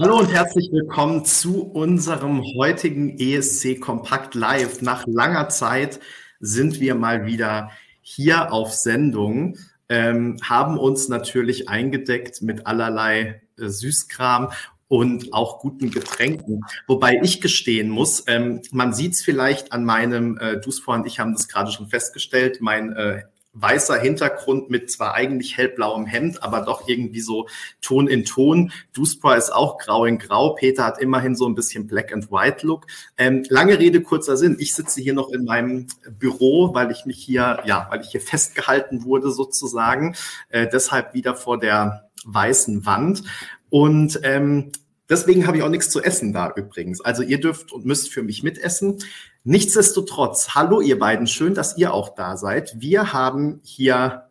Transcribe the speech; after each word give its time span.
Hallo 0.00 0.18
und 0.18 0.32
herzlich 0.32 0.72
willkommen 0.72 1.24
zu 1.24 1.62
unserem 1.62 2.42
heutigen 2.58 3.16
ESC 3.16 3.80
Kompakt 3.80 4.34
Live. 4.34 4.82
Nach 4.82 5.06
langer 5.06 5.48
Zeit 5.50 6.00
sind 6.40 6.80
wir 6.80 6.96
mal 6.96 7.26
wieder 7.26 7.70
hier 8.00 8.52
auf 8.52 8.72
Sendung, 8.72 9.56
ähm, 9.88 10.36
haben 10.42 10.78
uns 10.78 11.08
natürlich 11.08 11.68
eingedeckt 11.68 12.42
mit 12.42 12.66
allerlei 12.66 13.42
äh, 13.56 13.68
Süßkram 13.68 14.50
und 14.88 15.32
auch 15.32 15.60
guten 15.60 15.92
Getränken. 15.92 16.62
Wobei 16.88 17.20
ich 17.22 17.40
gestehen 17.40 17.88
muss, 17.88 18.24
ähm, 18.26 18.62
man 18.72 18.94
sieht 18.94 19.12
es 19.12 19.22
vielleicht 19.22 19.72
an 19.72 19.84
meinem, 19.84 20.38
äh, 20.38 20.60
Dusfor 20.60 20.94
und 20.94 21.06
ich 21.06 21.20
haben 21.20 21.34
das 21.34 21.46
gerade 21.46 21.70
schon 21.70 21.86
festgestellt, 21.86 22.58
mein 22.60 22.92
äh, 22.94 23.22
weißer 23.54 23.98
Hintergrund 23.98 24.68
mit 24.68 24.90
zwar 24.90 25.14
eigentlich 25.14 25.56
hellblauem 25.56 26.06
Hemd, 26.06 26.42
aber 26.42 26.60
doch 26.60 26.88
irgendwie 26.88 27.20
so 27.20 27.48
Ton 27.80 28.08
in 28.08 28.24
Ton. 28.24 28.72
Duspra 28.92 29.36
ist 29.36 29.50
auch 29.50 29.78
grau 29.78 30.04
in 30.04 30.18
grau. 30.18 30.54
Peter 30.54 30.84
hat 30.84 31.00
immerhin 31.00 31.36
so 31.36 31.46
ein 31.46 31.54
bisschen 31.54 31.86
Black 31.86 32.12
and 32.12 32.30
White 32.30 32.66
Look. 32.66 32.86
Ähm, 33.16 33.44
lange 33.48 33.78
Rede, 33.78 34.02
kurzer 34.02 34.36
Sinn. 34.36 34.56
Ich 34.58 34.74
sitze 34.74 35.00
hier 35.00 35.14
noch 35.14 35.30
in 35.30 35.44
meinem 35.44 35.86
Büro, 36.18 36.74
weil 36.74 36.90
ich 36.90 37.06
mich 37.06 37.18
hier, 37.18 37.62
ja, 37.64 37.86
weil 37.90 38.00
ich 38.00 38.08
hier 38.08 38.20
festgehalten 38.20 39.04
wurde 39.04 39.30
sozusagen. 39.30 40.16
Äh, 40.48 40.68
deshalb 40.70 41.14
wieder 41.14 41.34
vor 41.34 41.58
der 41.58 42.10
weißen 42.26 42.86
Wand. 42.86 43.22
Und 43.70 44.20
ähm, 44.22 44.72
Deswegen 45.08 45.46
habe 45.46 45.58
ich 45.58 45.62
auch 45.62 45.68
nichts 45.68 45.90
zu 45.90 46.02
essen 46.02 46.32
da 46.32 46.52
übrigens. 46.56 47.00
Also 47.00 47.22
ihr 47.22 47.40
dürft 47.40 47.72
und 47.72 47.84
müsst 47.84 48.12
für 48.12 48.22
mich 48.22 48.42
mitessen. 48.42 48.98
Nichtsdestotrotz, 49.44 50.54
hallo 50.54 50.80
ihr 50.80 50.98
beiden, 50.98 51.26
schön, 51.26 51.54
dass 51.54 51.76
ihr 51.76 51.92
auch 51.92 52.14
da 52.14 52.36
seid. 52.36 52.80
Wir 52.80 53.12
haben 53.12 53.60
hier 53.62 54.30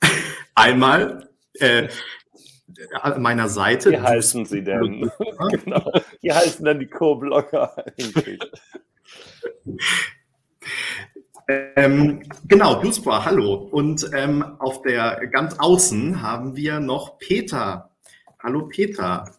einmal 0.54 1.28
äh, 1.54 1.88
an 3.00 3.20
meiner 3.20 3.48
Seite. 3.48 3.90
Wie 3.90 4.00
heißen 4.00 4.46
sie 4.46 4.64
denn? 4.64 5.10
genau. 5.50 5.92
Wie 6.22 6.32
heißen 6.32 6.64
denn 6.64 6.80
die 6.80 6.86
Co-Blogger 6.86 7.76
eigentlich? 7.86 8.40
Ähm, 11.48 12.22
genau, 12.48 12.76
Bluesbra, 12.80 13.24
hallo. 13.24 13.54
Und 13.54 14.08
ähm, 14.14 14.42
auf 14.58 14.80
der 14.82 15.26
ganz 15.26 15.58
außen 15.58 16.22
haben 16.22 16.56
wir 16.56 16.80
noch 16.80 17.18
Peter. 17.18 17.90
Hallo 18.42 18.68
Peter. 18.68 19.30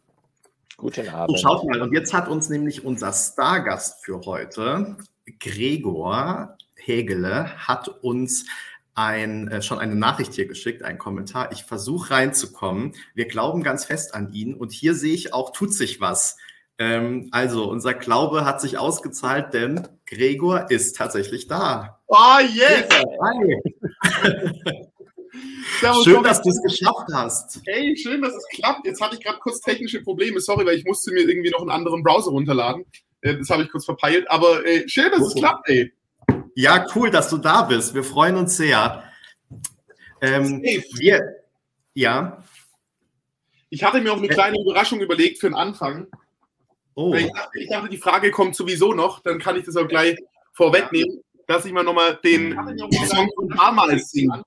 Guten 0.83 1.07
Abend. 1.07 1.29
Und 1.29 1.39
schaut 1.39 1.63
mal, 1.63 1.81
und 1.81 1.93
jetzt 1.93 2.13
hat 2.13 2.27
uns 2.27 2.49
nämlich 2.49 2.83
unser 2.83 3.13
Stargast 3.13 4.03
für 4.03 4.19
heute, 4.25 4.97
Gregor 5.39 6.57
Hegele, 6.75 7.55
hat 7.55 7.87
uns 7.87 8.45
ein, 8.93 9.47
äh, 9.47 9.61
schon 9.61 9.79
eine 9.79 9.95
Nachricht 9.95 10.33
hier 10.33 10.45
geschickt, 10.45 10.83
einen 10.83 10.97
Kommentar. 10.97 11.53
Ich 11.53 11.63
versuche 11.63 12.11
reinzukommen. 12.11 12.95
Wir 13.15 13.29
glauben 13.29 13.63
ganz 13.63 13.85
fest 13.85 14.13
an 14.13 14.33
ihn 14.33 14.53
und 14.53 14.73
hier 14.73 14.93
sehe 14.93 15.13
ich 15.13 15.33
auch, 15.33 15.53
tut 15.53 15.73
sich 15.73 16.01
was. 16.01 16.35
Ähm, 16.77 17.29
also, 17.31 17.69
unser 17.69 17.93
Glaube 17.93 18.43
hat 18.43 18.59
sich 18.59 18.77
ausgezahlt, 18.77 19.53
denn 19.53 19.87
Gregor 20.05 20.69
ist 20.69 20.97
tatsächlich 20.97 21.47
da. 21.47 22.01
Oh, 22.07 22.39
yes! 22.53 22.89
Hi! 23.21 24.83
Servus, 25.79 26.03
schön, 26.03 26.23
dass 26.23 26.41
du 26.41 26.49
es 26.49 26.61
geschafft 26.61 27.07
hast. 27.13 27.61
Hey, 27.65 27.97
schön, 27.97 28.21
dass 28.21 28.33
es 28.33 28.45
klappt. 28.49 28.85
Jetzt 28.85 29.01
hatte 29.01 29.15
ich 29.15 29.23
gerade 29.23 29.39
kurz 29.39 29.59
technische 29.61 30.01
Probleme. 30.01 30.39
Sorry, 30.39 30.65
weil 30.65 30.77
ich 30.77 30.85
musste 30.85 31.11
mir 31.11 31.21
irgendwie 31.21 31.49
noch 31.49 31.61
einen 31.61 31.71
anderen 31.71 32.03
Browser 32.03 32.31
runterladen. 32.31 32.85
Äh, 33.21 33.37
das 33.37 33.49
habe 33.49 33.63
ich 33.63 33.71
kurz 33.71 33.85
verpeilt. 33.85 34.29
Aber 34.29 34.65
äh, 34.65 34.87
schön, 34.87 35.11
dass 35.11 35.21
es 35.21 35.35
klappt, 35.35 35.69
ey. 35.69 35.91
Ja, 36.55 36.85
cool, 36.95 37.09
dass 37.09 37.29
du 37.29 37.37
da 37.37 37.63
bist. 37.63 37.95
Wir 37.95 38.03
freuen 38.03 38.35
uns 38.35 38.57
sehr. 38.57 39.03
Ähm, 40.21 40.61
wir, 40.61 41.43
ja. 41.95 42.43
Ich 43.69 43.83
hatte 43.83 44.01
mir 44.01 44.13
auch 44.13 44.17
eine 44.17 44.27
kleine 44.27 44.61
Überraschung 44.61 45.01
überlegt 45.01 45.39
für 45.39 45.47
den 45.47 45.55
Anfang. 45.55 46.07
Oh. 46.93 47.13
Ich 47.15 47.31
dachte, 47.31 47.59
ich 47.59 47.69
dachte, 47.69 47.89
die 47.89 47.97
Frage 47.97 48.29
kommt 48.29 48.55
sowieso 48.55 48.93
noch. 48.93 49.21
Dann 49.21 49.39
kann 49.39 49.55
ich 49.55 49.65
das 49.65 49.75
auch 49.75 49.87
gleich 49.87 50.15
vorwegnehmen, 50.53 51.23
dass 51.47 51.65
ich 51.65 51.73
mal 51.73 51.83
nochmal 51.83 52.19
den 52.23 52.55
Song 53.07 53.29
von 53.35 53.49
damals 53.49 54.11
singe. 54.11 54.43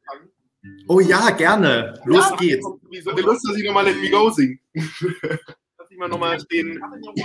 Oh 0.88 1.00
ja, 1.00 1.30
gerne. 1.30 2.00
Los 2.04 2.30
ja, 2.30 2.36
geht's. 2.36 2.66
Wieso 2.90 3.10
Lust, 3.10 3.48
dass 3.48 3.56
ich 3.56 3.64
nochmal 3.64 3.86
Let 3.86 4.00
Me 4.00 4.10
Go 4.10 4.30
singe? 4.30 4.58
ich 4.74 4.88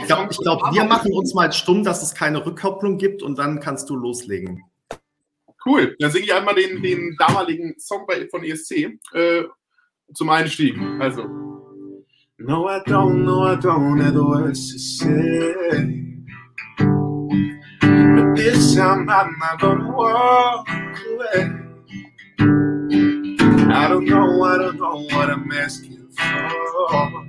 glaube, 0.08 0.36
glaub, 0.36 0.74
wir 0.74 0.84
machen 0.86 1.12
uns 1.14 1.34
mal 1.34 1.52
stumm, 1.52 1.84
dass 1.84 2.02
es 2.02 2.16
keine 2.16 2.46
Rückkopplung 2.46 2.98
gibt 2.98 3.22
und 3.22 3.38
dann 3.38 3.60
kannst 3.60 3.90
du 3.90 3.96
loslegen. 3.96 4.64
Cool, 5.66 5.96
dann 6.00 6.10
singe 6.12 6.26
ich 6.26 6.34
einmal 6.34 6.56
den, 6.56 6.82
den 6.82 7.16
damaligen 7.20 7.76
Song 7.78 8.06
bei, 8.08 8.28
von 8.30 8.44
ESC 8.44 8.98
äh, 9.14 9.44
zum 10.14 10.30
Einstieg. 10.30 10.76
Also. 11.00 11.24
No, 12.38 12.68
I 12.68 12.80
don't, 12.88 13.24
no, 13.24 13.46
I 13.46 13.56
don't 13.56 14.02
have 14.02 14.16
the 14.16 14.24
words 14.24 14.72
to 14.72 14.80
say. 14.80 15.54
But 17.80 18.36
this 18.36 18.74
time 18.74 19.08
I'm 19.08 19.38
not 19.38 19.60
gonna 19.60 19.92
walk 19.92 20.68
away. 21.06 21.62
I 23.74 23.88
don't 23.88 24.06
know, 24.06 24.44
I 24.44 24.58
don't 24.58 24.78
know 24.78 25.04
what 25.16 25.30
I'm 25.30 25.52
asking 25.52 26.10
for. 26.10 27.28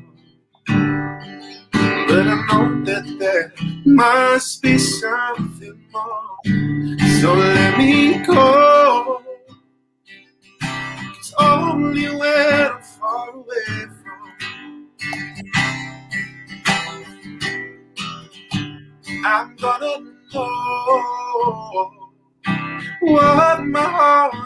But 2.08 2.26
I 2.28 2.46
know 2.48 2.84
that 2.84 3.16
there 3.18 3.52
must 3.86 4.62
be 4.62 4.76
something 4.78 5.84
more. 5.92 6.38
So 7.20 7.34
let 7.34 7.78
me 7.78 8.18
go. 8.24 9.22
It's 11.06 11.32
only 11.38 12.08
when 12.08 12.72
I'm 12.72 12.82
far 12.82 13.30
away 13.30 13.86
from. 14.02 14.32
I'm 19.24 19.56
gonna 19.56 20.12
know 20.34 21.90
what 23.00 23.64
my 23.64 23.80
heart 23.80 24.41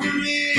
from 0.00 0.22
me, 0.22 0.54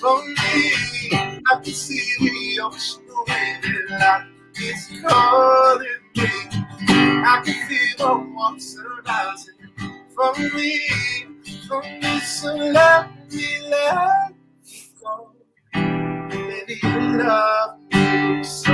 from 0.00 0.28
me. 0.28 0.72
I 1.12 1.56
can 1.62 1.64
see 1.74 2.00
the 2.20 2.60
ocean 2.62 3.02
waving 3.28 3.86
like 3.90 4.24
it's 4.56 4.88
calling 5.02 5.88
me. 6.16 6.28
I 7.24 7.42
can 7.44 7.68
feel 7.68 7.96
the 7.98 8.32
warmth 8.34 8.76
rising. 9.06 9.54
from 10.14 10.56
me, 10.56 10.80
from 11.68 11.82
me. 12.00 12.20
So 12.20 12.54
let 12.56 13.10
me 13.32 13.68
let 13.70 14.32
go, 15.02 15.32
baby, 16.30 16.80
love 16.84 17.80
me 17.92 18.44
so. 18.44 18.72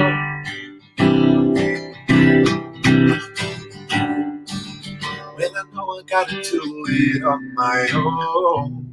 When 5.37 5.57
I 5.57 5.65
know 5.75 5.91
I 5.91 6.03
gotta 6.09 6.43
do 6.43 6.87
it 6.91 7.25
on 7.25 7.55
my 7.55 7.89
own. 7.95 8.88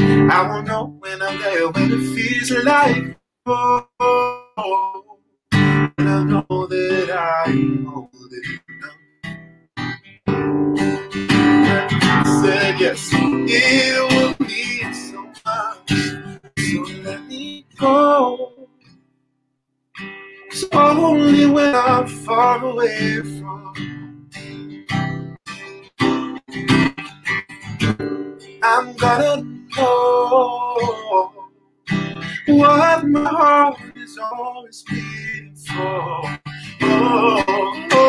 I 0.00 0.46
won't 0.48 0.66
know 0.66 0.96
when 0.98 1.20
I'm 1.20 1.38
there 1.40 1.68
when 1.68 1.92
it 1.92 2.14
feels 2.14 2.50
like 2.64 3.16
oh, 3.46 3.86
home. 4.56 5.04
And 5.52 6.08
I 6.08 6.22
know 6.22 6.66
that 6.66 7.10
I'm 7.10 7.84
holding 7.84 8.60
on. 8.82 8.98
Said 12.42 12.80
yes, 12.80 13.10
it 13.12 14.10
will 14.10 14.34
mean 14.46 14.94
so 14.94 15.20
much. 15.44 15.92
So 16.58 16.80
let 17.02 17.26
me 17.26 17.66
go. 17.78 18.52
It's 20.46 20.64
only 20.72 21.46
when 21.46 21.74
I'm 21.74 22.06
far 22.06 22.64
away 22.64 23.20
from 23.22 23.74
I'm 28.62 28.94
gonna 28.96 29.59
what 32.46 33.04
my 33.06 33.24
heart 33.24 33.78
is 33.96 34.18
always 34.18 34.82
beating 34.84 35.54
for. 35.54 36.38
Oh, 36.82 37.44
oh, 37.92 38.06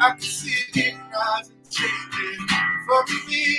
I 0.00 0.10
can 0.10 0.20
see 0.20 0.64
the 0.72 0.90
horizon 0.90 1.56
changing 1.70 2.46
for 2.86 3.02
me, 3.28 3.58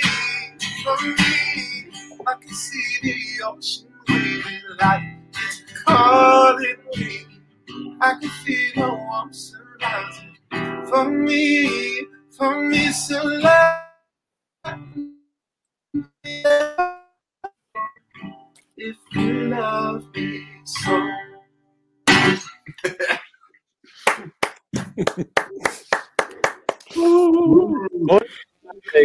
for 0.84 0.96
me. 1.06 1.90
I 2.26 2.34
can 2.40 2.54
see 2.54 2.98
the 3.02 3.14
ocean 3.44 3.88
waving 4.08 4.62
like 4.80 5.02
it's 5.34 5.62
calling 5.84 6.76
me. 6.96 7.10
I 8.00 8.14
can 8.20 8.30
feel 8.30 8.72
the 8.76 8.88
warmth 8.94 9.34
surrounding 9.34 10.36
for 10.88 11.04
me 11.10 12.06
for 12.38 12.62
me, 12.62 12.92
so 12.92 13.20
let 13.24 13.88
if 18.76 18.96
you 19.12 19.32
love 19.48 20.04
me 20.14 20.46
so. 20.64 21.08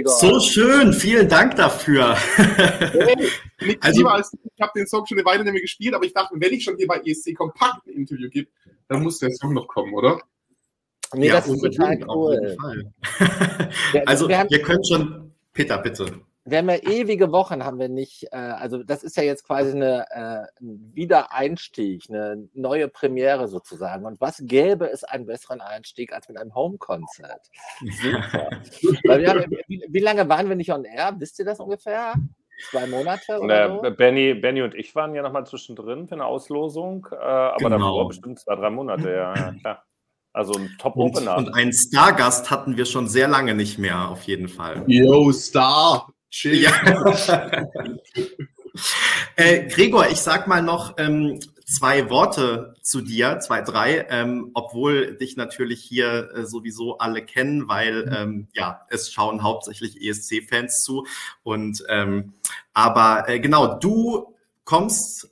So 0.05 0.39
schön, 0.39 0.93
vielen 0.93 1.27
Dank 1.27 1.55
dafür. 1.55 2.17
also, 3.79 4.07
als, 4.07 4.31
ich 4.33 4.61
habe 4.61 4.71
den 4.75 4.87
Song 4.87 5.05
schon 5.05 5.17
eine 5.17 5.25
Weile 5.25 5.43
nicht 5.43 5.53
mehr 5.53 5.61
gespielt, 5.61 5.93
aber 5.93 6.05
ich 6.05 6.13
dachte, 6.13 6.35
wenn 6.37 6.53
ich 6.53 6.63
schon 6.63 6.77
hier 6.77 6.87
bei 6.87 7.01
ESC 7.05 7.35
Kompakt 7.35 7.87
ein 7.87 7.93
Interview 7.93 8.29
gebe, 8.29 8.49
dann 8.87 9.03
muss 9.03 9.19
der 9.19 9.31
Song 9.31 9.53
noch 9.53 9.67
kommen, 9.67 9.93
oder? 9.93 10.21
Nee, 11.13 11.27
ja, 11.27 11.35
das 11.35 11.47
ist 11.47 11.61
total 11.61 12.03
cool. 12.07 12.57
also, 14.05 14.27
wir, 14.27 14.39
haben, 14.39 14.49
ihr 14.49 14.61
könnt 14.61 14.87
schon, 14.87 15.31
Peter, 15.53 15.77
bitte. 15.77 16.21
Wir 16.45 16.57
haben 16.57 16.69
ja 16.69 16.75
ewige 16.75 17.31
Wochen, 17.31 17.63
haben 17.63 17.79
wir 17.79 17.87
nicht, 17.87 18.27
äh, 18.31 18.35
also 18.35 18.83
das 18.83 19.03
ist 19.03 19.15
ja 19.15 19.23
jetzt 19.23 19.45
quasi 19.45 19.71
eine, 19.71 20.05
äh, 20.09 20.61
ein 20.61 20.91
Wiedereinstieg, 20.93 22.03
eine 22.09 22.49
neue 22.53 22.89
Premiere 22.89 23.47
sozusagen. 23.47 24.05
Und 24.05 24.19
was 24.19 24.41
gäbe 24.41 24.89
es 24.89 25.05
einen 25.05 25.25
besseren 25.25 25.61
Einstieg 25.61 26.11
als 26.11 26.27
mit 26.27 26.37
einem 26.37 26.53
Home-Konzert? 26.53 27.49
Super. 27.79 28.49
haben, 29.27 29.45
wie, 29.67 29.85
wie, 29.87 29.99
lange 29.99 30.27
waren 30.27 30.49
wir 30.49 30.57
nicht 30.57 30.73
on 30.73 30.83
air? 30.83 31.15
Wisst 31.17 31.39
ihr 31.39 31.45
das 31.45 31.61
ungefähr? 31.61 32.13
Zwei 32.69 32.87
Monate 32.87 33.39
oder 33.39 33.81
so? 33.81 33.95
Benny, 33.95 34.33
Benny 34.33 34.61
und 34.63 34.75
ich 34.75 34.93
waren 34.95 35.15
ja 35.15 35.21
nochmal 35.21 35.45
zwischendrin 35.47 36.07
für 36.07 36.15
eine 36.15 36.25
Auslosung, 36.25 37.07
äh, 37.11 37.15
aber 37.15 37.57
genau. 37.57 37.77
davor 37.77 38.07
bestimmt 38.09 38.39
zwei, 38.39 38.55
drei 38.55 38.69
Monate, 38.69 39.09
ja, 39.09 39.33
ja 39.35 39.53
klar. 39.59 39.83
Also 40.33 40.55
ein 40.55 40.75
Top-Opener. 40.79 41.37
Und, 41.37 41.47
und 41.47 41.53
einen 41.53 41.71
Stargast 41.71 42.49
hatten 42.51 42.75
wir 42.75 42.85
schon 42.85 43.07
sehr 43.07 43.27
lange 43.27 43.53
nicht 43.53 43.77
mehr, 43.77 44.09
auf 44.09 44.23
jeden 44.23 44.49
Fall. 44.49 44.83
Yo, 44.87 45.31
Star! 45.31 46.07
Chill. 46.33 46.55
Ja. 46.55 46.71
äh, 49.35 49.67
Gregor, 49.67 50.07
ich 50.09 50.17
sag 50.17 50.47
mal 50.47 50.63
noch 50.63 50.95
ähm, 50.97 51.39
zwei 51.63 52.09
Worte 52.09 52.73
zu 52.81 53.01
dir, 53.01 53.39
zwei, 53.39 53.61
drei, 53.61 54.07
ähm, 54.09 54.49
obwohl 54.55 55.15
dich 55.15 55.37
natürlich 55.37 55.83
hier 55.83 56.31
äh, 56.33 56.45
sowieso 56.47 56.97
alle 56.97 57.23
kennen, 57.23 57.67
weil 57.67 58.07
mhm. 58.07 58.13
ähm, 58.13 58.47
ja, 58.53 58.81
es 58.89 59.13
schauen 59.13 59.43
hauptsächlich 59.43 60.01
ESC-Fans 60.01 60.83
zu. 60.83 61.05
Und 61.43 61.83
ähm, 61.87 62.33
aber 62.73 63.29
äh, 63.29 63.39
genau, 63.39 63.75
du 63.75 64.33
kommst 64.65 65.29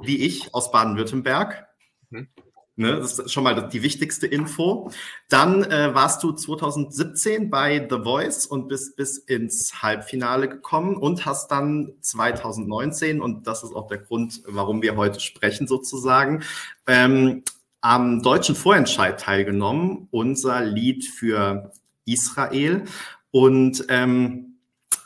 wie 0.00 0.26
ich 0.26 0.52
aus 0.52 0.70
Baden-Württemberg. 0.70 1.66
Mhm. 2.10 2.28
Ne, 2.74 2.96
das 2.96 3.18
ist 3.18 3.30
schon 3.30 3.44
mal 3.44 3.68
die 3.68 3.82
wichtigste 3.82 4.26
Info. 4.26 4.90
Dann 5.28 5.62
äh, 5.64 5.94
warst 5.94 6.22
du 6.22 6.32
2017 6.32 7.50
bei 7.50 7.86
The 7.90 7.98
Voice 8.02 8.46
und 8.46 8.68
bist 8.68 8.96
bis 8.96 9.18
ins 9.18 9.82
Halbfinale 9.82 10.48
gekommen 10.48 10.96
und 10.96 11.26
hast 11.26 11.50
dann 11.50 11.92
2019, 12.00 13.20
und 13.20 13.46
das 13.46 13.62
ist 13.62 13.74
auch 13.74 13.88
der 13.88 13.98
Grund, 13.98 14.42
warum 14.46 14.80
wir 14.80 14.96
heute 14.96 15.20
sprechen 15.20 15.66
sozusagen, 15.66 16.44
ähm, 16.86 17.42
am 17.82 18.22
deutschen 18.22 18.54
Vorentscheid 18.54 19.20
teilgenommen, 19.20 20.08
unser 20.10 20.62
Lied 20.62 21.04
für 21.04 21.72
Israel. 22.06 22.84
Und 23.30 23.84
ähm, 23.90 24.56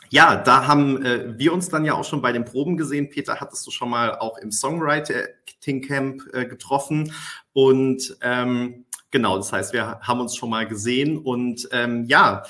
ja, 0.09 0.37
da 0.37 0.67
haben 0.67 1.05
äh, 1.05 1.37
wir 1.37 1.51
uns 1.51 1.67
dann 1.67 1.83
ja 1.83 1.95
auch 1.95 2.05
schon 2.05 2.21
bei 2.21 2.31
den 2.31 2.45
Proben 2.45 2.77
gesehen. 2.77 3.09
Peter, 3.09 3.41
hattest 3.41 3.67
du 3.67 3.71
schon 3.71 3.89
mal 3.89 4.17
auch 4.17 4.37
im 4.37 4.51
Songwriting 4.51 5.25
Camp 5.75 6.21
äh, 6.33 6.45
getroffen. 6.45 7.13
Und 7.53 8.17
ähm, 8.21 8.85
genau, 9.11 9.37
das 9.37 9.51
heißt, 9.51 9.73
wir 9.73 9.99
haben 10.01 10.19
uns 10.19 10.35
schon 10.35 10.49
mal 10.49 10.67
gesehen. 10.67 11.17
Und 11.17 11.69
ähm, 11.71 12.05
ja, 12.05 12.43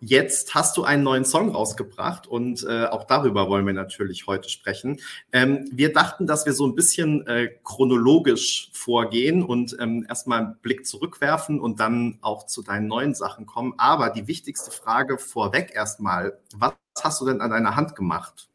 Jetzt 0.00 0.54
hast 0.54 0.76
du 0.76 0.84
einen 0.84 1.02
neuen 1.02 1.24
Song 1.24 1.52
rausgebracht 1.52 2.26
und 2.26 2.62
äh, 2.68 2.84
auch 2.84 3.04
darüber 3.04 3.48
wollen 3.48 3.66
wir 3.66 3.72
natürlich 3.72 4.26
heute 4.26 4.50
sprechen. 4.50 5.00
Ähm, 5.32 5.70
wir 5.72 5.90
dachten, 5.90 6.26
dass 6.26 6.44
wir 6.44 6.52
so 6.52 6.66
ein 6.66 6.74
bisschen 6.74 7.26
äh, 7.26 7.48
chronologisch 7.64 8.68
vorgehen 8.74 9.42
und 9.42 9.74
ähm, 9.80 10.04
erstmal 10.06 10.40
einen 10.40 10.56
Blick 10.60 10.86
zurückwerfen 10.86 11.58
und 11.58 11.80
dann 11.80 12.18
auch 12.20 12.44
zu 12.44 12.62
deinen 12.62 12.88
neuen 12.88 13.14
Sachen 13.14 13.46
kommen. 13.46 13.72
Aber 13.78 14.10
die 14.10 14.28
wichtigste 14.28 14.70
Frage 14.70 15.16
vorweg 15.16 15.72
erstmal, 15.74 16.38
was 16.54 16.74
hast 17.02 17.22
du 17.22 17.24
denn 17.24 17.40
an 17.40 17.50
deiner 17.50 17.74
Hand 17.74 17.96
gemacht? 17.96 18.50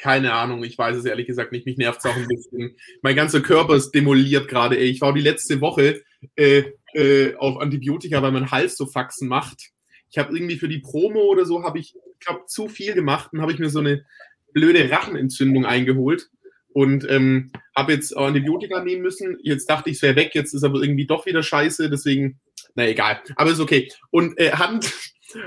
Keine 0.00 0.32
Ahnung, 0.32 0.64
ich 0.64 0.78
weiß 0.78 0.96
es 0.96 1.04
ehrlich 1.04 1.26
gesagt 1.26 1.52
nicht. 1.52 1.66
Mich 1.66 1.76
nervt 1.76 2.00
es 2.00 2.06
auch 2.06 2.16
ein 2.16 2.26
bisschen. 2.26 2.76
Mein 3.02 3.16
ganzer 3.16 3.40
Körper 3.40 3.76
ist 3.76 3.92
demoliert 3.92 4.48
gerade. 4.48 4.76
Ich 4.76 5.00
war 5.00 5.12
die 5.12 5.20
letzte 5.20 5.60
Woche 5.60 6.02
äh, 6.36 6.64
äh, 6.94 7.34
auf 7.36 7.60
Antibiotika, 7.60 8.22
weil 8.22 8.32
mein 8.32 8.50
Hals 8.50 8.76
so 8.76 8.86
Faxen 8.86 9.28
macht 9.28 9.72
ich 10.10 10.18
habe 10.18 10.36
irgendwie 10.36 10.56
für 10.56 10.68
die 10.68 10.78
Promo 10.78 11.20
oder 11.20 11.44
so, 11.44 11.62
habe 11.62 11.78
ich, 11.78 11.94
glaube 12.18 12.46
zu 12.46 12.68
viel 12.68 12.92
gemacht 12.92 13.32
und 13.32 13.40
habe 13.40 13.52
ich 13.52 13.58
mir 13.58 13.70
so 13.70 13.78
eine 13.78 14.04
blöde 14.52 14.90
Rachenentzündung 14.90 15.64
eingeholt 15.64 16.28
und 16.72 17.08
ähm, 17.08 17.52
habe 17.74 17.92
jetzt 17.92 18.16
Antibiotika 18.16 18.82
nehmen 18.82 19.02
müssen. 19.02 19.38
Jetzt 19.42 19.70
dachte 19.70 19.88
ich, 19.88 19.96
es 19.96 20.02
wäre 20.02 20.16
weg, 20.16 20.34
jetzt 20.34 20.52
ist 20.52 20.64
aber 20.64 20.82
irgendwie 20.82 21.06
doch 21.06 21.26
wieder 21.26 21.42
scheiße, 21.42 21.88
deswegen, 21.88 22.40
na 22.74 22.86
egal, 22.86 23.22
aber 23.36 23.52
ist 23.52 23.60
okay. 23.60 23.90
Und 24.10 24.38
äh, 24.38 24.50
Hand, 24.52 24.92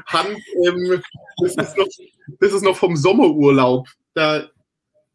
Hand, 0.08 0.38
ähm, 0.66 1.02
das, 1.42 1.56
ist 1.56 1.78
noch, 1.78 1.88
das 2.40 2.54
ist 2.54 2.64
noch 2.64 2.78
vom 2.78 2.96
Sommerurlaub. 2.96 3.88
Da 4.14 4.50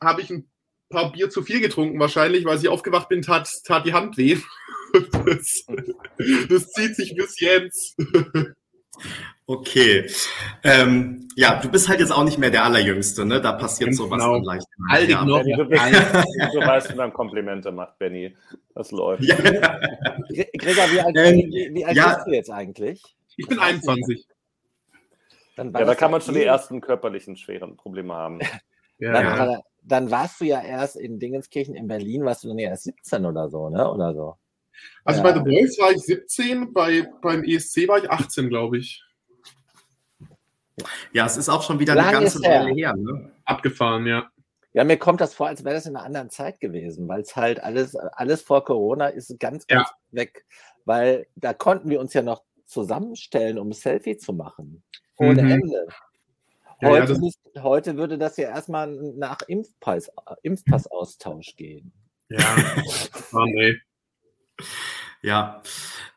habe 0.01 0.23
ich 0.23 0.31
ein 0.31 0.49
paar 0.89 1.13
Bier 1.13 1.31
zu 1.31 1.43
viel 1.43 1.61
getrunken 1.61 1.99
wahrscheinlich, 2.01 2.45
weil 2.45 2.59
ich 2.59 2.69
aufgewacht 2.69 3.09
bin, 3.09 3.23
tat, 3.23 3.49
tat 3.65 3.87
die 3.87 3.95
Hand 3.95 4.17
weh. 4.17 4.39
Das, 4.91 5.67
das 6.49 6.71
zieht 6.71 6.97
sich 6.97 7.15
bis 7.15 7.39
jetzt. 7.41 7.95
Okay. 9.47 10.11
Ähm, 10.63 11.29
ja, 11.37 11.61
du 11.61 11.71
bist 11.71 11.89
halt 11.89 12.01
jetzt 12.01 12.11
auch 12.11 12.25
nicht 12.25 12.39
mehr 12.39 12.51
der 12.51 12.65
Allerjüngste, 12.65 13.25
ne? 13.25 13.41
Da 13.41 13.53
passiert 13.53 13.91
genau. 13.91 14.05
sowas 14.05 14.23
dann 14.23 14.43
leicht. 14.43 14.67
Altig 14.91 15.11
ja. 15.11 15.25
noch. 15.25 15.43
Du, 15.43 15.65
bist, 15.67 15.83
du 15.85 16.61
weißt, 16.61 16.93
wie 16.93 16.97
man 16.97 17.13
Komplimente 17.13 17.73
macht, 17.73 17.99
Benny. 17.99 18.37
Das 18.75 18.91
läuft. 18.91 19.23
Ja. 19.23 19.37
Gregor, 19.37 20.91
wie 20.91 21.01
alt, 21.01 21.17
ähm, 21.17 21.37
wie, 21.37 21.71
wie 21.73 21.85
alt 21.85 21.97
ja. 21.97 22.15
bist 22.15 22.27
du 22.27 22.31
jetzt 22.33 22.51
eigentlich? 22.51 23.03
Ich 23.37 23.47
bin 23.47 23.59
21. 23.59 24.27
ja, 25.57 25.65
da 25.65 25.95
kann 25.95 26.11
man 26.11 26.21
schon 26.21 26.35
die 26.35 26.45
ersten 26.45 26.81
körperlichen 26.81 27.37
schweren 27.37 27.77
Probleme 27.77 28.15
haben. 28.15 28.41
Ja, 28.99 29.13
dann, 29.13 29.25
ja. 29.25 29.61
dann, 29.83 30.11
warst 30.11 30.41
du 30.41 30.45
ja 30.45 30.61
erst 30.61 30.97
in 30.97 31.19
Dingenskirchen 31.19 31.75
in 31.75 31.87
Berlin, 31.87 32.25
warst 32.25 32.45
du 32.45 32.49
dann 32.49 32.59
ja 32.59 32.71
erst 32.71 32.85
17 32.85 33.25
oder 33.25 33.49
so, 33.49 33.69
ne? 33.69 33.91
Oder 33.91 34.15
so. 34.15 34.37
Also 35.05 35.23
ja. 35.23 35.31
bei 35.31 35.35
The 35.35 35.41
Boys 35.41 35.79
war 35.79 35.93
ich 35.93 36.03
17, 36.03 36.73
bei, 36.73 37.09
beim 37.23 37.45
ESC 37.45 37.89
war 37.89 37.99
ich 37.99 38.11
18, 38.11 38.49
glaube 38.49 38.79
ich. 38.79 39.03
Ja, 41.13 41.27
es 41.27 41.37
ist 41.37 41.49
auch 41.49 41.63
schon 41.63 41.81
wieder 41.81 41.95
Lang 41.95 42.09
eine 42.09 42.19
ganze 42.21 42.41
Weile 42.43 42.73
her. 42.73 42.95
Ne? 42.97 43.33
Abgefahren, 43.45 44.07
ja. 44.07 44.31
Ja, 44.73 44.85
mir 44.85 44.99
kommt 44.99 45.21
das 45.21 45.35
vor, 45.35 45.49
als 45.49 45.65
wäre 45.65 45.75
das 45.75 45.87
in 45.87 45.97
einer 45.97 46.05
anderen 46.05 46.31
Zeit 46.31 46.61
gewesen, 46.61 47.09
weil 47.09 47.23
es 47.23 47.35
halt 47.35 47.63
alles, 47.63 47.97
alles 47.97 48.43
vor 48.43 48.65
Corona 48.65 49.09
ist 49.09 49.41
ganz, 49.41 49.67
ganz 49.67 49.89
ja. 49.89 49.97
weg. 50.13 50.45
Weil 50.85 51.27
da 51.35 51.53
konnten 51.53 51.91
wir 51.91 52.01
uns 52.01 52.15
ja 52.15 52.23
noch 52.23 52.43
zusammenstellen, 52.67 53.59
um 53.59 53.71
ein 53.71 53.73
Selfie 53.73 54.19
zu 54.19 54.33
machen. 54.33 54.83
Ohne 55.17 55.43
mhm. 55.43 55.51
Ende. 55.51 55.89
Heute, 56.81 57.13
ja, 57.13 57.31
ja, 57.55 57.63
heute, 57.63 57.97
würde 57.97 58.19
das 58.19 58.37
ja 58.37 58.51
erstmal 58.51 58.89
nach 59.17 59.43
Impfpass, 59.49 60.11
Impfpassaustausch 60.43 61.57
gehen. 61.57 61.93
Ja, 62.29 62.57
oh, 63.33 63.45
nee. 63.47 63.77
Ja, 65.23 65.63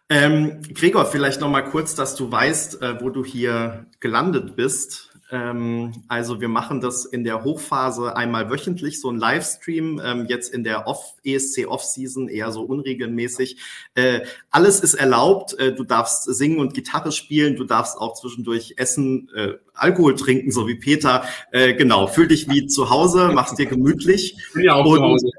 ähm, 0.09 0.61
Gregor, 0.73 1.05
vielleicht 1.05 1.39
noch 1.39 1.49
mal 1.49 1.63
kurz, 1.63 1.95
dass 1.95 2.15
du 2.15 2.29
weißt, 2.31 2.81
äh, 2.81 3.01
wo 3.01 3.09
du 3.09 3.23
hier 3.23 3.85
gelandet 4.01 4.57
bist. 4.57 5.10
Ähm, 5.31 6.03
also 6.09 6.41
wir 6.41 6.49
machen 6.49 6.81
das 6.81 7.05
in 7.05 7.23
der 7.23 7.45
Hochphase 7.45 8.17
einmal 8.17 8.49
wöchentlich, 8.49 8.99
so 8.99 9.09
ein 9.09 9.17
Livestream, 9.17 10.01
ähm, 10.03 10.25
jetzt 10.27 10.53
in 10.53 10.65
der 10.65 10.87
Off 10.87 11.15
ESC 11.23 11.67
Off-Season 11.67 12.27
eher 12.27 12.51
so 12.51 12.63
unregelmäßig. 12.63 13.57
Äh, 13.95 14.21
alles 14.49 14.81
ist 14.81 14.95
erlaubt. 14.95 15.57
Äh, 15.57 15.73
du 15.73 15.85
darfst 15.85 16.23
singen 16.23 16.59
und 16.59 16.73
Gitarre 16.73 17.13
spielen, 17.13 17.55
du 17.55 17.63
darfst 17.63 17.97
auch 17.97 18.13
zwischendurch 18.19 18.73
essen, 18.75 19.29
äh, 19.33 19.53
Alkohol 19.73 20.15
trinken, 20.15 20.51
so 20.51 20.67
wie 20.67 20.75
Peter. 20.75 21.23
Genau, 21.51 22.05
fühl 22.05 22.27
dich 22.27 22.49
wie 22.49 22.67
zu 22.67 22.89
Hause, 22.89 23.31
mach's 23.33 23.55
dir 23.55 23.65
gemütlich. 23.65 24.37
Bin 24.53 24.63
ja 24.63 24.75
auch 24.75 24.85
und, 24.85 24.97
zu 24.97 25.01
Hause. 25.01 25.29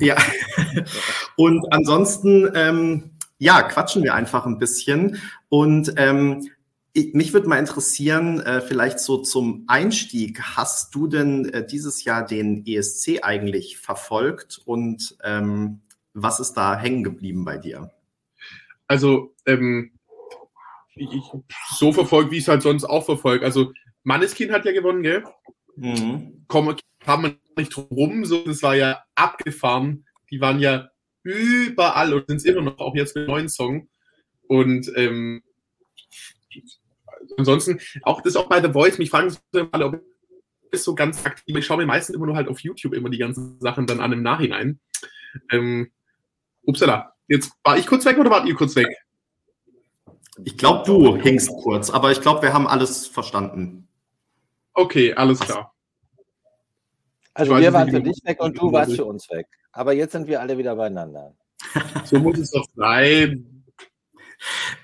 Ja. 0.00 0.16
und 1.36 1.64
ansonsten 1.72 2.50
ähm, 2.54 3.10
ja, 3.38 3.62
quatschen 3.62 4.02
wir 4.02 4.14
einfach 4.14 4.46
ein 4.46 4.58
bisschen. 4.58 5.20
Und 5.48 5.94
ähm, 5.96 6.50
ich, 6.92 7.14
mich 7.14 7.32
würde 7.32 7.48
mal 7.48 7.58
interessieren, 7.58 8.40
äh, 8.40 8.60
vielleicht 8.60 8.98
so 9.00 9.18
zum 9.18 9.64
Einstieg, 9.66 10.40
hast 10.56 10.94
du 10.94 11.06
denn 11.06 11.46
äh, 11.46 11.66
dieses 11.66 12.04
Jahr 12.04 12.26
den 12.26 12.66
ESC 12.66 13.20
eigentlich 13.22 13.78
verfolgt 13.78 14.60
und 14.64 15.16
ähm, 15.22 15.80
was 16.14 16.40
ist 16.40 16.54
da 16.54 16.78
hängen 16.78 17.04
geblieben 17.04 17.44
bei 17.44 17.58
dir? 17.58 17.90
Also, 18.86 19.34
ähm, 19.46 19.92
ich, 20.94 21.12
ich, 21.12 21.22
so 21.76 21.92
verfolgt, 21.92 22.30
wie 22.32 22.38
ich 22.38 22.44
es 22.44 22.48
halt 22.48 22.62
sonst 22.62 22.84
auch 22.84 23.04
verfolge. 23.04 23.44
Also, 23.44 23.72
Manneskind 24.02 24.52
hat 24.52 24.64
ja 24.64 24.72
gewonnen, 24.72 25.02
gell? 25.02 25.24
Mhm. 25.76 26.44
Komm, 26.48 26.74
kam 27.00 27.22
man 27.22 27.36
nicht 27.56 27.76
drum, 27.76 28.24
so, 28.24 28.44
das 28.44 28.62
war 28.62 28.74
ja 28.74 29.04
abgefahren. 29.14 30.06
Die 30.30 30.40
waren 30.40 30.58
ja 30.58 30.90
überall 31.22 32.14
und 32.14 32.24
sind 32.26 32.38
es 32.38 32.44
immer 32.44 32.62
noch, 32.62 32.78
auch 32.78 32.94
jetzt 32.94 33.14
mit 33.14 33.28
neuen 33.28 33.48
Song. 33.48 33.88
Und 34.48 34.90
ähm, 34.96 35.42
ansonsten, 37.38 37.80
auch 38.02 38.20
das 38.20 38.36
auch 38.36 38.48
bei 38.48 38.60
The 38.60 38.72
Voice, 38.72 38.98
mich 38.98 39.10
fragen 39.10 39.30
sie 39.30 39.38
alle, 39.72 39.86
ob 39.86 40.00
ist 40.70 40.84
so 40.84 40.94
ganz 40.94 41.24
aktiv. 41.24 41.56
Ich 41.56 41.66
schaue 41.66 41.78
mir 41.78 41.86
meistens 41.86 42.14
immer 42.14 42.26
nur 42.26 42.36
halt 42.36 42.48
auf 42.48 42.60
YouTube 42.60 42.94
immer 42.94 43.10
die 43.10 43.18
ganzen 43.18 43.60
Sachen 43.60 43.86
dann 43.86 44.00
an 44.00 44.12
im 44.12 44.22
Nachhinein. 44.22 44.80
Ähm, 45.50 45.90
upsala, 46.62 47.14
jetzt 47.26 47.52
war 47.64 47.78
ich 47.78 47.86
kurz 47.86 48.04
weg 48.04 48.18
oder 48.18 48.30
wart 48.30 48.46
ihr 48.46 48.54
kurz 48.54 48.76
weg? 48.76 48.88
Ich 50.44 50.56
glaube, 50.56 50.84
du 50.86 51.16
hingst 51.16 51.50
kurz, 51.62 51.90
aber 51.90 52.12
ich 52.12 52.20
glaube, 52.20 52.42
wir 52.42 52.52
haben 52.52 52.66
alles 52.66 53.06
verstanden. 53.06 53.88
Okay, 54.74 55.14
alles 55.14 55.40
klar. 55.40 55.74
Also 57.34 57.56
wir 57.56 57.72
waren 57.72 57.90
für 57.90 58.00
dich 58.00 58.20
weg 58.24 58.40
und 58.40 58.58
du 58.58 58.72
warst 58.72 58.94
für 58.94 59.04
uns 59.04 59.28
weg. 59.30 59.46
Aber 59.72 59.92
jetzt 59.92 60.12
sind 60.12 60.26
wir 60.26 60.40
alle 60.40 60.58
wieder 60.58 60.76
beieinander. 60.76 61.34
So 62.04 62.18
muss 62.18 62.38
es 62.38 62.50
doch 62.50 62.66
sein. 62.74 63.57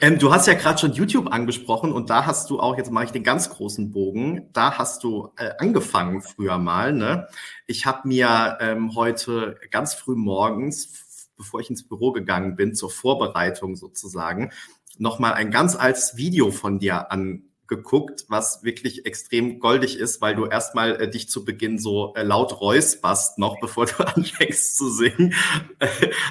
Ähm, 0.01 0.19
du 0.19 0.33
hast 0.33 0.47
ja 0.47 0.55
gerade 0.55 0.79
schon 0.79 0.93
YouTube 0.93 1.33
angesprochen 1.33 1.93
und 1.93 2.11
da 2.11 2.27
hast 2.27 2.51
du 2.51 2.61
auch, 2.61 2.77
jetzt 2.77 2.91
mache 2.91 3.05
ich 3.05 3.11
den 3.13 3.23
ganz 3.23 3.51
großen 3.51 3.93
Bogen, 3.93 4.49
da 4.53 4.79
hast 4.79 5.05
du 5.05 5.31
äh, 5.37 5.51
angefangen 5.59 6.23
früher 6.23 6.59
mal. 6.59 6.93
Ne? 6.93 7.29
Ich 7.67 7.87
habe 7.87 8.09
mir 8.09 8.59
ähm, 8.61 8.95
heute 8.95 9.59
ganz 9.71 9.95
früh 9.95 10.17
morgens, 10.17 11.29
bevor 11.37 11.61
ich 11.61 11.71
ins 11.71 11.87
Büro 11.87 12.13
gegangen 12.13 12.57
bin, 12.57 12.75
zur 12.75 12.91
Vorbereitung 12.91 13.77
sozusagen, 13.77 14.51
nochmal 14.99 15.35
ein 15.35 15.51
ganz 15.51 15.77
altes 15.77 16.17
Video 16.17 16.51
von 16.51 16.79
dir 16.79 17.11
angeguckt, 17.11 18.27
was 18.29 18.63
wirklich 18.63 19.07
extrem 19.07 19.59
goldig 19.59 19.99
ist, 19.99 20.21
weil 20.21 20.35
du 20.35 20.47
erstmal 20.47 21.01
äh, 21.01 21.11
dich 21.11 21.29
zu 21.29 21.45
Beginn 21.45 21.79
so 21.79 22.15
äh, 22.15 22.23
laut 22.23 22.61
räusperst 22.61 23.39
noch, 23.39 23.59
bevor 23.61 23.87
du 23.87 24.05
anfängst 24.05 24.77
zu 24.77 24.91
singen. 24.91 25.35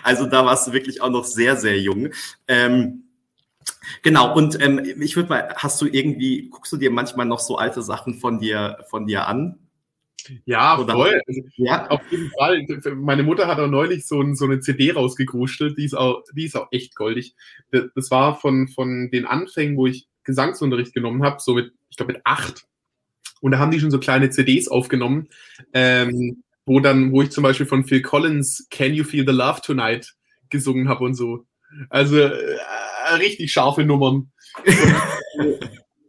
also 0.04 0.26
da 0.26 0.46
warst 0.46 0.68
du 0.68 0.74
wirklich 0.74 1.02
auch 1.02 1.10
noch 1.10 1.26
sehr, 1.26 1.58
sehr 1.58 1.80
jung. 1.80 2.10
Ähm, 2.48 3.03
genau, 4.02 4.36
und 4.36 4.62
ähm, 4.62 4.80
ich 5.02 5.16
würde 5.16 5.30
mal, 5.30 5.54
hast 5.56 5.82
du 5.82 5.86
irgendwie, 5.86 6.50
guckst 6.50 6.72
du 6.74 6.78
dir 6.78 6.92
manchmal 6.92 7.26
noch 7.26 7.40
so 7.40 7.58
alte 7.58 7.82
Sachen 7.82 8.16
von 8.16 8.40
dir, 8.40 8.80
von 8.90 9.08
dir 9.08 9.28
an? 9.28 9.60
Ja, 10.46 10.80
Oder 10.80 10.94
voll. 10.94 11.22
Ja. 11.58 11.88
Auf 11.88 12.02
jeden 12.10 12.32
Fall. 12.38 12.66
Meine 12.96 13.24
Mutter 13.24 13.48
hat 13.48 13.60
auch 13.60 13.68
neulich 13.68 14.08
so, 14.08 14.22
ein, 14.22 14.36
so 14.36 14.46
eine 14.46 14.60
CD 14.60 14.92
rausgegruschelt, 14.92 15.78
die 15.78 15.86
ist 15.86 15.96
auch, 15.96 16.24
die 16.34 16.46
ist 16.46 16.56
auch 16.56 16.68
echt 16.72 16.96
goldig. 16.96 17.36
Das 17.72 18.12
war 18.12 18.40
von, 18.40 18.68
von 18.68 19.10
den 19.12 19.26
Anfängen, 19.26 19.78
wo 19.78 19.88
ich 19.88 20.08
Gesangsunterricht 20.24 20.94
genommen 20.94 21.24
habe, 21.24 21.38
so 21.40 21.56
mit, 21.56 21.74
ich 21.90 21.98
glaube 21.98 22.14
mit 22.14 22.22
acht. 22.24 22.66
Und 23.42 23.52
da 23.52 23.60
haben 23.60 23.72
die 23.72 23.80
schon 23.80 23.92
so 23.92 24.00
kleine 24.00 24.30
CDs 24.30 24.70
aufgenommen, 24.70 25.28
ähm, 25.74 26.44
wo 26.66 26.80
dann, 26.80 27.12
wo 27.12 27.22
ich 27.22 27.32
zum 27.32 27.44
Beispiel 27.44 27.66
von 27.66 27.84
Phil 27.84 28.02
Collins 28.02 28.68
Can 28.70 28.94
You 28.94 29.04
Feel 29.04 29.26
the 29.28 29.34
Love 29.34 29.60
Tonight 29.62 30.14
gesungen 30.50 30.88
habe 30.88 31.04
und 31.04 31.16
so. 31.16 31.46
Also 31.90 32.18
äh, 32.20 32.58
richtig 33.20 33.52
scharfe 33.52 33.84
Nummern. 33.84 34.32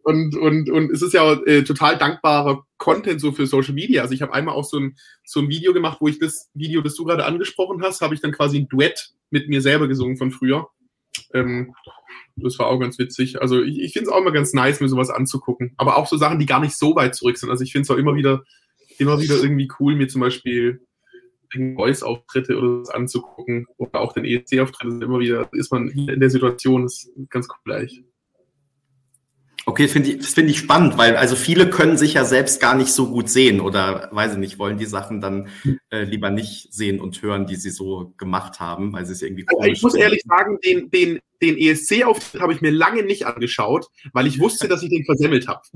und, 0.02 0.36
und, 0.36 0.70
und 0.70 0.90
es 0.90 1.02
ist 1.02 1.14
ja 1.14 1.32
äh, 1.44 1.62
total 1.64 1.98
dankbarer 1.98 2.64
Content 2.76 3.20
so 3.20 3.32
für 3.32 3.46
Social 3.46 3.74
Media. 3.74 4.02
Also 4.02 4.14
ich 4.14 4.22
habe 4.22 4.34
einmal 4.34 4.54
auch 4.54 4.64
so 4.64 4.78
ein, 4.78 4.96
so 5.24 5.40
ein 5.40 5.48
Video 5.48 5.72
gemacht, 5.72 5.98
wo 6.00 6.08
ich 6.08 6.18
das 6.18 6.50
Video, 6.54 6.82
das 6.82 6.94
du 6.94 7.04
gerade 7.04 7.24
angesprochen 7.24 7.82
hast, 7.82 8.00
habe 8.00 8.14
ich 8.14 8.20
dann 8.20 8.32
quasi 8.32 8.58
ein 8.58 8.68
Duett 8.68 9.12
mit 9.30 9.48
mir 9.48 9.60
selber 9.60 9.88
gesungen 9.88 10.16
von 10.16 10.30
früher. 10.30 10.68
Ähm, 11.32 11.74
das 12.36 12.58
war 12.58 12.66
auch 12.66 12.78
ganz 12.78 12.98
witzig. 12.98 13.40
Also 13.40 13.62
ich, 13.62 13.78
ich 13.80 13.92
finde 13.92 14.08
es 14.08 14.14
auch 14.14 14.20
immer 14.20 14.32
ganz 14.32 14.52
nice, 14.52 14.80
mir 14.80 14.88
sowas 14.88 15.10
anzugucken. 15.10 15.72
Aber 15.76 15.96
auch 15.96 16.06
so 16.06 16.16
Sachen, 16.16 16.38
die 16.38 16.46
gar 16.46 16.60
nicht 16.60 16.76
so 16.76 16.94
weit 16.96 17.14
zurück 17.14 17.38
sind. 17.38 17.50
Also 17.50 17.62
ich 17.64 17.72
finde 17.72 17.84
es 17.84 17.90
auch 17.90 17.96
immer 17.96 18.14
wieder, 18.14 18.42
immer 18.98 19.20
wieder 19.20 19.36
irgendwie 19.36 19.70
cool, 19.78 19.96
mir 19.96 20.08
zum 20.08 20.20
Beispiel 20.20 20.86
Voice-Auftritte 21.54 22.56
oder 22.58 22.80
was 22.80 22.90
anzugucken. 22.90 23.66
Oder 23.76 24.00
auch 24.00 24.12
den 24.12 24.24
ESC-Auftritt 24.24 25.02
immer 25.02 25.20
wieder, 25.20 25.48
ist 25.52 25.72
man 25.72 25.88
in 25.88 26.20
der 26.20 26.30
Situation, 26.30 26.84
ist 26.84 27.10
ganz 27.30 27.48
gleich. 27.64 28.02
Okay, 29.66 29.88
find 29.88 30.06
ich, 30.06 30.18
das 30.18 30.34
finde 30.34 30.50
ich 30.50 30.58
spannend, 30.58 30.98
weil 30.98 31.16
also 31.16 31.36
viele 31.36 31.70
können 31.70 31.96
sich 31.96 32.14
ja 32.14 32.24
selbst 32.24 32.60
gar 32.60 32.74
nicht 32.74 32.92
so 32.92 33.08
gut 33.08 33.30
sehen 33.30 33.60
oder 33.60 34.10
weiß 34.12 34.32
ich 34.32 34.38
nicht, 34.38 34.58
wollen 34.58 34.76
die 34.76 34.84
Sachen 34.84 35.22
dann 35.22 35.48
äh, 35.90 36.04
lieber 36.04 36.30
nicht 36.30 36.72
sehen 36.72 37.00
und 37.00 37.22
hören, 37.22 37.46
die 37.46 37.56
sie 37.56 37.70
so 37.70 38.12
gemacht 38.18 38.60
haben, 38.60 38.92
weil 38.92 39.06
sie 39.06 39.12
es 39.12 39.22
irgendwie 39.22 39.46
also 39.48 39.64
Ich 39.64 39.82
muss 39.82 39.94
ehrlich 39.94 40.22
sagen, 40.26 40.58
den, 40.62 40.90
den, 40.90 41.18
den 41.40 41.56
ESC-Auftritt 41.56 42.42
habe 42.42 42.52
ich 42.52 42.60
mir 42.60 42.72
lange 42.72 43.04
nicht 43.04 43.26
angeschaut, 43.26 43.86
weil 44.12 44.26
ich 44.26 44.38
wusste, 44.38 44.68
dass 44.68 44.82
ich 44.82 44.90
den 44.90 45.06
versemmelt 45.06 45.48
habe. 45.48 45.62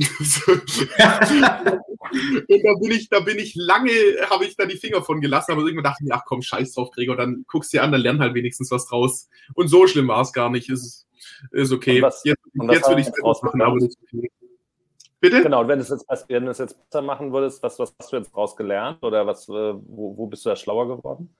und 2.49 2.63
da 2.65 2.75
bin 2.81 2.91
ich, 2.91 3.09
da 3.09 3.21
bin 3.21 3.39
ich 3.39 3.55
lange, 3.55 3.91
habe 4.29 4.45
ich 4.45 4.55
da 4.57 4.67
die 4.67 4.77
Finger 4.77 5.03
von 5.03 5.23
gelassen, 5.23 5.53
aber 5.53 5.63
irgendwann 5.63 5.85
dachte 5.85 6.03
ich 6.03 6.09
mir, 6.09 6.15
ach 6.15 6.25
komm, 6.27 6.43
scheiß 6.43 6.75
drauf, 6.75 6.91
Gregor, 6.91 7.17
dann 7.17 7.47
guckst 7.49 7.73
du 7.73 7.79
dir 7.79 7.85
an, 7.85 7.93
dann 7.93 8.03
lern 8.03 8.21
halt 8.21 8.35
wenigstens 8.35 8.71
was 8.71 8.87
draus. 8.87 9.31
Und 9.55 9.69
so 9.69 9.87
schlimm 9.87 10.09
war 10.09 10.21
es 10.21 10.35
gar 10.35 10.51
nicht. 10.51 10.69
Ist, 10.69 11.08
ist 11.53 11.73
okay. 11.73 12.03
Was, 12.03 12.23
jetzt 12.25 12.41
jetzt 12.55 12.89
würde 12.89 13.01
ich 13.01 13.09
es 13.09 13.43
machen, 13.43 13.63
aber 13.63 13.77
ist 13.79 13.99
okay. 14.03 14.31
Bitte? 15.21 15.43
Genau, 15.43 15.63
und 15.63 15.69
wenn 15.69 15.79
du 15.79 15.83
es 15.83 15.89
jetzt, 15.89 16.07
wenn 16.29 16.45
du 16.45 16.51
es 16.51 16.59
jetzt 16.59 16.79
besser 16.91 17.03
machen 17.03 17.33
würdest, 17.33 17.63
was, 17.63 17.79
was 17.79 17.95
hast 17.99 18.13
du 18.13 18.17
jetzt 18.17 18.31
daraus 18.31 18.55
gelernt 18.55 19.03
oder 19.03 19.27
was, 19.27 19.49
äh, 19.49 19.53
wo, 19.53 20.17
wo 20.17 20.27
bist 20.29 20.45
du 20.45 20.51
da 20.51 20.57
schlauer 20.57 20.87
geworden? 20.97 21.35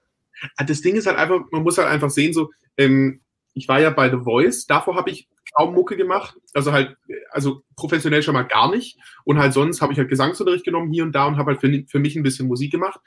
Ah, 0.57 0.65
das 0.65 0.81
Ding 0.81 0.95
ist 0.95 1.07
halt 1.07 1.17
einfach, 1.17 1.39
man 1.51 1.63
muss 1.63 1.77
halt 1.77 1.87
einfach 1.87 2.09
sehen, 2.09 2.33
so, 2.33 2.49
ähm, 2.77 3.21
ich 3.53 3.67
war 3.67 3.79
ja 3.79 3.89
bei 3.89 4.09
The 4.09 4.17
Voice, 4.17 4.65
davor 4.65 4.95
habe 4.95 5.09
ich 5.09 5.29
kaum 5.55 5.73
Mucke 5.73 5.97
gemacht, 5.97 6.37
also 6.53 6.71
halt, 6.71 6.95
also 7.31 7.63
professionell 7.75 8.21
schon 8.21 8.33
mal 8.33 8.43
gar 8.43 8.69
nicht 8.69 8.99
und 9.23 9.39
halt 9.39 9.53
sonst 9.53 9.81
habe 9.81 9.93
ich 9.93 9.99
halt 9.99 10.09
Gesangsunterricht 10.09 10.65
genommen 10.65 10.91
hier 10.91 11.03
und 11.03 11.13
da 11.13 11.25
und 11.25 11.37
habe 11.37 11.51
halt 11.51 11.61
für, 11.61 11.83
für 11.87 11.99
mich 11.99 12.15
ein 12.15 12.23
bisschen 12.23 12.47
Musik 12.47 12.71
gemacht. 12.71 12.99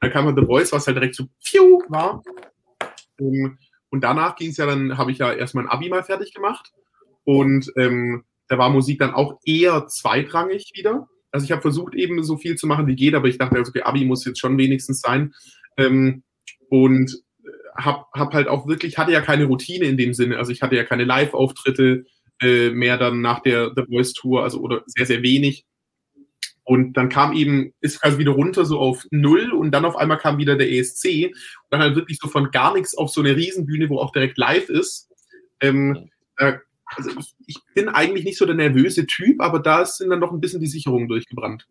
Dann 0.00 0.10
kam 0.10 0.26
halt 0.26 0.38
The 0.38 0.46
Voice, 0.46 0.72
was 0.72 0.86
halt 0.86 0.96
direkt 0.96 1.14
so 1.14 1.26
pfiuh 1.44 1.82
war. 1.88 2.22
Ähm, 3.20 3.58
und 3.90 4.02
danach 4.02 4.36
ging 4.36 4.50
es 4.50 4.56
ja 4.56 4.66
dann, 4.66 4.96
habe 4.98 5.12
ich 5.12 5.18
ja 5.18 5.32
erstmal 5.32 5.64
ein 5.64 5.70
Abi 5.70 5.88
mal 5.88 6.02
fertig 6.02 6.32
gemacht 6.34 6.72
und 7.24 7.72
ähm, 7.76 8.24
da 8.48 8.58
war 8.58 8.70
Musik 8.70 8.98
dann 8.98 9.14
auch 9.14 9.38
eher 9.44 9.86
zweitrangig 9.86 10.72
wieder. 10.74 11.08
Also 11.30 11.44
ich 11.44 11.52
habe 11.52 11.62
versucht 11.62 11.94
eben 11.94 12.22
so 12.24 12.36
viel 12.36 12.56
zu 12.56 12.66
machen 12.66 12.88
wie 12.88 12.96
geht, 12.96 13.14
aber 13.14 13.28
ich 13.28 13.38
dachte, 13.38 13.56
also, 13.56 13.70
okay, 13.70 13.82
Abi 13.82 14.04
muss 14.04 14.24
jetzt 14.24 14.40
schon 14.40 14.58
wenigstens 14.58 15.00
sein. 15.00 15.32
Ähm, 15.76 16.24
und 16.68 17.16
habe 17.76 18.04
hab 18.12 18.34
halt 18.34 18.48
auch 18.48 18.66
wirklich, 18.66 18.98
hatte 18.98 19.12
ja 19.12 19.20
keine 19.20 19.44
Routine 19.44 19.84
in 19.86 19.96
dem 19.96 20.14
Sinne. 20.14 20.38
Also 20.38 20.52
ich 20.52 20.62
hatte 20.62 20.76
ja 20.76 20.84
keine 20.84 21.04
Live-Auftritte 21.04 22.04
äh, 22.40 22.70
mehr 22.70 22.98
dann 22.98 23.20
nach 23.20 23.40
der 23.40 23.72
The 23.74 23.84
Voice 23.88 24.12
Tour, 24.12 24.42
also 24.42 24.60
oder 24.60 24.82
sehr, 24.86 25.06
sehr 25.06 25.22
wenig. 25.22 25.64
Und 26.70 26.92
dann 26.92 27.08
kam 27.08 27.32
eben, 27.32 27.74
ist 27.80 28.04
also 28.04 28.18
wieder 28.18 28.30
runter 28.30 28.64
so 28.64 28.78
auf 28.78 29.04
null 29.10 29.50
und 29.50 29.72
dann 29.72 29.84
auf 29.84 29.96
einmal 29.96 30.18
kam 30.18 30.38
wieder 30.38 30.54
der 30.54 30.70
ESC 30.70 31.26
und 31.26 31.34
dann 31.70 31.80
halt 31.80 31.96
wirklich 31.96 32.20
so 32.22 32.28
von 32.28 32.52
gar 32.52 32.72
nichts 32.74 32.96
auf 32.96 33.10
so 33.10 33.20
eine 33.20 33.34
Riesenbühne, 33.34 33.88
wo 33.88 33.98
auch 33.98 34.12
direkt 34.12 34.38
live 34.38 34.68
ist. 34.68 35.10
Ähm, 35.60 36.10
äh, 36.36 36.58
also 36.86 37.10
ich, 37.18 37.34
ich, 37.48 37.56
bin 37.74 37.88
eigentlich 37.88 38.24
nicht 38.24 38.38
so 38.38 38.46
der 38.46 38.54
nervöse 38.54 39.04
Typ, 39.08 39.40
aber 39.40 39.58
da 39.58 39.84
sind 39.84 40.10
dann 40.10 40.20
noch 40.20 40.30
ein 40.30 40.40
bisschen 40.40 40.60
die 40.60 40.68
Sicherungen 40.68 41.08
durchgebrannt. 41.08 41.66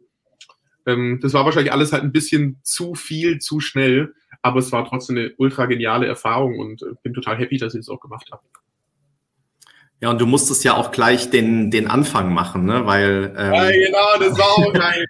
Ähm, 0.85 1.19
das 1.21 1.31
war 1.31 1.45
wahrscheinlich 1.45 1.71
alles 1.71 1.93
halt 1.93 2.03
ein 2.03 2.11
bisschen 2.11 2.59
zu 2.63 2.93
viel, 2.93 3.39
zu 3.39 3.61
schnell, 3.61 4.13
aber 4.41 4.59
es 4.59 4.73
war 4.73 4.83
trotzdem 4.83 5.15
eine 5.15 5.33
ultra 5.37 5.67
geniale 5.67 6.07
Erfahrung 6.07 6.59
und 6.59 6.81
äh, 6.81 6.87
bin 7.03 7.13
total 7.13 7.37
happy, 7.37 7.57
dass 7.57 7.73
ich 7.73 7.79
es 7.79 7.89
auch 7.89 8.01
gemacht 8.01 8.27
habe. 8.33 8.43
Ja, 10.01 10.09
und 10.09 10.21
du 10.21 10.25
musstest 10.25 10.63
ja 10.63 10.75
auch 10.75 10.91
gleich 10.91 11.29
den, 11.29 11.71
den 11.71 11.87
Anfang 11.87 12.33
machen, 12.33 12.65
ne? 12.65 12.85
Weil. 12.85 13.33
Ähm, 13.37 13.53
ja, 13.53 13.69
genau, 13.69 14.29
das 14.29 14.39
war 14.39 14.47
auch 14.47 14.73
geil. 14.73 15.05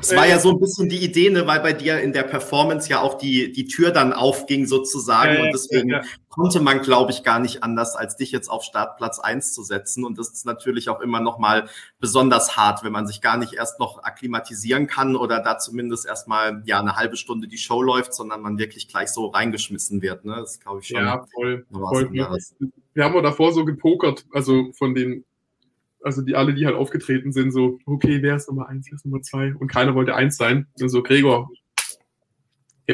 Es 0.00 0.14
war 0.14 0.26
ja 0.26 0.38
so 0.38 0.50
ein 0.50 0.60
bisschen 0.60 0.88
die 0.88 1.04
Idee, 1.04 1.30
ne, 1.30 1.46
weil 1.46 1.60
bei 1.60 1.72
dir 1.72 2.00
in 2.00 2.12
der 2.12 2.24
Performance 2.24 2.88
ja 2.88 3.00
auch 3.00 3.18
die, 3.18 3.52
die 3.52 3.66
Tür 3.66 3.90
dann 3.90 4.12
aufging 4.12 4.66
sozusagen. 4.66 5.40
und 5.40 5.52
deswegen 5.52 5.88
ja, 5.88 6.02
ja. 6.02 6.08
konnte 6.28 6.60
man, 6.60 6.80
glaube 6.80 7.12
ich, 7.12 7.22
gar 7.22 7.38
nicht 7.38 7.62
anders, 7.62 7.94
als 7.94 8.16
dich 8.16 8.32
jetzt 8.32 8.48
auf 8.48 8.64
Startplatz 8.64 9.18
eins 9.18 9.52
zu 9.52 9.62
setzen. 9.62 10.04
Und 10.04 10.18
das 10.18 10.30
ist 10.30 10.46
natürlich 10.46 10.88
auch 10.88 11.00
immer 11.00 11.20
noch 11.20 11.38
mal 11.38 11.68
besonders 12.00 12.56
hart, 12.56 12.82
wenn 12.82 12.92
man 12.92 13.06
sich 13.06 13.20
gar 13.20 13.36
nicht 13.36 13.54
erst 13.54 13.78
noch 13.78 14.02
akklimatisieren 14.02 14.86
kann 14.86 15.16
oder 15.16 15.40
da 15.40 15.58
zumindest 15.58 16.06
erstmal 16.06 16.62
ja 16.66 16.80
eine 16.80 16.96
halbe 16.96 17.16
Stunde 17.16 17.48
die 17.48 17.58
Show 17.58 17.82
läuft, 17.82 18.14
sondern 18.14 18.42
man 18.42 18.58
wirklich 18.58 18.88
gleich 18.88 19.08
so 19.08 19.26
reingeschmissen 19.26 20.02
wird. 20.02 20.24
Ne? 20.24 20.36
Das 20.36 20.60
glaube 20.60 20.80
ich 20.80 20.88
schon. 20.88 21.04
Ja, 21.04 21.24
voll. 21.34 21.66
voll. 21.70 22.12
Wir 22.12 23.04
haben 23.04 23.16
auch 23.16 23.22
davor 23.22 23.52
so 23.52 23.64
gepokert, 23.64 24.24
also 24.32 24.70
von 24.72 24.94
den 24.94 25.24
also 26.04 26.22
die 26.22 26.36
alle, 26.36 26.54
die 26.54 26.66
halt 26.66 26.76
aufgetreten 26.76 27.32
sind, 27.32 27.52
so, 27.52 27.78
okay, 27.86 28.22
wer 28.22 28.36
ist 28.36 28.48
Nummer 28.48 28.68
eins, 28.68 28.86
wer 28.88 28.96
ist 28.96 29.04
Nummer 29.04 29.22
zwei? 29.22 29.54
Und 29.54 29.68
keiner 29.68 29.94
wollte 29.94 30.14
eins 30.14 30.36
sein. 30.36 30.66
Und 30.80 30.88
so, 30.88 31.02
Gregor, 31.02 31.50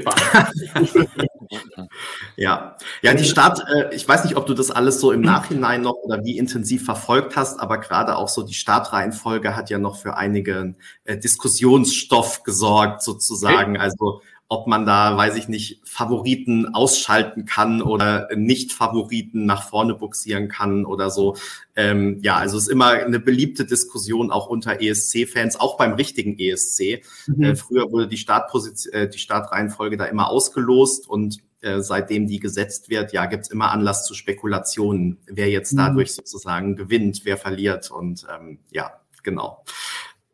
ja, 2.36 2.76
ja, 3.02 3.14
die 3.14 3.24
Start, 3.24 3.60
äh, 3.74 3.92
ich 3.92 4.06
weiß 4.06 4.22
nicht, 4.24 4.36
ob 4.36 4.46
du 4.46 4.54
das 4.54 4.70
alles 4.70 5.00
so 5.00 5.10
im 5.10 5.20
Nachhinein 5.20 5.82
noch 5.82 5.94
oder 6.04 6.22
wie 6.24 6.38
intensiv 6.38 6.84
verfolgt 6.84 7.34
hast, 7.34 7.58
aber 7.58 7.78
gerade 7.78 8.14
auch 8.16 8.28
so 8.28 8.44
die 8.44 8.54
Startreihenfolge 8.54 9.56
hat 9.56 9.68
ja 9.68 9.78
noch 9.78 9.96
für 9.96 10.16
einigen 10.16 10.76
äh, 11.04 11.18
Diskussionsstoff 11.18 12.44
gesorgt, 12.44 13.02
sozusagen. 13.02 13.78
Also 13.78 14.22
ob 14.50 14.66
man 14.66 14.84
da, 14.84 15.16
weiß 15.16 15.36
ich 15.36 15.46
nicht, 15.46 15.80
Favoriten 15.84 16.74
ausschalten 16.74 17.44
kann 17.44 17.80
oder 17.80 18.28
Nicht-Favoriten 18.34 19.46
nach 19.46 19.62
vorne 19.62 19.94
buxieren 19.94 20.48
kann 20.48 20.84
oder 20.84 21.08
so. 21.10 21.36
Ähm, 21.76 22.18
ja, 22.20 22.34
also 22.34 22.56
es 22.56 22.64
ist 22.64 22.68
immer 22.68 22.88
eine 22.88 23.20
beliebte 23.20 23.64
Diskussion 23.64 24.32
auch 24.32 24.48
unter 24.48 24.82
ESC-Fans, 24.82 25.54
auch 25.54 25.76
beim 25.76 25.92
richtigen 25.92 26.36
ESC. 26.36 27.04
Mhm. 27.28 27.44
Äh, 27.44 27.54
früher 27.54 27.92
wurde 27.92 28.08
die 28.08 28.16
Startposition, 28.16 28.92
äh, 28.92 29.08
die 29.08 29.18
Startreihenfolge 29.18 29.96
da 29.96 30.06
immer 30.06 30.28
ausgelost 30.28 31.08
und 31.08 31.38
äh, 31.60 31.80
seitdem 31.80 32.26
die 32.26 32.40
gesetzt 32.40 32.90
wird, 32.90 33.12
ja, 33.12 33.26
gibt's 33.26 33.50
immer 33.50 33.70
Anlass 33.70 34.04
zu 34.04 34.14
Spekulationen, 34.14 35.18
wer 35.26 35.48
jetzt 35.48 35.74
mhm. 35.74 35.78
dadurch 35.78 36.12
sozusagen 36.12 36.74
gewinnt, 36.74 37.20
wer 37.22 37.36
verliert 37.36 37.92
und 37.92 38.26
ähm, 38.28 38.58
ja, 38.72 38.94
genau. 39.22 39.62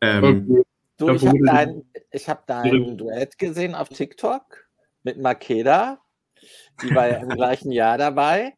Ähm, 0.01 0.47
okay. 0.49 0.66
Du, 0.97 1.09
ich 1.09 1.27
habe 1.27 1.39
dein, 1.45 1.83
hab 2.13 2.47
dein 2.47 2.97
Duett 2.97 3.37
gesehen 3.37 3.75
auf 3.75 3.89
TikTok 3.89 4.67
mit 5.03 5.19
Makeda. 5.19 6.01
Die 6.81 6.93
war 6.93 7.07
ja 7.07 7.17
im 7.17 7.29
gleichen 7.37 7.71
Jahr 7.71 7.97
dabei. 7.97 8.53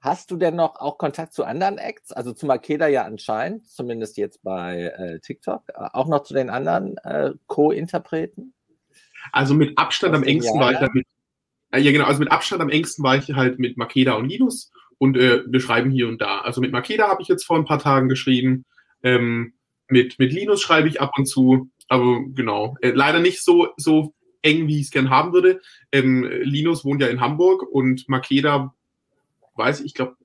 Hast 0.00 0.30
du 0.30 0.36
denn 0.36 0.56
noch 0.56 0.76
auch 0.76 0.96
Kontakt 0.96 1.34
zu 1.34 1.44
anderen 1.44 1.76
Acts? 1.76 2.12
Also 2.12 2.32
zu 2.32 2.46
Makeda 2.46 2.88
ja 2.88 3.04
anscheinend, 3.04 3.68
zumindest 3.68 4.16
jetzt 4.16 4.42
bei 4.42 4.92
äh, 4.96 5.20
TikTok. 5.20 5.64
Äh, 5.68 5.88
auch 5.92 6.08
noch 6.08 6.22
zu 6.22 6.32
den 6.32 6.48
anderen 6.48 6.96
äh, 6.98 7.32
Co-Interpreten? 7.46 8.54
Also 9.32 9.52
mit 9.52 9.76
Abstand 9.76 10.14
am 10.14 10.22
engsten 10.22 10.58
Jahr, 10.58 10.64
war 10.64 10.72
ich 10.72 10.80
ja 10.80 10.88
mit, 10.92 11.06
äh, 11.72 11.80
ja 11.80 11.92
genau, 11.92 12.06
also 12.06 12.20
mit 12.20 12.32
Abstand 12.32 12.62
am 12.62 12.70
engsten 12.70 13.04
war 13.04 13.16
ich 13.16 13.30
halt 13.34 13.58
mit 13.58 13.76
Makeda 13.76 14.14
und 14.14 14.28
Linus 14.28 14.72
und 14.96 15.18
äh, 15.18 15.42
wir 15.46 15.60
schreiben 15.60 15.90
hier 15.90 16.08
und 16.08 16.22
da. 16.22 16.40
Also 16.40 16.62
mit 16.62 16.72
Makeda 16.72 17.08
habe 17.08 17.20
ich 17.20 17.28
jetzt 17.28 17.44
vor 17.44 17.58
ein 17.58 17.66
paar 17.66 17.78
Tagen 17.78 18.08
geschrieben. 18.08 18.64
Ähm, 19.02 19.52
mit, 19.90 20.18
mit 20.18 20.32
Linus 20.32 20.60
schreibe 20.60 20.88
ich 20.88 21.00
ab 21.00 21.12
und 21.16 21.26
zu, 21.26 21.70
aber 21.88 22.20
genau. 22.34 22.76
Äh, 22.80 22.90
leider 22.90 23.20
nicht 23.20 23.42
so, 23.42 23.68
so 23.76 24.14
eng, 24.42 24.68
wie 24.68 24.80
ich 24.80 24.86
es 24.86 24.90
gern 24.90 25.10
haben 25.10 25.32
würde. 25.32 25.60
Ähm, 25.92 26.24
Linus 26.42 26.84
wohnt 26.84 27.02
ja 27.02 27.08
in 27.08 27.20
Hamburg 27.20 27.62
und 27.62 28.08
Makeda, 28.08 28.74
weiß 29.56 29.80
ich, 29.80 29.86
ich 29.86 29.94
glaube, 29.94 30.16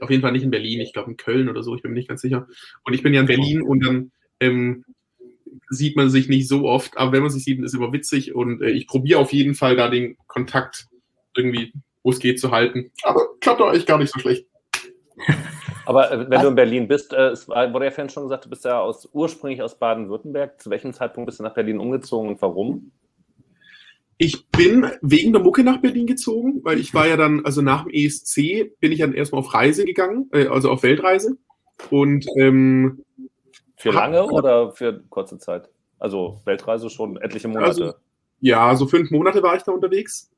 auf 0.00 0.10
jeden 0.10 0.22
Fall 0.22 0.32
nicht 0.32 0.44
in 0.44 0.50
Berlin, 0.50 0.80
ich 0.80 0.92
glaube 0.92 1.10
in 1.10 1.16
Köln 1.16 1.48
oder 1.48 1.62
so, 1.62 1.74
ich 1.74 1.82
bin 1.82 1.92
mir 1.92 1.98
nicht 1.98 2.08
ganz 2.08 2.20
sicher. 2.20 2.46
Und 2.84 2.94
ich 2.94 3.02
bin 3.02 3.14
ja 3.14 3.20
in 3.20 3.26
Berlin 3.26 3.62
und 3.62 3.84
dann 3.84 4.12
ähm, 4.40 4.84
sieht 5.70 5.96
man 5.96 6.10
sich 6.10 6.28
nicht 6.28 6.48
so 6.48 6.66
oft, 6.66 6.96
aber 6.96 7.12
wenn 7.12 7.22
man 7.22 7.30
sich 7.30 7.44
sieht, 7.44 7.60
ist 7.60 7.74
immer 7.74 7.92
witzig 7.92 8.34
und 8.34 8.62
äh, 8.62 8.70
ich 8.70 8.86
probiere 8.86 9.18
auf 9.18 9.32
jeden 9.32 9.54
Fall 9.54 9.76
da 9.76 9.88
den 9.88 10.16
Kontakt 10.26 10.88
irgendwie, 11.36 11.72
wo 12.02 12.10
es 12.10 12.20
geht, 12.20 12.40
zu 12.40 12.50
halten. 12.50 12.92
Aber 13.02 13.22
klappt 13.40 13.60
doch 13.60 13.72
echt 13.72 13.86
gar 13.86 13.98
nicht 13.98 14.12
so 14.12 14.20
schlecht. 14.20 14.46
Aber 15.88 16.12
äh, 16.12 16.18
wenn 16.18 16.30
Was? 16.30 16.42
du 16.42 16.48
in 16.48 16.54
Berlin 16.54 16.86
bist, 16.86 17.14
äh, 17.14 17.30
es 17.30 17.48
wurde 17.48 17.86
ja 17.86 17.90
vorhin 17.90 18.10
schon 18.10 18.24
gesagt, 18.24 18.44
du 18.44 18.50
bist 18.50 18.66
ja 18.66 18.78
aus, 18.78 19.08
ursprünglich 19.10 19.62
aus 19.62 19.78
Baden-Württemberg. 19.78 20.60
Zu 20.60 20.68
welchem 20.68 20.92
Zeitpunkt 20.92 21.26
bist 21.26 21.40
du 21.40 21.44
nach 21.44 21.54
Berlin 21.54 21.78
umgezogen 21.78 22.28
und 22.28 22.42
warum? 22.42 22.92
Ich 24.18 24.48
bin 24.48 24.90
wegen 25.00 25.32
der 25.32 25.40
Mucke 25.40 25.64
nach 25.64 25.80
Berlin 25.80 26.06
gezogen, 26.06 26.60
weil 26.62 26.78
ich 26.78 26.92
war 26.92 27.06
ja 27.06 27.16
dann, 27.16 27.42
also 27.46 27.62
nach 27.62 27.84
dem 27.84 27.94
ESC 27.94 28.78
bin 28.80 28.92
ich 28.92 28.98
dann 28.98 29.14
erstmal 29.14 29.38
auf 29.38 29.54
Reise 29.54 29.86
gegangen, 29.86 30.28
äh, 30.34 30.48
also 30.48 30.70
auf 30.70 30.82
Weltreise. 30.82 31.38
Und 31.88 32.26
ähm, 32.36 33.02
für 33.76 33.90
lange 33.90 34.18
hab, 34.18 34.30
oder 34.30 34.72
für 34.72 35.02
kurze 35.08 35.38
Zeit? 35.38 35.70
Also 35.98 36.42
Weltreise 36.44 36.90
schon 36.90 37.16
etliche 37.16 37.48
Monate. 37.48 37.66
Also, 37.66 37.94
ja, 38.40 38.76
so 38.76 38.86
fünf 38.86 39.10
Monate 39.10 39.42
war 39.42 39.56
ich 39.56 39.62
da 39.62 39.72
unterwegs. 39.72 40.30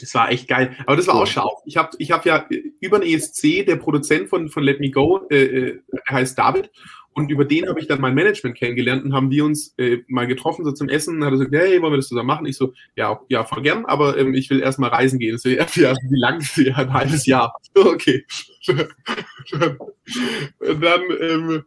Das 0.00 0.14
war 0.14 0.30
echt 0.30 0.48
geil. 0.48 0.76
Aber 0.86 0.96
das 0.96 1.06
war 1.06 1.14
auch 1.14 1.26
scharf. 1.26 1.52
Ich 1.66 1.76
habe 1.76 1.90
ich 1.98 2.10
hab 2.10 2.26
ja 2.26 2.46
über 2.80 2.98
den 2.98 3.08
ESC, 3.08 3.66
der 3.66 3.76
Produzent 3.76 4.28
von, 4.28 4.48
von 4.48 4.62
Let 4.62 4.80
Me 4.80 4.90
Go, 4.90 5.26
äh, 5.30 5.44
äh, 5.44 5.80
heißt 6.10 6.38
David. 6.38 6.70
Und 7.18 7.30
über 7.32 7.44
den 7.44 7.68
habe 7.68 7.80
ich 7.80 7.88
dann 7.88 8.00
mein 8.00 8.14
Management 8.14 8.56
kennengelernt 8.56 9.04
und 9.04 9.12
haben 9.12 9.32
wir 9.32 9.44
uns 9.44 9.74
äh, 9.76 9.98
mal 10.06 10.28
getroffen, 10.28 10.64
so 10.64 10.70
zum 10.70 10.88
Essen. 10.88 11.16
Und 11.16 11.24
hat 11.24 11.32
er 11.32 11.38
gesagt, 11.38 11.52
hey, 11.52 11.82
wollen 11.82 11.92
wir 11.92 11.96
das 11.96 12.06
zusammen 12.06 12.28
machen? 12.28 12.46
Ich 12.46 12.56
so, 12.56 12.74
ja, 12.94 13.18
ja, 13.28 13.44
voll 13.44 13.62
gern, 13.62 13.86
aber 13.86 14.16
ähm, 14.16 14.34
ich 14.34 14.48
will 14.50 14.60
erst 14.60 14.78
mal 14.78 14.86
reisen 14.86 15.18
gehen. 15.18 15.36
So, 15.36 15.48
ja, 15.48 15.66
ja, 15.74 15.94
wie 15.94 16.20
lang? 16.20 16.40
Ja, 16.56 16.76
ein 16.76 16.92
halbes 16.92 17.26
Jahr. 17.26 17.52
Okay. 17.74 18.24
und 18.68 20.82
dann 20.82 21.00
ähm, 21.20 21.64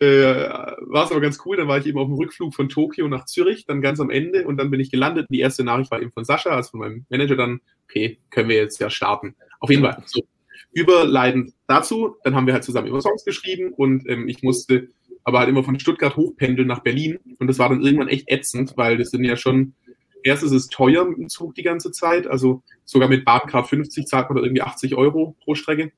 äh, 0.00 0.48
war 0.80 1.04
es 1.04 1.10
aber 1.10 1.20
ganz 1.20 1.40
cool. 1.44 1.56
Dann 1.56 1.68
war 1.68 1.78
ich 1.78 1.86
eben 1.86 1.98
auf 1.98 2.08
dem 2.08 2.16
Rückflug 2.16 2.54
von 2.54 2.68
Tokio 2.68 3.06
nach 3.08 3.26
Zürich, 3.26 3.66
dann 3.66 3.82
ganz 3.82 4.00
am 4.00 4.10
Ende 4.10 4.46
und 4.46 4.56
dann 4.56 4.70
bin 4.70 4.80
ich 4.80 4.90
gelandet. 4.90 5.26
Die 5.30 5.40
erste 5.40 5.62
Nachricht 5.62 5.90
war 5.90 6.00
eben 6.00 6.12
von 6.12 6.24
Sascha, 6.24 6.50
also 6.50 6.70
von 6.70 6.80
meinem 6.80 7.06
Manager 7.10 7.36
dann, 7.36 7.60
okay, 7.84 8.18
können 8.30 8.48
wir 8.48 8.56
jetzt 8.56 8.80
ja 8.80 8.90
starten. 8.90 9.36
Auf 9.60 9.70
jeden 9.70 9.82
Fall. 9.82 10.02
So, 10.06 10.22
überleidend 10.72 11.52
dazu. 11.66 12.16
Dann 12.24 12.34
haben 12.34 12.46
wir 12.46 12.54
halt 12.54 12.64
zusammen 12.64 12.88
immer 12.88 13.00
Songs 13.00 13.24
geschrieben 13.24 13.72
und 13.72 14.08
ähm, 14.08 14.26
ich 14.28 14.42
musste 14.42 14.88
aber 15.22 15.40
halt 15.40 15.48
immer 15.48 15.64
von 15.64 15.78
Stuttgart 15.78 16.16
hochpendeln 16.16 16.66
nach 16.66 16.80
Berlin. 16.80 17.18
Und 17.38 17.46
das 17.46 17.58
war 17.58 17.68
dann 17.68 17.82
irgendwann 17.82 18.08
echt 18.08 18.30
ätzend, 18.30 18.76
weil 18.76 18.96
das 18.96 19.10
sind 19.10 19.24
ja 19.24 19.36
schon, 19.36 19.74
erst 20.22 20.42
ist 20.42 20.52
es 20.52 20.68
teuer 20.68 21.04
mit 21.04 21.18
dem 21.18 21.28
Zug 21.28 21.54
die 21.54 21.62
ganze 21.62 21.92
Zeit, 21.92 22.26
also 22.26 22.62
sogar 22.84 23.08
mit 23.08 23.24
Bahncard 23.24 23.68
50 23.68 24.06
zahlt 24.06 24.30
man 24.30 24.36
da 24.36 24.42
irgendwie 24.42 24.62
80 24.62 24.94
Euro 24.96 25.36
pro 25.44 25.54
Strecke. 25.54 25.92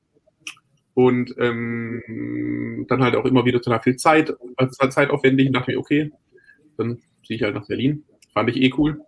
Und 0.95 1.33
ähm, 1.39 2.85
dann 2.87 3.03
halt 3.03 3.15
auch 3.15 3.25
immer 3.25 3.45
wieder 3.45 3.61
total 3.61 3.81
viel 3.81 3.95
Zeit, 3.95 4.33
also 4.57 4.89
zeitaufwendig. 4.89 5.47
Und 5.47 5.53
dachte 5.53 5.71
mir, 5.71 5.79
okay, 5.79 6.11
dann 6.77 6.99
ziehe 7.25 7.37
ich 7.37 7.43
halt 7.43 7.55
nach 7.55 7.67
Berlin. 7.67 8.03
Fand 8.33 8.49
ich 8.49 8.61
eh 8.61 8.71
cool. 8.77 9.01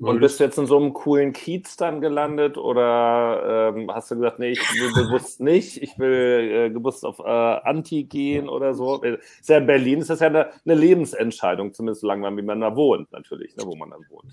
Und 0.00 0.20
bist 0.20 0.38
du 0.38 0.44
jetzt 0.44 0.56
in 0.58 0.66
so 0.66 0.76
einem 0.76 0.92
coolen 0.92 1.32
Kiez 1.32 1.76
dann 1.76 2.00
gelandet 2.00 2.56
oder 2.56 3.72
ähm, 3.74 3.90
hast 3.92 4.12
du 4.12 4.14
gesagt, 4.14 4.38
nee, 4.38 4.50
ich 4.50 4.60
will 4.60 4.92
bewusst 4.94 5.40
nicht, 5.40 5.82
ich 5.82 5.98
will 5.98 6.66
äh, 6.66 6.68
bewusst 6.68 7.04
auf 7.04 7.18
äh, 7.18 7.24
Anti 7.24 8.04
gehen 8.04 8.48
oder 8.48 8.74
so? 8.74 9.02
Ist 9.02 9.48
ja 9.48 9.58
in 9.58 9.66
Berlin, 9.66 9.98
ist 9.98 10.10
das 10.10 10.20
ja 10.20 10.28
eine, 10.28 10.50
eine 10.64 10.74
Lebensentscheidung, 10.76 11.72
zumindest 11.72 12.02
solange 12.02 12.22
man, 12.22 12.36
wie 12.36 12.42
man 12.42 12.60
da 12.60 12.76
wohnt, 12.76 13.10
natürlich, 13.10 13.56
ne, 13.56 13.64
wo 13.66 13.74
man 13.74 13.90
dann 13.90 14.02
wohnt. 14.08 14.30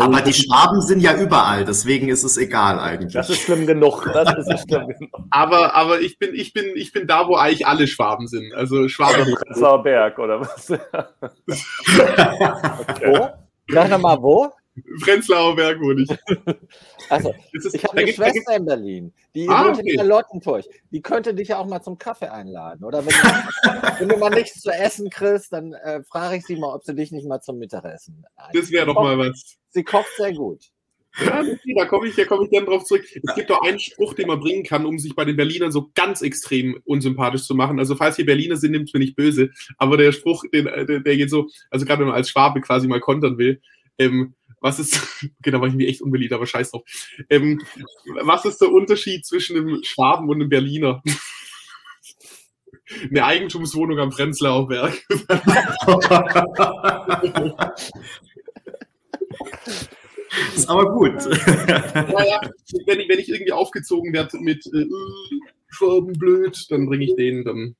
Aber 0.00 0.20
die 0.20 0.32
Schwaben 0.32 0.80
sind 0.80 1.00
ja 1.00 1.16
überall, 1.16 1.64
deswegen 1.64 2.08
ist 2.08 2.24
es 2.24 2.36
egal 2.36 2.80
eigentlich. 2.80 3.12
Das 3.12 3.30
ist 3.30 3.42
schlimm 3.42 3.68
genug. 3.68 4.10
Das 4.12 4.36
ist 4.36 4.68
schlimm 4.68 4.88
genug. 4.88 5.10
aber, 5.30 5.76
aber 5.76 6.00
ich 6.00 6.18
bin, 6.18 6.34
ich 6.34 6.52
bin, 6.52 6.72
ich 6.74 6.92
bin 6.92 7.06
da, 7.06 7.28
wo 7.28 7.36
eigentlich 7.36 7.68
alle 7.68 7.86
Schwaben 7.86 8.26
sind. 8.26 8.52
Also 8.52 8.88
Schwaben. 8.88 9.32
Prenzlauer 9.32 9.84
Berg 9.84 10.18
oder 10.18 10.40
was? 10.40 10.70
okay. 12.88 13.06
Wo? 13.06 13.28
Sag 13.72 13.90
nochmal, 13.90 14.20
wo? 14.20 14.52
Prenzlauer 15.02 15.56
Berg 15.56 15.80
wohne 15.80 16.02
ich. 16.02 16.10
Also, 17.10 17.34
ist, 17.52 17.74
ich 17.74 17.84
habe 17.84 17.98
eine 17.98 18.10
Schwester 18.10 18.56
in 18.56 18.64
Berlin, 18.64 19.12
die 19.34 19.46
ah, 19.46 19.66
wohnt 19.66 19.78
okay. 19.78 19.90
in 19.90 19.98
Charlottenburg. 19.98 20.64
Die 20.90 21.02
könnte 21.02 21.34
dich 21.34 21.48
ja 21.48 21.58
auch 21.58 21.66
mal 21.66 21.82
zum 21.82 21.98
Kaffee 21.98 22.32
einladen. 22.32 22.82
Oder 22.82 23.04
wenn 23.04 23.12
du, 23.12 23.20
wenn 24.00 24.08
du 24.08 24.16
mal 24.16 24.30
nichts 24.30 24.62
zu 24.62 24.70
essen 24.70 25.10
kriegst, 25.10 25.52
dann 25.52 25.74
äh, 25.74 26.02
frage 26.04 26.36
ich 26.36 26.46
sie 26.46 26.56
mal, 26.56 26.74
ob 26.74 26.82
sie 26.82 26.94
dich 26.94 27.12
nicht 27.12 27.28
mal 27.28 27.42
zum 27.42 27.58
Mittagessen 27.58 28.24
einlädt. 28.36 28.62
Das 28.62 28.70
wäre 28.70 28.86
doch 28.86 28.94
mal 28.94 29.18
was. 29.18 29.58
Sie 29.68 29.84
kocht 29.84 30.08
sehr 30.16 30.32
gut. 30.32 30.70
Ja, 31.20 31.44
da 31.76 31.84
komme 31.84 32.08
ich, 32.08 32.26
komm 32.26 32.42
ich 32.44 32.50
gerne 32.50 32.66
drauf 32.66 32.84
zurück. 32.84 33.04
Es 33.04 33.34
gibt 33.34 33.50
doch 33.50 33.62
einen 33.62 33.78
Spruch, 33.78 34.14
den 34.14 34.26
man 34.26 34.40
bringen 34.40 34.64
kann, 34.64 34.84
um 34.84 34.98
sich 34.98 35.14
bei 35.14 35.24
den 35.24 35.36
Berlinern 35.36 35.70
so 35.70 35.90
ganz 35.94 36.22
extrem 36.22 36.80
unsympathisch 36.84 37.44
zu 37.44 37.54
machen. 37.54 37.78
Also, 37.78 37.94
falls 37.94 38.16
hier 38.16 38.26
Berliner 38.26 38.56
sind, 38.56 38.72
nimmt 38.72 38.88
es 38.88 38.94
mir 38.94 39.00
nicht 39.00 39.14
böse. 39.14 39.50
Aber 39.76 39.96
der 39.96 40.10
Spruch, 40.10 40.44
den, 40.52 40.64
der, 40.64 41.00
der 41.00 41.16
geht 41.16 41.30
so, 41.30 41.48
also 41.70 41.86
gerade 41.86 42.00
wenn 42.00 42.08
man 42.08 42.16
als 42.16 42.30
Schwabe 42.30 42.60
quasi 42.60 42.88
mal 42.88 43.00
kontern 43.00 43.38
will, 43.38 43.60
ähm, 43.98 44.34
was 44.64 44.78
ist, 44.78 44.94
okay, 45.40 45.50
da 45.50 45.60
war 45.60 45.68
ich 45.68 45.74
mir 45.74 45.86
echt 45.86 46.00
unbeliebt, 46.00 46.32
aber 46.32 46.46
scheiß 46.46 46.70
drauf. 46.70 46.84
Ähm, 47.28 47.60
was 48.22 48.46
ist 48.46 48.62
der 48.62 48.72
Unterschied 48.72 49.26
zwischen 49.26 49.58
einem 49.58 49.82
Schwaben 49.84 50.28
und 50.28 50.36
einem 50.40 50.48
Berliner? 50.48 51.02
Eine 53.10 53.24
Eigentumswohnung 53.24 53.98
am 53.98 54.10
Prenzlauer 54.10 54.68
Berg. 54.68 55.02
ist 60.54 60.68
aber 60.68 60.92
gut. 60.92 61.14
Naja, 61.14 62.40
wenn 62.86 63.00
ich, 63.00 63.08
wenn 63.08 63.18
ich 63.18 63.30
irgendwie 63.30 63.52
aufgezogen 63.52 64.12
werde 64.12 64.38
mit 64.38 64.66
äh, 64.66 64.86
Schwaben 65.68 66.12
blöd, 66.12 66.66
dann 66.70 66.86
bringe 66.86 67.06
ich 67.06 67.16
den 67.16 67.44
dann. 67.44 67.74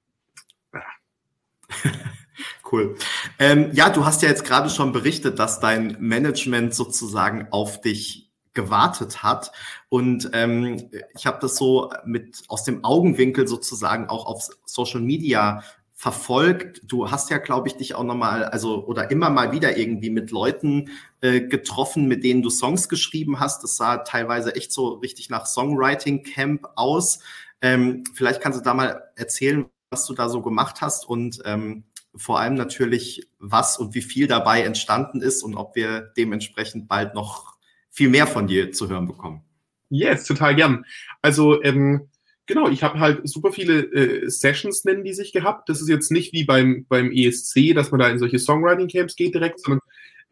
Cool. 2.71 2.97
Ähm, 3.39 3.71
ja, 3.73 3.91
du 3.91 4.05
hast 4.05 4.23
ja 4.23 4.29
jetzt 4.29 4.45
gerade 4.45 4.71
schon 4.71 4.93
berichtet, 4.93 5.39
dass 5.39 5.61
dein 5.61 5.97
Management 6.01 6.75
sozusagen 6.75 7.49
auf 7.51 7.81
dich 7.81 8.31
gewartet 8.55 9.23
hat. 9.23 9.53
Und 9.89 10.31
ähm, 10.33 10.89
ich 11.17 11.27
habe 11.27 11.39
das 11.41 11.57
so 11.57 11.93
mit 12.05 12.43
aus 12.49 12.65
dem 12.65 12.85
Augenwinkel 12.85 13.47
sozusagen 13.47 14.09
auch 14.09 14.27
auf 14.27 14.49
Social 14.65 15.01
Media 15.01 15.63
verfolgt. 15.93 16.83
Du 16.85 17.11
hast 17.11 17.31
ja, 17.31 17.39
glaube 17.39 17.69
ich, 17.69 17.77
dich 17.77 17.95
auch 17.95 18.05
nochmal, 18.05 18.45
also 18.45 18.85
oder 18.87 19.11
immer 19.11 19.31
mal 19.31 19.53
wieder 19.53 19.77
irgendwie 19.77 20.11
mit 20.11 20.31
Leuten 20.31 20.91
äh, 21.21 21.41
getroffen, 21.41 22.07
mit 22.07 22.25
denen 22.25 22.43
du 22.43 22.51
Songs 22.51 22.89
geschrieben 22.89 23.41
hast. 23.41 23.63
Das 23.63 23.77
sah 23.77 23.99
teilweise 23.99 24.55
echt 24.55 24.73
so 24.73 24.95
richtig 24.95 25.31
nach 25.31 25.47
Songwriting 25.47 26.23
Camp 26.23 26.67
aus. 26.75 27.21
Ähm, 27.63 28.05
vielleicht 28.13 28.41
kannst 28.41 28.59
du 28.59 28.63
da 28.63 28.75
mal 28.75 29.05
erzählen, 29.17 29.67
was 29.91 30.07
du 30.07 30.15
da 30.15 30.29
so 30.29 30.43
gemacht 30.43 30.81
hast 30.81 31.09
und 31.09 31.41
ähm, 31.45 31.85
vor 32.17 32.39
allem 32.39 32.55
natürlich, 32.55 33.29
was 33.39 33.79
und 33.79 33.95
wie 33.95 34.03
viel 34.03 34.27
dabei 34.27 34.63
entstanden 34.63 35.21
ist 35.21 35.43
und 35.43 35.57
ob 35.57 35.77
wir 35.77 36.13
dementsprechend 36.17 36.89
bald 36.89 37.15
noch 37.15 37.55
viel 37.91 38.09
mehr 38.09 38.27
von 38.27 38.47
dir 38.47 38.73
zu 38.73 38.89
hören 38.89 39.07
bekommen. 39.07 39.43
Yes, 39.89 40.25
total 40.25 40.55
gern. 40.55 40.85
Also 41.23 41.63
ähm, 41.63 42.09
genau, 42.47 42.69
ich 42.69 42.83
habe 42.83 42.99
halt 42.99 43.29
super 43.29 43.53
viele 43.53 43.83
äh, 43.93 44.29
Sessions, 44.29 44.85
nennen 44.85 45.05
die 45.05 45.13
sich 45.13 45.33
gehabt. 45.33 45.69
Das 45.69 45.81
ist 45.81 45.89
jetzt 45.89 46.11
nicht 46.11 46.33
wie 46.33 46.45
beim, 46.45 46.87
beim 46.89 47.13
ESC, 47.13 47.75
dass 47.75 47.91
man 47.91 48.01
da 48.01 48.09
in 48.09 48.19
solche 48.19 48.39
Songwriting-Camps 48.39 49.17
geht 49.17 49.35
direkt, 49.35 49.61
sondern 49.61 49.81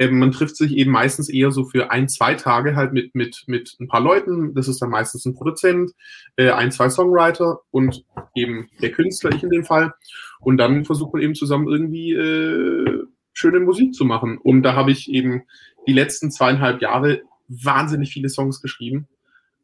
ähm, 0.02 0.18
man 0.18 0.32
trifft 0.32 0.56
sich 0.56 0.76
eben 0.76 0.90
meistens 0.90 1.28
eher 1.28 1.52
so 1.52 1.64
für 1.64 1.90
ein, 1.92 2.08
zwei 2.08 2.34
Tage 2.34 2.74
halt 2.74 2.92
mit, 2.92 3.14
mit, 3.14 3.44
mit 3.46 3.76
ein 3.78 3.86
paar 3.86 4.00
Leuten. 4.00 4.52
Das 4.54 4.66
ist 4.66 4.82
dann 4.82 4.90
meistens 4.90 5.24
ein 5.24 5.34
Produzent, 5.34 5.92
äh, 6.36 6.50
ein, 6.50 6.72
zwei 6.72 6.90
Songwriter 6.90 7.60
und 7.70 8.04
eben 8.34 8.68
der 8.80 8.90
Künstler, 8.90 9.30
ich 9.32 9.44
in 9.44 9.50
dem 9.50 9.64
Fall. 9.64 9.94
Und 10.40 10.56
dann 10.56 10.84
versucht 10.84 11.12
man 11.12 11.22
eben 11.22 11.36
zusammen 11.36 11.68
irgendwie 11.68 12.12
äh, 12.14 13.04
schöne 13.32 13.60
Musik 13.60 13.94
zu 13.94 14.04
machen. 14.04 14.38
Und 14.38 14.62
da 14.64 14.74
habe 14.74 14.90
ich 14.90 15.08
eben 15.08 15.42
die 15.86 15.92
letzten 15.92 16.32
zweieinhalb 16.32 16.82
Jahre 16.82 17.22
wahnsinnig 17.46 18.12
viele 18.12 18.28
Songs 18.28 18.60
geschrieben. 18.60 19.06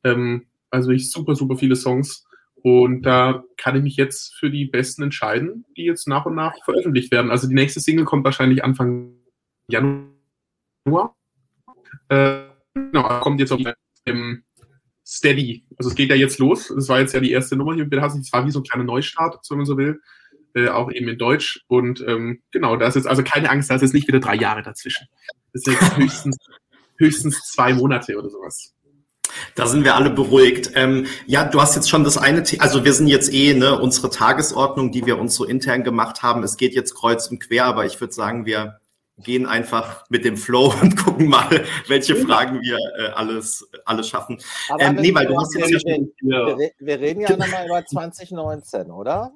Ähm, 0.04 0.46
also 0.70 0.90
ich 0.90 1.10
super, 1.10 1.34
super 1.34 1.56
viele 1.56 1.74
Songs. 1.74 2.26
Und 2.62 3.02
da 3.02 3.42
kann 3.56 3.76
ich 3.76 3.82
mich 3.82 3.96
jetzt 3.96 4.34
für 4.36 4.50
die 4.50 4.66
besten 4.66 5.02
entscheiden, 5.02 5.64
die 5.76 5.84
jetzt 5.84 6.06
nach 6.06 6.26
und 6.26 6.36
nach 6.36 6.54
veröffentlicht 6.64 7.10
werden. 7.10 7.30
Also 7.32 7.48
die 7.48 7.54
nächste 7.54 7.80
Single 7.80 8.04
kommt 8.04 8.24
wahrscheinlich 8.24 8.62
Anfang 8.62 9.14
Januar. 9.68 10.17
Äh, 12.08 12.44
genau, 12.74 13.20
kommt 13.20 13.40
jetzt 13.40 13.52
auf 13.52 13.60
dem 14.06 14.44
steady. 15.08 15.64
Also 15.78 15.90
es 15.90 15.94
geht 15.94 16.10
ja 16.10 16.16
jetzt 16.16 16.38
los. 16.38 16.72
Das 16.74 16.88
war 16.88 17.00
jetzt 17.00 17.14
ja 17.14 17.20
die 17.20 17.32
erste 17.32 17.56
Nummer 17.56 17.74
hier 17.74 17.84
mit 17.84 17.90
Bitte 17.90 18.02
Hassen. 18.02 18.20
Es 18.20 18.32
war 18.32 18.46
wie 18.46 18.50
so 18.50 18.60
ein 18.60 18.64
kleiner 18.64 18.84
Neustart, 18.84 19.38
wenn 19.48 19.58
man 19.58 19.66
so 19.66 19.78
will. 19.78 20.00
Äh, 20.54 20.68
auch 20.68 20.90
eben 20.92 21.08
in 21.08 21.18
Deutsch. 21.18 21.64
Und 21.66 22.04
ähm, 22.06 22.42
genau, 22.50 22.76
da 22.76 22.86
ist 22.86 22.96
jetzt 22.96 23.06
also 23.06 23.22
keine 23.22 23.50
Angst, 23.50 23.70
da 23.70 23.74
ist 23.74 23.82
jetzt 23.82 23.94
nicht 23.94 24.08
wieder 24.08 24.20
drei 24.20 24.34
Jahre 24.34 24.62
dazwischen. 24.62 25.06
Das 25.52 25.62
ist 25.62 25.72
jetzt 25.72 25.96
höchstens, 25.96 26.36
höchstens 26.98 27.40
zwei 27.50 27.72
Monate 27.72 28.18
oder 28.18 28.28
sowas. 28.28 28.74
Da 29.54 29.66
sind 29.66 29.84
wir 29.84 29.94
alle 29.94 30.10
beruhigt. 30.10 30.72
Ähm, 30.74 31.06
ja, 31.26 31.44
du 31.44 31.60
hast 31.60 31.76
jetzt 31.76 31.88
schon 31.88 32.04
das 32.04 32.18
eine, 32.18 32.44
The 32.44 32.60
also 32.60 32.84
wir 32.84 32.92
sind 32.92 33.08
jetzt 33.08 33.32
eh, 33.32 33.54
ne, 33.54 33.78
unsere 33.78 34.10
Tagesordnung, 34.10 34.90
die 34.90 35.06
wir 35.06 35.18
uns 35.18 35.34
so 35.34 35.44
intern 35.44 35.84
gemacht 35.84 36.22
haben. 36.22 36.42
Es 36.42 36.56
geht 36.56 36.74
jetzt 36.74 36.94
kreuz 36.94 37.28
und 37.28 37.40
quer, 37.40 37.66
aber 37.66 37.86
ich 37.86 38.00
würde 38.00 38.12
sagen, 38.12 38.46
wir 38.46 38.80
gehen 39.22 39.46
einfach 39.46 40.04
mit 40.10 40.24
dem 40.24 40.36
Flow 40.36 40.72
und 40.82 40.96
gucken 40.96 41.28
mal, 41.28 41.64
welche 41.86 42.16
Fragen 42.16 42.60
wir 42.60 42.78
äh, 42.98 43.08
alles, 43.12 43.68
alles 43.84 44.08
schaffen. 44.08 44.38
Ähm, 44.78 44.96
nee, 44.96 45.14
weil 45.14 45.26
du 45.26 45.36
hast 45.38 45.54
jetzt 45.54 45.70
wir, 45.70 45.80
schon, 45.80 46.12
wir, 46.20 46.70
wir 46.78 47.00
reden 47.00 47.20
ja 47.20 47.36
nochmal 47.36 47.66
über 47.66 47.84
2019, 47.84 48.90
oder? 48.90 49.32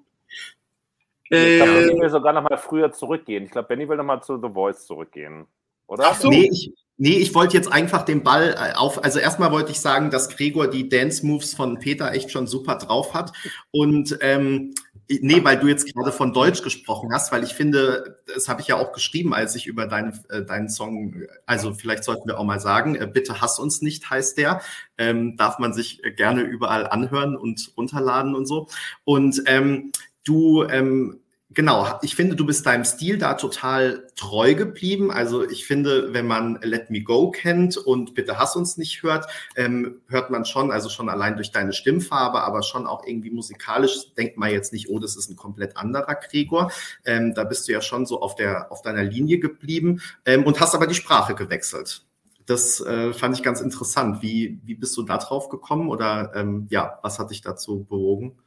Ich 1.24 1.62
glaube, 1.62 2.00
will 2.00 2.10
sogar 2.10 2.34
noch 2.34 2.42
mal 2.42 2.58
früher 2.58 2.92
zurückgehen. 2.92 3.44
Ich 3.44 3.50
glaube, 3.50 3.68
Benny 3.68 3.88
will 3.88 3.96
noch 3.96 4.04
mal 4.04 4.20
zu 4.20 4.36
The 4.36 4.52
Voice 4.52 4.86
zurückgehen. 4.86 5.46
Oder? 5.86 6.04
Ach 6.08 6.20
so. 6.20 6.28
Nee, 6.28 6.50
ich, 6.52 6.72
nee, 6.98 7.16
ich 7.16 7.34
wollte 7.34 7.56
jetzt 7.56 7.72
einfach 7.72 8.02
den 8.04 8.22
Ball 8.22 8.54
äh, 8.54 8.74
auf. 8.74 9.02
Also 9.02 9.18
erstmal 9.18 9.50
wollte 9.50 9.72
ich 9.72 9.80
sagen, 9.80 10.10
dass 10.10 10.36
Gregor 10.36 10.68
die 10.68 10.90
Dance 10.90 11.24
Moves 11.24 11.54
von 11.54 11.78
Peter 11.78 12.12
echt 12.12 12.30
schon 12.30 12.46
super 12.46 12.76
drauf 12.76 13.14
hat. 13.14 13.32
Und 13.70 14.18
ähm, 14.20 14.74
nee, 15.20 15.42
weil 15.44 15.58
du 15.58 15.66
jetzt 15.66 15.92
gerade 15.92 16.12
von 16.12 16.32
Deutsch 16.32 16.62
gesprochen 16.62 17.12
hast, 17.12 17.32
weil 17.32 17.44
ich 17.44 17.54
finde, 17.54 18.20
das 18.32 18.48
habe 18.48 18.60
ich 18.60 18.68
ja 18.68 18.76
auch 18.76 18.92
geschrieben, 18.92 19.34
als 19.34 19.54
ich 19.56 19.66
über 19.66 19.86
deine, 19.86 20.12
äh, 20.28 20.42
deinen 20.42 20.68
Song, 20.68 21.22
also 21.46 21.74
vielleicht 21.74 22.04
sollten 22.04 22.28
wir 22.28 22.38
auch 22.38 22.44
mal 22.44 22.60
sagen, 22.60 22.94
äh, 22.94 23.06
bitte 23.06 23.40
hass 23.40 23.58
uns 23.58 23.82
nicht, 23.82 24.10
heißt 24.10 24.38
der. 24.38 24.60
Ähm, 24.98 25.36
darf 25.36 25.58
man 25.58 25.72
sich 25.72 26.02
gerne 26.16 26.42
überall 26.42 26.86
anhören 26.86 27.36
und 27.36 27.72
runterladen 27.76 28.34
und 28.34 28.46
so. 28.46 28.68
Und 29.04 29.42
ähm, 29.46 29.92
du 30.24 30.64
ähm, 30.64 31.21
Genau, 31.54 31.98
ich 32.02 32.14
finde, 32.14 32.36
du 32.36 32.46
bist 32.46 32.64
deinem 32.64 32.84
Stil 32.84 33.18
da 33.18 33.34
total 33.34 34.06
treu 34.16 34.54
geblieben. 34.54 35.10
Also 35.10 35.48
ich 35.48 35.66
finde, 35.66 36.14
wenn 36.14 36.26
man 36.26 36.58
Let 36.62 36.88
Me 36.88 37.02
Go 37.02 37.30
kennt 37.30 37.76
und 37.76 38.14
Bitte 38.14 38.38
Hass 38.38 38.56
uns 38.56 38.76
nicht 38.76 39.02
hört, 39.02 39.26
ähm, 39.56 40.00
hört 40.08 40.30
man 40.30 40.44
schon, 40.44 40.70
also 40.70 40.88
schon 40.88 41.08
allein 41.08 41.36
durch 41.36 41.50
deine 41.50 41.72
Stimmfarbe, 41.72 42.42
aber 42.42 42.62
schon 42.62 42.86
auch 42.86 43.04
irgendwie 43.04 43.30
musikalisch, 43.30 44.14
denkt 44.14 44.38
man 44.38 44.50
jetzt 44.50 44.72
nicht, 44.72 44.88
oh, 44.88 44.98
das 44.98 45.16
ist 45.16 45.28
ein 45.30 45.36
komplett 45.36 45.76
anderer 45.76 46.14
Gregor. 46.14 46.70
Ähm, 47.04 47.34
da 47.34 47.44
bist 47.44 47.68
du 47.68 47.72
ja 47.72 47.82
schon 47.82 48.06
so 48.06 48.22
auf, 48.22 48.34
der, 48.34 48.72
auf 48.72 48.80
deiner 48.80 49.02
Linie 49.02 49.38
geblieben 49.38 50.00
ähm, 50.24 50.44
und 50.44 50.58
hast 50.60 50.74
aber 50.74 50.86
die 50.86 50.94
Sprache 50.94 51.34
gewechselt. 51.34 52.06
Das 52.46 52.80
äh, 52.80 53.12
fand 53.12 53.36
ich 53.36 53.42
ganz 53.42 53.60
interessant. 53.60 54.22
Wie, 54.22 54.60
wie 54.64 54.74
bist 54.74 54.96
du 54.96 55.02
da 55.02 55.18
drauf 55.18 55.48
gekommen 55.48 55.88
oder 55.88 56.32
ähm, 56.34 56.66
ja, 56.70 56.98
was 57.02 57.18
hat 57.18 57.30
dich 57.30 57.42
dazu 57.42 57.84
bewogen? 57.84 58.38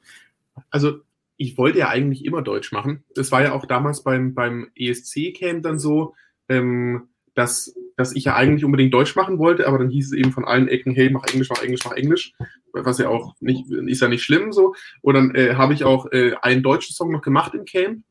Also 0.69 1.01
ich 1.37 1.57
wollte 1.57 1.79
ja 1.79 1.89
eigentlich 1.89 2.25
immer 2.25 2.41
Deutsch 2.41 2.71
machen. 2.71 3.03
Das 3.13 3.31
war 3.31 3.43
ja 3.43 3.53
auch 3.53 3.65
damals 3.65 4.03
beim, 4.03 4.33
beim 4.33 4.69
ESC-Camp 4.75 5.63
dann 5.63 5.79
so, 5.79 6.13
ähm, 6.49 7.09
dass, 7.33 7.75
dass 7.97 8.15
ich 8.15 8.25
ja 8.25 8.35
eigentlich 8.35 8.63
unbedingt 8.63 8.93
Deutsch 8.93 9.15
machen 9.15 9.37
wollte, 9.39 9.67
aber 9.67 9.77
dann 9.77 9.89
hieß 9.89 10.07
es 10.07 10.13
eben 10.13 10.31
von 10.31 10.45
allen 10.45 10.67
Ecken, 10.67 10.93
hey, 10.93 11.09
mach 11.09 11.25
Englisch, 11.25 11.49
mach 11.49 11.61
Englisch, 11.61 11.83
mach 11.83 11.91
Englisch, 11.91 12.33
was 12.71 12.97
ja 12.97 13.09
auch 13.09 13.35
nicht, 13.41 13.69
ist 13.69 14.01
ja 14.01 14.07
nicht 14.07 14.23
schlimm 14.23 14.53
so. 14.53 14.73
Und 15.01 15.15
dann 15.15 15.35
äh, 15.35 15.55
habe 15.55 15.73
ich 15.73 15.83
auch 15.83 16.11
äh, 16.11 16.35
einen 16.41 16.63
deutschen 16.63 16.93
Song 16.93 17.11
noch 17.11 17.21
gemacht 17.21 17.53
im 17.53 17.65
Camp. 17.65 18.03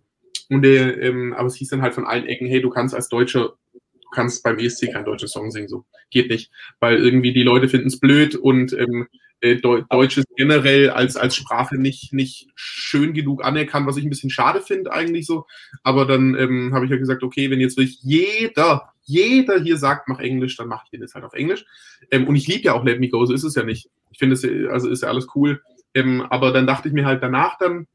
Und 0.51 0.65
äh, 0.65 0.91
ähm, 0.91 1.33
aber 1.33 1.47
es 1.47 1.55
hieß 1.57 1.71
dann 1.71 1.83
halt 1.83 1.95
von 1.95 2.05
allen 2.05 2.27
Ecken, 2.27 2.47
hey, 2.47 2.61
du 2.61 2.69
kannst 2.69 2.95
als 2.95 3.09
Deutscher, 3.09 3.55
du 3.73 4.11
kannst 4.13 4.43
beim 4.43 4.59
ESC 4.59 4.93
keinen 4.93 5.07
deutschen 5.07 5.29
Song 5.29 5.51
singen, 5.51 5.69
so 5.69 5.87
geht 6.11 6.29
nicht, 6.29 6.53
weil 6.81 6.99
irgendwie 6.99 7.33
die 7.33 7.43
Leute 7.43 7.69
finden 7.69 7.89
es 7.89 7.99
blöd 7.99 8.37
und 8.37 8.75
ähm, 8.75 9.09
äh, 9.45 9.57
Deutsch 9.57 10.17
ist 10.17 10.27
generell 10.37 10.89
als, 10.89 11.17
als 11.17 11.37
Sprache 11.37 11.77
nicht, 11.77 12.15
nicht 12.15 12.49
schön 12.55 13.13
genug 13.13 13.45
anerkannt, 13.45 13.87
was 13.87 13.99
ich 13.99 14.05
ein 14.05 14.09
bisschen 14.09 14.31
schade 14.31 14.63
finde 14.63 14.91
eigentlich 14.91 15.27
so. 15.27 15.47
Aber 15.83 16.07
dann 16.07 16.35
ähm, 16.35 16.73
habe 16.75 16.87
ich 16.87 16.91
ja 16.91 16.97
gesagt, 16.97 17.23
okay, 17.23 17.51
wenn 17.51 17.61
jetzt 17.61 17.77
wirklich 17.77 17.99
jeder, 18.03 18.95
jeder 19.03 19.61
hier 19.61 19.77
sagt, 19.77 20.09
mach 20.09 20.19
Englisch, 20.19 20.57
dann 20.57 20.69
mache 20.69 20.85
ich 20.87 20.91
den 20.93 21.03
jetzt 21.03 21.15
halt 21.15 21.27
auf 21.27 21.35
Englisch. 21.35 21.67
Ähm, 22.11 22.27
und 22.27 22.37
ich 22.37 22.49
liebe 22.49 22.65
ja 22.65 22.73
auch 22.73 22.85
Let 22.85 23.01
Me 23.01 23.11
Go, 23.11 23.27
so 23.27 23.35
ist 23.35 23.45
es 23.45 23.55
ja 23.55 23.65
nicht. 23.65 23.91
Ich 24.11 24.19
finde 24.19 24.33
es, 24.33 24.45
also 24.71 24.89
ist 24.89 25.03
ja 25.03 25.11
alles 25.11 25.27
cool. 25.35 25.61
Ähm, 25.93 26.23
aber 26.23 26.51
dann 26.51 26.67
dachte 26.67 26.89
ich 26.89 26.95
mir 26.95 27.05
halt 27.05 27.23
danach 27.23 27.59
dann, 27.59 27.87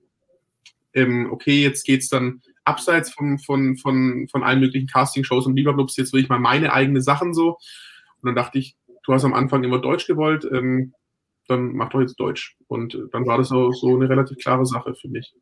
ähm, 0.93 1.29
okay, 1.31 1.63
jetzt 1.63 1.83
geht's 1.83 2.09
dann 2.09 2.41
abseits 2.63 3.11
von, 3.11 3.39
von, 3.39 3.75
von, 3.75 4.27
von 4.29 4.43
allen 4.43 4.59
möglichen 4.59 4.87
Castingshows 4.87 5.47
und 5.47 5.55
Lieberblubs, 5.55 5.97
jetzt 5.97 6.13
will 6.13 6.21
ich 6.21 6.29
mal 6.29 6.39
meine 6.39 6.73
eigene 6.73 7.01
Sachen 7.01 7.33
so. 7.33 7.57
Und 8.21 8.27
dann 8.27 8.35
dachte 8.35 8.59
ich, 8.59 8.75
du 9.03 9.13
hast 9.13 9.25
am 9.25 9.33
Anfang 9.33 9.63
immer 9.63 9.79
Deutsch 9.79 10.05
gewollt, 10.05 10.47
ähm, 10.51 10.93
dann 11.49 11.73
mach 11.73 11.89
doch 11.89 12.01
jetzt 12.01 12.19
Deutsch. 12.19 12.57
Und 12.67 12.95
äh, 12.95 12.99
dann 13.11 13.25
war 13.25 13.37
das 13.37 13.49
so, 13.49 13.71
so 13.71 13.95
eine 13.95 14.09
relativ 14.09 14.37
klare 14.37 14.65
Sache 14.65 14.95
für 14.95 15.07
mich. 15.07 15.33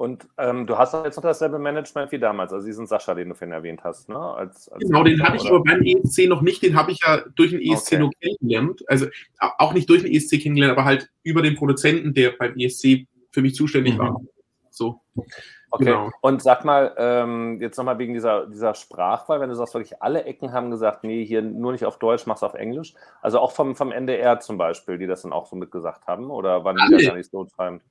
Und 0.00 0.26
ähm, 0.38 0.66
du 0.66 0.78
hast 0.78 0.94
auch 0.94 1.04
jetzt 1.04 1.16
noch 1.16 1.24
dasselbe 1.24 1.58
Management 1.58 2.10
wie 2.10 2.18
damals, 2.18 2.54
also 2.54 2.64
diesen 2.64 2.86
Sascha, 2.86 3.14
den 3.14 3.28
du 3.28 3.34
vorhin 3.34 3.52
erwähnt 3.52 3.84
hast, 3.84 4.08
ne? 4.08 4.18
Als, 4.18 4.66
als 4.70 4.82
genau, 4.82 5.04
den 5.04 5.22
hatte 5.22 5.36
ich 5.36 5.46
aber 5.46 5.62
beim 5.62 5.82
ESC 5.82 6.26
noch 6.26 6.40
nicht, 6.40 6.62
den 6.62 6.74
habe 6.74 6.92
ich 6.92 7.00
ja 7.04 7.22
durch 7.36 7.50
den 7.50 7.60
ESC 7.60 7.92
okay. 7.92 7.98
nur 7.98 8.10
kennengelernt. 8.18 8.82
Also 8.86 9.08
auch 9.38 9.74
nicht 9.74 9.90
durch 9.90 10.02
den 10.02 10.10
ESC 10.10 10.40
kennengelernt, 10.40 10.72
aber 10.72 10.86
halt 10.86 11.10
über 11.22 11.42
den 11.42 11.54
Produzenten, 11.54 12.14
der 12.14 12.30
beim 12.30 12.56
ESC 12.56 13.06
für 13.30 13.42
mich 13.42 13.54
zuständig 13.54 13.94
mhm. 13.96 13.98
war. 13.98 14.20
So. 14.70 15.02
Okay. 15.70 15.84
Genau. 15.84 16.10
Und 16.20 16.42
sag 16.42 16.64
mal, 16.64 16.94
ähm, 16.98 17.60
jetzt 17.60 17.76
nochmal 17.76 17.98
wegen 17.98 18.12
dieser, 18.12 18.46
dieser 18.46 18.74
Sprachwahl, 18.74 19.40
wenn 19.40 19.48
du 19.48 19.54
sagst, 19.54 19.74
wirklich 19.74 20.02
alle 20.02 20.24
Ecken 20.24 20.52
haben 20.52 20.70
gesagt, 20.70 21.04
nee, 21.04 21.24
hier 21.24 21.42
nur 21.42 21.72
nicht 21.72 21.84
auf 21.84 21.98
Deutsch, 21.98 22.26
mach's 22.26 22.42
auf 22.42 22.54
Englisch. 22.54 22.94
Also 23.22 23.38
auch 23.38 23.52
vom, 23.52 23.76
vom 23.76 23.92
NDR 23.92 24.40
zum 24.40 24.58
Beispiel, 24.58 24.98
die 24.98 25.06
das 25.06 25.22
dann 25.22 25.32
auch 25.32 25.46
so 25.46 25.56
mitgesagt 25.56 26.06
haben, 26.06 26.30
oder 26.30 26.64
waren 26.64 26.76
die 26.76 26.96
da 26.96 27.08
gar 27.08 27.16
nicht 27.16 27.30
so 27.30 27.44
treibend? 27.44 27.82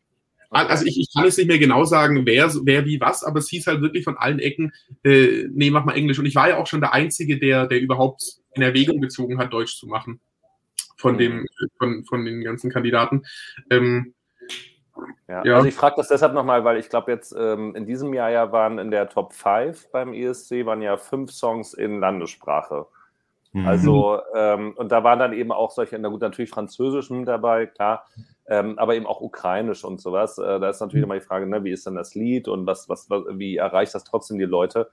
Okay. 0.52 0.66
Also 0.68 0.86
ich, 0.86 1.00
ich 1.00 1.14
kann 1.14 1.26
jetzt 1.26 1.38
nicht 1.38 1.48
mehr 1.48 1.60
genau 1.60 1.86
sagen, 1.86 2.26
wer, 2.26 2.52
wer 2.64 2.86
wie 2.86 3.00
was, 3.00 3.24
aber 3.24 3.40
es 3.40 3.50
hieß 3.50 3.68
halt 3.68 3.82
wirklich 3.82 4.04
von 4.04 4.18
allen 4.18 4.40
Ecken, 4.40 4.74
äh, 5.04 5.48
nee, 5.52 5.70
mach 5.70 5.86
mal 5.86 5.96
Englisch. 5.96 6.18
Und 6.20 6.26
ich 6.26 6.36
war 6.36 6.50
ja 6.50 6.58
auch 6.58 6.68
schon 6.68 6.82
der 6.82 6.94
Einzige, 6.94 7.40
der, 7.40 7.68
der 7.68 7.80
überhaupt 7.80 8.40
in 8.54 8.64
Erwägung 8.64 9.00
gezogen 9.00 9.38
hat, 9.38 9.54
Deutsch 9.54 9.78
zu 9.78 9.88
machen. 9.88 10.20
Von, 10.98 11.14
mhm. 11.14 11.18
dem, 11.20 11.46
von, 11.78 12.04
von 12.06 12.26
den 12.26 12.44
ganzen 12.44 12.72
Kandidaten. 12.72 13.24
Ähm, 13.70 14.16
ja, 15.28 15.44
ja. 15.46 15.56
Also 15.56 15.68
ich 15.68 15.76
frage 15.76 15.96
das 15.98 16.08
deshalb 16.08 16.34
nochmal, 16.34 16.64
weil 16.64 16.78
ich 16.78 16.90
glaube 16.90 17.12
jetzt 17.12 17.36
ähm, 17.38 17.76
in 17.76 17.86
diesem 17.86 18.14
Jahr 18.14 18.30
ja 18.30 18.52
waren 18.52 18.80
in 18.80 18.92
der 18.92 19.10
Top 19.10 19.34
5 19.34 19.92
beim 19.92 20.14
ESC 20.14 20.66
waren 20.66 20.82
ja 20.82 20.98
fünf 20.98 21.32
Songs 21.32 21.74
in 21.74 22.00
Landessprache. 22.00 22.88
Mhm. 23.52 23.66
Also, 23.66 24.20
ähm, 24.36 24.74
und 24.76 24.92
da 24.92 25.04
waren 25.04 25.20
dann 25.20 25.34
eben 25.34 25.52
auch 25.52 25.72
solche, 25.72 25.98
na 25.98 26.10
gut, 26.10 26.22
natürlich 26.22 26.52
Französisch 26.52 27.10
mit 27.10 27.28
dabei, 27.28 27.66
klar, 27.66 28.06
ähm, 28.48 28.78
aber 28.78 28.96
eben 28.96 29.08
auch 29.08 29.22
Ukrainisch 29.22 29.84
und 29.84 30.00
sowas. 30.00 30.38
Äh, 30.38 30.60
da 30.60 30.70
ist 30.70 30.82
natürlich 30.82 31.06
mhm. 31.06 31.12
immer 31.12 31.20
die 31.20 31.26
Frage, 31.26 31.48
ne, 31.48 31.64
wie 31.64 31.72
ist 31.72 31.86
denn 31.88 31.96
das 31.96 32.14
Lied 32.14 32.48
und 32.48 32.68
was, 32.68 32.90
was, 32.90 33.10
was, 33.10 33.24
wie 33.32 33.58
erreicht 33.58 33.96
das 33.96 34.04
trotzdem 34.04 34.38
die 34.38 34.46
Leute? 34.46 34.90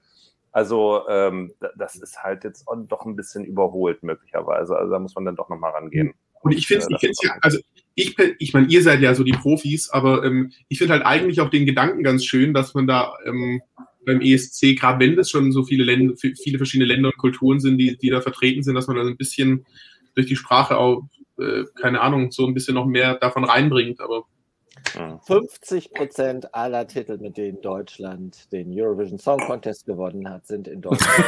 Also, 0.51 1.07
ähm, 1.07 1.53
das 1.75 1.95
ist 1.95 2.23
halt 2.23 2.43
jetzt 2.43 2.65
doch 2.87 3.05
ein 3.05 3.15
bisschen 3.15 3.45
überholt, 3.45 4.01
möglicherweise. 4.01 4.75
Also, 4.75 4.91
da 4.91 4.99
muss 4.99 5.13
man 5.13 5.25
dann 5.25 5.35
doch 5.35 5.49
nochmal 5.49 5.71
rangehen. 5.71 6.15
Und 6.47 6.57
ich 6.57 6.67
finde 6.67 6.85
es 7.01 7.21
ja, 7.23 7.37
also 7.41 7.59
ich, 7.95 8.15
ich 8.37 8.53
meine, 8.53 8.67
ihr 8.67 8.83
seid 8.83 9.01
ja 9.01 9.15
so 9.15 9.23
die 9.23 9.31
Profis, 9.31 9.89
aber 9.89 10.23
ähm, 10.23 10.51
ich 10.67 10.77
finde 10.77 10.93
halt 10.93 11.05
eigentlich 11.05 11.41
auch 11.41 11.49
den 11.49 11.65
Gedanken 11.65 12.03
ganz 12.03 12.25
schön, 12.25 12.53
dass 12.53 12.75
man 12.75 12.85
da 12.85 13.13
ähm, 13.25 13.61
beim 14.05 14.21
ESC, 14.21 14.75
gerade 14.75 14.99
wenn 14.99 15.17
es 15.17 15.31
schon 15.31 15.51
so 15.51 15.63
viele 15.63 15.83
Länder, 15.83 16.13
viele 16.15 16.57
verschiedene 16.57 16.87
Länder 16.87 17.09
und 17.09 17.17
Kulturen 17.17 17.59
sind, 17.59 17.77
die, 17.77 17.97
die 17.97 18.09
da 18.09 18.21
vertreten 18.21 18.61
sind, 18.61 18.75
dass 18.75 18.87
man 18.87 18.97
da 18.97 19.03
ein 19.03 19.17
bisschen 19.17 19.65
durch 20.15 20.27
die 20.27 20.35
Sprache 20.35 20.77
auch, 20.77 21.09
äh, 21.39 21.63
keine 21.75 22.01
Ahnung, 22.01 22.31
so 22.31 22.45
ein 22.45 22.53
bisschen 22.53 22.75
noch 22.75 22.85
mehr 22.85 23.15
davon 23.15 23.43
reinbringt. 23.43 23.99
Aber 23.99 24.23
50 25.25 25.93
Prozent 25.93 26.53
aller 26.53 26.87
Titel, 26.87 27.17
mit 27.17 27.37
denen 27.37 27.61
Deutschland 27.61 28.51
den 28.51 28.71
Eurovision 28.71 29.19
Song 29.19 29.39
Contest 29.39 29.85
gewonnen 29.85 30.29
hat, 30.29 30.47
sind 30.47 30.67
in 30.67 30.81
Deutschland. 30.81 31.25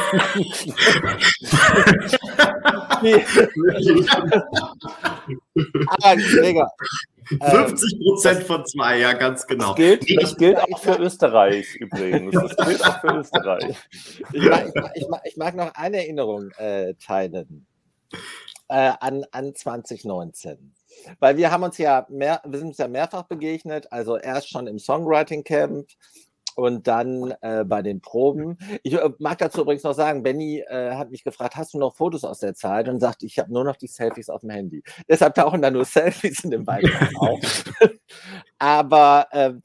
Aber, 5.86 6.16
Gregor, 6.16 6.70
50 7.26 8.00
Prozent 8.00 8.42
von 8.42 8.66
zwei, 8.66 8.98
ja, 8.98 9.12
ganz 9.12 9.46
genau. 9.46 9.68
Das 9.68 9.76
gilt, 9.76 10.22
das 10.22 10.36
gilt 10.36 10.58
auch 10.58 10.78
für 10.78 10.96
Österreich 10.96 11.76
übrigens. 11.76 12.34
Das 12.34 12.56
gilt 12.66 12.84
auch 12.84 13.00
für 13.00 13.18
Österreich. 13.18 13.76
Ich 14.32 14.42
mag, 14.42 14.72
ich 14.94 15.08
mag, 15.08 15.20
ich 15.24 15.36
mag 15.36 15.54
noch 15.54 15.74
eine 15.74 15.98
Erinnerung 15.98 16.50
äh, 16.58 16.94
teilen 16.94 17.66
äh, 18.68 18.92
an, 19.00 19.24
an 19.32 19.54
2019. 19.54 20.74
Weil 21.18 21.36
wir 21.36 21.50
haben 21.50 21.62
uns 21.62 21.78
ja 21.78 22.06
mehr, 22.08 22.40
wir 22.44 22.58
sind 22.58 22.68
uns 22.68 22.78
ja 22.78 22.88
mehrfach 22.88 23.24
begegnet, 23.24 23.92
also 23.92 24.16
erst 24.16 24.50
schon 24.50 24.66
im 24.66 24.78
Songwriting 24.78 25.44
Camp 25.44 25.88
und 26.56 26.86
dann 26.86 27.34
äh, 27.40 27.64
bei 27.64 27.82
den 27.82 28.00
Proben. 28.00 28.58
Ich 28.82 28.94
äh, 28.94 29.10
mag 29.18 29.38
dazu 29.38 29.62
übrigens 29.62 29.82
noch 29.82 29.94
sagen, 29.94 30.22
Benny 30.22 30.60
äh, 30.60 30.94
hat 30.94 31.10
mich 31.10 31.24
gefragt, 31.24 31.56
hast 31.56 31.74
du 31.74 31.78
noch 31.78 31.96
Fotos 31.96 32.24
aus 32.24 32.40
der 32.40 32.54
Zeit? 32.54 32.88
Und 32.88 33.00
sagt, 33.00 33.22
ich 33.22 33.38
habe 33.38 33.52
nur 33.52 33.64
noch 33.64 33.76
die 33.76 33.86
Selfies 33.86 34.28
auf 34.28 34.40
dem 34.40 34.50
Handy. 34.50 34.82
Deshalb 35.08 35.34
tauchen 35.34 35.62
da 35.62 35.70
nur 35.70 35.84
Selfies 35.84 36.44
in 36.44 36.50
dem 36.50 36.64
Beitrag 36.64 37.10
auf. 37.16 37.64
Aber 38.58 39.28
ähm, 39.32 39.62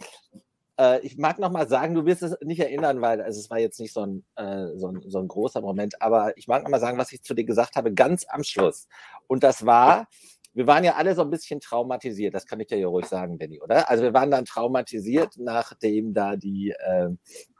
äh, 0.79 0.99
ich 1.01 1.17
mag 1.17 1.39
noch 1.39 1.51
mal 1.51 1.67
sagen, 1.67 1.95
du 1.95 2.05
wirst 2.05 2.23
es 2.23 2.37
nicht 2.41 2.59
erinnern, 2.59 3.01
weil 3.01 3.21
also 3.21 3.39
es 3.39 3.49
war 3.49 3.59
jetzt 3.59 3.79
nicht 3.79 3.93
so 3.93 4.01
ein, 4.01 4.25
äh, 4.35 4.67
so, 4.75 4.87
ein, 4.87 5.01
so 5.05 5.19
ein 5.19 5.27
großer 5.27 5.61
Moment, 5.61 6.01
aber 6.01 6.37
ich 6.37 6.47
mag 6.47 6.63
noch 6.63 6.69
mal 6.69 6.79
sagen, 6.79 6.97
was 6.97 7.11
ich 7.11 7.23
zu 7.23 7.33
dir 7.33 7.45
gesagt 7.45 7.75
habe, 7.75 7.93
ganz 7.93 8.25
am 8.27 8.43
Schluss. 8.43 8.87
Und 9.27 9.43
das 9.43 9.65
war, 9.65 10.07
wir 10.55 10.67
waren 10.67 10.85
ja 10.85 10.95
alle 10.95 11.13
so 11.15 11.21
ein 11.21 11.29
bisschen 11.29 11.59
traumatisiert, 11.59 12.33
das 12.33 12.47
kann 12.47 12.61
ich 12.61 12.67
dir 12.67 12.77
ja 12.77 12.87
ruhig 12.87 13.05
sagen, 13.05 13.37
Benny, 13.37 13.61
oder? 13.61 13.89
Also 13.89 14.03
wir 14.03 14.13
waren 14.13 14.31
dann 14.31 14.45
traumatisiert, 14.45 15.33
nachdem 15.37 16.13
da 16.13 16.37
die 16.37 16.71
äh, 16.71 17.09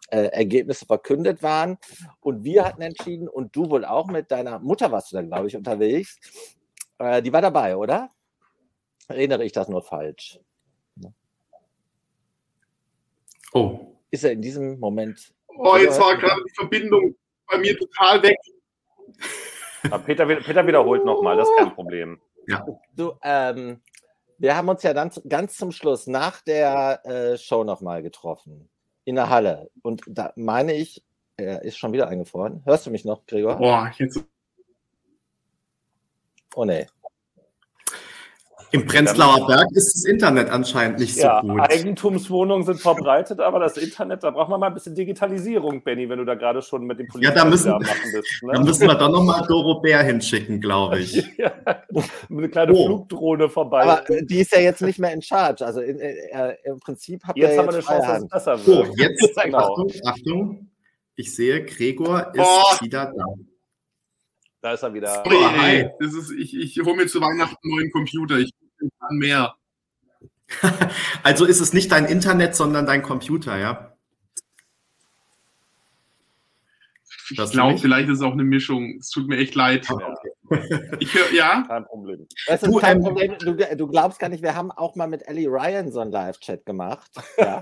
äh, 0.09 0.27
Ergebnisse 0.27 0.85
verkündet 0.85 1.43
waren. 1.43 1.77
Und 2.21 2.43
wir 2.45 2.63
hatten 2.63 2.81
entschieden, 2.81 3.27
und 3.27 3.55
du 3.55 3.69
wohl 3.69 3.83
auch 3.83 4.07
mit 4.07 4.31
deiner 4.31 4.59
Mutter 4.59 4.91
warst 4.91 5.11
du 5.11 5.17
dann, 5.17 5.27
glaube 5.27 5.47
ich, 5.47 5.57
unterwegs. 5.57 6.17
Äh, 6.97 7.21
die 7.21 7.33
war 7.33 7.41
dabei, 7.41 7.75
oder? 7.75 8.09
Erinnere 9.09 9.43
ich 9.43 9.51
das 9.51 9.67
nur 9.67 9.83
falsch? 9.83 10.39
Oh. 13.53 13.79
Ist 14.09 14.23
er 14.23 14.31
in 14.31 14.41
diesem 14.41 14.79
Moment. 14.79 15.33
Oh, 15.47 15.75
jetzt 15.75 15.99
war 15.99 16.15
gerade 16.17 16.41
die 16.47 16.53
Verbindung 16.55 17.15
bei 17.47 17.57
mir 17.57 17.77
total 17.77 18.23
weg. 18.23 18.37
Peter, 20.05 20.25
Peter 20.25 20.65
wiederholt 20.65 21.05
nochmal, 21.05 21.37
das 21.37 21.47
ist 21.47 21.57
kein 21.57 21.73
Problem. 21.73 22.19
Ja. 22.47 22.65
Du, 22.95 23.13
ähm, 23.23 23.81
wir 24.37 24.55
haben 24.55 24.69
uns 24.69 24.83
ja 24.83 24.93
dann 24.93 25.11
ganz 25.27 25.55
zum 25.55 25.71
Schluss 25.71 26.07
nach 26.07 26.41
der 26.41 27.05
äh, 27.05 27.37
Show 27.37 27.63
nochmal 27.63 28.01
getroffen. 28.01 28.69
In 29.05 29.15
der 29.15 29.29
Halle. 29.29 29.69
Und 29.83 30.01
da 30.07 30.33
meine 30.35 30.73
ich, 30.73 31.03
er 31.37 31.61
ist 31.61 31.77
schon 31.77 31.93
wieder 31.93 32.07
eingefroren. 32.07 32.63
Hörst 32.65 32.85
du 32.85 32.91
mich 32.91 33.05
noch, 33.05 33.25
Gregor? 33.27 33.57
Boah, 33.57 33.91
jetzt. 33.97 34.23
Oh 36.55 36.65
nee. 36.65 36.87
Im 38.75 38.85
Prenzlauer 38.85 39.47
Berg 39.47 39.67
ist 39.71 39.93
das 39.95 40.03
Internet 40.03 40.49
anscheinend 40.49 40.99
nicht 40.99 41.15
so 41.15 41.21
ja, 41.21 41.39
gut. 41.39 41.61
Eigentumswohnungen 41.61 42.65
sind 42.65 42.81
verbreitet, 42.81 43.39
aber 43.39 43.59
das 43.59 43.77
Internet, 43.77 44.21
da 44.23 44.31
braucht 44.31 44.49
man 44.49 44.59
mal 44.59 44.67
ein 44.67 44.73
bisschen 44.73 44.93
Digitalisierung, 44.93 45.81
Benny, 45.81 46.09
wenn 46.09 46.17
du 46.17 46.25
da 46.25 46.35
gerade 46.35 46.61
schon 46.61 46.85
mit 46.85 46.99
dem 46.99 47.07
Politiker 47.07 47.37
ja, 47.37 47.43
da 47.43 47.49
müssen, 47.49 47.71
machen 47.71 47.85
bist. 48.11 48.43
Ne? 48.43 48.51
Da 48.53 48.59
müssen 48.61 48.87
wir 48.87 48.95
doch 48.95 49.09
nochmal 49.09 49.45
Doro 49.47 49.79
Bär 49.79 50.03
hinschicken, 50.03 50.59
glaube 50.59 50.99
ich. 50.99 51.15
ja, 51.37 51.53
eine 52.29 52.49
kleine 52.49 52.73
oh. 52.73 52.85
Flugdrohne 52.85 53.47
vorbei. 53.47 53.83
Aber 53.83 54.03
die 54.21 54.39
ist 54.41 54.51
ja 54.51 54.59
jetzt 54.59 54.81
nicht 54.81 54.99
mehr 54.99 55.13
in 55.13 55.21
Charge. 55.21 55.65
Also 55.65 55.79
in, 55.79 55.97
äh, 55.97 56.57
im 56.65 56.79
Prinzip 56.81 57.23
habt 57.23 57.37
jetzt 57.37 57.53
ihr 57.53 57.57
haben 57.57 57.73
jetzt 57.73 57.87
wir 57.87 57.95
eine 57.95 58.01
Chance, 58.01 58.07
dass 58.07 58.23
es 58.23 58.29
besser 58.29 58.67
wird. 58.67 58.87
So, 58.87 58.93
jetzt, 58.97 59.39
genau. 59.43 59.57
Achtung, 59.57 59.91
Achtung. 60.03 60.71
Ich 61.15 61.33
sehe, 61.33 61.63
Gregor 61.63 62.33
ist 62.33 62.43
oh. 62.43 62.83
wieder 62.83 63.13
da. 63.15 63.25
Da 64.61 64.73
ist 64.73 64.83
er 64.83 64.93
wieder. 64.93 65.23
Sorry, 65.23 65.37
oh, 65.37 65.63
ey, 65.63 65.89
das 65.99 66.13
ist, 66.13 66.31
ich, 66.31 66.57
ich 66.57 66.77
hole 66.83 66.97
mir 66.97 67.07
zu 67.07 67.21
Weihnachten 67.21 67.55
einen 67.63 67.75
neuen 67.75 67.91
Computer. 67.91 68.39
Ich 68.39 68.51
mehr. 69.09 69.55
also 71.23 71.45
ist 71.45 71.59
es 71.59 71.73
nicht 71.73 71.91
dein 71.91 72.05
Internet, 72.05 72.55
sondern 72.55 72.85
dein 72.85 73.01
Computer, 73.01 73.57
ja? 73.57 73.84
Ich 77.29 77.51
glaube, 77.51 77.77
vielleicht 77.77 78.09
ist 78.09 78.17
es 78.17 78.21
auch 78.21 78.33
eine 78.33 78.43
Mischung. 78.43 78.97
Es 78.99 79.09
tut 79.09 79.27
mir 79.27 79.37
echt 79.37 79.55
leid. 79.55 79.87
Ja. 79.89 80.15
Ich 80.99 81.11
hör, 81.15 81.33
ja? 81.33 81.63
Kein 81.67 81.85
Problem. 81.85 82.27
Das 82.45 82.61
ist 82.61 82.79
kein 82.79 82.97
ähm, 82.97 83.03
Problem. 83.03 83.35
Du, 83.39 83.55
du, 83.55 83.87
glaubst 83.87 84.19
gar 84.19 84.29
nicht, 84.29 84.43
wir 84.43 84.55
haben 84.55 84.71
auch 84.71 84.95
mal 84.95 85.07
mit 85.07 85.27
Ellie 85.27 85.47
Ryan 85.49 85.91
so 85.91 85.99
einen 85.99 86.11
Live-Chat 86.11 86.65
gemacht. 86.65 87.09
Ja. 87.37 87.61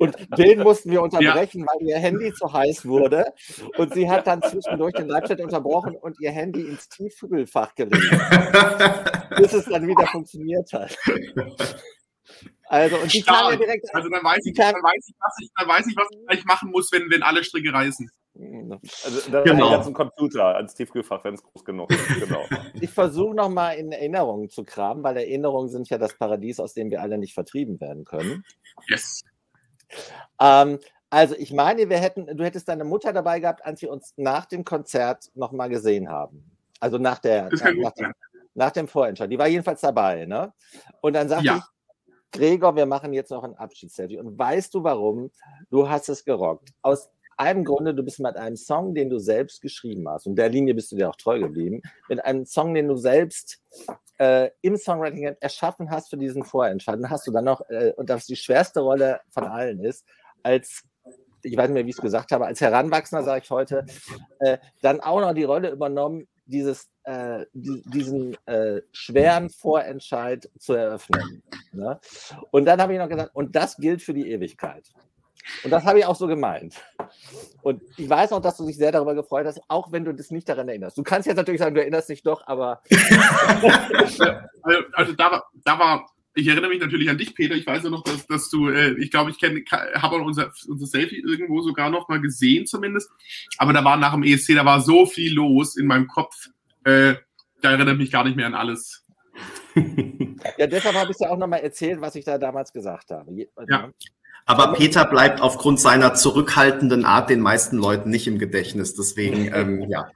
Und 0.00 0.16
den 0.36 0.62
mussten 0.62 0.90
wir 0.90 1.00
unterbrechen, 1.00 1.60
ja. 1.60 1.66
weil 1.66 1.88
ihr 1.88 1.98
Handy 1.98 2.32
zu 2.32 2.52
heiß 2.52 2.86
wurde. 2.86 3.32
Und 3.76 3.94
sie 3.94 4.10
hat 4.10 4.26
dann 4.26 4.42
zwischendurch 4.42 4.94
den 4.94 5.08
Live-Chat 5.08 5.40
unterbrochen 5.40 5.96
und 5.96 6.20
ihr 6.20 6.30
Handy 6.30 6.62
ins 6.62 6.88
Tiefkühlfach 6.88 7.74
gelegt. 7.74 8.02
bis 9.38 9.52
es 9.52 9.64
dann 9.64 9.86
wieder 9.86 10.06
funktioniert 10.06 10.70
hat. 10.72 10.96
Also, 12.68 12.96
und 12.96 13.12
die 13.12 13.22
kam 13.22 13.52
ja 13.52 13.56
direkt. 13.56 13.86
Also, 13.94 14.08
dann 14.08 14.22
weiß, 14.22 14.44
ich, 14.44 14.54
dann, 14.54 14.74
weiß 14.74 15.08
ich, 15.08 15.14
was 15.18 15.34
ich, 15.40 15.48
dann 15.56 15.68
weiß 15.68 15.86
ich, 15.86 15.96
was 15.96 16.08
ich 16.10 16.26
gleich 16.26 16.44
machen 16.44 16.70
muss, 16.70 16.92
wenn, 16.92 17.10
wenn 17.10 17.22
alle 17.22 17.42
Stricke 17.42 17.72
reißen. 17.72 18.10
Also, 19.04 19.30
dann 19.32 19.44
genau. 19.44 19.70
ganz 19.70 19.92
Computer 19.92 20.44
als 20.44 20.74
Tiefkühlfach, 20.74 21.24
wenn 21.24 21.34
es 21.34 21.42
groß 21.42 21.64
genug 21.64 21.90
ist. 21.90 22.20
Genau. 22.20 22.44
Ich 22.80 22.90
versuche 22.90 23.34
nochmal 23.34 23.76
in 23.76 23.90
Erinnerungen 23.90 24.48
zu 24.48 24.64
kramen, 24.64 25.02
weil 25.02 25.16
Erinnerungen 25.16 25.68
sind 25.68 25.88
ja 25.90 25.98
das 25.98 26.14
Paradies, 26.14 26.60
aus 26.60 26.74
dem 26.74 26.90
wir 26.90 27.02
alle 27.02 27.18
nicht 27.18 27.34
vertrieben 27.34 27.80
werden 27.80 28.04
können. 28.04 28.44
Yes. 28.86 29.24
Ähm, 30.40 30.78
also, 31.10 31.34
ich 31.36 31.52
meine, 31.52 31.88
wir 31.88 31.98
hätten, 31.98 32.36
du 32.36 32.44
hättest 32.44 32.68
deine 32.68 32.84
Mutter 32.84 33.12
dabei 33.12 33.40
gehabt, 33.40 33.64
als 33.64 33.82
wir 33.82 33.90
uns 33.90 34.14
nach 34.16 34.46
dem 34.46 34.64
Konzert 34.64 35.30
nochmal 35.34 35.68
gesehen 35.68 36.08
haben. 36.08 36.50
Also 36.80 36.98
nach 36.98 37.18
der. 37.18 37.48
Nach, 37.50 37.72
nach, 37.74 37.92
dem, 37.92 38.12
nach 38.54 38.70
dem 38.70 38.88
Vorentscheid. 38.88 39.30
Die 39.30 39.38
war 39.38 39.48
jedenfalls 39.48 39.80
dabei, 39.80 40.26
ne? 40.26 40.52
Und 41.00 41.14
dann 41.14 41.28
sagte 41.28 41.46
ja. 41.46 41.56
ich, 41.56 41.64
Gregor, 42.30 42.76
wir 42.76 42.86
machen 42.86 43.12
jetzt 43.12 43.30
noch 43.30 43.42
ein 43.42 43.56
Abschiedsselfie. 43.56 44.18
Und 44.18 44.38
weißt 44.38 44.74
du 44.74 44.84
warum? 44.84 45.30
Du 45.70 45.88
hast 45.88 46.08
es 46.08 46.24
gerockt. 46.24 46.70
Aus 46.82 47.08
einem 47.38 47.64
Grunde, 47.64 47.94
du 47.94 48.02
bist 48.02 48.20
mit 48.20 48.36
einem 48.36 48.56
Song, 48.56 48.94
den 48.94 49.10
du 49.10 49.18
selbst 49.18 49.60
geschrieben 49.60 50.08
hast, 50.08 50.26
und 50.26 50.36
der 50.36 50.48
Linie 50.48 50.74
bist 50.74 50.92
du 50.92 50.96
dir 50.96 51.08
auch 51.08 51.16
treu 51.16 51.38
geblieben, 51.38 51.82
mit 52.08 52.24
einem 52.24 52.44
Song, 52.44 52.74
den 52.74 52.88
du 52.88 52.96
selbst 52.96 53.60
äh, 54.18 54.50
im 54.62 54.76
Songwriting 54.76 55.36
erschaffen 55.40 55.90
hast 55.90 56.10
für 56.10 56.16
diesen 56.16 56.44
Vorentscheid, 56.44 56.98
hast 57.08 57.26
du 57.26 57.30
dann 57.30 57.44
noch, 57.44 57.62
äh, 57.70 57.92
und 57.96 58.10
das 58.10 58.26
die 58.26 58.36
schwerste 58.36 58.80
Rolle 58.80 59.20
von 59.30 59.44
allen 59.44 59.82
ist, 59.84 60.04
als 60.42 60.84
ich 61.42 61.56
weiß 61.56 61.68
nicht 61.68 61.74
mehr, 61.74 61.84
wie 61.86 61.90
ich 61.90 61.96
es 61.96 62.02
gesagt 62.02 62.32
habe, 62.32 62.46
als 62.46 62.60
Heranwachsender, 62.60 63.24
sage 63.24 63.42
ich 63.44 63.50
heute, 63.50 63.84
äh, 64.40 64.58
dann 64.82 65.00
auch 65.00 65.20
noch 65.20 65.34
die 65.34 65.44
Rolle 65.44 65.70
übernommen, 65.70 66.26
dieses, 66.46 66.88
äh, 67.04 67.44
die, 67.52 67.82
diesen 67.86 68.36
äh, 68.46 68.80
schweren 68.92 69.50
Vorentscheid 69.50 70.48
zu 70.58 70.74
eröffnen. 70.74 71.42
Ne? 71.72 72.00
Und 72.50 72.64
dann 72.64 72.80
habe 72.80 72.94
ich 72.94 72.98
noch 72.98 73.08
gesagt, 73.08 73.34
und 73.34 73.54
das 73.54 73.76
gilt 73.76 74.02
für 74.02 74.14
die 74.14 74.30
Ewigkeit. 74.30 74.90
Und 75.64 75.70
das 75.70 75.84
habe 75.84 75.98
ich 75.98 76.04
auch 76.04 76.16
so 76.16 76.26
gemeint. 76.26 76.74
Und 77.62 77.82
ich 77.96 78.08
weiß 78.08 78.32
auch, 78.32 78.40
dass 78.40 78.56
du 78.56 78.66
dich 78.66 78.76
sehr 78.76 78.92
darüber 78.92 79.14
gefreut 79.14 79.46
hast, 79.46 79.60
auch 79.68 79.92
wenn 79.92 80.04
du 80.04 80.12
das 80.12 80.30
nicht 80.30 80.48
daran 80.48 80.68
erinnerst. 80.68 80.96
Du 80.98 81.02
kannst 81.02 81.26
jetzt 81.26 81.36
natürlich 81.36 81.60
sagen, 81.60 81.74
du 81.74 81.80
erinnerst 81.80 82.08
dich 82.08 82.22
doch, 82.22 82.46
aber. 82.46 82.82
also, 84.92 85.12
da, 85.14 85.30
war, 85.30 85.50
da 85.64 85.78
war, 85.78 86.10
ich 86.34 86.46
erinnere 86.46 86.70
mich 86.70 86.80
natürlich 86.80 87.10
an 87.10 87.18
dich, 87.18 87.34
Peter. 87.34 87.54
Ich 87.54 87.66
weiß 87.66 87.84
ja 87.84 87.90
noch, 87.90 88.04
dass, 88.04 88.26
dass 88.26 88.48
du, 88.50 88.68
äh, 88.68 88.94
ich 88.98 89.10
glaube, 89.10 89.30
ich 89.30 89.38
habe 89.42 90.16
unser, 90.16 90.52
unser 90.68 90.86
Selfie 90.86 91.22
irgendwo 91.26 91.62
sogar 91.62 91.90
noch 91.90 92.08
mal 92.08 92.20
gesehen, 92.20 92.66
zumindest. 92.66 93.10
Aber 93.58 93.72
da 93.72 93.84
war 93.84 93.96
nach 93.96 94.12
dem 94.12 94.22
ESC, 94.22 94.54
da 94.54 94.64
war 94.64 94.80
so 94.80 95.06
viel 95.06 95.34
los 95.34 95.76
in 95.76 95.86
meinem 95.86 96.06
Kopf. 96.06 96.48
Äh, 96.84 97.14
da 97.60 97.70
erinnere 97.72 97.92
ich 97.92 97.98
mich 97.98 98.12
gar 98.12 98.24
nicht 98.24 98.36
mehr 98.36 98.46
an 98.46 98.54
alles. 98.54 99.04
ja, 100.58 100.66
deshalb 100.66 100.94
habe 100.94 101.10
ich 101.10 101.18
ja 101.18 101.30
auch 101.30 101.36
noch 101.36 101.46
mal 101.46 101.58
erzählt, 101.58 102.00
was 102.00 102.14
ich 102.14 102.24
da 102.24 102.38
damals 102.38 102.72
gesagt 102.72 103.10
habe. 103.10 103.46
Ja. 103.68 103.90
Aber 104.48 104.72
Peter 104.72 105.04
bleibt 105.04 105.42
aufgrund 105.42 105.78
seiner 105.78 106.14
zurückhaltenden 106.14 107.04
Art 107.04 107.28
den 107.28 107.40
meisten 107.40 107.76
Leuten 107.76 108.08
nicht 108.08 108.26
im 108.26 108.38
Gedächtnis. 108.38 108.94
Deswegen, 108.94 109.52
ähm, 109.52 109.90
ja. 109.90 110.08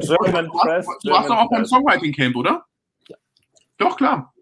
German 0.00 0.48
Press, 0.48 0.86
du 1.04 1.10
warst 1.10 1.28
doch 1.28 1.36
auch 1.36 1.50
beim 1.50 1.66
Songwriting 1.66 2.14
Camp, 2.14 2.36
oder? 2.36 2.64
Ja. 3.06 3.18
Doch, 3.76 3.98
klar. 3.98 4.32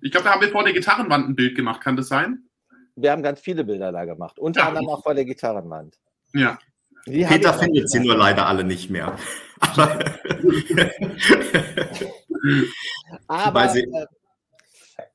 Ich 0.00 0.10
glaube, 0.12 0.24
da 0.24 0.32
haben 0.32 0.40
wir 0.40 0.48
vor 0.48 0.64
der 0.64 0.72
Gitarrenwand 0.72 1.28
ein 1.28 1.36
Bild 1.36 1.56
gemacht. 1.56 1.82
Kann 1.82 1.96
das 1.96 2.08
sein? 2.08 2.48
Wir 2.96 3.12
haben 3.12 3.22
ganz 3.22 3.38
viele 3.38 3.64
Bilder 3.64 3.92
da 3.92 4.06
gemacht. 4.06 4.38
Unter 4.38 4.60
ja. 4.60 4.68
anderem 4.68 4.88
auch 4.88 5.02
vor 5.02 5.12
der 5.12 5.26
Gitarrenwand. 5.26 5.98
Ja. 6.32 6.58
Die 7.06 7.24
Peter 7.24 7.52
findet 7.52 7.90
sie 7.90 8.00
nur 8.00 8.16
leider 8.16 8.46
alle 8.46 8.64
nicht 8.64 8.88
mehr. 8.88 9.14
Aber, 9.60 10.00
Aber 13.26 13.74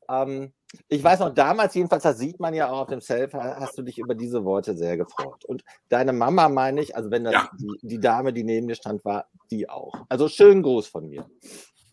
ähm, 0.10 0.54
ich 0.88 1.04
weiß 1.04 1.20
noch, 1.20 1.34
damals 1.34 1.76
jedenfalls, 1.76 2.04
das 2.04 2.18
sieht 2.18 2.40
man 2.40 2.54
ja 2.54 2.70
auch 2.72 2.82
auf 2.82 2.88
dem 2.88 3.02
Self, 3.02 3.34
hast 3.34 3.78
du 3.78 3.84
dich 3.84 4.00
über 4.00 4.16
diese 4.16 4.44
Worte 4.44 4.76
sehr 4.76 4.98
gefreut. 4.98 5.46
Und 5.46 5.64
deine 5.90 6.14
Mama, 6.14 6.50
meine 6.50 6.82
ich, 6.82 6.96
also 6.96 7.12
wenn 7.12 7.24
das 7.24 7.34
ja. 7.34 7.50
die, 7.60 7.88
die, 7.88 8.00
Dame, 8.00 8.34
die 8.34 8.44
neben 8.44 8.68
dir 8.68 8.76
stand, 8.76 9.06
war, 9.06 9.28
die 9.52 9.70
auch. 9.70 9.94
Also 10.10 10.28
schönen 10.28 10.64
Gruß 10.64 10.88
von 10.88 11.08
mir. 11.08 11.26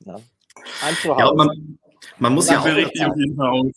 Ja. 0.07 0.17
Ja, 1.19 1.35
man, 1.35 1.79
man, 2.19 2.35
muss 2.35 2.49
ja 2.49 2.61
auch. 2.61 2.65
Richtig 2.65 3.05
auf 3.05 3.17
jeden 3.17 3.37
Fall 3.37 3.49
aus. 3.49 3.73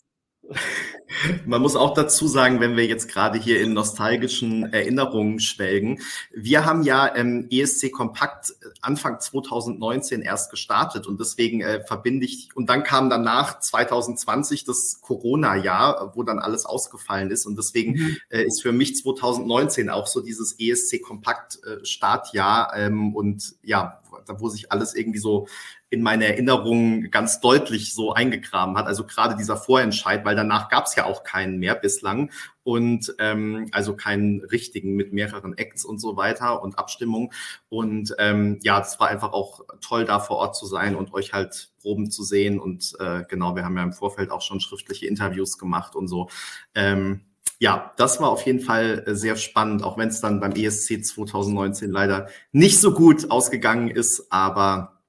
Man 1.46 1.62
muss 1.62 1.76
auch 1.76 1.94
dazu 1.94 2.28
sagen, 2.28 2.60
wenn 2.60 2.76
wir 2.76 2.86
jetzt 2.86 3.08
gerade 3.08 3.40
hier 3.40 3.62
in 3.62 3.74
nostalgischen 3.74 4.72
Erinnerungen 4.74 5.40
schwelgen, 5.40 6.00
wir 6.32 6.66
haben 6.66 6.84
ja 6.84 7.16
ähm, 7.16 7.48
ESC 7.50 7.92
Kompakt 7.92 8.56
Anfang 8.82 9.20
2019 9.20 10.22
erst 10.22 10.52
gestartet 10.52 11.08
und 11.08 11.20
deswegen 11.20 11.62
äh, 11.62 11.84
verbinde 11.86 12.26
ich, 12.26 12.50
und 12.56 12.70
dann 12.70 12.84
kam 12.84 13.10
danach 13.10 13.60
2020 13.60 14.66
das 14.66 15.02
Corona-Jahr, 15.02 16.14
wo 16.16 16.24
dann 16.24 16.40
alles 16.40 16.66
ausgefallen 16.66 17.32
ist 17.32 17.46
und 17.46 17.58
deswegen 17.58 17.94
mhm. 17.94 18.18
äh, 18.30 18.44
ist 18.44 18.62
für 18.62 18.72
mich 18.72 18.96
2019 18.98 19.90
auch 19.90 20.08
so 20.08 20.22
dieses 20.22 20.60
ESC 20.60 21.02
Kompakt 21.02 21.60
äh, 21.64 21.84
Startjahr 21.86 22.74
ähm, 22.76 23.16
und 23.16 23.56
ja, 23.64 24.03
wo 24.38 24.50
sich 24.50 24.72
alles 24.72 24.96
irgendwie 24.96 25.20
so 25.20 25.48
in 25.90 26.02
meine 26.02 26.26
Erinnerungen 26.26 27.12
ganz 27.12 27.40
deutlich 27.40 27.94
so 27.94 28.14
eingegraben 28.14 28.78
hat. 28.78 28.88
Also 28.88 29.06
gerade 29.06 29.36
dieser 29.36 29.58
Vorentscheid, 29.58 30.26
weil 30.26 30.36
danach 30.36 30.70
gab 30.70 30.86
es 30.86 30.96
ja 30.96 31.06
auch 31.06 31.24
keinen 31.24 31.60
mehr 31.60 31.76
bislang 31.76 32.32
und 32.64 33.14
ähm, 33.20 33.70
also 33.72 33.96
keinen 33.96 34.44
richtigen 34.46 34.96
mit 34.96 35.14
mehreren 35.14 35.56
Acts 35.58 35.86
und 35.86 36.00
so 36.00 36.18
weiter 36.18 36.64
und 36.64 36.80
Abstimmung. 36.80 37.32
Und 37.70 38.16
ähm, 38.18 38.60
ja, 38.64 38.80
es 38.80 39.00
war 39.00 39.10
einfach 39.10 39.34
auch 39.34 39.62
toll, 39.82 40.06
da 40.06 40.20
vor 40.20 40.38
Ort 40.38 40.56
zu 40.56 40.66
sein 40.66 40.96
und 40.96 41.14
euch 41.14 41.34
halt 41.34 41.70
Proben 41.82 42.10
zu 42.10 42.24
sehen. 42.24 42.60
Und 42.60 42.94
äh, 43.00 43.24
genau, 43.30 43.56
wir 43.56 43.64
haben 43.64 43.78
ja 43.78 43.84
im 43.84 43.94
Vorfeld 43.94 44.32
auch 44.32 44.42
schon 44.42 44.62
schriftliche 44.62 45.06
Interviews 45.06 45.58
gemacht 45.58 45.96
und 45.96 46.08
so. 46.08 46.30
Ähm, 46.74 47.22
ja, 47.64 47.94
das 47.96 48.20
war 48.20 48.28
auf 48.28 48.46
jeden 48.46 48.60
Fall 48.60 49.06
äh, 49.08 49.16
sehr 49.16 49.38
spannend, 49.38 49.84
auch 49.84 49.98
wenn 49.98 50.10
es 50.10 50.20
dann 50.20 50.42
beim 50.42 50.52
ESC 50.52 51.06
2019 51.06 51.92
leider 51.92 52.28
nicht 52.52 52.78
so 52.78 52.94
gut 52.94 53.32
ausgegangen 53.32 53.90
ist. 53.90 54.30
Aber 54.34 55.00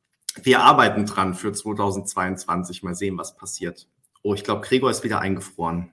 wir 0.40 0.61
arbeiten 0.61 1.05
dran 1.05 1.35
für 1.35 1.53
2022. 1.53 2.85
Mal 2.85 2.95
sehen, 2.95 3.19
was 3.19 3.35
passiert. 3.35 3.88
Oh, 4.23 4.35
ich 4.35 4.45
glaube, 4.45 4.61
Gregor 4.61 4.93
ist 4.93 5.03
wieder 5.03 5.19
eingefroren. 5.19 5.90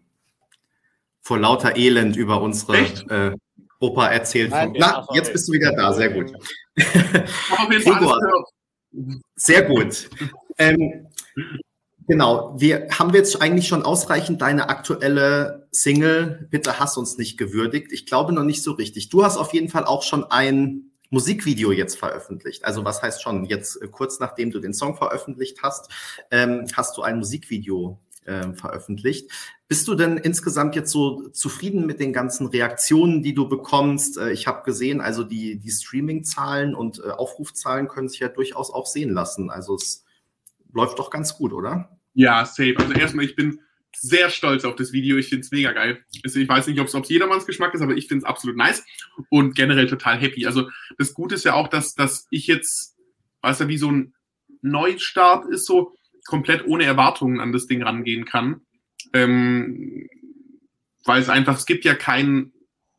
Vor 1.21 1.39
lauter 1.39 1.77
Elend 1.77 2.15
über 2.15 2.43
unsere 2.43 2.77
äh, 2.77 3.35
Opa 3.79 4.09
erzählt. 4.09 4.51
Nein, 4.51 4.75
Na, 4.77 5.07
jetzt 5.15 5.33
bist 5.33 5.47
du 5.47 5.53
wieder 5.53 5.71
da. 5.75 5.91
Sehr 5.93 6.11
gut. 6.11 6.31
Gregor, 6.75 8.19
sehr 9.33 9.63
gut. 9.63 10.11
Ähm, 10.59 11.07
genau, 12.11 12.53
wir 12.57 12.89
haben 12.89 13.13
jetzt 13.13 13.41
eigentlich 13.41 13.69
schon 13.69 13.83
ausreichend 13.83 14.41
deine 14.41 14.67
aktuelle 14.67 15.65
Single 15.71 16.45
Bitte 16.51 16.77
hass 16.77 16.97
uns 16.97 17.17
nicht 17.17 17.37
gewürdigt. 17.37 17.93
Ich 17.93 18.05
glaube 18.05 18.33
noch 18.33 18.43
nicht 18.43 18.63
so 18.63 18.73
richtig. 18.73 19.07
Du 19.07 19.23
hast 19.23 19.37
auf 19.37 19.53
jeden 19.53 19.69
Fall 19.69 19.85
auch 19.85 20.03
schon 20.03 20.25
ein 20.25 20.91
Musikvideo 21.09 21.71
jetzt 21.71 21.97
veröffentlicht. 21.97 22.65
Also 22.65 22.83
was 22.83 23.01
heißt 23.01 23.21
schon, 23.21 23.45
jetzt 23.45 23.81
äh, 23.81 23.87
kurz 23.87 24.19
nachdem 24.19 24.51
du 24.51 24.59
den 24.59 24.73
Song 24.73 24.97
veröffentlicht 24.97 25.63
hast, 25.63 25.89
ähm, 26.31 26.65
hast 26.75 26.97
du 26.97 27.01
ein 27.01 27.17
Musikvideo 27.17 27.97
äh, 28.25 28.51
veröffentlicht. 28.51 29.31
Bist 29.69 29.87
du 29.87 29.95
denn 29.95 30.17
insgesamt 30.17 30.75
jetzt 30.75 30.91
so 30.91 31.29
zufrieden 31.29 31.85
mit 31.85 32.01
den 32.01 32.11
ganzen 32.11 32.47
Reaktionen, 32.47 33.23
die 33.23 33.33
du 33.33 33.47
bekommst? 33.47 34.17
Äh, 34.17 34.31
ich 34.33 34.47
habe 34.47 34.63
gesehen, 34.63 34.99
also 34.99 35.23
die, 35.23 35.59
die 35.59 35.71
Streaming-Zahlen 35.71 36.75
und 36.75 36.99
äh, 36.99 37.11
Aufrufzahlen 37.11 37.87
können 37.87 38.09
sich 38.09 38.19
ja 38.19 38.27
durchaus 38.27 38.69
auch 38.69 38.85
sehen 38.85 39.13
lassen. 39.13 39.49
Also 39.49 39.75
es 39.75 40.03
läuft 40.73 40.99
doch 40.99 41.09
ganz 41.09 41.37
gut, 41.37 41.53
oder? 41.53 42.00
Ja, 42.13 42.45
safe. 42.45 42.75
Also 42.77 42.93
erstmal, 42.93 43.25
ich 43.25 43.35
bin 43.35 43.59
sehr 43.95 44.29
stolz 44.29 44.63
auf 44.63 44.75
das 44.75 44.93
Video. 44.93 45.17
Ich 45.17 45.29
finde 45.29 45.41
es 45.41 45.51
mega 45.51 45.71
geil. 45.71 46.03
Also 46.23 46.39
ich 46.39 46.47
weiß 46.47 46.67
nicht, 46.67 46.79
ob 46.79 46.87
es 46.87 47.09
jedermanns 47.09 47.45
Geschmack 47.45 47.73
ist, 47.73 47.81
aber 47.81 47.95
ich 47.95 48.07
finde 48.07 48.23
es 48.23 48.29
absolut 48.29 48.57
nice 48.57 48.83
und 49.29 49.55
generell 49.55 49.87
total 49.87 50.17
happy. 50.17 50.45
Also 50.45 50.69
das 50.97 51.13
Gute 51.13 51.35
ist 51.35 51.45
ja 51.45 51.53
auch, 51.53 51.67
dass, 51.67 51.93
dass 51.93 52.27
ich 52.31 52.47
jetzt, 52.47 52.95
weißt 53.41 53.61
du, 53.61 53.67
wie 53.67 53.77
so 53.77 53.91
ein 53.91 54.13
Neustart 54.61 55.45
ist, 55.49 55.65
so 55.65 55.95
komplett 56.25 56.65
ohne 56.65 56.85
Erwartungen 56.85 57.39
an 57.39 57.51
das 57.51 57.67
Ding 57.67 57.83
rangehen 57.83 58.25
kann. 58.25 58.61
Ähm, 59.13 60.07
weil 61.03 61.21
es 61.21 61.29
einfach, 61.29 61.57
es 61.57 61.65
gibt 61.65 61.83
ja 61.83 61.95
keinen 61.95 62.53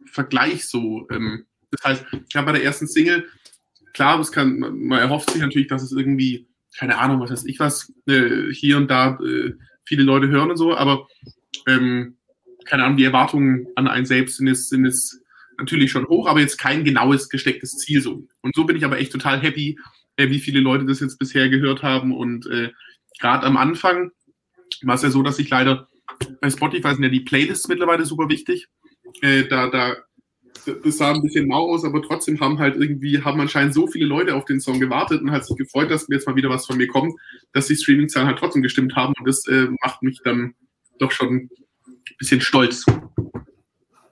Vergleich 0.06 0.68
so. 0.68 1.08
Ähm, 1.10 1.46
das 1.70 1.84
heißt, 1.84 2.06
ich 2.28 2.36
habe 2.36 2.46
bei 2.46 2.52
der 2.52 2.64
ersten 2.64 2.86
Single, 2.86 3.28
klar, 3.94 4.18
es 4.20 4.32
kann, 4.32 4.58
man 4.58 4.98
erhofft 4.98 5.30
sich 5.30 5.40
natürlich, 5.40 5.68
dass 5.68 5.82
es 5.82 5.92
irgendwie, 5.92 6.48
keine 6.76 6.98
Ahnung, 6.98 7.20
was 7.20 7.30
weiß 7.30 7.44
ich 7.44 7.60
was, 7.60 7.92
äh, 8.06 8.52
hier 8.52 8.76
und 8.76 8.90
da 8.90 9.18
äh, 9.18 9.52
viele 9.84 10.02
Leute 10.02 10.28
hören 10.28 10.50
und 10.50 10.56
so, 10.56 10.76
aber 10.76 11.06
ähm, 11.66 12.16
keine 12.64 12.84
Ahnung, 12.84 12.96
die 12.96 13.04
Erwartungen 13.04 13.66
an 13.74 13.88
einen 13.88 14.06
selbst 14.06 14.36
sind 14.36 14.48
es, 14.48 14.68
sind 14.68 14.86
es 14.86 15.22
natürlich 15.58 15.90
schon 15.90 16.06
hoch, 16.06 16.26
aber 16.26 16.40
jetzt 16.40 16.58
kein 16.58 16.84
genaues 16.84 17.28
gestecktes 17.28 17.76
Ziel 17.78 18.00
so. 18.00 18.26
Und 18.40 18.54
so 18.54 18.64
bin 18.64 18.76
ich 18.76 18.84
aber 18.84 18.98
echt 18.98 19.12
total 19.12 19.40
happy, 19.40 19.78
äh, 20.16 20.28
wie 20.28 20.40
viele 20.40 20.60
Leute 20.60 20.84
das 20.84 21.00
jetzt 21.00 21.18
bisher 21.18 21.48
gehört 21.48 21.82
haben. 21.82 22.14
Und 22.14 22.46
äh, 22.46 22.70
gerade 23.20 23.46
am 23.46 23.56
Anfang 23.56 24.10
war 24.82 24.94
es 24.94 25.02
ja 25.02 25.10
so, 25.10 25.22
dass 25.22 25.38
ich 25.38 25.50
leider 25.50 25.88
bei 26.40 26.50
Spotify 26.50 26.94
sind 26.94 27.04
ja 27.04 27.08
die 27.08 27.20
Playlists 27.20 27.68
mittlerweile 27.68 28.04
super 28.04 28.28
wichtig. 28.28 28.68
Äh, 29.20 29.44
da, 29.44 29.68
da, 29.68 29.96
das 30.66 30.98
sah 30.98 31.12
ein 31.12 31.22
bisschen 31.22 31.48
mau 31.48 31.70
aus, 31.70 31.84
aber 31.84 32.02
trotzdem 32.02 32.40
haben 32.40 32.58
halt 32.58 32.76
irgendwie, 32.76 33.22
haben 33.22 33.40
anscheinend 33.40 33.74
so 33.74 33.86
viele 33.86 34.06
Leute 34.06 34.34
auf 34.34 34.44
den 34.44 34.60
Song 34.60 34.80
gewartet 34.80 35.22
und 35.22 35.30
hat 35.30 35.44
sich 35.44 35.56
gefreut, 35.56 35.90
dass 35.90 36.06
jetzt 36.08 36.26
mal 36.26 36.36
wieder 36.36 36.50
was 36.50 36.66
von 36.66 36.76
mir 36.76 36.88
kommt, 36.88 37.14
dass 37.52 37.66
die 37.66 37.76
Streaming-Zahlen 37.76 38.28
halt 38.28 38.38
trotzdem 38.38 38.62
gestimmt 38.62 38.96
haben. 38.96 39.14
Und 39.18 39.26
das 39.26 39.46
äh, 39.46 39.68
macht 39.82 40.02
mich 40.02 40.20
dann 40.24 40.54
doch 40.98 41.10
schon 41.10 41.34
ein 41.34 41.50
bisschen 42.18 42.40
stolz 42.40 42.84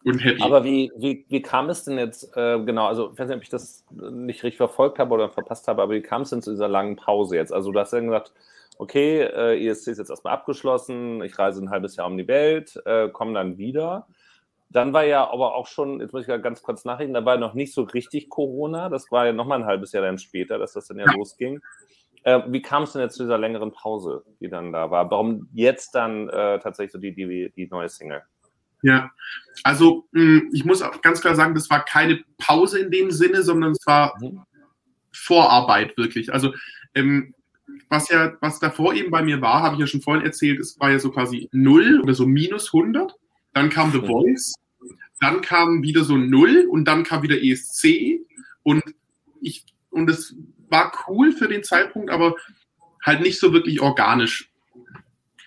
und 0.05 0.19
happy. 0.19 0.43
Aber 0.43 0.65
wie, 0.65 0.91
wie, 0.97 1.25
wie 1.29 1.43
kam 1.43 1.69
es 1.69 1.85
denn 1.85 1.99
jetzt, 1.99 2.37
äh, 2.37 2.59
genau, 2.65 2.87
also 2.87 3.13
ich 3.13 3.19
weiß 3.19 3.29
nicht, 3.29 3.37
ob 3.37 3.43
ich 3.43 3.49
das 3.49 3.85
nicht 3.91 4.43
richtig 4.43 4.57
verfolgt 4.57 4.99
habe 4.99 5.15
oder 5.15 5.29
verpasst 5.29 5.69
habe, 5.69 5.83
aber 5.83 5.95
wie 5.95 6.03
kam 6.03 6.23
es 6.23 6.31
denn 6.31 6.43
zu 6.43 6.51
dieser 6.51 6.69
langen 6.69 6.97
Pause 6.97 7.37
jetzt? 7.37 7.53
Also 7.53 7.71
du 7.71 7.79
hast 7.79 7.93
ja 7.93 8.01
gesagt, 8.01 8.33
okay, 8.79 9.21
äh, 9.21 9.67
ESC 9.67 9.89
ist 9.89 9.99
jetzt 9.99 10.11
erstmal 10.11 10.35
abgeschlossen, 10.35 11.23
ich 11.23 11.39
reise 11.39 11.63
ein 11.63 11.71
halbes 11.71 11.97
Jahr 11.97 12.07
um 12.07 12.17
die 12.17 12.29
Welt, 12.29 12.81
äh, 12.87 13.09
komme 13.11 13.35
dann 13.35 13.59
wieder. 13.59 14.07
Dann 14.71 14.93
war 14.93 15.05
ja 15.05 15.29
aber 15.29 15.55
auch 15.57 15.67
schon, 15.67 16.01
jetzt 16.01 16.13
muss 16.13 16.27
ich 16.27 16.43
ganz 16.43 16.63
kurz 16.63 16.85
nachrichten, 16.85 17.13
da 17.13 17.25
war 17.25 17.37
noch 17.37 17.55
nicht 17.55 17.75
so 17.75 17.83
richtig 17.83 18.29
Corona. 18.29 18.89
Das 18.89 19.11
war 19.11 19.27
ja 19.27 19.33
nochmal 19.33 19.61
ein 19.61 19.67
halbes 19.67 19.93
Jahr 19.93 20.05
dann 20.05 20.19
später, 20.19 20.59
dass 20.59 20.75
das 20.75 20.87
dann 20.87 20.99
ja, 20.99 21.07
ja. 21.07 21.13
losging. 21.13 21.61
Äh, 22.23 22.41
wie 22.49 22.63
kam 22.63 22.85
es 22.85 22.93
denn 22.93 23.03
jetzt 23.03 23.17
zu 23.17 23.25
dieser 23.25 23.39
längeren 23.39 23.73
Pause, 23.73 24.25
die 24.41 24.49
dann 24.49 24.73
da 24.73 24.91
war? 24.91 25.11
Warum 25.11 25.49
jetzt 25.53 25.95
dann 25.95 26.29
äh, 26.29 26.61
tatsächlich 26.61 26.93
so 26.93 26.99
die, 26.99 27.15
die, 27.15 27.53
die 27.57 27.67
neue 27.67 27.89
Single? 27.89 28.23
Ja, 28.83 29.11
also 29.65 30.07
mh, 30.13 30.23
hm, 30.23 30.51
ich 30.53 30.65
muss 30.65 30.83
auch 30.83 31.01
ganz 31.03 31.21
klar 31.21 31.35
sagen, 31.35 31.55
das 31.55 31.69
war 31.69 31.85
keine 31.85 32.21
Pause 32.39 32.79
in 32.79 32.91
dem 32.91 33.11
Sinne, 33.11 33.43
sondern 33.43 33.73
es 33.73 33.87
war 33.87 34.17
mhm. 34.21 34.43
Vorarbeit 35.13 35.97
wirklich. 35.99 36.33
Also 36.33 36.55
ähm, 36.95 37.35
was 37.89 38.09
ja, 38.09 38.33
was 38.41 38.61
davor 38.61 38.95
eben 38.95 39.11
bei 39.11 39.23
mir 39.23 39.41
war, 39.41 39.63
habe 39.63 39.75
ich 39.75 39.81
ja 39.81 39.87
schon 39.87 40.01
vorhin 40.01 40.25
erzählt, 40.25 40.61
es 40.61 40.79
war 40.79 40.91
ja 40.91 40.99
so 40.99 41.11
quasi 41.11 41.49
0 41.53 42.01
oder 42.03 42.15
so 42.15 42.27
minus 42.27 42.73
100. 42.73 43.15
Dann 43.53 43.71
kam 43.71 43.93
The. 43.93 44.01
Voice, 44.01 44.55
dann 45.21 45.41
kam 45.43 45.83
wieder 45.83 46.05
so 46.05 46.17
0 46.17 46.67
und 46.71 46.87
dann 46.87 47.05
kam 47.05 47.23
wieder 47.23 47.43
ESC 47.43 48.21
und 48.63 48.83
ich, 49.41 49.65
und 49.91 50.09
es 50.09 50.35
war 50.69 50.93
cool 51.09 51.33
für 51.33 51.49
den 51.49 51.63
Zeitpunkt, 51.63 52.11
aber 52.11 52.37
halt 53.05 53.21
nicht 53.21 53.39
so 53.39 53.53
wirklich 53.53 53.81
organisch. 53.81 54.51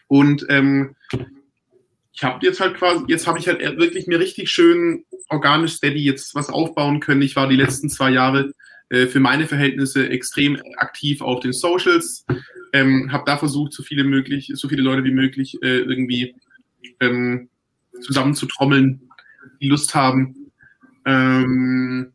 Und 0.08 0.46
ähm, 0.50 0.96
ich 2.14 2.24
habe 2.24 2.46
jetzt 2.46 2.60
halt 2.60 2.76
quasi, 2.76 3.04
jetzt 3.08 3.26
habe 3.26 3.40
ich 3.40 3.48
halt 3.48 3.62
wirklich 3.78 4.06
mir 4.06 4.20
richtig 4.20 4.52
schön 4.52 5.06
organisch 5.30 5.74
steady 5.74 6.04
jetzt 6.04 6.36
was 6.36 6.50
aufbauen 6.50 7.00
können. 7.00 7.22
Ich 7.22 7.36
war 7.36 7.48
die 7.48 7.56
letzten 7.56 7.90
zwei 7.90 8.12
Jahre 8.12 8.54
äh, 8.90 9.08
für 9.08 9.20
meine 9.20 9.48
Verhältnisse 9.48 10.10
extrem 10.10 10.62
aktiv 10.78 11.22
auf 11.22 11.40
den 11.40 11.54
Socials, 11.54 12.26
ähm, 12.74 13.12
habe 13.12 13.24
da 13.26 13.38
versucht, 13.38 13.74
so 13.74 13.82
viele 13.82 14.04
möglich, 14.04 14.52
so 14.54 14.70
viele 14.70 14.84
Leute 14.84 15.04
wie 15.04 15.12
möglich 15.12 15.58
äh, 15.64 15.80
irgendwie 15.80 16.36
ähm, 17.00 17.50
zusammen 18.02 18.34
zu 18.34 18.46
trommeln, 18.46 19.10
die 19.62 19.70
Lust 19.70 19.94
haben. 19.96 20.52
Ähm, 21.06 22.14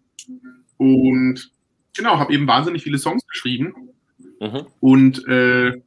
und 0.77 1.51
genau, 1.97 2.19
habe 2.19 2.33
eben 2.33 2.47
wahnsinnig 2.47 2.83
viele 2.83 2.99
Songs 2.99 3.27
geschrieben. 3.27 3.75
Mhm. 4.41 4.67
Und 4.81 5.27
äh, 5.29 5.81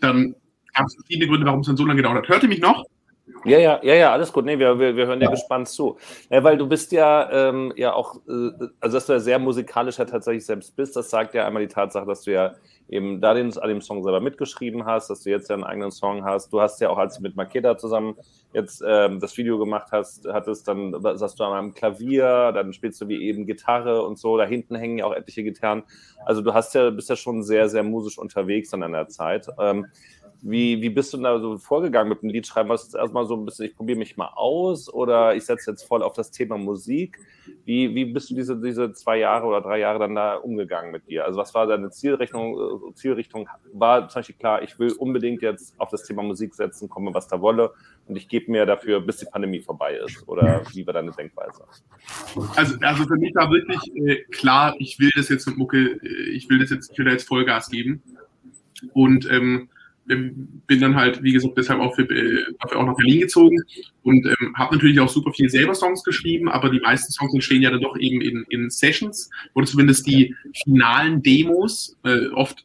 dann 0.00 0.34
gab 0.74 0.86
es 0.86 0.94
verschiedene 0.94 1.28
Gründe, 1.28 1.46
warum 1.46 1.60
es 1.60 1.66
dann 1.66 1.76
so 1.76 1.84
lange 1.84 1.96
gedauert 2.02 2.18
hat. 2.18 2.28
Hört 2.28 2.42
ihr 2.42 2.48
mich 2.48 2.60
noch? 2.60 2.84
Ja, 3.44 3.58
ja, 3.58 3.80
ja, 3.82 3.94
ja, 3.94 4.12
alles 4.12 4.32
gut. 4.32 4.44
Nee, 4.44 4.58
wir, 4.58 4.78
wir, 4.78 4.96
wir 4.96 5.06
hören 5.06 5.20
dir 5.20 5.26
ja. 5.26 5.30
gespannt 5.30 5.68
zu. 5.68 5.98
Ja, 6.30 6.42
weil 6.44 6.56
du 6.56 6.66
bist 6.66 6.92
ja, 6.92 7.30
ähm, 7.30 7.72
ja 7.76 7.92
auch, 7.92 8.16
äh, 8.26 8.50
also 8.80 8.96
dass 8.96 9.06
du 9.06 9.12
ja 9.12 9.18
sehr 9.18 9.38
musikalisch 9.38 9.98
ja 9.98 10.04
tatsächlich 10.04 10.44
selbst 10.44 10.74
bist, 10.76 10.96
das 10.96 11.10
sagt 11.10 11.34
ja 11.34 11.46
einmal 11.46 11.62
die 11.62 11.72
Tatsache, 11.72 12.06
dass 12.06 12.22
du 12.22 12.32
ja 12.32 12.54
eben 12.88 13.20
da 13.20 13.34
den, 13.34 13.56
an 13.58 13.68
dem 13.68 13.80
Song 13.80 14.02
selber 14.02 14.20
mitgeschrieben 14.20 14.84
hast, 14.84 15.08
dass 15.10 15.22
du 15.22 15.30
jetzt 15.30 15.48
ja 15.48 15.54
einen 15.54 15.64
eigenen 15.64 15.90
Song 15.90 16.24
hast. 16.24 16.52
Du 16.52 16.60
hast 16.60 16.80
ja 16.80 16.90
auch, 16.90 16.98
als 16.98 17.16
du 17.16 17.22
mit 17.22 17.36
Makeda 17.36 17.78
zusammen 17.78 18.16
jetzt 18.52 18.82
ähm, 18.86 19.20
das 19.20 19.36
Video 19.36 19.58
gemacht 19.58 19.88
hast, 19.90 20.26
hattest 20.26 20.68
dann, 20.68 20.94
sagst 21.16 21.40
du 21.40 21.44
an 21.44 21.52
einem 21.52 21.74
Klavier, 21.74 22.52
dann 22.52 22.72
spielst 22.72 23.00
du 23.00 23.08
wie 23.08 23.22
eben 23.22 23.46
Gitarre 23.46 24.02
und 24.02 24.18
so. 24.18 24.36
Da 24.36 24.44
hinten 24.44 24.76
hängen 24.76 24.98
ja 24.98 25.06
auch 25.06 25.14
etliche 25.14 25.42
Gitarren. 25.42 25.82
Also 26.24 26.42
du 26.42 26.52
hast 26.54 26.74
ja, 26.74 26.90
bist 26.90 27.08
ja 27.08 27.16
schon 27.16 27.42
sehr, 27.42 27.68
sehr 27.68 27.82
musisch 27.82 28.18
unterwegs 28.18 28.72
an 28.74 28.92
der 28.92 29.08
Zeit. 29.08 29.48
Ähm, 29.58 29.86
wie, 30.46 30.82
wie 30.82 30.90
bist 30.90 31.14
du 31.14 31.16
da 31.16 31.40
so 31.40 31.56
vorgegangen 31.56 32.10
mit 32.10 32.20
dem 32.20 32.28
Liedschreiben? 32.28 32.70
Es 32.72 32.84
jetzt 32.84 32.94
erstmal 32.94 33.26
so 33.26 33.34
ein 33.34 33.46
bisschen, 33.46 33.64
ich 33.64 33.74
probiere 33.74 33.98
mich 33.98 34.18
mal 34.18 34.30
aus 34.34 34.92
oder 34.92 35.34
ich 35.34 35.46
setze 35.46 35.70
jetzt 35.70 35.84
voll 35.84 36.02
auf 36.02 36.12
das 36.12 36.30
Thema 36.30 36.58
Musik? 36.58 37.18
Wie, 37.64 37.94
wie 37.94 38.04
bist 38.04 38.28
du 38.28 38.34
diese, 38.34 38.60
diese 38.60 38.92
zwei 38.92 39.16
Jahre 39.16 39.46
oder 39.46 39.62
drei 39.62 39.78
Jahre 39.78 39.98
dann 39.98 40.14
da 40.14 40.34
umgegangen 40.34 40.92
mit 40.92 41.08
dir? 41.08 41.24
Also 41.24 41.38
was 41.40 41.54
war 41.54 41.66
deine 41.66 41.90
Zielrichtung? 41.90 42.58
Äh, 42.58 42.94
Zielrichtung 42.94 43.48
war 43.72 44.06
zum 44.10 44.18
Beispiel 44.18 44.36
klar, 44.36 44.62
ich 44.62 44.78
will 44.78 44.92
unbedingt 44.92 45.40
jetzt 45.40 45.80
auf 45.80 45.88
das 45.88 46.04
Thema 46.04 46.22
Musik 46.22 46.54
setzen, 46.54 46.90
komme 46.90 47.14
was 47.14 47.26
da 47.26 47.40
wolle 47.40 47.72
und 48.06 48.16
ich 48.16 48.28
gebe 48.28 48.52
mir 48.52 48.66
dafür, 48.66 49.00
bis 49.00 49.16
die 49.16 49.26
Pandemie 49.26 49.62
vorbei 49.62 49.96
ist. 49.96 50.28
Oder 50.28 50.62
wie 50.74 50.86
war 50.86 50.92
deine 50.92 51.12
Denkweise? 51.12 51.64
Also, 52.54 52.76
also 52.82 53.04
für 53.04 53.16
mich 53.16 53.34
war 53.34 53.50
wirklich 53.50 53.96
äh, 53.96 54.24
klar, 54.24 54.74
ich 54.78 54.98
will 54.98 55.10
das 55.16 55.30
jetzt 55.30 55.46
mit 55.46 55.56
Mucke, 55.56 55.98
äh, 56.02 56.30
ich 56.34 56.50
will 56.50 56.58
das 56.58 56.68
jetzt, 56.68 56.92
ich 56.92 56.98
will 56.98 57.06
da 57.06 57.12
jetzt 57.12 57.26
Vollgas 57.26 57.70
geben. 57.70 58.02
Und 58.92 59.30
ähm, 59.30 59.70
bin 60.06 60.80
dann 60.80 60.96
halt, 60.96 61.22
wie 61.22 61.32
gesagt, 61.32 61.56
deshalb 61.56 61.80
auch, 61.80 61.94
für, 61.94 62.02
äh, 62.02 62.44
dafür 62.60 62.80
auch 62.80 62.86
nach 62.86 62.96
Berlin 62.96 63.20
gezogen 63.20 63.62
und 64.02 64.26
ähm, 64.26 64.54
habe 64.56 64.74
natürlich 64.74 65.00
auch 65.00 65.08
super 65.08 65.32
viel 65.32 65.48
selber 65.48 65.74
Songs 65.74 66.04
geschrieben, 66.04 66.48
aber 66.48 66.70
die 66.70 66.80
meisten 66.80 67.12
Songs 67.12 67.32
entstehen 67.32 67.62
ja 67.62 67.70
dann 67.70 67.80
doch 67.80 67.96
eben 67.96 68.20
in, 68.20 68.44
in 68.50 68.70
Sessions 68.70 69.30
oder 69.54 69.66
zumindest 69.66 70.06
die 70.06 70.34
finalen 70.64 71.22
Demos. 71.22 71.96
Äh, 72.04 72.28
oft 72.28 72.64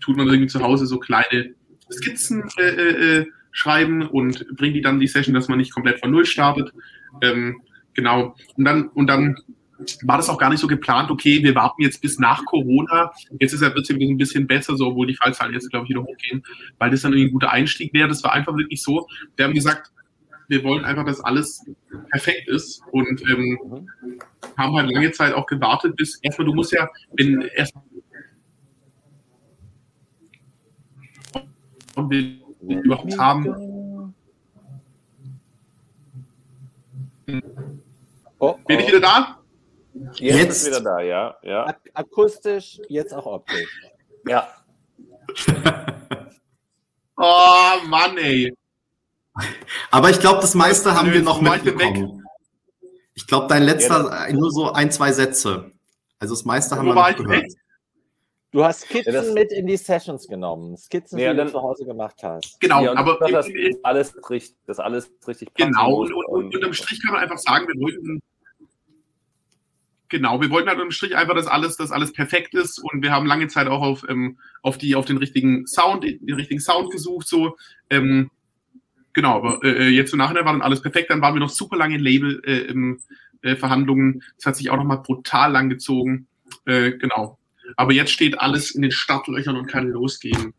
tut 0.00 0.16
man 0.16 0.26
irgendwie 0.26 0.48
zu 0.48 0.60
Hause 0.60 0.86
so 0.86 0.98
kleine 0.98 1.54
Skizzen 1.90 2.44
äh, 2.58 2.62
äh, 2.62 3.18
äh 3.20 3.26
schreiben 3.56 4.02
und 4.02 4.48
bringt 4.56 4.74
die 4.74 4.80
dann 4.80 4.96
in 4.96 5.00
die 5.00 5.06
Session, 5.06 5.32
dass 5.32 5.46
man 5.46 5.58
nicht 5.58 5.72
komplett 5.72 6.00
von 6.00 6.10
Null 6.10 6.26
startet. 6.26 6.72
Ähm, 7.22 7.60
genau. 7.94 8.34
Und 8.56 8.64
dann, 8.64 8.88
und 8.88 9.06
dann 9.06 9.36
war 10.02 10.16
das 10.16 10.28
auch 10.28 10.38
gar 10.38 10.50
nicht 10.50 10.60
so 10.60 10.66
geplant, 10.66 11.10
okay, 11.10 11.42
wir 11.42 11.54
warten 11.54 11.82
jetzt 11.82 12.00
bis 12.00 12.18
nach 12.18 12.44
Corona. 12.44 13.12
Jetzt 13.40 13.52
ist 13.52 13.60
wird 13.60 13.78
es 13.78 13.90
ein 13.90 14.18
bisschen 14.18 14.46
besser, 14.46 14.76
so, 14.76 14.88
obwohl 14.88 15.06
die 15.06 15.16
Fallzahlen 15.16 15.52
jetzt, 15.52 15.70
glaube 15.70 15.86
ich, 15.86 15.90
wieder 15.90 16.02
hochgehen, 16.02 16.44
weil 16.78 16.90
das 16.90 17.02
dann 17.02 17.12
irgendwie 17.12 17.30
ein 17.30 17.32
guter 17.32 17.50
Einstieg 17.50 17.92
wäre. 17.92 18.08
Das 18.08 18.22
war 18.22 18.32
einfach 18.32 18.56
wirklich 18.56 18.82
so. 18.82 19.06
Wir 19.36 19.46
haben 19.46 19.54
gesagt, 19.54 19.90
wir 20.48 20.62
wollen 20.62 20.84
einfach, 20.84 21.06
dass 21.06 21.20
alles 21.20 21.64
perfekt 22.10 22.48
ist 22.48 22.82
und 22.92 23.22
ähm, 23.28 23.88
haben 24.56 24.76
halt 24.76 24.90
lange 24.90 25.10
Zeit 25.12 25.32
auch 25.32 25.46
gewartet, 25.46 25.96
bis 25.96 26.18
erstmal, 26.22 26.46
du 26.46 26.54
musst 26.54 26.72
ja, 26.72 26.88
wenn 27.16 27.42
erst 27.54 27.74
wir 31.96 32.36
überhaupt 32.60 33.18
haben. 33.18 34.14
Oh, 38.38 38.58
Bin 38.66 38.78
ich 38.78 38.84
oh. 38.84 38.88
wieder 38.88 39.00
da? 39.00 39.43
Jetzt, 39.94 40.20
jetzt 40.20 40.56
ist 40.56 40.66
wieder 40.66 40.80
da, 40.80 41.00
ja. 41.00 41.36
ja. 41.42 41.66
Ak 41.66 41.80
akustisch, 41.94 42.80
jetzt 42.88 43.14
auch 43.14 43.26
optisch. 43.26 43.80
Ja. 44.26 44.48
oh 47.16 47.86
Mann, 47.86 48.18
ey. 48.18 48.52
Aber 49.90 50.10
ich 50.10 50.18
glaube, 50.20 50.40
das 50.40 50.54
meiste 50.54 50.94
haben 50.94 51.12
wir 51.12 51.22
noch 51.22 51.40
mitbekommen. 51.40 52.24
Ich 53.14 53.26
glaube, 53.26 53.46
dein 53.48 53.62
letzter 53.62 54.26
ja, 54.28 54.32
nur 54.32 54.50
so 54.50 54.72
ein, 54.72 54.90
zwei 54.90 55.12
Sätze. 55.12 55.70
Also 56.18 56.34
das 56.34 56.44
meiste 56.44 56.76
haben 56.76 56.86
wir 56.86 56.94
noch 56.94 57.16
gehört. 57.16 57.52
Du 58.50 58.64
hast 58.64 58.82
Skizzen 58.82 59.12
ja, 59.12 59.32
mit 59.32 59.52
in 59.52 59.66
die 59.66 59.76
Sessions 59.76 60.28
genommen. 60.28 60.76
Skizzen, 60.76 61.18
ja, 61.18 61.34
die 61.34 61.40
du 61.40 61.50
zu 61.50 61.60
Hause 61.60 61.84
gemacht 61.84 62.22
hast. 62.22 62.60
Genau, 62.60 62.82
ja, 62.84 62.94
aber 62.94 63.18
das, 63.28 63.48
ist 63.48 63.84
alles 63.84 64.14
richtig, 64.30 64.56
das 64.66 64.78
alles 64.78 65.10
richtig 65.26 65.52
Genau, 65.54 66.02
und, 66.02 66.12
und, 66.12 66.24
und, 66.26 66.54
unterm 66.54 66.72
Strich 66.72 67.02
kann 67.02 67.14
man 67.14 67.22
einfach 67.22 67.38
sagen, 67.38 67.66
wir 67.66 67.80
wollten 67.80 68.22
Genau, 70.10 70.40
wir 70.40 70.50
wollten 70.50 70.68
halt 70.68 70.78
unterm 70.78 70.90
Strich 70.90 71.16
einfach, 71.16 71.34
dass 71.34 71.46
alles, 71.46 71.76
dass 71.76 71.90
alles 71.90 72.12
perfekt 72.12 72.54
ist 72.54 72.78
und 72.78 73.02
wir 73.02 73.10
haben 73.10 73.26
lange 73.26 73.48
Zeit 73.48 73.68
auch 73.68 73.82
auf, 73.82 74.04
ähm, 74.08 74.38
auf, 74.62 74.78
die, 74.78 74.94
auf 74.94 75.06
den 75.06 75.16
richtigen 75.16 75.66
Sound, 75.66 76.04
den 76.04 76.34
richtigen 76.34 76.60
Sound 76.60 76.90
gesucht. 76.90 77.26
So. 77.26 77.56
Ähm, 77.90 78.30
genau, 79.12 79.36
aber 79.36 79.64
äh, 79.64 79.88
jetzt 79.88 80.12
im 80.12 80.18
Nachhinein 80.18 80.44
war 80.44 80.52
dann 80.52 80.62
alles 80.62 80.82
perfekt. 80.82 81.10
Dann 81.10 81.22
waren 81.22 81.34
wir 81.34 81.40
noch 81.40 81.50
super 81.50 81.76
lange 81.76 81.96
in 81.96 82.02
Label-Verhandlungen. 82.02 84.14
Äh, 84.14 84.18
äh, 84.18 84.20
das 84.36 84.46
hat 84.46 84.56
sich 84.56 84.70
auch 84.70 84.76
nochmal 84.76 84.98
brutal 84.98 85.50
lang 85.50 85.70
gezogen. 85.70 86.26
Äh, 86.66 86.92
genau. 86.92 87.38
Aber 87.76 87.92
jetzt 87.92 88.12
steht 88.12 88.40
alles 88.40 88.72
in 88.72 88.82
den 88.82 88.92
Startlöchern 88.92 89.56
und 89.56 89.66
kann 89.66 89.88
losgehen. 89.88 90.52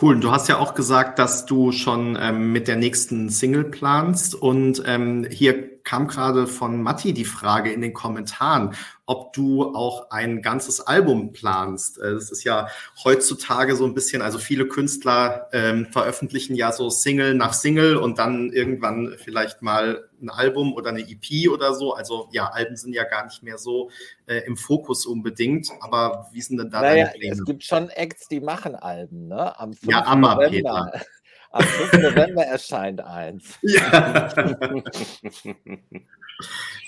Cool. 0.00 0.18
Du 0.18 0.30
hast 0.30 0.48
ja 0.48 0.58
auch 0.58 0.74
gesagt, 0.74 1.18
dass 1.18 1.46
du 1.46 1.72
schon 1.72 2.18
ähm, 2.20 2.52
mit 2.52 2.68
der 2.68 2.76
nächsten 2.76 3.30
Single 3.30 3.64
planst. 3.64 4.34
Und 4.34 4.82
ähm, 4.86 5.26
hier 5.30 5.73
kam 5.84 6.08
gerade 6.08 6.46
von 6.46 6.82
Matti 6.82 7.12
die 7.12 7.24
Frage 7.24 7.72
in 7.72 7.82
den 7.82 7.92
Kommentaren, 7.92 8.74
ob 9.06 9.34
du 9.34 9.74
auch 9.74 10.10
ein 10.10 10.40
ganzes 10.40 10.80
Album 10.80 11.32
planst. 11.32 11.98
Äh, 11.98 12.14
das 12.14 12.30
ist 12.30 12.42
ja 12.44 12.68
heutzutage 13.04 13.76
so 13.76 13.84
ein 13.84 13.94
bisschen, 13.94 14.22
also 14.22 14.38
viele 14.38 14.66
Künstler 14.66 15.48
ähm, 15.52 15.86
veröffentlichen 15.86 16.56
ja 16.56 16.72
so 16.72 16.88
Single 16.88 17.34
nach 17.34 17.52
Single 17.52 17.96
und 17.96 18.18
dann 18.18 18.50
irgendwann 18.50 19.14
vielleicht 19.18 19.60
mal 19.60 20.08
ein 20.22 20.30
Album 20.30 20.72
oder 20.72 20.88
eine 20.88 21.00
EP 21.00 21.50
oder 21.50 21.74
so. 21.74 21.92
Also 21.92 22.28
ja, 22.32 22.46
Alben 22.46 22.76
sind 22.76 22.94
ja 22.94 23.04
gar 23.04 23.26
nicht 23.26 23.42
mehr 23.42 23.58
so 23.58 23.90
äh, 24.26 24.38
im 24.46 24.56
Fokus 24.56 25.04
unbedingt. 25.04 25.68
Aber 25.80 26.28
wie 26.32 26.40
sind 26.40 26.56
denn 26.56 26.70
da 26.70 26.80
naja, 26.80 27.04
deine 27.04 27.18
Pläne? 27.18 27.32
Es 27.34 27.44
gibt 27.44 27.62
schon 27.62 27.90
Acts, 27.90 28.28
die 28.28 28.40
machen 28.40 28.74
Alben, 28.74 29.28
ne? 29.28 29.58
Am 29.60 29.74
5. 29.74 29.92
Ja, 29.92 30.06
Amma, 30.06 30.36
November. 30.36 30.92
Peter. 30.92 31.06
Am 31.54 31.62
5. 31.62 32.02
November 32.02 32.42
erscheint 32.42 33.00
eins. 33.00 33.58
Ja. 33.62 34.32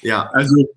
ja, 0.02 0.30
also 0.32 0.68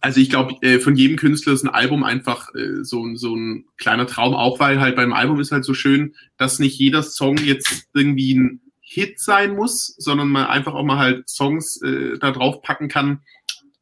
also 0.00 0.20
ich 0.20 0.30
glaube, 0.30 0.54
äh, 0.60 0.78
von 0.78 0.94
jedem 0.94 1.16
Künstler 1.16 1.54
ist 1.54 1.64
ein 1.64 1.70
Album 1.70 2.04
einfach 2.04 2.54
äh, 2.54 2.84
so, 2.84 3.16
so 3.16 3.34
ein 3.34 3.64
kleiner 3.78 4.06
Traum, 4.06 4.34
auch 4.34 4.60
weil 4.60 4.78
halt 4.78 4.94
beim 4.94 5.12
Album 5.12 5.40
ist 5.40 5.52
halt 5.52 5.64
so 5.64 5.74
schön, 5.74 6.14
dass 6.36 6.58
nicht 6.58 6.78
jeder 6.78 7.02
Song 7.02 7.38
jetzt 7.38 7.88
irgendwie 7.94 8.34
ein 8.34 8.60
Hit 8.80 9.18
sein 9.20 9.54
muss, 9.56 9.94
sondern 9.98 10.28
man 10.28 10.46
einfach 10.46 10.74
auch 10.74 10.84
mal 10.84 10.98
halt 10.98 11.28
Songs 11.28 11.80
äh, 11.82 12.18
da 12.18 12.30
drauf 12.30 12.62
packen 12.62 12.88
kann, 12.88 13.22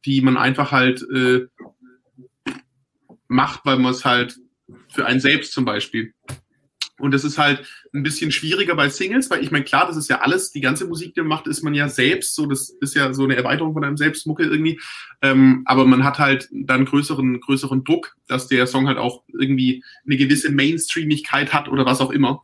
die 0.05 0.21
man 0.21 0.37
einfach 0.37 0.71
halt 0.71 1.05
äh, 1.13 1.47
macht, 3.27 3.65
weil 3.65 3.77
man 3.77 3.91
es 3.91 4.05
halt 4.05 4.39
für 4.89 5.05
einen 5.05 5.19
selbst 5.19 5.51
zum 5.51 5.65
Beispiel 5.65 6.13
und 6.99 7.13
das 7.13 7.23
ist 7.23 7.37
halt 7.37 7.63
ein 7.93 8.03
bisschen 8.03 8.31
schwieriger 8.31 8.75
bei 8.75 8.89
Singles, 8.89 9.29
weil 9.29 9.43
ich 9.43 9.51
meine, 9.51 9.65
klar, 9.65 9.85
das 9.85 9.97
ist 9.97 10.09
ja 10.09 10.21
alles, 10.21 10.51
die 10.51 10.61
ganze 10.61 10.87
Musik, 10.87 11.13
die 11.13 11.21
man 11.21 11.29
macht, 11.29 11.47
ist 11.47 11.63
man 11.63 11.75
ja 11.75 11.89
selbst, 11.89 12.33
so 12.35 12.47
das 12.47 12.69
ist 12.81 12.95
ja 12.95 13.13
so 13.13 13.23
eine 13.23 13.35
Erweiterung 13.35 13.73
von 13.73 13.83
einem 13.83 13.97
Selbstmucke 13.97 14.43
irgendwie. 14.43 14.79
Ähm, 15.21 15.61
aber 15.65 15.85
man 15.85 16.03
hat 16.03 16.17
halt 16.17 16.49
dann 16.51 16.85
größeren, 16.85 17.39
größeren 17.39 17.83
Druck, 17.83 18.15
dass 18.27 18.47
der 18.47 18.65
Song 18.65 18.87
halt 18.87 18.97
auch 18.97 19.23
irgendwie 19.27 19.83
eine 20.05 20.17
gewisse 20.17 20.51
Mainstreamigkeit 20.51 21.53
hat 21.53 21.69
oder 21.69 21.85
was 21.85 22.01
auch 22.01 22.11
immer. 22.11 22.43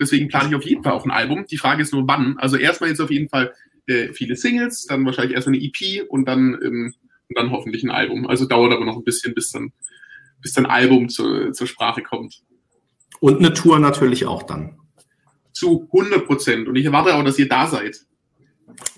Deswegen 0.00 0.28
plane 0.28 0.48
ich 0.48 0.54
auf 0.56 0.64
jeden 0.64 0.82
Fall 0.82 0.92
auch 0.92 1.04
ein 1.04 1.10
Album. 1.10 1.46
Die 1.48 1.58
Frage 1.58 1.82
ist 1.82 1.92
nur 1.92 2.08
wann. 2.08 2.38
Also 2.38 2.56
erstmal 2.56 2.90
jetzt 2.90 3.00
auf 3.00 3.10
jeden 3.10 3.28
Fall 3.28 3.52
äh, 3.86 4.12
viele 4.12 4.36
Singles, 4.36 4.86
dann 4.86 5.04
wahrscheinlich 5.06 5.34
erstmal 5.34 5.56
eine 5.56 5.64
EP 5.64 6.08
und 6.08 6.26
dann, 6.26 6.58
ähm, 6.62 6.94
und 7.28 7.38
dann 7.38 7.50
hoffentlich 7.52 7.84
ein 7.84 7.90
Album. 7.90 8.26
Also 8.26 8.46
dauert 8.46 8.72
aber 8.72 8.84
noch 8.84 8.96
ein 8.96 9.04
bisschen, 9.04 9.32
bis 9.34 9.52
dann, 9.52 9.72
bis 10.40 10.54
dann 10.54 10.66
Album 10.66 11.08
zu, 11.08 11.52
zur 11.52 11.66
Sprache 11.68 12.02
kommt. 12.02 12.42
Und 13.22 13.38
eine 13.38 13.54
Tour 13.54 13.78
natürlich 13.78 14.26
auch 14.26 14.42
dann. 14.42 14.80
Zu 15.52 15.88
100 15.92 16.26
Prozent. 16.26 16.66
Und 16.66 16.74
ich 16.74 16.84
erwarte 16.84 17.14
auch, 17.14 17.22
dass 17.22 17.38
ihr 17.38 17.48
da 17.48 17.68
seid. 17.68 18.00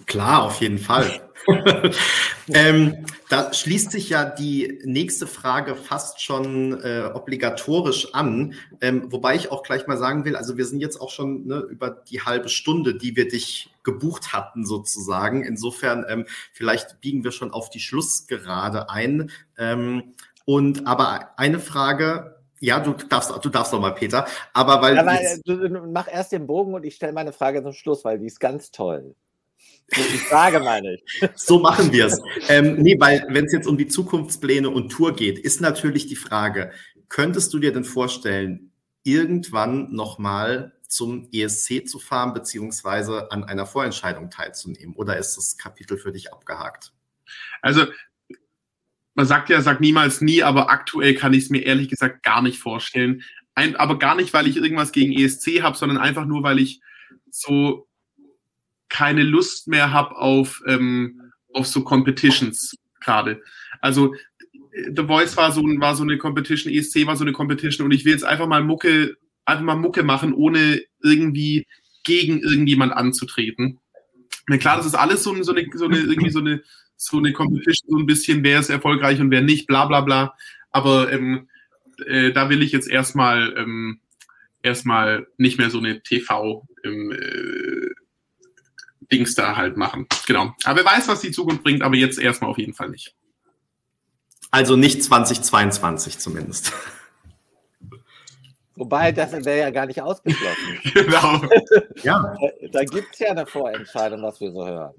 Klar, 0.07 0.45
auf 0.45 0.63
jeden 0.63 0.79
Fall. 0.79 1.21
ähm, 2.49 3.05
da 3.29 3.53
schließt 3.53 3.91
sich 3.91 4.09
ja 4.09 4.25
die 4.25 4.81
nächste 4.85 5.27
Frage 5.27 5.77
fast 5.77 6.23
schon 6.23 6.81
äh, 6.83 7.11
obligatorisch 7.13 8.15
an, 8.15 8.55
ähm, 8.81 9.13
wobei 9.13 9.35
ich 9.35 9.53
auch 9.53 9.63
gleich 9.63 9.87
mal 9.87 9.99
sagen 9.99 10.25
will, 10.25 10.37
also 10.37 10.57
wir 10.57 10.65
sind 10.65 10.81
jetzt 10.81 11.03
auch 11.03 11.11
schon 11.11 11.47
ne, 11.47 11.59
über 11.69 11.91
die 11.91 12.23
halbe 12.23 12.49
Stunde, 12.49 12.95
die 12.95 13.17
wir 13.17 13.29
dich 13.29 13.75
gebucht 13.83 14.33
hatten 14.33 14.65
sozusagen. 14.65 15.45
Insofern 15.45 16.07
ähm, 16.09 16.25
vielleicht 16.55 16.99
biegen 17.03 17.25
wir 17.25 17.31
schon 17.31 17.51
auf 17.51 17.69
die 17.69 17.81
Schlussgerade 17.81 18.89
ein. 18.89 19.31
Ähm, 19.59 20.15
und 20.47 20.87
aber 20.87 21.39
eine 21.39 21.61
Frage, 21.61 22.35
ja, 22.65 22.81
du 22.81 22.93
darfst, 22.95 23.31
du 23.43 23.49
darfst 23.51 23.73
noch 23.73 23.81
mal, 23.81 23.91
Peter. 23.91 24.27
Aber 24.53 24.81
weil. 24.81 24.99
Aber, 24.99 25.19
du, 25.45 25.69
mach 25.93 26.09
erst 26.09 26.33
den 26.33 26.47
Bogen 26.47 26.75
und 26.75 26.85
ich 26.85 26.95
stelle 26.95 27.13
meine 27.13 27.33
Frage 27.33 27.63
zum 27.63 27.75
Schluss, 27.75 28.05
weil 28.05 28.19
die 28.19 28.27
ist 28.27 28.41
ganz 28.41 28.71
toll. 28.71 29.15
Die 29.95 30.19
Frage 30.19 30.61
meine 30.61 30.95
ich. 30.95 31.05
So 31.37 31.59
machen 31.59 31.93
wir 31.93 32.07
es. 32.07 32.21
ähm, 32.49 32.77
nee, 32.77 32.97
weil 32.99 33.27
wenn 33.29 33.45
es 33.45 33.53
jetzt 33.53 33.67
um 33.67 33.77
die 33.77 33.87
Zukunftspläne 33.87 34.71
und 34.71 34.89
Tour 34.91 35.15
geht, 35.15 35.39
ist 35.39 35.61
natürlich 35.61 36.07
die 36.07 36.17
Frage, 36.17 36.73
könntest 37.09 37.53
du 37.53 37.59
dir 37.59 37.73
denn 37.73 37.85
vorstellen, 37.85 38.73
irgendwann 39.03 39.93
nochmal 39.93 40.73
zum 40.89 41.29
ESC 41.33 41.87
zu 41.87 41.99
fahren, 41.99 42.33
beziehungsweise 42.33 43.31
an 43.31 43.45
einer 43.45 43.67
Vorentscheidung 43.67 44.31
teilzunehmen? 44.31 44.95
Oder 44.97 45.19
ist 45.19 45.37
das 45.37 45.59
Kapitel 45.59 45.99
für 45.99 46.13
dich 46.13 46.33
abgehakt? 46.33 46.93
Also 47.61 47.87
man 49.15 49.27
sagt 49.27 49.49
ja, 49.49 49.61
sagt 49.61 49.81
niemals 49.81 50.21
nie, 50.21 50.43
aber 50.43 50.71
aktuell 50.71 51.15
kann 51.15 51.33
ich 51.33 51.45
es 51.45 51.51
mir 51.51 51.65
ehrlich 51.65 51.89
gesagt 51.89 52.23
gar 52.23 52.43
nicht 52.43 52.59
vorstellen. 52.59 53.23
Ein, 53.55 53.77
aber 53.77 53.99
gar 53.99 54.17
nicht, 54.17 54.33
weil 54.33 54.49
ich 54.49 54.57
irgendwas 54.57 54.93
gegen 54.93 55.13
ESC 55.13 55.63
habe, 55.63 55.77
sondern 55.77 55.99
einfach 55.99 56.27
nur, 56.27 56.43
weil 56.43 56.59
ich 56.59 56.81
so 57.31 57.89
keine 58.89 59.23
Lust 59.23 59.69
mehr 59.69 59.93
habe 59.93 60.17
auf, 60.17 60.63
ähm, 60.67 61.33
auf 61.53 61.67
so 61.67 61.85
Competitions 61.85 62.77
gerade. 63.01 63.43
Also 63.81 64.15
The 64.95 65.05
Voice 65.07 65.37
war 65.37 65.53
so, 65.53 65.63
war 65.63 65.95
so 65.95 66.03
eine 66.03 66.19
Competition, 66.19 66.73
ESC 66.73 67.07
war 67.07 67.17
so 67.17 67.25
eine 67.25 67.33
Competition 67.33 67.85
und 67.85 67.93
ich 67.93 68.05
will 68.05 68.13
jetzt 68.13 68.25
einfach 68.25 68.49
mal 68.49 68.65
Mucke, 68.65 69.17
einfach 69.45 69.65
mal 69.65 69.77
Mucke 69.77 70.03
machen, 70.03 70.33
ohne 70.33 70.83
irgendwie 71.03 71.67
gegen 72.03 72.41
irgendjemand 72.41 72.93
anzutreten. 72.93 73.79
Na 74.49 74.59
klar, 74.59 74.77
das 74.77 74.87
ist 74.87 74.95
alles 74.95 75.23
so, 75.23 75.41
so 75.43 75.55
eine, 75.55 75.67
so 75.75 75.87
eine, 75.87 75.99
irgendwie 75.99 76.31
so 76.31 76.41
eine 76.41 76.63
so 76.97 77.19
eine 77.19 77.33
Competition, 77.33 77.91
so 77.91 77.99
ein 77.99 78.07
bisschen, 78.07 78.43
wer 78.45 78.61
ist 78.61 78.71
erfolgreich 78.71 79.21
und 79.21 79.31
wer 79.31 79.43
nicht, 79.43 79.67
bla 79.67 79.87
bla 79.87 80.01
bla. 80.01 80.35
Aber 80.71 81.13
ähm, 81.13 81.49
äh, 82.07 82.33
da 82.33 82.49
will 82.49 82.63
ich 82.63 82.73
jetzt 82.73 82.89
erstmal 82.89 83.55
ähm, 83.57 84.01
erstmal 84.63 85.27
nicht 85.37 85.59
mehr 85.59 85.71
so 85.71 85.79
eine 85.79 86.03
TV 86.03 86.67
ähm, 86.85 87.13
äh, 87.13 87.95
Dings 89.13 89.35
da 89.35 89.57
halt 89.57 89.77
machen. 89.77 90.07
Genau. 90.27 90.55
Aber 90.65 90.79
wer 90.79 90.87
weiß, 90.87 91.09
was 91.09 91.21
die 91.21 91.31
Zukunft 91.31 91.63
bringt, 91.63 91.83
aber 91.83 91.97
jetzt 91.97 92.19
erstmal 92.19 92.51
auf 92.51 92.59
jeden 92.59 92.75
Fall 92.75 92.89
nicht. 92.89 93.15
Also 94.51 94.77
nicht 94.77 95.03
2022 95.03 96.19
zumindest. 96.19 96.73
Wobei, 98.77 99.13
das 99.13 99.33
wäre 99.33 99.59
ja 99.59 99.71
gar 99.71 99.87
nicht 99.87 100.01
ausgeschlossen. 100.01 100.81
genau. 100.95 101.43
ja. 102.03 102.35
Da, 102.41 102.69
da 102.73 102.85
gibt 102.85 103.13
es 103.13 103.19
ja 103.21 103.31
eine 103.31 103.47
Vorentscheidung, 103.47 104.23
was 104.23 104.41
wir 104.41 104.51
so 104.51 104.67
hören. 104.67 104.95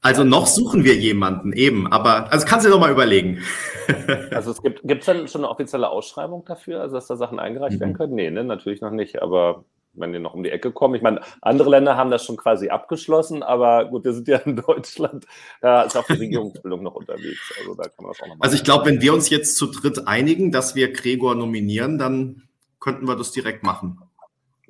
Also 0.00 0.24
noch 0.24 0.46
suchen 0.46 0.84
wir 0.84 0.94
jemanden 0.94 1.52
eben, 1.52 1.90
aber 1.90 2.32
also 2.32 2.46
kannst 2.46 2.64
du 2.64 2.70
dir 2.70 2.74
noch 2.74 2.80
mal 2.80 2.92
überlegen. 2.92 3.42
Also 4.30 4.50
es 4.50 4.62
gibt 4.62 4.80
gibt 4.82 5.02
es 5.02 5.06
dann 5.06 5.28
schon 5.28 5.42
eine 5.42 5.50
offizielle 5.50 5.90
Ausschreibung 5.90 6.44
dafür, 6.46 6.80
also 6.80 6.94
dass 6.94 7.06
da 7.06 7.16
Sachen 7.16 7.38
eingereicht 7.38 7.76
mhm. 7.76 7.80
werden 7.80 7.94
können? 7.94 8.14
Nee, 8.14 8.30
ne, 8.30 8.42
natürlich 8.42 8.80
noch 8.80 8.90
nicht, 8.90 9.20
aber 9.20 9.64
wenn 9.94 10.12
die 10.12 10.18
noch 10.18 10.34
um 10.34 10.42
die 10.42 10.50
Ecke 10.50 10.72
kommen. 10.72 10.94
Ich 10.94 11.02
meine, 11.02 11.20
andere 11.40 11.70
Länder 11.70 11.96
haben 11.96 12.10
das 12.10 12.24
schon 12.24 12.36
quasi 12.36 12.68
abgeschlossen, 12.68 13.42
aber 13.42 13.86
gut, 13.86 14.04
wir 14.04 14.12
sind 14.12 14.28
ja 14.28 14.38
in 14.38 14.56
Deutschland, 14.56 15.26
da 15.60 15.82
ist 15.82 15.96
auch 15.96 16.06
die 16.06 16.12
Regierungsbildung 16.20 16.82
noch 16.82 16.94
unterwegs. 16.94 17.52
Also 17.58 17.74
da 17.74 17.84
kann 17.84 18.04
man 18.04 18.12
das 18.12 18.22
auch 18.22 18.28
noch 18.28 18.36
Also 18.40 18.56
ich 18.56 18.64
glaube, 18.64 18.86
wenn 18.86 19.00
wir 19.00 19.14
uns 19.14 19.30
jetzt 19.30 19.56
zu 19.56 19.66
dritt 19.66 20.06
einigen, 20.06 20.52
dass 20.52 20.74
wir 20.74 20.92
Gregor 20.92 21.34
nominieren, 21.34 21.98
dann 21.98 22.42
könnten 22.80 23.06
wir 23.06 23.16
das 23.16 23.32
direkt 23.32 23.62
machen. 23.62 24.00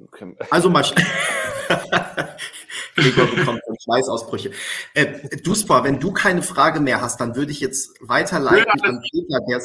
Okay. 0.02 0.36
Also 0.50 0.70
mal. 0.70 0.84
Gregor 2.96 3.26
bekommt 3.26 3.60
Schweißausbrüche. 3.82 4.52
Äh, 4.94 5.36
Duspa, 5.42 5.84
wenn 5.84 6.00
du 6.00 6.12
keine 6.12 6.42
Frage 6.42 6.80
mehr 6.80 7.00
hast, 7.00 7.20
dann 7.20 7.36
würde 7.36 7.52
ich 7.52 7.60
jetzt 7.60 7.96
weiterleiten 8.00 8.72
ja, 8.82 8.88
an 8.88 9.02
Peter, 9.10 9.40
der, 9.48 9.60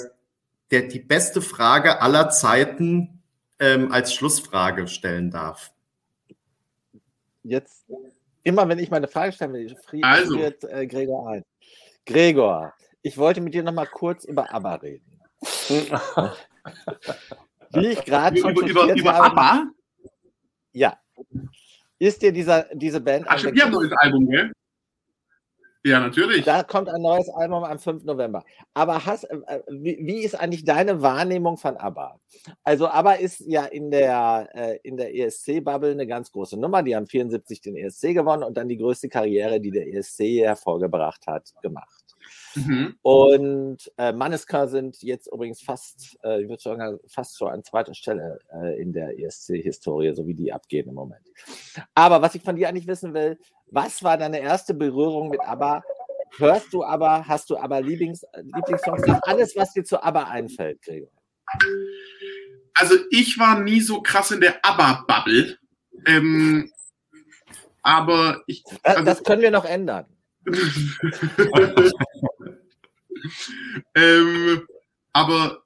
der 0.71 0.81
die 0.89 0.99
beste 0.99 1.41
Frage 1.41 2.01
aller 2.01 2.29
Zeiten 2.29 3.21
ähm, 3.59 3.91
als 3.91 4.13
Schlussfrage 4.13 4.87
stellen 4.87 5.31
darf. 5.31 5.71
Jetzt, 7.43 7.85
immer 8.43 8.67
wenn 8.67 8.79
ich 8.79 8.89
meine 8.91 9.07
Frage 9.07 9.31
stelle, 9.33 9.75
friert 9.85 10.03
Also. 10.03 10.37
äh, 10.37 10.87
Gregor 10.87 11.29
ein. 11.29 11.45
Gregor, 12.05 12.73
ich 13.01 13.17
wollte 13.17 13.41
mit 13.41 13.53
dir 13.53 13.63
noch 13.63 13.73
mal 13.73 13.85
kurz 13.85 14.25
über 14.25 14.53
ABBA 14.53 14.75
reden. 14.75 15.19
Wie 17.71 17.87
ich 17.87 18.03
gerade 18.03 18.37
schon 18.37 18.55
Über, 18.55 18.67
über, 18.67 18.93
über 18.93 19.13
ABBA? 19.13 19.71
Ja. 20.73 20.97
Ist 21.99 22.21
dir 22.21 22.31
dieser, 22.31 22.65
diese 22.73 23.01
Band 23.01 23.25
Ach, 23.27 23.37
die 23.37 23.61
haben 23.61 23.67
ein 23.67 23.71
neues 23.71 23.91
Album, 23.91 24.29
gell? 24.29 24.51
Ja, 25.85 25.99
natürlich. 26.01 26.43
Da 26.43 26.63
kommt 26.63 26.89
ein 26.89 27.01
neues 27.01 27.29
Album 27.29 27.63
am 27.63 27.79
5. 27.79 28.03
November. 28.03 28.43
Aber 28.73 29.05
hast, 29.05 29.23
äh, 29.23 29.37
äh, 29.47 29.61
wie, 29.69 29.97
wie 30.01 30.23
ist 30.23 30.35
eigentlich 30.35 30.65
deine 30.65 31.01
Wahrnehmung 31.01 31.57
von 31.57 31.77
ABBA? 31.77 32.19
Also 32.63 32.87
ABBA 32.89 33.13
ist 33.13 33.39
ja 33.41 33.65
in 33.65 33.89
der, 33.89 34.49
äh, 34.53 34.79
in 34.83 34.97
der 34.97 35.15
ESC-Bubble 35.15 35.91
eine 35.91 36.05
ganz 36.05 36.31
große 36.31 36.59
Nummer. 36.59 36.83
Die 36.83 36.95
haben 36.95 37.07
74 37.07 37.61
den 37.61 37.77
ESC 37.77 38.13
gewonnen 38.13 38.43
und 38.43 38.57
dann 38.57 38.67
die 38.67 38.77
größte 38.77 39.07
Karriere, 39.07 39.61
die 39.61 39.71
der 39.71 39.87
ESC 39.87 40.41
hervorgebracht 40.41 41.25
hat, 41.27 41.53
gemacht. 41.61 41.98
Mhm. 42.67 42.95
Und 43.01 43.91
äh, 43.97 44.11
Manneska 44.11 44.67
sind 44.67 45.01
jetzt 45.01 45.27
übrigens 45.27 45.61
fast, 45.61 46.17
äh, 46.23 46.41
ich 46.41 46.49
würde 46.49 46.61
sagen, 46.61 46.99
fast 47.07 47.37
schon 47.37 47.49
an 47.49 47.63
zweiter 47.63 47.93
Stelle 47.93 48.39
äh, 48.53 48.81
in 48.81 48.93
der 48.93 49.19
ESC-Historie, 49.19 50.13
so 50.15 50.27
wie 50.27 50.33
die 50.33 50.51
abgehen 50.51 50.87
im 50.89 50.95
Moment. 50.95 51.25
Aber 51.95 52.21
was 52.21 52.35
ich 52.35 52.43
von 52.43 52.55
dir 52.55 52.69
eigentlich 52.69 52.87
wissen 52.87 53.13
will, 53.13 53.37
was 53.67 54.03
war 54.03 54.17
deine 54.17 54.39
erste 54.39 54.73
Berührung 54.73 55.29
mit 55.29 55.41
ABBA? 55.41 55.83
Hörst 56.37 56.73
du 56.73 56.83
ABBA? 56.83 57.27
Hast 57.27 57.49
du 57.49 57.57
ABBA 57.57 57.79
Lieblings 57.79 58.23
Lieblingssongs? 58.41 59.03
Sag 59.05 59.27
Alles, 59.27 59.55
was 59.55 59.73
dir 59.73 59.83
zu 59.83 60.01
ABBA 60.01 60.23
einfällt, 60.23 60.81
Gregor. 60.81 61.09
Also 62.75 62.95
ich 63.11 63.37
war 63.39 63.59
nie 63.59 63.81
so 63.81 64.01
krass 64.01 64.31
in 64.31 64.41
der 64.41 64.63
ABBA-Bubble. 64.63 65.57
Ähm, 66.05 66.71
aber 67.81 68.41
ich. 68.47 68.63
Also, 68.83 69.03
das 69.03 69.23
können 69.23 69.41
wir 69.41 69.51
noch 69.51 69.65
ändern. 69.65 70.05
ähm, 73.95 74.67
aber 75.13 75.63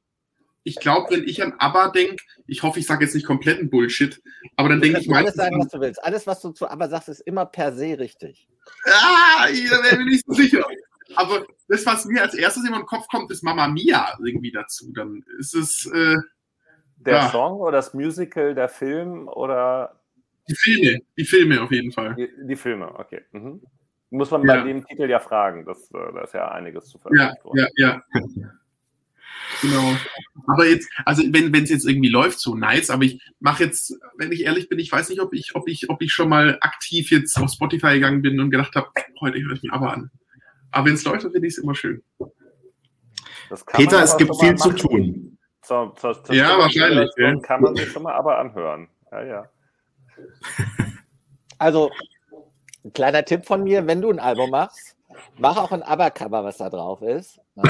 ich 0.64 0.78
glaube, 0.78 1.14
wenn 1.14 1.28
ich 1.28 1.44
an 1.44 1.54
ABBA 1.58 1.90
denke, 1.90 2.24
ich 2.48 2.64
hoffe, 2.64 2.80
ich 2.80 2.86
sage 2.86 3.04
jetzt 3.04 3.14
nicht 3.16 3.26
kompletten 3.26 3.70
Bullshit, 3.70 4.22
aber 4.56 4.70
dann 4.70 4.82
denke 4.82 5.00
ich 5.00 5.08
kannst 5.08 5.18
alles 5.18 5.36
meistens 5.36 5.44
sagen, 5.44 5.60
was 5.60 5.72
du 5.72 5.80
willst. 5.82 6.04
Alles, 6.04 6.28
was 6.28 6.42
du 6.42 6.52
zu 6.52 6.70
ABBA 6.70 6.90
sagst, 6.90 7.10
ist 7.10 7.20
immer 7.22 7.46
per 7.46 7.74
se 7.74 8.00
richtig. 8.00 8.48
ah, 8.86 9.48
ich 9.52 9.70
wäre 9.70 9.98
mir 9.98 10.06
nicht 10.06 10.26
so 10.26 10.34
sicher. 10.34 10.66
Aber 11.16 11.46
das, 11.68 11.86
was 11.86 12.06
mir 12.06 12.22
als 12.22 12.34
erstes 12.34 12.66
in 12.66 12.74
den 12.74 12.86
Kopf 12.86 13.08
kommt, 13.08 13.30
ist 13.32 13.44
Mama 13.44 13.68
Mia 13.68 14.18
irgendwie 14.24 14.52
dazu. 14.52 14.92
Dann 14.94 15.24
ist 15.38 15.54
es 15.54 15.86
äh, 15.94 16.16
Der 16.98 17.16
Ja. 17.16 17.30
Song 17.30 17.60
oder 17.60 17.74
das 17.74 17.94
Musical, 17.94 18.56
der 18.56 18.70
Film 18.70 19.28
oder 19.28 20.00
die 20.48 20.56
Filme, 20.56 21.00
die 21.18 21.26
Filme 21.26 21.62
auf 21.62 21.72
jeden 21.72 21.92
Fall. 21.92 22.16
die, 22.16 22.30
die 22.48 22.56
Filme, 22.56 22.98
okay. 22.98 23.22
Mhm. 23.32 23.62
Muss 24.14 24.30
man 24.30 24.46
Ja. 24.48 24.58
bei 24.58 24.68
dem 24.68 24.86
Titel 24.86 25.10
ja 25.10 25.20
fragen, 25.20 25.66
das, 25.66 25.90
äh, 25.92 26.14
da 26.14 26.22
ist 26.22 26.34
ja 26.36 26.48
einiges 26.52 26.86
zu 26.88 27.00
Ja, 27.16 27.34
veröffentlichen. 27.42 27.70
ja, 27.78 28.02
ja. 28.14 28.52
Genau. 29.62 29.94
Aber 30.48 30.66
jetzt, 30.66 30.90
also 31.06 31.22
wenn 31.32 31.54
es 31.64 31.70
jetzt 31.70 31.86
irgendwie 31.88 32.10
läuft, 32.10 32.40
so 32.40 32.56
nice, 32.56 32.90
aber 32.90 33.04
ich 33.04 33.22
mache 33.40 33.64
jetzt, 33.66 33.94
wenn 34.18 34.32
ich 34.32 34.46
ehrlich 34.46 34.70
bin, 34.70 34.80
ich 34.80 34.92
weiß 34.92 35.10
nicht, 35.10 35.20
ob 35.22 35.34
ich, 35.34 35.56
ob 35.56 35.68
ich, 35.68 35.90
ob 35.90 36.02
ich 36.02 36.14
schon 36.14 36.30
mal 36.30 36.58
aktiv 36.62 37.12
jetzt 37.12 37.38
auf 37.38 37.52
Spotify 37.52 37.94
gegangen 37.96 38.22
bin 38.22 38.40
und 38.40 38.52
gedacht 38.52 38.76
habe, 38.76 38.88
heute 39.22 39.42
höre 39.42 39.54
ich 39.54 39.64
mir 39.64 39.74
aber 39.74 39.94
an. 39.94 40.12
Aber 40.72 40.88
wenn 40.88 40.94
es 40.94 41.04
läuft, 41.04 41.24
dann 41.26 41.32
finde 41.32 41.48
ich 41.48 41.56
es 41.56 41.64
immer 41.64 41.76
schön. 41.76 42.04
Das 43.50 43.66
Peter, 43.66 44.02
es 44.02 44.16
gibt 44.18 44.32
viel 44.40 44.56
zu 44.56 44.72
tun. 44.74 45.38
Zur, 45.62 45.94
zur, 45.96 46.24
zur 46.24 46.36
Ja, 46.36 46.46
Stimme- 46.50 46.60
wahrscheinlich, 46.64 47.10
ja. 47.18 47.36
Kann 47.42 47.62
man 47.62 47.76
sich 47.76 47.92
schon 47.92 48.04
mal 48.04 48.14
aber 48.14 48.38
anhören. 48.40 48.88
Ja, 49.12 49.24
ja. 49.24 49.50
Also, 51.60 51.92
ein 52.86 52.94
kleiner 52.94 53.24
Tipp 53.26 53.46
von 53.46 53.64
mir, 53.64 53.88
wenn 53.88 54.02
du 54.02 54.10
ein 54.12 54.20
Album 54.20 54.50
machst, 54.50 54.96
mach 55.38 55.58
auch 55.58 55.72
ein 55.72 55.84
ABBA-Cover, 55.84 56.44
was 56.44 56.58
da 56.58 56.70
drauf 56.70 57.02
ist. 57.02 57.40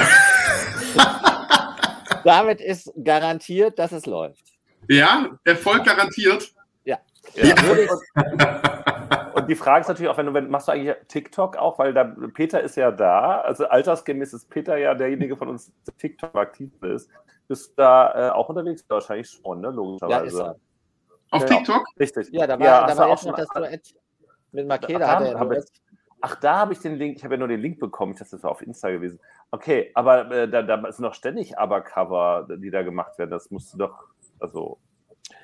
Damit 2.24 2.62
ist 2.62 2.92
garantiert, 3.04 3.78
dass 3.80 3.92
es 3.92 4.06
läuft. 4.06 4.44
Ja, 4.90 5.28
Erfolg 5.44 5.84
garantiert. 5.86 6.54
Ja. 6.86 6.98
Würde 7.36 7.84
ich- 7.84 7.90
Und 9.36 9.48
die 9.50 9.56
Frage 9.56 9.82
ist 9.82 9.88
natürlich 9.88 10.10
auch, 10.12 10.18
wenn 10.18 10.28
du, 10.28 10.34
wenn, 10.34 10.48
machst 10.50 10.68
du 10.68 10.72
eigentlich 10.74 10.96
TikTok 11.08 11.58
auch, 11.58 11.80
weil 11.80 11.92
da, 11.94 12.04
Peter 12.34 12.62
ist 12.62 12.76
ja 12.78 12.92
da, 12.92 13.42
also 13.42 13.66
altersgemäß 13.68 14.32
ist 14.34 14.48
Peter 14.50 14.78
ja 14.78 14.94
derjenige 14.94 15.36
von 15.36 15.48
uns, 15.50 15.72
der 15.88 15.98
TikTok 15.98 16.36
aktiv 16.36 16.72
ist. 16.84 17.10
Bist 17.48 17.72
du 17.72 17.74
da 17.78 18.30
äh, 18.30 18.32
auch 18.32 18.48
unterwegs? 18.50 18.86
Wahrscheinlich 18.88 19.30
schon, 19.30 19.60
ne? 19.62 19.68
Ja, 19.68 19.72
ist 19.72 19.76
Logischerweise. 19.76 20.44
er. 20.44 20.56
Auf 21.32 21.42
Ja. 21.42 21.48
TikTok? 21.48 21.84
Richtig. 22.00 22.30
Ja, 22.32 22.46
da 22.48 22.60
war, 22.60 22.66
Ja, 22.66 22.86
da 22.88 22.96
war 22.98 23.08
auch 23.08 23.18
schon- 23.22 23.34
das 23.36 23.48
Duett 23.50 23.94
mit 24.54 24.68
Makeda. 24.68 25.00
Da 25.00 25.08
Hat 25.08 25.22
er 25.22 25.56
ja 25.56 25.64
Ach, 26.26 26.36
da 26.36 26.56
habe 26.60 26.72
ich 26.72 26.80
den 26.80 26.96
Link, 26.96 27.18
ich 27.18 27.24
habe 27.26 27.34
ja 27.34 27.40
nur 27.40 27.50
den 27.50 27.60
Link 27.60 27.82
bekommen, 27.82 28.14
ich 28.14 28.20
dachte, 28.20 28.38
das 28.38 28.44
war 28.44 28.52
auf 28.52 28.62
Insta 28.62 28.90
gewesen. 28.90 29.20
Okay, 29.52 29.92
aber 29.94 30.32
äh, 30.32 30.50
da, 30.50 30.62
da 30.62 30.90
sind 30.90 31.04
noch 31.04 31.16
ständig 31.16 31.58
Aber-Cover, 31.58 32.48
die 32.50 32.72
da 32.72 32.82
gemacht 32.82 33.20
werden. 33.20 33.30
Das 33.30 33.52
musst 33.52 33.74
du 33.74 33.78
doch, 33.78 34.06
also, 34.40 34.80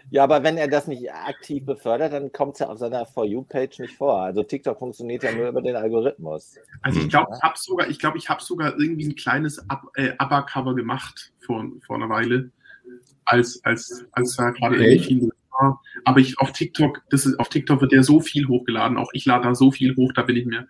ja, 0.09 0.23
aber 0.23 0.41
wenn 0.43 0.57
er 0.57 0.67
das 0.67 0.87
nicht 0.87 1.11
aktiv 1.11 1.65
befördert, 1.65 2.13
dann 2.13 2.31
kommt 2.31 2.53
es 2.53 2.59
ja 2.59 2.67
auf 2.67 2.79
seiner 2.79 3.05
For 3.05 3.25
You-Page 3.25 3.79
nicht 3.79 3.95
vor. 3.95 4.21
Also 4.21 4.41
TikTok 4.41 4.79
funktioniert 4.79 5.23
ja 5.23 5.31
nur 5.31 5.49
über 5.49 5.61
den 5.61 5.75
Algorithmus. 5.75 6.55
Also 6.81 7.01
ich 7.01 7.09
glaube, 7.09 7.31
ich 7.35 7.41
habe 7.43 7.57
sogar, 7.57 7.87
ich 7.89 7.99
glaube, 7.99 8.17
ich 8.17 8.29
habe 8.29 8.41
sogar 8.41 8.79
irgendwie 8.79 9.07
ein 9.07 9.15
kleines 9.15 9.69
Ab 9.69 9.83
äh, 9.95 10.13
ABBA-Cover 10.17 10.75
gemacht 10.75 11.33
vor, 11.45 11.63
vor 11.85 11.97
einer 11.97 12.09
Weile, 12.09 12.51
als 13.25 13.59
als 13.63 14.05
als 14.13 14.35
da 14.35 14.49
gerade 14.49 14.77
irgendwie 14.77 14.99
viel 14.99 15.21
war. 15.23 15.38
Aber 16.05 16.19
ich 16.19 16.39
auf 16.39 16.51
TikTok, 16.51 17.01
das 17.09 17.25
ist 17.25 17.39
auf 17.39 17.49
TikTok 17.49 17.81
wird 17.81 17.93
ja 17.93 18.03
so 18.03 18.19
viel 18.19 18.47
hochgeladen. 18.47 18.97
Auch 18.97 19.09
ich 19.13 19.25
lade 19.25 19.47
da 19.47 19.55
so 19.55 19.71
viel 19.71 19.95
hoch, 19.95 20.11
da 20.13 20.23
bin 20.23 20.35
ich 20.35 20.45
mir 20.45 20.67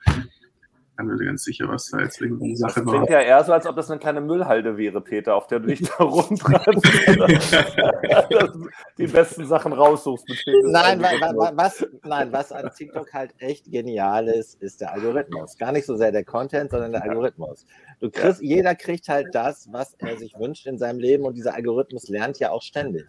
bin 1.07 1.17
mir 1.17 1.25
ganz 1.25 1.43
sicher, 1.43 1.67
was 1.67 1.89
da 1.89 1.99
jetzt 1.99 2.21
irgendwie 2.21 2.53
die 2.53 2.61
das 2.61 2.73
Sache 2.73 2.85
war. 2.85 2.93
klingt 2.93 3.09
ja 3.09 3.21
eher 3.21 3.43
so, 3.43 3.53
als 3.53 3.65
ob 3.65 3.75
das 3.75 3.89
eine 3.89 3.99
kleine 3.99 4.21
Müllhalde 4.21 4.77
wäre, 4.77 5.01
Peter, 5.01 5.35
auf 5.35 5.47
der 5.47 5.59
du 5.59 5.67
dich 5.67 5.81
da 5.81 6.03
rumtreibst. 6.03 6.85
die 8.97 9.07
besten 9.07 9.45
Sachen 9.45 9.73
raussuchst. 9.73 10.25
Nein, 10.63 11.01
wa, 11.01 11.35
wa, 11.35 11.51
was, 11.55 11.85
nein, 12.03 12.31
was 12.31 12.51
an 12.51 12.69
TikTok 12.75 13.13
halt 13.13 13.33
echt 13.39 13.71
genial 13.71 14.27
ist, 14.27 14.61
ist 14.61 14.81
der 14.81 14.93
Algorithmus. 14.93 15.57
Gar 15.57 15.71
nicht 15.71 15.85
so 15.85 15.95
sehr 15.95 16.11
der 16.11 16.25
Content, 16.25 16.71
sondern 16.71 16.91
der 16.91 17.03
Algorithmus. 17.03 17.65
Du 17.99 18.09
kriegst, 18.09 18.41
Jeder 18.41 18.75
kriegt 18.75 19.07
halt 19.09 19.27
das, 19.33 19.71
was 19.71 19.93
er 19.99 20.17
sich 20.17 20.33
wünscht 20.37 20.67
in 20.67 20.77
seinem 20.77 20.99
Leben 20.99 21.25
und 21.25 21.35
dieser 21.35 21.53
Algorithmus 21.53 22.09
lernt 22.09 22.39
ja 22.39 22.51
auch 22.51 22.61
ständig. 22.61 23.05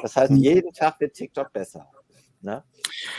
Das 0.00 0.16
heißt, 0.16 0.32
jeden 0.32 0.72
Tag 0.72 1.00
wird 1.00 1.14
TikTok 1.14 1.52
besser. 1.52 1.86
Ne? 2.44 2.62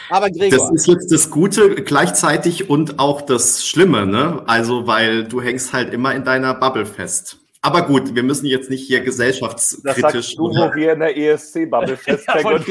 Aber 0.09 0.29
Das 0.29 0.37
Gregor, 0.37 0.71
ist 0.73 0.87
jetzt 0.87 1.11
das 1.11 1.29
Gute 1.31 1.75
gleichzeitig 1.75 2.69
und 2.69 2.99
auch 2.99 3.21
das 3.21 3.65
Schlimme, 3.65 4.05
ne? 4.05 4.43
Also, 4.45 4.85
weil 4.87 5.23
du 5.25 5.41
hängst 5.41 5.73
halt 5.73 5.93
immer 5.93 6.13
in 6.13 6.23
deiner 6.23 6.53
Bubble 6.53 6.85
fest. 6.85 7.39
Aber 7.61 7.81
gut, 7.81 8.13
wir 8.13 8.21
müssen 8.21 8.45
jetzt 8.45 8.69
nicht 8.69 8.85
hier 8.85 8.99
Das 8.99 9.05
gesellschaftskritisch. 9.07 10.01
sagst 10.01 10.37
du, 10.37 10.43
wo 10.43 10.75
wir 10.75 10.93
in 10.93 10.99
der 10.99 11.17
ESC-Bubble 11.17 11.97
festhängen. 11.97 12.53
und 12.53 12.67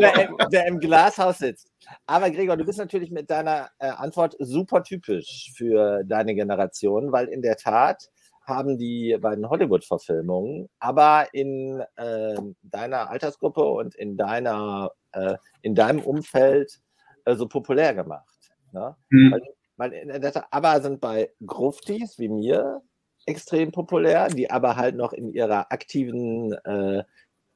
der, 0.00 0.28
im- 0.28 0.36
der 0.50 0.66
im 0.66 0.80
Glashaus 0.80 1.38
sitzt. 1.38 1.70
Aber 2.06 2.30
Gregor, 2.30 2.56
du 2.56 2.64
bist 2.64 2.78
natürlich 2.78 3.10
mit 3.10 3.28
deiner 3.30 3.68
äh, 3.78 3.88
Antwort 3.88 4.34
super 4.38 4.82
typisch 4.82 5.52
für 5.54 6.02
deine 6.04 6.34
Generation, 6.34 7.12
weil 7.12 7.26
in 7.28 7.42
der 7.42 7.56
Tat 7.56 8.08
haben 8.46 8.78
die 8.78 9.16
beiden 9.20 9.48
Hollywood-Verfilmungen, 9.48 10.68
aber 10.78 11.28
in 11.32 11.82
äh, 11.96 12.36
deiner 12.62 13.10
Altersgruppe 13.10 13.62
und 13.64 13.94
in 13.94 14.16
deiner 14.16 14.92
äh, 15.12 15.36
in 15.62 15.74
deinem 15.74 16.00
Umfeld 16.00 16.80
äh, 17.24 17.34
so 17.34 17.48
populär 17.48 17.94
gemacht. 17.94 18.50
Ne? 18.72 18.96
Hm. 19.10 19.32
Weil, 19.32 19.42
weil 19.76 19.92
in 19.92 20.20
der 20.20 20.32
Tat, 20.32 20.46
aber 20.50 20.80
sind 20.80 21.00
bei 21.00 21.30
Gruftis 21.44 22.18
wie 22.18 22.28
mir 22.28 22.82
extrem 23.26 23.72
populär, 23.72 24.28
die 24.28 24.50
aber 24.50 24.76
halt 24.76 24.96
noch 24.96 25.12
in 25.12 25.32
ihrer 25.32 25.72
aktiven 25.72 26.52
äh, 26.64 27.02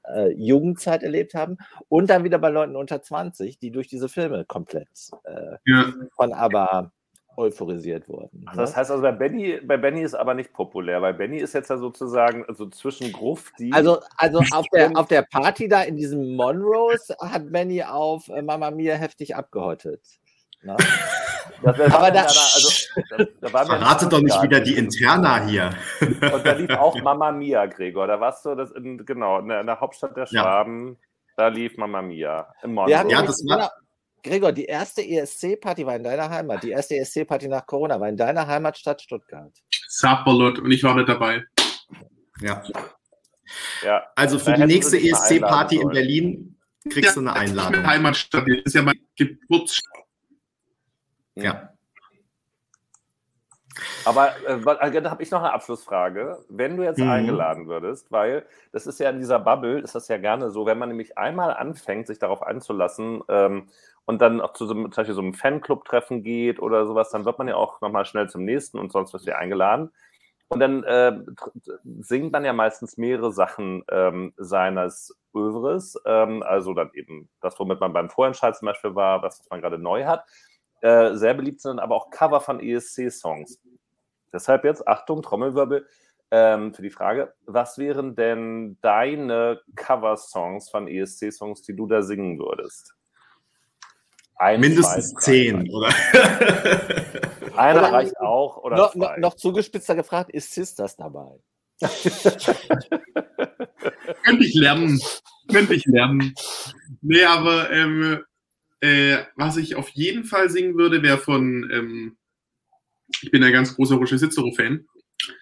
äh, 0.04 0.28
Jugendzeit 0.32 1.02
erlebt 1.02 1.34
haben. 1.34 1.58
Und 1.88 2.10
dann 2.10 2.24
wieder 2.24 2.38
bei 2.38 2.48
Leuten 2.50 2.76
unter 2.76 3.02
20, 3.02 3.58
die 3.58 3.70
durch 3.70 3.88
diese 3.88 4.08
Filme 4.08 4.44
komplett 4.44 4.88
äh, 5.24 5.56
Ja. 5.64 5.92
von 6.16 6.32
ABBA 6.32 6.92
euphorisiert 7.40 8.08
wurden. 8.08 8.44
Ach, 8.46 8.54
das 8.54 8.70
ne? 8.70 8.76
heißt 8.76 8.90
also, 8.90 9.02
bei 9.02 9.12
Benny, 9.12 9.60
bei 9.64 9.76
Benny 9.76 10.02
ist 10.02 10.14
aber 10.14 10.34
nicht 10.34 10.52
populär, 10.52 11.02
weil 11.02 11.14
Benny 11.14 11.38
ist 11.38 11.54
jetzt 11.54 11.70
ja 11.70 11.78
sozusagen 11.78 12.44
also 12.46 12.66
zwischen 12.68 13.12
Gruft, 13.12 13.54
die. 13.58 13.72
Also, 13.72 14.00
also 14.16 14.38
auf, 14.52 14.66
der, 14.72 14.90
auf 14.94 15.08
der 15.08 15.22
Party 15.22 15.68
da 15.68 15.82
in 15.82 15.96
diesem 15.96 16.36
Monrose 16.36 17.16
hat 17.20 17.50
Benny 17.50 17.82
auf 17.82 18.28
äh, 18.28 18.42
Mama 18.42 18.70
Mia 18.70 18.94
heftig 18.94 19.34
abgehottet. 19.34 20.02
Ne? 20.62 20.76
das, 21.62 21.76
das 21.76 21.94
aber 21.94 22.10
da- 22.10 22.20
ja 22.20 22.26
also, 22.26 22.68
da, 23.10 23.24
da 23.40 23.52
waren 23.52 23.68
wir 23.68 23.74
in 23.76 23.80
Verrate 23.82 24.08
doch 24.08 24.20
nicht 24.20 24.42
wieder 24.42 24.60
die 24.60 24.76
Interna 24.76 25.44
hier. 25.46 25.70
Und 26.00 26.44
da 26.44 26.52
lief 26.52 26.70
auch 26.70 26.94
Mama 27.02 27.32
Mia, 27.32 27.66
Gregor. 27.66 28.06
Da 28.06 28.20
warst 28.20 28.44
du 28.44 28.54
das 28.54 28.70
in, 28.72 29.04
genau, 29.04 29.38
in 29.38 29.48
der, 29.48 29.80
Hauptstadt 29.80 30.16
der 30.16 30.26
Ja. 30.30 30.42
Schwaben. 30.42 30.98
Da 31.36 31.48
lief 31.48 31.78
Mama 31.78 32.02
Mia. 32.02 32.52
Im 32.62 32.74
Monroe. 32.74 32.90
Ja, 32.90 33.02
das 33.04 33.42
war- 33.48 33.56
genau, 33.56 33.68
Gregor, 34.22 34.52
die 34.52 34.64
erste 34.64 35.02
ESC-Party 35.02 35.86
war 35.86 35.96
in 35.96 36.04
deiner 36.04 36.28
Heimat. 36.30 36.62
Die 36.62 36.70
erste 36.70 36.96
ESC-Party 36.96 37.48
nach 37.48 37.66
Corona 37.66 38.00
war 38.00 38.08
in 38.08 38.16
deiner 38.16 38.46
Heimatstadt 38.46 39.02
Stuttgart. 39.02 39.52
Sapperlot 39.88 40.58
und 40.58 40.70
ich 40.70 40.82
war 40.82 40.94
nicht 40.94 41.08
dabei. 41.08 41.44
Ja. 42.40 42.62
Ja. 43.82 44.06
Also 44.14 44.38
für 44.38 44.54
die 44.54 44.66
nächste 44.66 44.98
ESC-Party 44.98 45.80
in 45.80 45.88
Berlin 45.88 46.58
kriegst 46.88 47.16
ja, 47.16 47.22
du 47.22 47.28
eine 47.28 47.32
Einladung. 47.34 47.86
Heimatstadt, 47.86 48.44
das 48.46 48.58
ist 48.64 48.74
ja 48.74 48.82
mein 48.82 49.00
Geburtsstadt. 49.16 50.04
Ja. 51.34 51.70
Aber 54.04 54.34
äh, 54.46 54.60
da 55.02 55.10
habe 55.10 55.22
ich 55.22 55.30
noch 55.30 55.40
eine 55.42 55.52
Abschlussfrage. 55.52 56.44
Wenn 56.48 56.76
du 56.76 56.82
jetzt 56.82 56.98
mhm. 56.98 57.10
eingeladen 57.10 57.66
würdest, 57.68 58.10
weil 58.10 58.46
das 58.72 58.86
ist 58.86 59.00
ja 59.00 59.10
in 59.10 59.18
dieser 59.18 59.38
Bubble, 59.38 59.80
ist 59.80 59.94
das 59.94 60.08
ja 60.08 60.18
gerne 60.18 60.50
so, 60.50 60.66
wenn 60.66 60.78
man 60.78 60.88
nämlich 60.88 61.16
einmal 61.18 61.54
anfängt, 61.54 62.06
sich 62.06 62.18
darauf 62.18 62.42
einzulassen 62.42 63.22
ähm, 63.28 63.68
und 64.10 64.20
dann 64.20 64.40
auch 64.40 64.54
zu 64.54 64.66
so, 64.66 64.74
zum 64.74 64.90
Beispiel 64.90 65.14
so 65.14 65.20
einem 65.20 65.34
Fanclub-Treffen 65.34 66.24
geht 66.24 66.58
oder 66.58 66.84
sowas, 66.84 67.10
dann 67.10 67.24
wird 67.24 67.38
man 67.38 67.46
ja 67.46 67.54
auch 67.54 67.80
nochmal 67.80 68.04
schnell 68.04 68.28
zum 68.28 68.44
nächsten 68.44 68.76
und 68.76 68.90
sonst 68.90 69.12
du 69.12 69.18
ja 69.18 69.36
eingeladen. 69.36 69.92
Und 70.48 70.58
dann 70.58 70.82
äh, 70.82 71.16
singt 72.00 72.32
man 72.32 72.44
ja 72.44 72.52
meistens 72.52 72.96
mehrere 72.96 73.30
Sachen 73.32 73.84
ähm, 73.88 74.34
seines 74.36 75.16
Övres, 75.32 75.96
ähm, 76.06 76.42
also 76.42 76.74
dann 76.74 76.90
eben 76.94 77.28
das, 77.40 77.56
womit 77.60 77.78
man 77.78 77.92
beim 77.92 78.10
Vorentscheid 78.10 78.56
zum 78.56 78.66
Beispiel 78.66 78.96
war, 78.96 79.22
was 79.22 79.46
man 79.48 79.60
gerade 79.60 79.78
neu 79.78 80.04
hat. 80.06 80.24
Äh, 80.80 81.14
sehr 81.14 81.34
beliebt 81.34 81.60
sind 81.60 81.78
aber 81.78 81.94
auch 81.94 82.10
Cover 82.10 82.40
von 82.40 82.58
ESC-Songs. 82.58 83.60
Deshalb 84.32 84.64
jetzt, 84.64 84.88
Achtung, 84.88 85.22
Trommelwirbel, 85.22 85.86
ähm, 86.32 86.74
für 86.74 86.82
die 86.82 86.90
Frage, 86.90 87.32
was 87.46 87.78
wären 87.78 88.16
denn 88.16 88.76
deine 88.80 89.60
Cover-Songs 89.76 90.68
von 90.68 90.88
ESC-Songs, 90.88 91.62
die 91.62 91.76
du 91.76 91.86
da 91.86 92.02
singen 92.02 92.40
würdest? 92.40 92.96
Ein, 94.40 94.60
Mindestens 94.60 95.10
zwei, 95.10 95.20
zehn, 95.20 95.70
oder? 95.70 95.88
Einer 97.56 97.80
oder 97.80 97.92
reicht 97.92 98.18
auch. 98.20 98.56
Oder 98.56 98.78
noch, 98.78 98.94
noch, 98.94 99.18
noch 99.18 99.34
zugespitzter 99.34 99.94
gefragt, 99.94 100.30
ist 100.30 100.54
Sisters 100.54 100.96
dabei? 100.96 101.38
Könnte 104.24 104.46
ich 104.46 104.54
lernen. 104.54 104.98
Könnte 105.52 105.74
ich 105.74 105.84
lernen. 105.84 106.32
Nee, 107.02 107.22
aber 107.24 107.70
ähm, 107.70 108.24
äh, 108.80 109.18
was 109.36 109.58
ich 109.58 109.74
auf 109.74 109.90
jeden 109.90 110.24
Fall 110.24 110.48
singen 110.48 110.74
würde, 110.74 111.02
wäre 111.02 111.18
von, 111.18 111.70
ähm, 111.70 112.16
ich 113.20 113.30
bin 113.30 113.44
ein 113.44 113.52
ganz 113.52 113.76
großer 113.76 113.96
Roger 113.96 114.16
Cicero-Fan. 114.16 114.86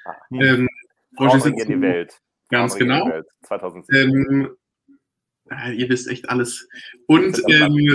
Ah, 0.06 0.14
ähm, 0.32 0.68
Roger 1.20 1.38
Cicero, 1.38 1.68
die 1.68 1.80
Welt. 1.80 2.18
Ganz 2.48 2.74
genau. 2.74 3.06
Welt, 3.06 3.28
2010. 3.44 3.96
Ähm, 3.96 4.56
äh, 5.52 5.72
ihr 5.72 5.88
wisst 5.88 6.08
echt 6.08 6.28
alles. 6.28 6.68
Und, 7.06 7.40
ähm, 7.48 7.94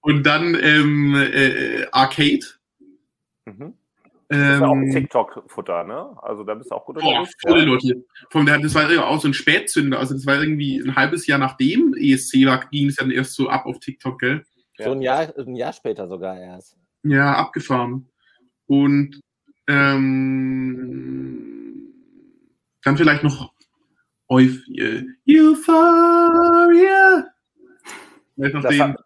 und 0.00 0.24
dann 0.24 0.56
ähm, 0.60 1.14
äh, 1.14 1.86
Arcade. 1.92 2.46
Mhm. 3.44 3.74
Das 4.28 4.56
ist 4.56 4.62
auch 4.62 4.76
ein 4.76 4.90
TikTok-Futter, 4.92 5.82
ne? 5.82 6.16
Also 6.22 6.44
da 6.44 6.54
bist 6.54 6.70
du 6.70 6.76
auch 6.76 6.84
gut 6.84 6.98
unterwegs. 6.98 7.34
Oh, 7.44 7.48
volle 7.48 7.64
Leute. 7.64 8.04
Vom, 8.30 8.46
das 8.46 8.74
war 8.76 9.08
auch 9.08 9.20
so 9.20 9.26
ein 9.26 9.34
Spätzünder. 9.34 9.98
Also 9.98 10.14
das 10.14 10.24
war 10.24 10.40
irgendwie 10.40 10.78
ein 10.78 10.94
halbes 10.94 11.26
Jahr 11.26 11.40
nachdem 11.40 11.94
ESC 11.98 12.46
war, 12.46 12.64
ging 12.70 12.86
es 12.86 12.94
dann 12.94 13.10
erst 13.10 13.34
so 13.34 13.48
ab 13.48 13.66
auf 13.66 13.80
TikTok, 13.80 14.20
gell? 14.20 14.44
So 14.78 14.92
ein 14.92 15.02
Jahr, 15.02 15.36
ein 15.36 15.56
Jahr 15.56 15.72
später 15.72 16.06
sogar 16.06 16.38
erst. 16.38 16.76
Ja, 17.02 17.34
abgefahren. 17.34 18.08
Und 18.66 19.20
ähm, 19.66 21.10
dann 22.84 22.96
vielleicht 22.96 23.24
noch 23.24 23.52
Euph 24.28 24.60
Euphoria. 25.28 27.26
Das, 28.36 28.78
hat, 28.78 28.96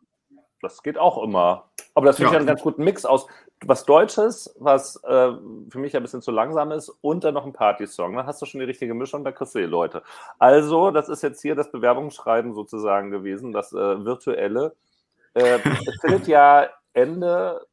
das, 0.65 0.83
geht 0.83 0.99
auch 0.99 1.23
immer. 1.23 1.69
Aber 1.95 2.07
das 2.07 2.17
finde 2.17 2.31
ja. 2.31 2.33
ich 2.33 2.39
einen 2.39 2.47
ganz 2.47 2.63
guten 2.63 2.83
Mix 2.83 3.05
aus. 3.05 3.27
Was 3.65 3.85
Deutsches, 3.85 4.55
was 4.59 4.97
äh, 5.05 5.33
für 5.71 5.79
mich 5.79 5.97
ein 5.97 6.03
bisschen 6.03 6.23
zu 6.23 6.31
langsam 6.31 6.73
ist, 6.73 6.89
und 7.01 7.25
dann 7.25 7.35
noch 7.35 7.47
ein 7.47 7.53
Party-Song. 7.53 8.17
Dann 8.17 8.27
hast 8.27 8.43
du 8.43 8.47
schon 8.47 8.61
die 8.61 8.67
richtige 8.67 8.95
Mischung, 8.95 9.25
da 9.25 9.33
kriegst 9.33 9.55
du 9.55 9.61
die 9.61 9.65
Leute. 9.65 10.03
Also, 10.39 10.91
das 10.91 11.09
ist 11.09 11.23
jetzt 11.23 11.41
hier 11.41 11.55
das 11.55 11.71
Bewerbungsschreiben 11.71 12.53
sozusagen 12.53 13.11
gewesen, 13.11 13.53
das 13.53 13.73
äh, 13.73 14.05
virtuelle. 14.05 14.75
Äh, 15.35 15.61
es 15.87 16.01
findet 16.01 16.27
ja 16.27 16.69
Ende 16.93 17.67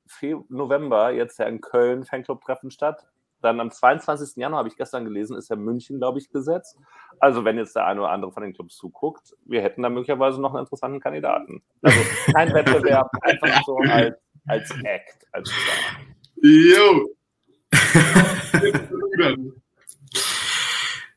November 0.50 1.12
jetzt 1.12 1.40
ja 1.40 1.46
in 1.46 1.62
Köln 1.62 2.06
Fanclub-Treffen 2.06 2.72
statt. 2.72 3.06
Dann 3.42 3.60
am 3.60 3.72
22. 3.72 4.38
Januar, 4.38 4.60
habe 4.60 4.70
ich 4.70 4.78
gestern 4.78 5.04
gelesen, 5.04 5.36
ist 5.38 5.50
ja 5.50 5.56
München, 5.56 5.98
glaube 5.98 6.20
ich, 6.20 6.30
gesetzt. 6.30 6.78
Also 7.20 7.44
wenn 7.46 7.58
jetzt 7.58 7.76
der 7.76 7.86
eine 7.86 8.02
oder 8.02 8.12
andere 8.12 8.32
von 8.32 8.44
den 8.44 8.54
Clubs 8.54 8.76
zuguckt, 8.76 9.36
wir 9.46 9.62
hätten 9.62 9.84
da 9.84 9.90
möglicherweise 9.90 10.40
noch 10.42 10.54
einen 10.54 10.64
interessanten 10.64 11.00
Kandidaten. 11.00 11.62
Also 11.82 12.00
kein 12.34 12.54
Wettbewerb, 12.54 13.10
einfach 13.22 13.64
so 13.66 13.78
als, 13.78 14.16
als 14.48 14.72
Act, 14.84 15.26
als 15.32 15.50
Star. 15.50 16.02
Jo. 16.42 17.10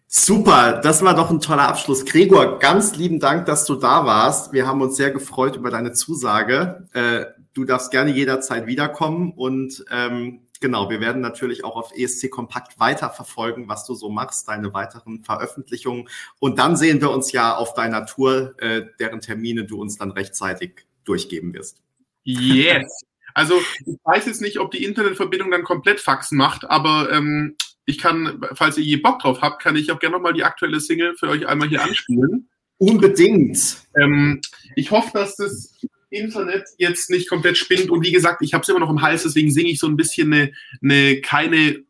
Super, 0.06 0.80
das 0.82 1.04
war 1.04 1.14
doch 1.14 1.30
ein 1.30 1.40
toller 1.40 1.68
Abschluss. 1.68 2.04
Gregor, 2.06 2.58
ganz 2.58 2.96
lieben 2.96 3.20
Dank, 3.20 3.46
dass 3.46 3.66
du 3.66 3.74
da 3.74 4.06
warst. 4.06 4.52
Wir 4.52 4.66
haben 4.66 4.80
uns 4.80 4.96
sehr 4.96 5.10
gefreut 5.10 5.56
über 5.56 5.70
deine 5.70 5.92
Zusage. 5.92 6.88
Äh, 6.94 7.26
du 7.52 7.64
darfst 7.64 7.90
gerne 7.90 8.10
jederzeit 8.10 8.66
wiederkommen 8.66 9.32
und 9.32 9.84
ähm, 9.90 10.43
genau, 10.60 10.90
wir 10.90 11.00
werden 11.00 11.20
natürlich 11.20 11.64
auch 11.64 11.76
auf 11.76 11.92
ESC 11.96 12.30
Kompakt 12.30 12.78
weiter 12.78 13.10
verfolgen, 13.10 13.68
was 13.68 13.86
du 13.86 13.94
so 13.94 14.08
machst, 14.08 14.48
deine 14.48 14.72
weiteren 14.72 15.22
Veröffentlichungen. 15.22 16.08
Und 16.38 16.58
dann 16.58 16.76
sehen 16.76 17.00
wir 17.00 17.10
uns 17.10 17.32
ja 17.32 17.54
auf 17.54 17.74
deiner 17.74 18.06
Tour, 18.06 18.54
äh, 18.58 18.86
deren 18.98 19.20
Termine 19.20 19.64
du 19.64 19.80
uns 19.80 19.98
dann 19.98 20.10
rechtzeitig 20.10 20.86
durchgeben 21.04 21.54
wirst. 21.54 21.82
Yes. 22.22 23.04
Also 23.36 23.60
ich 23.84 23.96
weiß 24.04 24.26
jetzt 24.26 24.40
nicht, 24.40 24.60
ob 24.60 24.70
die 24.70 24.84
Internetverbindung 24.84 25.50
dann 25.50 25.64
komplett 25.64 25.98
Faxen 25.98 26.38
macht, 26.38 26.70
aber 26.70 27.10
ähm, 27.10 27.56
ich 27.84 27.98
kann, 27.98 28.40
falls 28.52 28.78
ihr 28.78 28.84
je 28.84 28.96
Bock 28.98 29.18
drauf 29.18 29.42
habt, 29.42 29.60
kann 29.60 29.74
ich 29.74 29.90
auch 29.90 29.98
gerne 29.98 30.16
nochmal 30.16 30.34
die 30.34 30.44
aktuelle 30.44 30.78
Single 30.78 31.16
für 31.16 31.28
euch 31.28 31.46
einmal 31.48 31.68
hier 31.68 31.82
anspielen. 31.82 32.48
Unbedingt. 32.78 33.82
Ähm, 34.00 34.40
ich 34.76 34.90
hoffe, 34.90 35.10
dass 35.14 35.36
das 35.36 35.74
Internet 36.14 36.68
jetzt 36.78 37.10
nicht 37.10 37.28
komplett 37.28 37.58
spinnt. 37.58 37.90
Und 37.90 38.04
wie 38.04 38.12
gesagt, 38.12 38.42
ich 38.42 38.54
habe 38.54 38.62
es 38.62 38.68
immer 38.68 38.80
noch 38.80 38.90
im 38.90 39.02
Hals, 39.02 39.24
deswegen 39.24 39.50
singe 39.50 39.70
ich 39.70 39.78
so 39.78 39.86
ein 39.86 39.96
bisschen 39.96 40.32
eine, 40.32 40.52
eine 40.82 41.20
keine, 41.20 41.82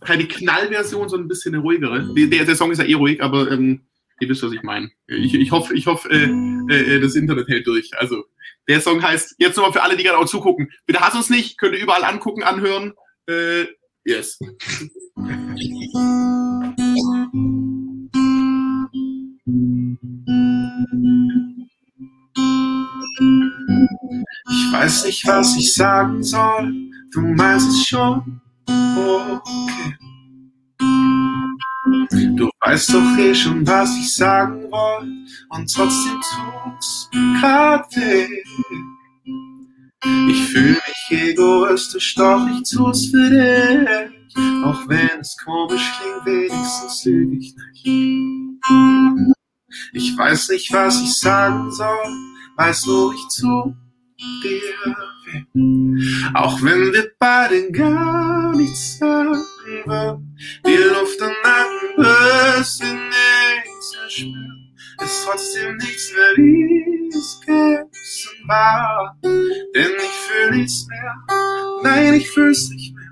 keine 0.00 0.26
Knallversion, 0.26 1.08
sondern 1.08 1.26
ein 1.26 1.28
bisschen 1.28 1.54
eine 1.54 1.62
ruhigere. 1.62 2.14
Der, 2.14 2.44
der 2.44 2.56
Song 2.56 2.70
ist 2.70 2.78
ja 2.78 2.84
eh 2.84 2.94
ruhig, 2.94 3.22
aber 3.22 3.50
ähm, 3.50 3.82
ihr 4.20 4.28
wisst, 4.28 4.42
was 4.42 4.52
ich 4.52 4.62
meine. 4.62 4.90
Ich, 5.06 5.34
ich 5.34 5.50
hoffe, 5.50 5.74
ich 5.74 5.86
hoffe 5.86 6.08
äh, 6.10 6.72
äh, 6.72 7.00
das 7.00 7.14
Internet 7.14 7.48
hält 7.48 7.66
durch. 7.66 7.90
Also, 7.98 8.24
der 8.68 8.80
Song 8.80 9.02
heißt, 9.02 9.36
jetzt 9.38 9.56
nochmal 9.56 9.72
für 9.72 9.82
alle, 9.82 9.96
die 9.96 10.04
gerade 10.04 10.18
auch 10.18 10.26
zugucken, 10.26 10.70
bitte 10.86 11.00
hasst 11.00 11.16
uns 11.16 11.30
nicht, 11.30 11.58
könnt 11.58 11.74
ihr 11.74 11.82
überall 11.82 12.04
angucken, 12.04 12.42
anhören. 12.42 12.92
Äh, 13.26 13.64
yes. 14.04 14.38
Ich 24.50 24.72
weiß 24.72 25.04
nicht, 25.06 25.26
was 25.26 25.56
ich 25.56 25.74
sagen 25.74 26.22
soll, 26.22 26.74
du 27.12 27.20
meinst 27.20 27.68
es 27.68 27.86
schon. 27.86 28.40
Okay. 28.66 29.96
Du 32.36 32.50
weißt 32.60 32.94
doch 32.94 33.18
eh 33.18 33.34
schon, 33.34 33.66
was 33.66 33.96
ich 33.96 34.14
sagen 34.14 34.70
wollte, 34.70 35.12
und 35.50 35.72
trotzdem 35.72 36.20
tut's 36.20 37.08
grad 37.40 37.84
weh. 37.96 38.28
Ich 40.30 40.44
fühle 40.48 40.78
mich 40.86 41.10
egoistisch, 41.10 42.14
doch 42.14 42.46
ich 42.48 42.62
tu's 42.70 43.10
für 43.10 43.30
dich. 43.30 43.88
Auch 44.64 44.88
wenn 44.88 45.20
es 45.20 45.36
komisch 45.44 45.92
klingt, 45.98 46.26
wenigstens 46.26 47.04
lüge 47.04 47.36
ich 47.36 47.54
nicht. 47.56 47.78
Ich 49.92 50.16
weiß 50.16 50.50
nicht, 50.50 50.72
was 50.72 51.00
ich 51.02 51.18
sagen 51.18 51.70
soll, 51.72 52.27
weiß 52.58 52.86
nur, 52.86 53.14
ich 53.14 53.28
zu 53.28 53.74
dir 54.18 54.60
weh. 54.60 56.32
Auch 56.34 56.60
wenn 56.62 56.92
wir 56.92 57.10
beide 57.18 57.70
gar 57.70 58.54
nichts 58.54 58.98
sagen 58.98 59.44
würden, 59.66 60.36
die 60.66 60.76
Luft 60.76 61.22
am 61.22 61.32
Nacken 61.44 61.96
bisschen 61.96 62.98
nichts 63.08 63.94
mehr 63.94 64.10
spüren, 64.10 64.74
ist 65.02 65.24
trotzdem 65.24 65.76
nichts 65.76 66.12
mehr 66.12 66.36
wie 66.36 67.08
es 67.16 67.40
gestern 67.46 68.48
war. 68.48 69.16
Denn 69.22 69.92
ich 69.96 70.18
fühl 70.26 70.56
nichts 70.56 70.86
mehr, 70.88 71.14
nein, 71.82 72.14
ich 72.14 72.30
fühl's 72.30 72.68
nicht 72.70 72.94
mehr. 72.94 73.04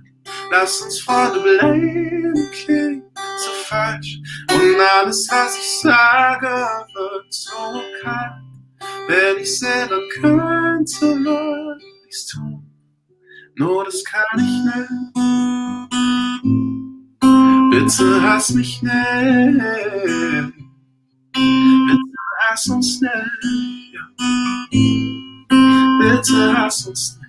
Lass 0.51 0.81
uns 0.81 1.01
Freunde 1.01 1.41
bleiben, 1.41 2.51
klingt 2.53 3.05
so 3.39 3.51
falsch. 3.65 4.19
Und 4.53 4.81
alles, 5.01 5.29
was 5.31 5.57
ich 5.57 5.81
sage, 5.81 6.49
wird 6.49 7.33
so 7.33 7.83
kalt. 8.03 8.46
Wenn 9.09 9.39
ich 9.41 9.59
selber 9.59 10.01
könnte, 10.21 11.25
würde 11.25 11.85
ich's 12.09 12.27
tun. 12.27 12.67
Nur 13.57 13.85
das 13.85 14.05
kann 14.05 14.25
ich 14.37 14.65
nicht. 14.65 14.91
Bitte 17.71 18.23
hass 18.23 18.51
mich 18.51 18.83
nicht. 18.83 18.93
Bitte 21.33 22.19
hass 22.49 22.69
uns 22.69 23.01
nicht. 23.01 23.13
Ja. 23.93 24.03
Bitte 26.01 26.57
hass 26.57 26.87
uns 26.87 27.19
nicht. 27.21 27.27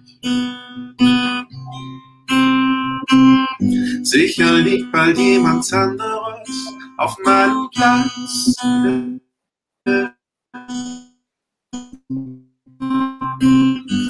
Sicher 4.04 4.54
liegt 4.60 4.92
bald 4.92 5.18
jemand 5.18 5.72
anderes 5.74 6.50
auf 6.98 7.18
meinem 7.24 7.70
Platz. 7.72 8.56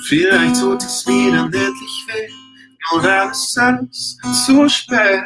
Vielleicht 0.07 0.61
tut 0.61 0.83
es 0.83 1.03
dann 1.03 1.51
endlich 1.51 2.05
weh, 2.07 2.29
nur 2.91 3.01
dann 3.01 3.31
ist 3.31 3.55
zu 4.45 4.69
spät. 4.69 5.23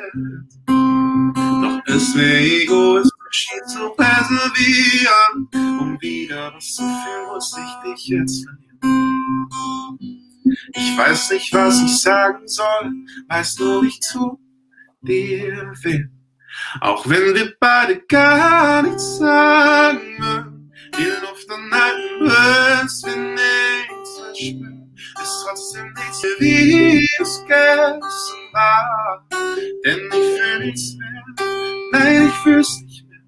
Doch 0.67 1.81
es 1.87 2.15
wäre 2.15 2.39
egoistisch, 2.39 3.49
ihn 3.57 3.67
zu 3.67 3.87
reservieren, 3.97 5.49
um 5.81 5.99
wieder 5.99 6.53
was 6.55 6.75
zu 6.75 6.83
fühlen, 6.83 7.27
muss 7.33 7.57
ich 7.57 7.91
dich 7.91 8.07
jetzt 8.07 8.45
verlieren. 8.45 9.99
Ich 10.73 10.97
weiß 10.97 11.31
nicht, 11.31 11.53
was 11.53 11.81
ich 11.81 11.97
sagen 11.99 12.47
soll, 12.47 12.93
weißt 13.27 13.59
du, 13.59 13.83
ich 13.83 13.99
tu 13.99 14.39
dir 15.01 15.73
weh. 15.83 16.05
Auch 16.79 17.05
wenn 17.07 17.35
wir 17.35 17.53
beide 17.59 18.01
gar 18.07 18.83
nichts 18.83 19.17
sagen, 19.17 20.50
die 20.97 21.11
Luft 21.21 21.49
anhalten, 21.49 22.83
bis 22.83 23.03
wir 23.05 23.15
nichts 23.15 24.19
mehr 24.19 24.35
spüren, 24.35 24.95
ist 25.21 25.45
trotzdem 25.45 25.93
nichts 25.93 26.23
wie 26.39 27.07
es 27.19 27.43
gestern 27.47 28.01
war. 28.53 29.27
Denn 29.85 30.09
ich 30.11 30.39
fühl 30.39 30.65
nichts 30.65 30.95
mehr, 30.95 31.47
nein, 31.91 32.27
ich 32.27 32.33
fühl's 32.43 32.81
nicht 32.81 33.05
mehr. 33.09 33.19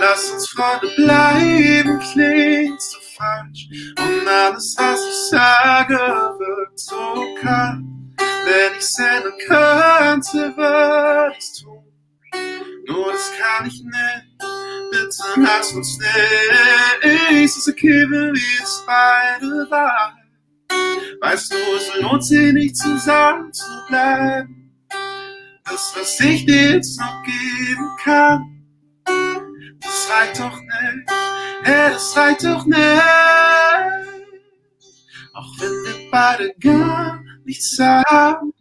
Lass 0.00 0.30
uns 0.30 0.48
Freunde 0.50 0.88
bleiben, 0.96 1.98
klingt 2.12 2.80
so 2.80 2.98
falsch. 3.16 3.68
Und 3.98 4.28
alles, 4.28 4.74
was 4.78 5.00
ich 5.06 5.30
sage, 5.30 5.94
wird 5.94 6.78
so 6.78 7.34
kalt. 7.40 7.80
Wenn 8.44 8.78
ich's 8.78 8.98
ändern 8.98 9.32
könnte, 9.46 10.56
würde 10.56 11.34
ich's 11.36 11.60
tun. 11.60 11.84
Nur 12.86 13.12
das 13.12 13.30
kann 13.38 13.66
ich 13.66 13.82
nicht. 13.82 14.67
Bitte 14.90 15.40
lass 15.40 15.72
uns 15.72 15.98
nicht. 15.98 16.10
Es 17.30 17.56
ist 17.56 17.68
okay, 17.68 18.06
wenn 18.10 18.34
wir 18.34 18.62
es 18.62 18.84
beide 18.86 19.70
waren. 19.70 20.14
Weißt 21.20 21.52
du, 21.52 21.56
es 21.76 22.00
lohnt 22.00 22.24
sich 22.24 22.52
nicht 22.52 22.76
zusammen 22.76 23.52
zu 23.52 23.66
bleiben. 23.88 24.72
Das, 25.64 25.94
was 25.96 26.20
ich 26.20 26.46
dir 26.46 26.72
jetzt 26.74 26.98
noch 27.00 27.22
geben 27.22 27.90
kann, 28.02 28.64
das 29.80 30.08
reicht 30.10 30.40
doch 30.40 30.58
nicht. 30.60 31.10
Hey, 31.62 31.92
das 31.92 32.16
reicht 32.16 32.44
doch 32.44 32.64
nicht. 32.64 33.02
Auch 35.34 35.52
wenn 35.58 35.70
wir 35.70 36.10
beide 36.10 36.54
gar 36.60 37.22
nichts 37.44 37.76
sagen 37.76 38.52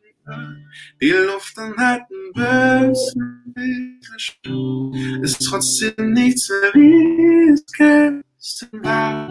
die 1.01 1.11
Luft 1.11 1.57
anhalten, 1.57 2.15
bis 2.33 3.15
ist 5.21 5.45
trotzdem 5.47 6.13
nichts 6.13 6.49
mehr 6.49 6.71
wie 6.73 7.51
es 7.53 7.65
gestern 7.65 8.83
war. 8.83 9.29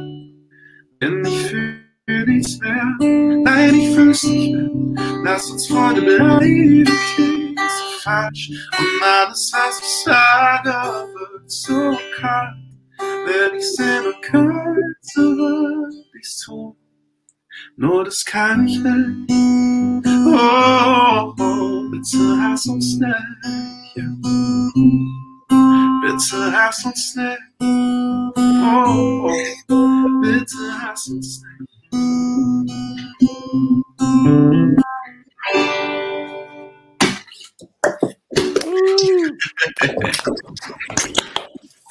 Denn 1.00 1.24
ich 1.24 1.46
fühle 1.46 2.26
nichts 2.26 2.58
mehr, 2.60 2.84
nein, 3.00 3.74
ich 3.74 3.94
fühl's 3.94 4.22
nicht 4.24 4.52
mehr. 4.54 4.70
Lass 5.24 5.50
uns 5.50 5.66
Freunde 5.66 6.02
bleiben, 6.02 6.84
klingt 7.14 7.58
so 7.58 8.00
falsch. 8.00 8.50
Und 8.78 9.02
alles, 9.02 9.52
was 9.52 9.80
ich 9.80 10.04
sage, 10.04 10.70
wird 11.14 11.50
so 11.50 11.98
kalt. 12.18 12.56
Wenn 12.98 13.58
ich 13.58 13.72
selber 13.72 14.14
könnte, 14.22 15.16
würde 15.16 16.04
ich's 16.18 16.38
tun. 16.38 16.76
Nur 17.76 18.04
das 18.04 18.24
kann 18.24 18.66
ich 18.66 18.78
nicht. 18.78 19.30
Oh, 20.26 21.34
oh, 21.38 21.90
bitte 21.90 22.40
hass 22.40 22.66
uns 22.66 22.96
nicht. 22.96 23.14
Ja. 23.94 24.04
Bitte 26.02 26.52
hass 26.52 26.84
uns 26.84 27.16
nicht. 27.16 27.38
Oh, 27.61 29.30
oh, 29.68 30.20
bitte 30.22 30.57
hass 30.80 31.09
uns 31.09 31.42
nicht. 31.42 31.76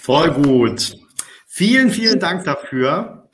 Voll 0.02 0.32
gut. 0.32 0.96
Vielen, 1.48 1.90
vielen 1.90 2.20
Dank 2.20 2.44
dafür, 2.44 3.25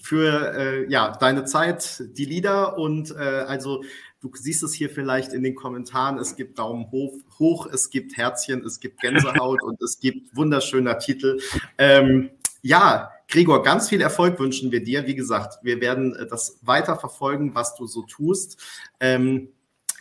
für 0.00 0.54
äh, 0.54 0.90
ja, 0.90 1.16
deine 1.18 1.44
Zeit, 1.44 2.02
die 2.16 2.24
Lieder 2.24 2.78
und 2.78 3.10
äh, 3.12 3.44
also 3.46 3.82
du 4.20 4.30
siehst 4.34 4.62
es 4.62 4.74
hier 4.74 4.90
vielleicht 4.90 5.32
in 5.32 5.42
den 5.42 5.54
Kommentaren, 5.54 6.18
es 6.18 6.36
gibt 6.36 6.58
Daumen 6.58 6.90
hoch, 6.90 7.16
hoch 7.38 7.66
es 7.72 7.90
gibt 7.90 8.16
Herzchen, 8.16 8.64
es 8.64 8.80
gibt 8.80 9.00
Gänsehaut 9.00 9.62
und 9.64 9.80
es 9.82 9.98
gibt 9.98 10.36
wunderschöner 10.36 10.98
Titel. 10.98 11.40
Ähm, 11.78 12.30
ja, 12.62 13.10
Gregor, 13.28 13.62
ganz 13.62 13.88
viel 13.88 14.00
Erfolg 14.00 14.38
wünschen 14.38 14.72
wir 14.72 14.82
dir. 14.82 15.06
Wie 15.06 15.14
gesagt, 15.14 15.62
wir 15.62 15.80
werden 15.80 16.14
äh, 16.16 16.26
das 16.26 16.58
weiter 16.62 16.96
verfolgen, 16.96 17.54
was 17.54 17.74
du 17.76 17.86
so 17.86 18.02
tust. 18.02 18.60
Ähm, 18.98 19.48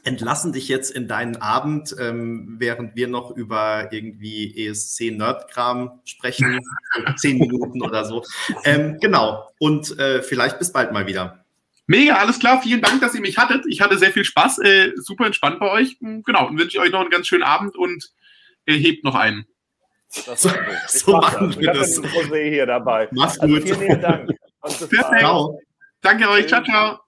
entlassen 0.03 0.53
dich 0.53 0.67
jetzt 0.67 0.91
in 0.91 1.07
deinen 1.07 1.37
Abend, 1.37 1.95
ähm, 1.99 2.55
während 2.57 2.95
wir 2.95 3.07
noch 3.07 3.35
über 3.35 3.91
irgendwie 3.91 4.67
ESC 4.67 5.11
Nerdkram 5.11 5.99
sprechen, 6.05 6.59
zehn 7.17 7.37
Minuten 7.37 7.81
oder 7.81 8.05
so. 8.05 8.23
Ähm, 8.63 8.97
genau. 8.99 9.49
Und 9.59 9.97
äh, 9.99 10.21
vielleicht 10.21 10.59
bis 10.59 10.71
bald 10.71 10.91
mal 10.91 11.07
wieder. 11.07 11.43
Mega, 11.87 12.17
alles 12.17 12.39
klar. 12.39 12.61
Vielen 12.61 12.81
Dank, 12.81 13.01
dass 13.01 13.15
ihr 13.15 13.21
mich 13.21 13.37
hattet. 13.37 13.65
Ich 13.67 13.81
hatte 13.81 13.97
sehr 13.97 14.11
viel 14.11 14.23
Spaß. 14.23 14.59
Äh, 14.59 14.91
super 14.97 15.25
entspannt 15.25 15.59
bei 15.59 15.71
euch. 15.71 15.97
Genau. 15.99 16.47
Und 16.47 16.59
wünsche 16.59 16.77
ich 16.77 16.79
euch 16.79 16.91
noch 16.91 17.01
einen 17.01 17.09
ganz 17.09 17.27
schönen 17.27 17.43
Abend 17.43 17.75
und 17.75 18.11
äh, 18.65 18.77
hebt 18.77 19.03
noch 19.03 19.15
einen. 19.15 19.45
Das 20.25 20.41
so, 20.41 20.49
so 20.87 21.17
machen 21.17 21.55
wir 21.59 21.73
das. 21.73 21.99
José 22.01 22.49
hier 22.49 22.65
dabei. 22.65 23.07
Mach's 23.11 23.39
gut. 23.39 23.49
Also 23.49 23.61
vielen, 23.61 23.79
vielen 23.79 24.01
Dank. 24.01 24.29
Perfekt. 24.61 25.19
Ciao. 25.19 25.59
Danke 26.01 26.29
euch. 26.29 26.47
Ciao, 26.47 26.63
ciao. 26.63 26.99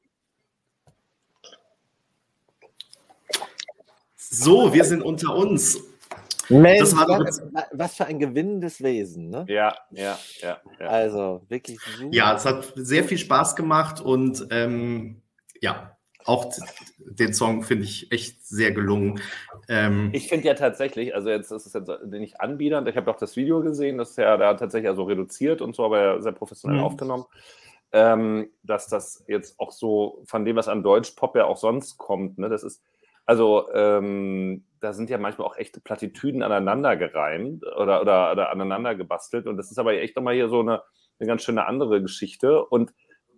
So, 4.34 4.74
wir 4.74 4.86
sind 4.86 5.02
unter 5.02 5.36
uns. 5.36 5.78
Mensch, 6.48 6.80
Das 6.80 6.96
war 6.96 7.06
doch 7.06 7.20
was, 7.20 7.42
was 7.74 7.96
für 7.96 8.06
ein 8.06 8.18
gewinnendes 8.18 8.82
Wesen, 8.82 9.30
ne? 9.30 9.46
Ja, 9.50 9.76
ja, 9.92 10.18
ja. 10.42 10.62
ja. 10.80 10.88
Also 10.88 11.42
wirklich 11.50 11.80
super. 11.82 12.16
Ja, 12.16 12.36
es 12.36 12.46
hat 12.46 12.72
sehr 12.76 13.04
viel 13.04 13.18
Spaß 13.18 13.58
gemacht 13.58 14.00
und 14.00 14.48
ähm, 14.52 15.22
ja, 15.62 15.98
auch 16.24 16.54
den 17.00 17.34
Song 17.34 17.64
finde 17.64 17.84
ich 17.84 18.10
echt 18.12 18.46
sehr 18.46 18.72
gelungen. 18.72 19.20
Ähm, 19.68 20.12
Ich 20.14 20.30
finde 20.30 20.48
ja 20.48 20.54
tatsächlich, 20.54 21.14
also 21.14 21.30
jetzt 21.30 21.52
ist 21.52 21.66
es 21.66 21.74
jetzt 21.74 21.90
nicht 22.06 22.40
anbiedernd, 22.40 22.88
ich 22.88 22.96
habe 22.96 23.12
auch 23.12 23.18
das 23.18 23.36
Video 23.36 23.62
gesehen, 23.62 23.98
das 23.98 24.12
ist 24.12 24.18
ja 24.18 24.38
da 24.38 24.54
tatsächlich 24.54 24.90
also 24.90 25.04
reduziert 25.04 25.62
und 25.62 25.76
so, 25.76 25.84
aber 25.84 26.02
ja 26.02 26.22
sehr 26.22 26.32
professionell 26.32 26.80
Mhm. 26.80 26.84
aufgenommen, 26.86 27.26
ähm, 27.92 28.50
dass 28.64 28.88
das 28.88 29.26
jetzt 29.28 29.60
auch 29.60 29.72
so 29.72 30.22
von 30.26 30.46
dem, 30.46 30.56
was 30.56 30.70
an 30.70 30.84
Deutschpop 30.84 31.36
ja 31.36 31.46
auch 31.46 31.58
sonst 31.58 31.98
kommt, 31.98 32.38
ne, 32.38 32.48
das 32.50 32.64
ist, 32.64 32.82
also 33.26 33.72
ähm, 33.74 34.66
da 34.80 34.94
sind 34.94 35.10
ja 35.10 35.18
manchmal 35.18 35.48
auch 35.48 35.58
echte 35.58 35.80
Plattitüden 35.80 36.44
aneinander 36.44 36.98
gereimt 36.98 37.64
oder, 37.66 38.02
oder, 38.02 38.32
oder 38.32 38.52
aneinander 38.52 38.96
gebastelt 38.96 39.48
und 39.48 39.58
das 39.58 39.72
ist 39.72 39.78
aber 39.78 39.94
echt 39.94 40.16
nochmal 40.16 40.34
hier 40.34 40.50
so 40.50 40.62
eine, 40.62 40.82
eine 41.20 41.28
ganz 41.28 41.44
schöne 41.44 41.66
andere 41.66 42.02
Geschichte 42.02 42.66
und 42.66 42.94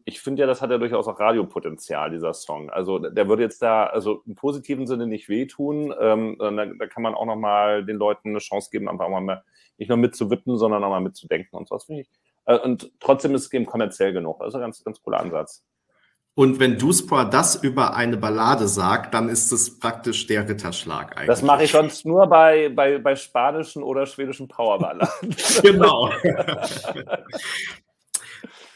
ich 0.05 0.19
finde 0.19 0.41
ja, 0.41 0.47
das 0.47 0.61
hat 0.61 0.69
ja 0.69 0.77
durchaus 0.77 1.07
auch 1.07 1.19
Radiopotenzial, 1.19 2.11
dieser 2.11 2.33
Song. 2.33 2.69
Also 2.69 2.99
der 2.99 3.29
würde 3.29 3.43
jetzt 3.43 3.61
da, 3.61 3.85
also 3.85 4.21
im 4.25 4.35
positiven 4.35 4.85
Sinne 4.85 5.07
nicht 5.07 5.29
wehtun. 5.29 5.93
Ähm, 5.97 6.35
da, 6.39 6.51
da 6.51 6.87
kann 6.87 7.03
man 7.03 7.15
auch 7.15 7.25
nochmal 7.25 7.85
den 7.85 7.97
Leuten 7.97 8.29
eine 8.29 8.39
Chance 8.39 8.69
geben, 8.71 8.89
einfach 8.89 9.07
mal 9.07 9.21
mehr, 9.21 9.45
nicht 9.77 9.87
nur 9.87 9.97
mitzuwippen, 9.97 10.57
sondern 10.57 10.83
auch 10.83 10.89
mal 10.89 10.99
mitzudenken 10.99 11.57
und 11.57 11.69
sowas, 11.69 11.85
finde 11.85 12.01
ich. 12.01 12.09
Äh, 12.45 12.59
und 12.59 12.91
trotzdem 12.99 13.33
ist 13.35 13.45
es 13.45 13.53
eben 13.53 13.65
kommerziell 13.65 14.13
genug. 14.13 14.41
Also 14.41 14.59
ganz, 14.59 14.83
ganz 14.83 15.01
cooler 15.01 15.19
Ansatz. 15.19 15.63
Und 16.35 16.59
wenn 16.59 16.77
Duspor 16.79 17.25
das 17.25 17.55
über 17.55 17.95
eine 17.95 18.17
Ballade 18.17 18.67
sagt, 18.67 19.13
dann 19.13 19.29
ist 19.29 19.51
es 19.51 19.77
praktisch 19.79 20.25
der 20.25 20.47
Ritterschlag 20.49 21.15
eigentlich. 21.15 21.27
Das 21.27 21.41
mache 21.43 21.63
ich 21.65 21.71
sonst 21.71 22.05
nur 22.05 22.25
bei, 22.27 22.69
bei, 22.69 22.97
bei 22.97 23.15
spanischen 23.15 23.83
oder 23.83 24.05
schwedischen 24.05 24.47
Powerballaden. 24.47 25.35
Genau. 25.61 26.09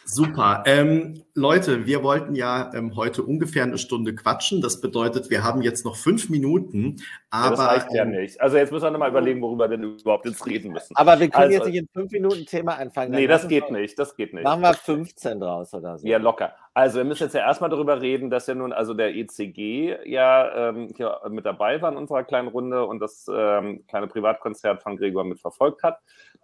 Super. 0.09 0.63
Ähm, 0.65 1.21
Leute, 1.35 1.85
wir 1.85 2.01
wollten 2.01 2.33
ja 2.33 2.71
ähm, 2.73 2.95
heute 2.95 3.23
ungefähr 3.23 3.63
eine 3.63 3.77
Stunde 3.77 4.15
quatschen. 4.15 4.61
Das 4.61 4.79
bedeutet, 4.79 5.29
wir 5.29 5.43
haben 5.43 5.61
jetzt 5.61 5.83
noch 5.83 5.97
fünf 5.97 6.29
Minuten. 6.29 6.95
Ja, 7.33 7.49
das 7.49 7.59
Aber 7.59 7.71
reicht 7.71 7.91
ja 7.91 8.03
ähm, 8.03 8.11
nicht. 8.11 8.39
Also 8.39 8.55
jetzt 8.55 8.71
müssen 8.71 8.85
wir 8.85 8.91
nochmal 8.91 9.09
überlegen, 9.09 9.41
worüber 9.41 9.69
wir 9.69 9.77
denn 9.77 9.97
überhaupt 9.99 10.25
jetzt 10.25 10.45
reden 10.45 10.71
müssen. 10.71 10.95
Aber 10.95 11.19
wir 11.19 11.27
können 11.29 11.43
Also- 11.43 11.57
jetzt 11.57 11.65
nicht 11.67 11.75
in 11.79 11.89
fünf 11.93 12.11
Minuten 12.13 12.45
Thema 12.45 12.77
anfangen. 12.77 13.11
Nee, 13.11 13.27
das 13.27 13.49
geht 13.49 13.65
wir- 13.65 13.77
nicht. 13.77 13.99
Das 13.99 14.15
geht 14.15 14.33
nicht. 14.33 14.45
Machen 14.45 14.61
wir 14.61 14.73
15 14.73 15.41
draus 15.41 15.73
oder 15.73 15.97
so. 15.97 16.07
Ja, 16.07 16.19
locker. 16.19 16.53
Also 16.77 16.97
wir 16.99 17.05
müssen 17.05 17.23
jetzt 17.23 17.33
ja 17.33 17.41
erstmal 17.41 17.71
darüber 17.71 18.03
reden, 18.03 18.29
dass 18.29 18.45
ja 18.45 18.53
nun 18.53 18.71
also 18.71 18.93
der 18.93 19.15
ECG 19.15 19.97
ja 20.05 20.69
ähm, 20.69 20.89
hier 20.95 21.21
mit 21.27 21.43
dabei 21.43 21.81
war 21.81 21.91
in 21.91 21.97
unserer 21.97 22.23
kleinen 22.23 22.49
Runde 22.49 22.85
und 22.85 22.99
das 22.99 23.25
ähm, 23.33 23.83
kleine 23.87 24.05
Privatkonzert 24.05 24.83
von 24.83 24.95
Gregor 24.95 25.23
mit 25.23 25.39
verfolgt 25.39 25.81
hat. 25.81 25.97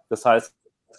Das 0.08 0.24
heißt, 0.24 0.52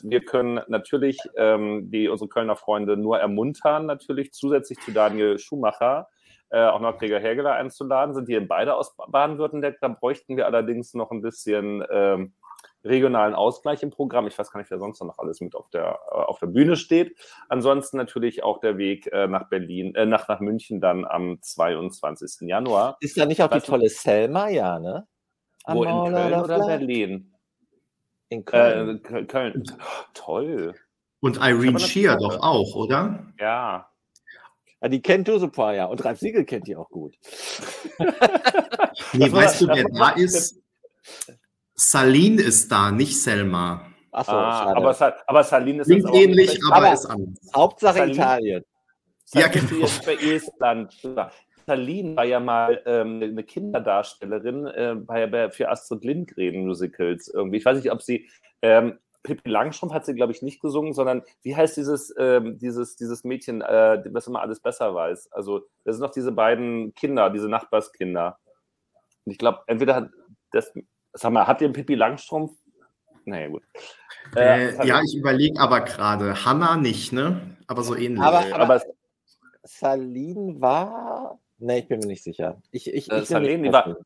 wir 0.04 0.24
können 0.24 0.62
natürlich 0.70 1.20
ähm, 1.36 1.92
die 1.92 2.08
unsere 2.08 2.30
Kölner 2.30 2.56
Freunde 2.56 2.96
nur 2.96 3.20
ermuntern, 3.20 3.86
natürlich 3.86 4.32
zusätzlich 4.32 4.80
zu 4.80 4.94
Daniel 4.94 5.38
Schumacher 5.38 6.08
äh, 6.50 6.64
auch 6.68 6.80
noch 6.80 6.98
Gregor 6.98 7.20
Hergeler 7.20 7.56
einzuladen. 7.56 8.16
Sind 8.16 8.30
die 8.30 8.40
beide 8.40 8.76
aus 8.76 8.96
Baden-Württemberg? 8.96 9.80
Da 9.82 9.90
bräuchten 9.90 10.38
wir 10.38 10.46
allerdings 10.46 10.94
noch 10.94 11.12
ein 11.12 11.22
bisschen 11.22 11.84
ähm, 11.92 12.32
regionalen 12.86 13.34
Ausgleich 13.34 13.84
im 13.84 13.90
Programm. 13.90 14.28
Ich 14.28 14.38
weiß 14.38 14.52
gar 14.52 14.60
nicht, 14.60 14.72
wer 14.72 14.80
sonst 14.80 15.02
noch 15.02 15.18
alles 15.20 15.42
mit 15.42 15.56
auf 15.56 15.70
der, 15.70 16.00
äh, 16.10 16.16
auf 16.16 16.40
der 16.40 16.48
Bühne 16.48 16.76
steht. 16.76 17.18
Ansonsten 17.50 17.98
natürlich 17.98 18.44
auch 18.44 18.60
der 18.60 18.78
Weg 18.78 19.08
äh, 19.12 19.28
nach 19.28 19.50
Berlin, 19.50 19.96
äh, 19.96 20.06
nach, 20.06 20.28
nach 20.28 20.40
München 20.40 20.80
dann 20.80 21.06
am 21.06 21.42
22. 21.42 22.48
Januar. 22.48 22.98
Ist 23.00 23.18
da 23.18 23.26
nicht 23.26 23.42
auch 23.42 23.50
die 23.50 23.60
tolle 23.60 23.90
Selma, 23.90 24.50
ja, 24.50 24.80
ne? 24.80 25.08
Wo 25.68 25.84
in 25.84 26.14
Köln 26.14 26.34
oder 26.34 26.66
Berlin? 26.66 27.34
In 28.30 28.46
Köln. 28.46 29.02
Äh, 29.04 29.24
Köln. 29.26 29.64
Toll. 30.14 30.76
Und 31.22 31.38
Irene 31.38 31.80
Shear 31.80 32.18
doch 32.18 32.40
auch, 32.42 32.76
oder? 32.76 33.26
Ja. 33.40 33.90
ja. 34.82 34.90
Die 34.90 35.02
kennt 35.02 35.28
du 35.28 35.40
super, 35.40 35.74
ja. 35.74 35.86
Und 35.86 36.06
Ralf 36.06 36.20
Siegel 36.20 36.46
kennt 36.46 36.68
die 36.68 36.76
auch 36.76 36.90
gut. 36.90 37.16
nee, 39.14 39.32
weißt 39.32 39.62
du, 39.62 39.68
wer 39.68 39.86
da 39.86 40.10
ist? 40.12 40.62
Saline 41.76 42.42
ist 42.42 42.72
da, 42.72 42.92
nicht 42.92 43.22
Selma. 43.22 43.86
Achso, 44.12 44.32
ah, 44.32 44.74
aber, 44.76 44.96
aber 45.28 45.44
Saline 45.44 45.82
ist 45.82 45.88
Klingt 45.88 46.14
ähnlich, 46.14 46.60
aber, 46.66 46.76
aber 46.76 46.94
ist 46.94 47.06
anders. 47.06 47.38
Hauptsache 47.54 47.98
Saline, 47.98 48.14
Italien. 48.14 48.66
Saline 49.26 49.56
ja, 49.56 49.62
genau. 49.62 49.82
jetzt 49.82 50.06
bei 50.06 50.16
Estland. 50.16 51.08
Saline 51.68 52.16
war 52.16 52.26
ja 52.26 52.40
mal 52.40 52.82
ähm, 52.86 53.22
eine 53.22 53.44
Kinderdarstellerin 53.44 54.68
äh, 54.68 54.96
bei, 54.96 55.28
bei, 55.28 55.50
für 55.50 55.70
Astrid 55.70 56.06
Lindgren 56.06 56.66
Musicals 56.66 57.28
irgendwie. 57.28 57.58
Ich 57.58 57.66
weiß 57.66 57.78
nicht, 57.78 57.92
ob 57.92 58.02
sie 58.02 58.30
ähm, 58.62 59.00
Pippi 59.26 59.50
Langstrumpf 59.50 59.92
hat 59.92 60.06
sie, 60.06 60.14
glaube 60.14 60.32
ich, 60.32 60.42
nicht 60.42 60.62
gesungen, 60.62 60.94
sondern 60.94 61.24
wie 61.42 61.56
heißt 61.56 61.76
dieses, 61.76 62.14
ähm, 62.18 62.58
dieses, 62.60 62.96
dieses 62.96 63.24
Mädchen, 63.24 63.62
äh, 63.62 64.04
was 64.12 64.28
immer 64.28 64.42
alles 64.42 64.60
besser 64.60 64.94
weiß? 64.94 65.32
Also, 65.32 65.66
das 65.84 65.96
sind 65.96 66.04
noch 66.04 66.12
diese 66.12 66.32
beiden 66.32 66.94
Kinder, 66.94 67.30
diese 67.32 67.50
Nachbarskinder. 67.50 68.38
Und 69.26 69.32
ich 69.32 69.40
glaube, 69.40 69.64
entweder 69.66 69.96
hat 69.96 70.10
das, 70.52 70.72
sag 71.16 71.32
mal, 71.32 71.48
habt 71.48 71.62
ihr 71.62 71.66
einen 71.66 71.74
Pippi 71.74 71.96
Langstrumpf? 71.96 72.52
Naja, 73.26 73.48
gut. 73.48 73.64
Äh, 74.36 74.70
äh, 74.70 74.88
ja, 74.88 75.02
ich 75.02 75.16
überlege 75.16 75.60
aber 75.60 75.82
gerade. 75.82 76.46
Hanna 76.46 76.78
nicht, 76.78 77.12
ne? 77.12 77.58
Aber 77.68 77.84
so 77.84 77.96
ähnlich. 77.96 78.22
Aber, 78.22 78.40
aber, 78.54 78.60
aber 78.60 78.82
Saline 79.64 80.62
war. 80.62 81.40
Ne, 81.58 81.80
ich 81.80 81.88
bin 81.88 82.00
mir 82.00 82.08
nicht 82.08 82.24
sicher. 82.24 82.62
Ich, 82.72 82.88
ich, 82.88 83.10
äh, 83.12 83.22
ich 83.22 83.28
Saline, 83.28 83.64
die 83.64 83.74
war, 83.74 83.98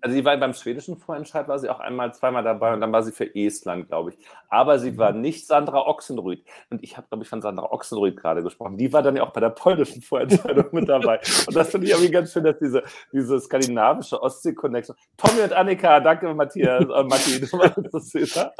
also 0.00 0.14
sie 0.14 0.24
war 0.24 0.36
beim 0.36 0.54
schwedischen 0.54 0.96
Vorentscheid, 0.96 1.48
war 1.48 1.58
sie 1.58 1.68
auch 1.68 1.80
einmal, 1.80 2.14
zweimal 2.14 2.42
dabei 2.44 2.72
und 2.74 2.80
dann 2.80 2.92
war 2.92 3.02
sie 3.02 3.12
für 3.12 3.34
Estland, 3.34 3.88
glaube 3.88 4.10
ich. 4.10 4.18
Aber 4.48 4.78
sie 4.78 4.96
war 4.98 5.12
mhm. 5.12 5.22
nicht 5.22 5.46
Sandra 5.46 5.86
Ochsenrüth. 5.86 6.44
Und 6.70 6.82
ich 6.82 6.96
habe, 6.96 7.08
glaube 7.08 7.24
ich, 7.24 7.28
von 7.28 7.42
Sandra 7.42 7.72
Ochsenrüth 7.72 8.16
gerade 8.16 8.42
gesprochen. 8.42 8.76
Die 8.76 8.92
war 8.92 9.02
dann 9.02 9.16
ja 9.16 9.22
auch 9.22 9.32
bei 9.32 9.40
der 9.40 9.50
polnischen 9.50 10.02
Vorentscheidung 10.02 10.66
mit 10.72 10.88
dabei. 10.88 11.20
Und 11.46 11.56
das 11.56 11.70
finde 11.70 11.86
ich 11.86 11.92
irgendwie 11.92 12.10
ganz 12.10 12.32
schön, 12.32 12.44
dass 12.44 12.58
diese, 12.58 12.82
diese 13.12 13.40
skandinavische 13.40 14.22
Ostsee-Connection. 14.22 14.96
Tommy 15.16 15.40
und 15.42 15.52
Annika, 15.52 16.00
danke 16.00 16.32
Matthias, 16.34 16.84
äh, 16.84 17.02
Matti, 17.02 17.40
du 17.40 17.58
das 17.90 18.10
süßer. 18.10 18.52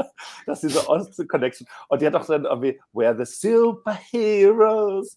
Dass 0.47 0.61
diese 0.61 0.89
Ostsee-Connection. 0.89 1.66
Und 1.89 2.03
die 2.03 2.07
hat 2.07 2.14
auch 2.14 2.26
dann 2.26 2.45
irgendwie, 2.45 2.80
We're 2.93 3.16
the 3.16 3.24
Superheroes. 3.24 5.16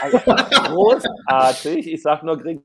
Also, 0.00 0.18
großartig. 0.74 1.92
Ich 1.92 2.02
sage 2.02 2.24
nur, 2.24 2.38
Gregor 2.38 2.62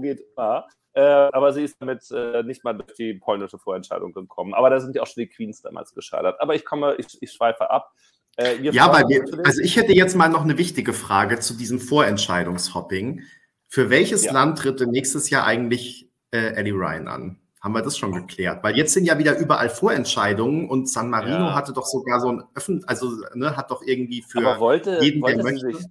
geht 0.00 0.20
immer. 0.36 0.66
Äh, 0.96 1.00
aber 1.02 1.52
sie 1.52 1.62
ist 1.62 1.76
damit 1.78 2.10
äh, 2.10 2.42
nicht 2.42 2.64
mal 2.64 2.72
durch 2.72 2.94
die 2.94 3.12
polnische 3.12 3.58
Vorentscheidung 3.58 4.14
gekommen. 4.14 4.54
Aber 4.54 4.70
da 4.70 4.80
sind 4.80 4.96
ja 4.96 5.02
auch 5.02 5.06
schon 5.06 5.24
die 5.24 5.28
Queens 5.28 5.60
damals 5.60 5.92
gescheitert. 5.92 6.40
Aber 6.40 6.54
ich 6.54 6.64
komme, 6.64 6.94
ich, 6.96 7.18
ich 7.20 7.32
schweife 7.32 7.70
ab. 7.70 7.92
Äh, 8.38 8.62
ja, 8.62 8.90
weil 8.90 9.06
wir, 9.06 9.44
also 9.44 9.60
ich 9.60 9.76
hätte 9.76 9.92
jetzt 9.92 10.16
mal 10.16 10.28
noch 10.28 10.42
eine 10.42 10.56
wichtige 10.56 10.94
Frage 10.94 11.38
zu 11.38 11.52
diesem 11.52 11.80
Vorentscheidungshopping. 11.80 13.20
Für 13.68 13.90
welches 13.90 14.24
ja. 14.24 14.32
Land 14.32 14.58
tritt 14.58 14.80
denn 14.80 14.88
nächstes 14.88 15.28
Jahr 15.28 15.44
eigentlich 15.44 16.08
äh, 16.30 16.54
Eddie 16.54 16.70
Ryan 16.70 17.08
an? 17.08 17.40
Haben 17.60 17.74
wir 17.74 17.82
das 17.82 17.98
schon 17.98 18.12
geklärt? 18.12 18.64
Weil 18.64 18.74
jetzt 18.78 18.94
sind 18.94 19.04
ja 19.04 19.18
wieder 19.18 19.36
überall 19.36 19.68
Vorentscheidungen 19.68 20.66
und 20.66 20.88
San 20.88 21.10
Marino 21.10 21.48
ja. 21.48 21.54
hatte 21.54 21.74
doch 21.74 21.84
sogar 21.84 22.20
so 22.20 22.28
ein 22.28 22.42
Öffn, 22.54 22.82
also 22.86 23.12
ne, 23.34 23.54
hat 23.54 23.70
doch 23.70 23.82
irgendwie 23.82 24.22
für 24.22 24.42
wollte, 24.58 24.98
jeden, 25.02 25.20
wollte 25.20 25.36
der 25.36 25.44
möchte. 25.44 25.72
Sich, 25.74 25.86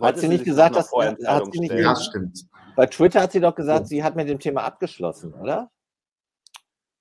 hat 0.00 0.18
sie 0.18 0.28
nicht 0.28 0.44
gesagt, 0.44 0.74
dass 0.74 0.90
hat 0.90 1.52
sie 1.52 1.60
nicht 1.60 1.74
Ja, 1.74 1.94
stimmt. 1.96 2.46
Bei 2.78 2.86
Twitter 2.86 3.22
hat 3.22 3.32
sie 3.32 3.40
doch 3.40 3.56
gesagt, 3.56 3.88
sie 3.88 4.04
hat 4.04 4.14
mit 4.14 4.28
dem 4.28 4.38
Thema 4.38 4.62
abgeschlossen, 4.62 5.34
oder? 5.34 5.68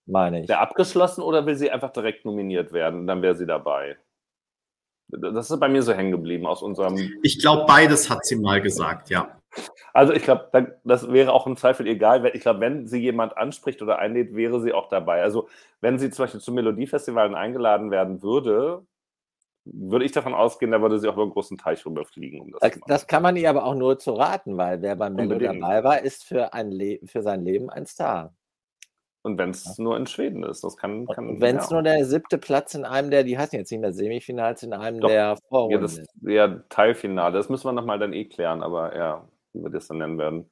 Meine 0.08 0.42
ich. 0.42 0.48
Der 0.48 0.60
abgeschlossen 0.60 1.22
oder 1.22 1.46
will 1.46 1.56
sie 1.56 1.70
einfach 1.70 1.92
direkt 1.92 2.26
nominiert 2.26 2.74
werden? 2.74 3.06
Dann 3.06 3.22
wäre 3.22 3.36
sie 3.36 3.46
dabei. 3.46 3.96
Das 5.10 5.52
ist 5.52 5.60
bei 5.60 5.70
mir 5.70 5.84
so 5.84 5.94
hängen 5.94 6.10
geblieben 6.10 6.48
aus 6.48 6.64
unserem. 6.64 6.98
Ich 7.22 7.40
glaube, 7.40 7.66
beides 7.68 8.10
hat 8.10 8.26
sie 8.26 8.38
mal 8.38 8.60
gesagt, 8.60 9.12
ja. 9.12 9.40
Also 9.94 10.14
ich 10.14 10.24
glaube, 10.24 10.50
das 10.84 11.12
wäre 11.12 11.32
auch 11.32 11.46
im 11.46 11.56
Zweifel 11.56 11.86
egal. 11.86 12.26
Ich 12.34 12.42
glaube, 12.42 12.60
wenn 12.60 12.88
sie 12.88 13.00
jemand 13.00 13.38
anspricht 13.38 13.84
oder 13.84 14.00
einlädt, 14.00 14.34
wäre 14.34 14.60
sie 14.60 14.74
auch 14.74 14.90
dabei. 14.90 15.22
Also 15.22 15.48
wenn 15.80 16.00
sie 16.00 16.10
zum 16.10 16.24
Beispiel 16.24 16.42
zu 16.42 16.54
Melodiefestivalen 16.54 17.36
eingeladen 17.36 17.92
werden 17.92 18.24
würde, 18.24 18.84
würde 19.74 20.06
ich 20.06 20.12
davon 20.12 20.34
ausgehen, 20.34 20.72
da 20.72 20.82
würde 20.82 21.00
sie 21.00 21.08
auch 21.08 21.14
über 21.14 21.24
einen 21.24 21.32
großen 21.32 21.58
Teich 21.58 21.86
rüberfliegen. 21.86 22.42
Um 22.42 22.52
das, 22.52 22.62
das, 22.62 22.80
das, 22.88 23.08
kann 23.08 23.24
man 23.24 23.36
ihr 23.36 23.50
aber 23.50 23.66
auch 23.66 23.76
nur 23.76 23.98
zu 23.98 24.14
raten, 24.14 24.58
weil 24.58 24.82
wer 24.82 24.96
beim 24.96 25.16
Bello 25.16 25.38
dabei 25.38 25.84
war, 25.84 26.02
ist 26.02 26.24
für, 26.24 26.54
ein 26.54 26.72
Le 26.72 27.00
für 27.06 27.22
sein 27.22 27.44
Leben 27.44 27.70
ein 27.70 27.86
Star. 27.86 28.34
Und 29.24 29.38
wenn 29.38 29.50
es 29.50 29.78
ja. 29.78 29.84
nur 29.84 29.98
in 29.98 30.08
Schweden 30.08 30.44
ist, 30.44 30.64
das 30.64 30.78
kann. 30.78 31.06
kann 31.08 31.42
wenn 31.42 31.58
es 31.58 31.70
ja. 31.70 31.74
nur 31.74 31.84
der 31.84 32.06
siebte 32.06 32.38
Platz 32.38 32.76
in 32.76 32.86
einem 32.86 33.12
der, 33.12 33.24
die 33.24 33.38
heißen 33.38 33.60
jetzt 33.60 33.72
nicht 33.72 33.82
mehr 33.82 33.92
Semifinals, 33.92 34.64
in 34.64 34.72
einem 34.72 35.02
Doch. 35.02 35.10
der 35.10 35.38
Vorrunden 35.50 35.76
ja, 35.76 35.82
das, 35.82 35.98
ist. 35.98 36.10
Ja, 36.22 36.48
Teilfinale. 36.70 37.36
Das 37.36 37.50
müssen 37.50 37.66
wir 37.66 37.74
nochmal 37.74 38.00
dann 38.00 38.14
eh 38.14 38.26
klären, 38.26 38.64
aber 38.64 38.96
ja, 38.96 39.28
wie 39.52 39.64
wir 39.64 39.70
das 39.70 39.88
dann 39.88 39.98
nennen 39.98 40.18
werden. 40.18 40.50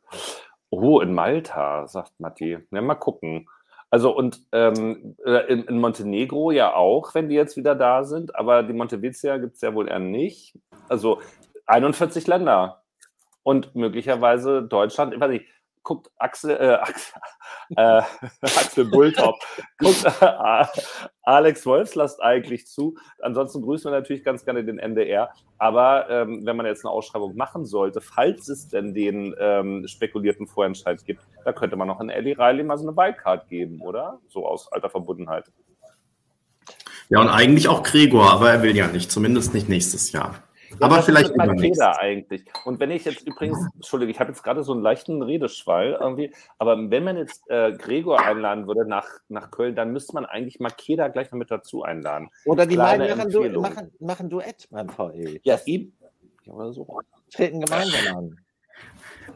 Oh, 0.71 0.99
in 0.99 1.13
Malta, 1.13 1.87
sagt 1.87 2.19
Matti. 2.19 2.57
Ja, 2.71 2.81
mal 2.81 2.95
gucken. 2.95 3.47
Also 3.95 4.13
und 4.13 4.41
ähm, 4.51 5.15
äh, 5.25 5.49
in, 5.49 5.63
in, 5.63 5.79
Montenegro 5.79 6.51
ja 6.51 6.73
auch, 6.73 7.15
wenn 7.15 7.29
die 7.29 7.35
jetzt 7.35 7.55
wieder 7.55 7.75
da 7.75 8.03
sind, 8.03 8.35
aber 8.35 8.61
die 8.61 8.73
Montevideo 8.73 9.39
gibt 9.39 9.55
es 9.55 9.61
ja 9.61 9.73
wohl 9.73 9.87
eher 9.87 9.99
nicht. 9.99 10.59
Also 10.89 11.21
41 11.65 12.27
Länder 12.27 12.83
und 13.43 13.73
möglicherweise 13.73 14.63
Deutschland, 14.63 15.13
ich 15.13 15.19
weiß 15.21 15.29
nicht, 15.29 15.45
guckt 15.85 16.11
Axel, 16.17 16.51
äh, 16.51 16.73
Axel, 16.73 17.21
äh, 17.77 18.01
Axel 18.41 18.85
Bulltop, 18.85 19.35
guckt 19.77 20.03
äh, 20.19 20.65
Alex 21.23 21.65
Wolfslast 21.65 22.21
eigentlich 22.21 22.67
zu. 22.67 22.97
Ansonsten 23.21 23.61
grüßen 23.61 23.89
wir 23.89 23.97
natürlich 23.97 24.25
ganz 24.25 24.43
gerne 24.43 24.65
den 24.65 24.79
NDR. 24.79 25.29
Aber 25.57 26.09
ähm, 26.09 26.45
wenn 26.45 26.57
man 26.57 26.65
jetzt 26.65 26.83
eine 26.83 26.91
Ausschreibung 26.91 27.37
machen 27.37 27.65
sollte, 27.65 28.01
falls 28.01 28.49
es 28.49 28.67
denn 28.67 28.93
den 28.93 29.33
ähm, 29.39 29.87
spekulierten 29.87 30.47
Vorentscheid 30.47 31.05
gibt, 31.05 31.21
da 31.45 31.53
könnte 31.53 31.77
man 31.77 31.87
noch 31.87 32.01
in 32.01 32.09
Ellie 32.09 32.37
Riley 32.37 32.63
mal 32.63 32.77
so 32.77 32.85
eine 32.85 32.97
Wildcard 32.97 33.47
geben, 33.47 33.79
oder? 33.81 34.19
So 34.27 34.45
aus 34.45 34.69
alter 34.71 34.89
Verbundenheit. 34.89 35.45
Ja, 37.09 37.21
und 37.21 37.29
eigentlich 37.29 37.67
auch 37.67 37.83
Gregor, 37.83 38.31
aber 38.31 38.49
er 38.49 38.63
will 38.63 38.75
ja 38.75 38.87
nicht, 38.87 39.11
zumindest 39.11 39.53
nicht 39.53 39.69
nächstes 39.69 40.11
Jahr. 40.11 40.43
Aber 40.79 41.01
vielleicht 41.01 41.29
ist 41.29 41.37
mein 41.37 41.57
Fehler 41.57 41.99
eigentlich. 41.99 42.45
Und 42.65 42.79
wenn 42.79 42.91
ich 42.91 43.05
jetzt 43.05 43.27
übrigens, 43.27 43.57
Entschuldige, 43.75 44.11
ich 44.11 44.19
habe 44.19 44.31
jetzt 44.31 44.43
gerade 44.43 44.63
so 44.63 44.73
einen 44.73 44.81
leichten 44.81 45.21
Redeschwall 45.21 45.97
irgendwie, 45.99 46.33
aber 46.57 46.89
wenn 46.89 47.03
man 47.03 47.17
jetzt 47.17 47.43
äh, 47.49 47.73
Gregor 47.73 48.19
einladen 48.19 48.67
würde 48.67 48.87
nach, 48.87 49.07
nach 49.29 49.51
Köln, 49.51 49.75
dann 49.75 49.91
müsste 49.91 50.13
man 50.13 50.25
eigentlich 50.25 50.59
Makeda 50.59 51.07
gleich 51.07 51.31
noch 51.31 51.39
mit 51.39 51.51
dazu 51.51 51.83
einladen. 51.83 52.29
Oder 52.45 52.65
die 52.65 52.77
beiden 52.77 53.17
machen, 53.17 53.31
du, 53.31 53.61
machen, 53.61 53.91
machen 53.99 54.29
Duett 54.29 54.67
beim 54.69 54.89
VE. 54.89 55.39
Ja, 55.43 55.59
eben. 55.65 55.93
Ja, 56.43 56.53
oder 56.53 56.73
so. 56.73 56.99
Treten 57.31 57.61
gemeinsam 57.61 58.17
an. 58.17 58.37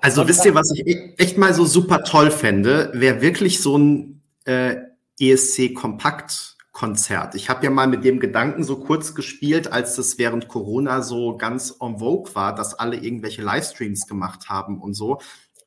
Also 0.01 0.27
wisst 0.27 0.45
ihr, 0.45 0.55
was 0.55 0.71
ich 0.71 0.87
e-, 0.87 1.13
echt 1.17 1.37
mal 1.37 1.53
so 1.53 1.65
super 1.65 2.03
toll 2.03 2.31
fände, 2.31 2.91
wäre 2.93 3.21
wirklich 3.21 3.61
so 3.61 3.77
ein 3.77 4.21
äh, 4.45 4.77
ESC-Kompakt 5.19 6.57
Konzert. 6.79 7.35
Ich 7.35 7.49
habe 7.49 7.65
ja 7.65 7.71
mal 7.71 7.87
mit 7.87 8.05
dem 8.05 8.21
Gedanken 8.21 8.63
so 8.63 8.77
kurz 8.77 9.13
gespielt, 9.13 9.69
als 9.69 9.97
das 9.97 10.17
während 10.17 10.47
Corona 10.47 11.01
so 11.01 11.35
ganz 11.35 11.75
en 11.81 11.99
vogue 11.99 12.33
war, 12.35 12.55
dass 12.55 12.73
alle 12.73 12.95
irgendwelche 12.95 13.41
Livestreams 13.41 14.07
gemacht 14.07 14.47
haben 14.47 14.79
und 14.79 14.93
so 14.93 15.19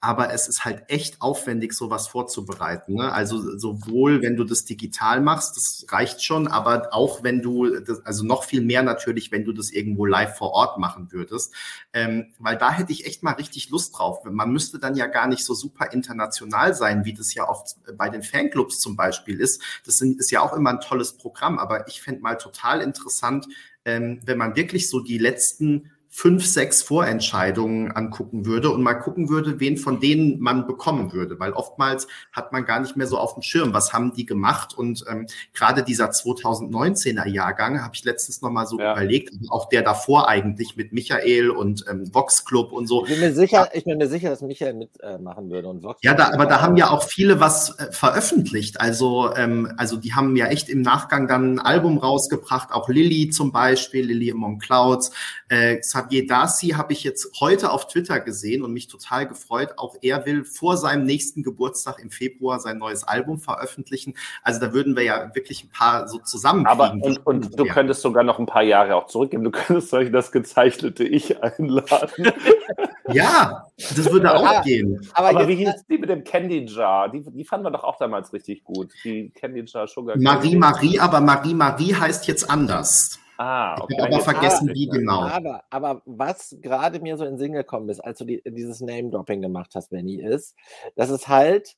aber 0.04 0.34
es 0.34 0.48
ist 0.48 0.64
halt 0.64 0.82
echt 0.88 1.22
aufwendig, 1.22 1.74
sowas 1.74 2.08
vorzubereiten. 2.08 2.94
Ne? 2.94 3.12
Also 3.12 3.56
sowohl, 3.56 4.20
wenn 4.20 4.36
du 4.36 4.42
das 4.42 4.64
digital 4.64 5.20
machst, 5.20 5.56
das 5.56 5.86
reicht 5.90 6.24
schon, 6.24 6.48
aber 6.48 6.88
auch 6.90 7.22
wenn 7.22 7.40
du, 7.40 7.78
das, 7.78 8.04
also 8.04 8.24
noch 8.24 8.42
viel 8.42 8.62
mehr 8.62 8.82
natürlich, 8.82 9.30
wenn 9.30 9.44
du 9.44 9.52
das 9.52 9.70
irgendwo 9.70 10.04
live 10.04 10.36
vor 10.36 10.50
Ort 10.54 10.76
machen 10.76 11.12
würdest, 11.12 11.54
ähm, 11.92 12.32
weil 12.40 12.58
da 12.58 12.72
hätte 12.72 12.90
ich 12.90 13.06
echt 13.06 13.22
mal 13.22 13.34
richtig 13.34 13.70
Lust 13.70 13.96
drauf. 13.96 14.24
Man 14.24 14.50
müsste 14.50 14.80
dann 14.80 14.96
ja 14.96 15.06
gar 15.06 15.28
nicht 15.28 15.44
so 15.44 15.54
super 15.54 15.92
international 15.92 16.74
sein, 16.74 17.04
wie 17.04 17.14
das 17.14 17.32
ja 17.34 17.48
oft 17.48 17.76
bei 17.96 18.08
den 18.08 18.24
Fanclubs 18.24 18.80
zum 18.80 18.96
Beispiel 18.96 19.38
ist. 19.38 19.62
Das 19.86 19.98
sind, 19.98 20.18
ist 20.18 20.32
ja 20.32 20.40
auch 20.40 20.52
immer 20.52 20.70
ein 20.70 20.80
tolles 20.80 21.12
Programm, 21.12 21.60
aber 21.60 21.86
ich 21.86 22.02
fände 22.02 22.22
mal 22.22 22.34
total 22.34 22.80
interessant, 22.80 23.46
ähm, 23.84 24.20
wenn 24.24 24.38
man 24.38 24.56
wirklich 24.56 24.88
so 24.88 24.98
die 24.98 25.18
letzten 25.18 25.91
fünf, 26.14 26.44
sechs 26.44 26.82
Vorentscheidungen 26.82 27.90
angucken 27.90 28.44
würde 28.44 28.68
und 28.68 28.82
mal 28.82 28.92
gucken 28.92 29.30
würde, 29.30 29.60
wen 29.60 29.78
von 29.78 29.98
denen 29.98 30.40
man 30.40 30.66
bekommen 30.66 31.14
würde. 31.14 31.40
Weil 31.40 31.54
oftmals 31.54 32.06
hat 32.32 32.52
man 32.52 32.66
gar 32.66 32.80
nicht 32.80 32.96
mehr 32.96 33.06
so 33.06 33.16
auf 33.16 33.32
dem 33.32 33.42
Schirm, 33.42 33.72
was 33.72 33.94
haben 33.94 34.12
die 34.12 34.26
gemacht. 34.26 34.76
Und 34.76 35.06
ähm, 35.10 35.26
gerade 35.54 35.82
dieser 35.82 36.10
2019er 36.10 37.26
Jahrgang 37.26 37.82
habe 37.82 37.94
ich 37.94 38.04
letztens 38.04 38.42
noch 38.42 38.50
mal 38.50 38.66
so 38.66 38.78
ja. 38.78 38.92
überlegt, 38.92 39.32
auch 39.48 39.70
der 39.70 39.80
davor 39.80 40.28
eigentlich 40.28 40.76
mit 40.76 40.92
Michael 40.92 41.48
und 41.48 41.86
ähm, 41.88 42.14
Vox 42.14 42.44
Club 42.44 42.72
und 42.72 42.86
so. 42.86 43.04
Ich 43.06 43.12
bin 43.12 43.20
mir 43.20 43.32
sicher, 43.32 43.70
ich 43.72 43.84
bin 43.84 43.96
mir 43.96 44.08
sicher 44.08 44.28
dass 44.28 44.42
Michael 44.42 44.74
mitmachen 44.74 45.48
äh, 45.48 45.50
würde 45.50 45.68
und 45.68 45.82
Vox 45.82 46.00
Ja, 46.02 46.12
da, 46.12 46.30
aber 46.30 46.44
da 46.44 46.60
haben 46.60 46.76
ja 46.76 46.90
auch 46.90 47.04
viele 47.04 47.40
was 47.40 47.78
äh, 47.78 47.90
veröffentlicht. 47.90 48.82
Also, 48.82 49.34
ähm, 49.34 49.72
also 49.78 49.96
die 49.96 50.12
haben 50.12 50.36
ja 50.36 50.48
echt 50.48 50.68
im 50.68 50.82
Nachgang 50.82 51.26
dann 51.26 51.54
ein 51.54 51.58
Album 51.58 51.96
rausgebracht, 51.96 52.70
auch 52.70 52.90
Lilly 52.90 53.30
zum 53.30 53.50
Beispiel, 53.50 54.04
Lilly 54.04 54.30
Among 54.30 54.58
Clouds. 54.58 55.10
Äh, 55.48 55.80
Javier 56.02 56.26
Darcy 56.26 56.68
habe 56.68 56.92
ich 56.92 57.04
jetzt 57.04 57.40
heute 57.40 57.70
auf 57.70 57.86
Twitter 57.86 58.20
gesehen 58.20 58.62
und 58.62 58.72
mich 58.72 58.88
total 58.88 59.26
gefreut. 59.26 59.74
Auch 59.76 59.96
er 60.02 60.26
will 60.26 60.44
vor 60.44 60.76
seinem 60.76 61.04
nächsten 61.04 61.42
Geburtstag 61.42 61.98
im 61.98 62.10
Februar 62.10 62.60
sein 62.60 62.78
neues 62.78 63.04
Album 63.04 63.38
veröffentlichen. 63.38 64.14
Also 64.42 64.60
da 64.60 64.72
würden 64.72 64.96
wir 64.96 65.04
ja 65.04 65.34
wirklich 65.34 65.64
ein 65.64 65.70
paar 65.70 66.08
so 66.08 66.18
zusammen. 66.18 66.66
Aber 66.66 66.92
und, 66.92 67.26
und 67.26 67.58
du 67.58 67.64
könntest 67.64 68.02
sogar 68.02 68.24
noch 68.24 68.38
ein 68.38 68.46
paar 68.46 68.62
Jahre 68.62 68.96
auch 68.96 69.06
zurückgeben. 69.06 69.44
Du 69.44 69.50
könntest 69.50 69.90
solch 69.90 70.10
das 70.10 70.32
gezeichnete 70.32 71.04
Ich 71.04 71.42
einladen. 71.42 72.32
ja, 73.12 73.66
das 73.76 74.10
würde 74.10 74.34
auch 74.34 74.46
aber, 74.46 74.60
gehen. 74.62 75.06
Aber, 75.14 75.30
aber 75.30 75.48
wie 75.48 75.56
hieß 75.56 75.84
die 75.88 75.98
mit 75.98 76.10
dem 76.10 76.24
Candy 76.24 76.66
Jar? 76.66 77.08
Die, 77.08 77.22
die 77.22 77.44
fanden 77.44 77.66
wir 77.66 77.70
doch 77.70 77.84
auch 77.84 77.96
damals 77.96 78.32
richtig 78.32 78.64
gut. 78.64 78.90
Die 79.04 79.30
Candy 79.30 79.64
Jar 79.66 79.86
Sugar. 79.86 80.16
Marie 80.18 80.56
Marie, 80.56 80.98
aber 80.98 81.20
Marie 81.20 81.54
Marie 81.54 81.94
heißt 81.94 82.26
jetzt 82.26 82.48
anders. 82.50 83.18
Ah, 83.38 83.76
okay. 83.80 83.94
Ich 83.96 84.02
habe 84.02 84.14
aber 84.14 84.24
vergessen, 84.24 84.70
wie 84.74 84.86
genau. 84.86 85.22
Aber, 85.22 85.64
aber 85.70 86.02
was 86.04 86.56
gerade 86.60 87.00
mir 87.00 87.16
so 87.16 87.24
in 87.24 87.32
den 87.32 87.38
Sinn 87.38 87.52
gekommen 87.52 87.88
ist, 87.88 88.00
als 88.00 88.18
du 88.18 88.24
die, 88.24 88.42
dieses 88.44 88.80
Name-Dropping 88.80 89.40
gemacht 89.40 89.72
hast, 89.74 89.90
Benny, 89.90 90.20
ist, 90.20 90.54
dass 90.96 91.10
es 91.10 91.28
halt 91.28 91.76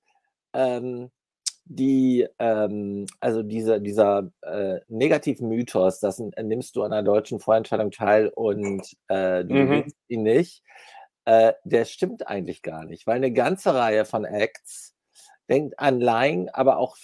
ähm, 0.53 1.11
die, 1.65 2.27
ähm, 2.39 3.07
also 3.21 3.43
diese, 3.43 3.81
dieser 3.81 4.31
äh, 4.43 4.81
Negativ-Mythos, 4.89 6.01
das 6.01 6.19
nimmst 6.19 6.77
du 6.77 6.83
an 6.83 6.93
einer 6.93 7.03
deutschen 7.03 7.41
Vorentscheidung 7.41 7.91
teil 7.91 8.29
und 8.29 8.83
äh, 9.09 9.45
du 9.45 9.55
mhm. 9.55 9.93
ihn 10.09 10.23
nicht, 10.23 10.63
äh, 11.25 11.55
der 11.65 11.85
stimmt 11.87 12.27
eigentlich 12.29 12.63
gar 12.63 12.85
nicht, 12.85 13.07
weil 13.07 13.17
eine 13.17 13.33
ganze 13.33 13.75
Reihe 13.75 14.05
von 14.05 14.25
Acts 14.25 14.95
denkt 15.49 15.79
an 15.79 16.01
Lying, 16.01 16.51
aber 16.51 16.79
auch 16.79 16.97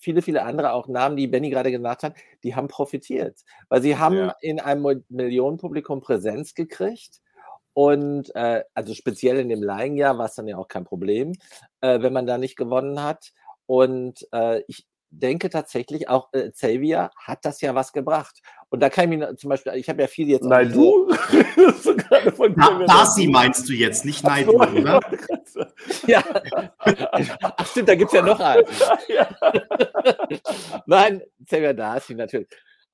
viele, 0.00 0.22
viele 0.22 0.42
andere 0.42 0.72
auch 0.72 0.88
Namen, 0.88 1.16
die 1.16 1.28
Benny 1.28 1.50
gerade 1.50 1.70
genannt 1.70 2.02
hat, 2.02 2.14
die 2.42 2.56
haben 2.56 2.68
profitiert, 2.68 3.38
weil 3.68 3.82
sie 3.82 3.96
haben 3.96 4.16
ja. 4.16 4.34
in 4.40 4.58
einem 4.58 5.04
Millionenpublikum 5.08 6.00
Präsenz 6.00 6.54
gekriegt. 6.54 7.20
Und 7.72 8.34
äh, 8.34 8.64
also 8.74 8.94
speziell 8.94 9.38
in 9.38 9.48
dem 9.48 9.62
Laienjahr 9.62 10.18
war 10.18 10.26
es 10.26 10.34
dann 10.34 10.48
ja 10.48 10.56
auch 10.56 10.66
kein 10.66 10.84
Problem, 10.84 11.34
äh, 11.80 12.02
wenn 12.02 12.12
man 12.12 12.26
da 12.26 12.36
nicht 12.36 12.56
gewonnen 12.56 13.02
hat. 13.02 13.32
Und 13.66 14.26
äh, 14.32 14.62
ich 14.66 14.88
denke 15.10 15.50
tatsächlich, 15.50 16.08
auch 16.08 16.28
äh, 16.32 16.50
Xavier 16.50 17.10
hat 17.16 17.44
das 17.44 17.60
ja 17.60 17.74
was 17.74 17.92
gebracht. 17.92 18.40
Und 18.68 18.80
da 18.80 18.88
kann 18.88 19.10
ich 19.10 19.18
mir 19.18 19.36
zum 19.36 19.50
Beispiel, 19.50 19.74
ich 19.74 19.88
habe 19.88 20.00
ja 20.00 20.06
viel 20.06 20.28
jetzt. 20.28 20.44
Nein, 20.44 20.72
du? 20.72 21.08
Na, 22.56 22.84
Darcy 22.86 23.26
meinst 23.26 23.68
du 23.68 23.72
jetzt, 23.72 24.04
nicht 24.04 24.22
Nein, 24.22 24.46
so, 24.46 24.52
oder? 24.52 25.00
ja. 26.06 26.22
Ach, 27.56 27.66
stimmt, 27.66 27.88
da 27.88 27.94
gibt 27.96 28.12
es 28.12 28.16
ja 28.16 28.22
noch 28.22 28.38
einen. 28.38 28.64
Nein, 30.86 31.22
Xavier 31.44 31.74
Darcy 31.74 32.14
natürlich. 32.14 32.48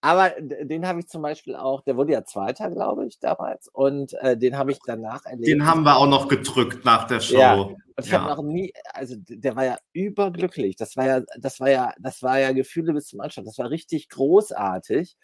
Aber 0.07 0.31
den 0.41 0.87
habe 0.87 1.01
ich 1.01 1.09
zum 1.09 1.21
Beispiel 1.21 1.57
auch, 1.57 1.83
der 1.83 1.97
wurde 1.97 2.13
ja 2.13 2.25
Zweiter, 2.25 2.71
glaube 2.71 3.09
ich, 3.09 3.19
damals. 3.19 3.67
Und 3.67 4.15
äh, 4.21 4.39
den 4.39 4.57
habe 4.57 4.71
ich 4.71 4.79
danach 4.87 5.25
erlebt. 5.25 5.49
Den 5.49 5.67
haben 5.67 5.83
wir 5.83 5.97
auch 5.97 6.07
noch 6.07 6.29
gedrückt 6.29 6.85
nach 6.85 7.09
der 7.09 7.19
Show. 7.19 7.41
Ja. 7.41 7.55
Und 7.55 7.77
ich 8.01 8.13
ja. 8.13 8.21
habe 8.21 8.37
noch 8.37 8.49
nie, 8.49 8.73
also 8.93 9.17
der 9.19 9.57
war 9.57 9.65
ja 9.65 9.79
überglücklich. 9.93 10.77
Das 10.77 10.97
war 10.97 11.07
ja, 11.07 11.23
das 11.41 11.59
war 11.59 11.71
ja, 11.71 11.93
das 11.99 12.23
war 12.23 12.39
ja 12.39 12.53
Gefühle 12.53 12.93
bis 12.93 13.09
zum 13.09 13.21
Anschluss. 13.21 13.47
Das 13.47 13.59
war 13.59 13.69
richtig 13.69 14.09
großartig, 14.09 15.17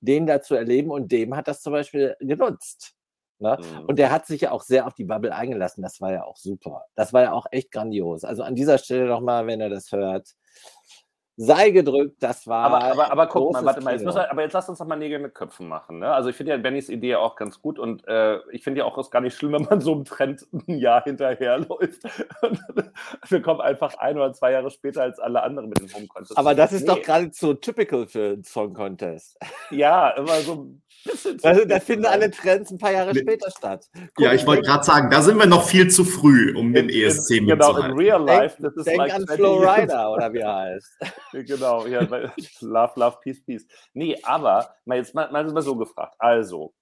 den 0.00 0.26
da 0.26 0.42
zu 0.42 0.56
erleben. 0.56 0.90
Und 0.90 1.12
dem 1.12 1.36
hat 1.36 1.46
das 1.46 1.62
zum 1.62 1.72
Beispiel 1.72 2.16
genutzt. 2.18 2.96
Ne? 3.38 3.56
Mhm. 3.60 3.84
Und 3.84 4.00
der 4.00 4.10
hat 4.10 4.26
sich 4.26 4.40
ja 4.40 4.50
auch 4.50 4.62
sehr 4.62 4.88
auf 4.88 4.94
die 4.94 5.04
Bubble 5.04 5.32
eingelassen. 5.32 5.80
Das 5.80 6.00
war 6.00 6.12
ja 6.12 6.24
auch 6.24 6.38
super. 6.38 6.86
Das 6.96 7.12
war 7.12 7.22
ja 7.22 7.32
auch 7.34 7.46
echt 7.52 7.70
grandios. 7.70 8.24
Also 8.24 8.42
an 8.42 8.56
dieser 8.56 8.78
Stelle 8.78 9.06
nochmal, 9.06 9.46
wenn 9.46 9.60
er 9.60 9.70
das 9.70 9.92
hört, 9.92 10.34
sei 11.36 11.70
gedrückt, 11.70 12.22
das 12.22 12.46
war. 12.46 12.66
Aber, 12.66 12.84
aber, 12.84 13.12
aber 13.12 13.26
guck 13.26 13.52
mal, 13.52 13.64
warte 13.64 13.80
mal, 13.80 13.92
jetzt 13.92 14.04
wir, 14.04 14.30
aber 14.30 14.42
jetzt 14.42 14.52
lass 14.52 14.68
uns 14.68 14.78
doch 14.78 14.86
mal 14.86 14.96
Nägel 14.96 15.18
mit 15.18 15.34
Köpfen 15.34 15.68
machen. 15.68 15.98
Ne? 15.98 16.12
Also 16.12 16.30
ich 16.30 16.36
finde 16.36 16.52
ja 16.52 16.58
Bennys 16.58 16.88
Idee 16.88 17.16
auch 17.16 17.36
ganz 17.36 17.60
gut 17.60 17.78
und 17.78 18.06
äh, 18.06 18.38
ich 18.50 18.62
finde 18.62 18.80
ja 18.80 18.84
auch, 18.84 18.96
es 18.98 19.06
ist 19.06 19.10
gar 19.10 19.20
nicht 19.20 19.36
schlimm, 19.36 19.52
wenn 19.52 19.62
man 19.64 19.80
so 19.80 19.92
einem 19.92 20.04
Trend 20.04 20.46
ein 20.52 20.78
Jahr 20.78 21.02
hinterherläuft. 21.02 22.02
wir 23.28 23.42
kommen 23.42 23.60
einfach 23.60 23.94
ein 23.98 24.16
oder 24.16 24.32
zwei 24.32 24.52
Jahre 24.52 24.70
später 24.70 25.02
als 25.02 25.18
alle 25.18 25.42
anderen 25.42 25.68
mit 25.68 25.80
dem 25.80 25.92
Home 25.94 26.06
Contest. 26.06 26.38
Aber 26.38 26.54
das 26.54 26.72
ist 26.72 26.82
nee. 26.82 26.88
doch 26.88 27.02
geradezu 27.02 27.54
typical 27.54 28.06
für 28.06 28.34
einen 28.34 28.44
Song 28.44 28.72
Contest. 28.74 29.38
Ja, 29.70 30.10
immer 30.10 30.40
so 30.40 30.52
ein. 30.54 30.82
Also, 31.42 31.64
da 31.64 31.80
finden 31.80 32.06
alle 32.06 32.30
Trends 32.30 32.70
ein 32.70 32.78
paar 32.78 32.92
Jahre 32.92 33.12
nee. 33.12 33.20
später 33.20 33.50
statt. 33.50 33.86
Guck, 34.14 34.24
ja, 34.24 34.32
ich 34.32 34.46
wollte 34.46 34.62
gerade 34.62 34.84
sagen, 34.84 35.10
da 35.10 35.22
sind 35.22 35.38
wir 35.38 35.46
noch 35.46 35.66
viel 35.66 35.88
zu 35.90 36.04
früh, 36.04 36.54
um 36.56 36.68
in, 36.68 36.88
den 36.88 36.88
ESC 36.88 37.32
in, 37.32 37.46
Genau, 37.46 37.76
in 37.76 37.92
Real 37.92 38.22
Life. 38.22 38.56
Denk, 38.60 38.74
das 38.74 38.76
ist 38.76 38.86
denk 38.86 38.98
like 38.98 39.14
an 39.14 39.26
Flow 39.26 39.58
Rider 39.58 40.12
oder 40.12 40.32
wie 40.32 40.38
er 40.38 40.54
heißt. 40.54 40.98
genau, 41.32 41.86
ja, 41.86 42.00
Love, 42.60 42.92
Love, 42.96 43.18
Peace, 43.22 43.44
Peace. 43.44 43.66
Nee, 43.92 44.16
aber 44.22 44.74
mal 44.84 44.98
jetzt 44.98 45.14
mal, 45.14 45.30
mal 45.30 45.62
so 45.62 45.76
gefragt. 45.76 46.14
Also, 46.18 46.72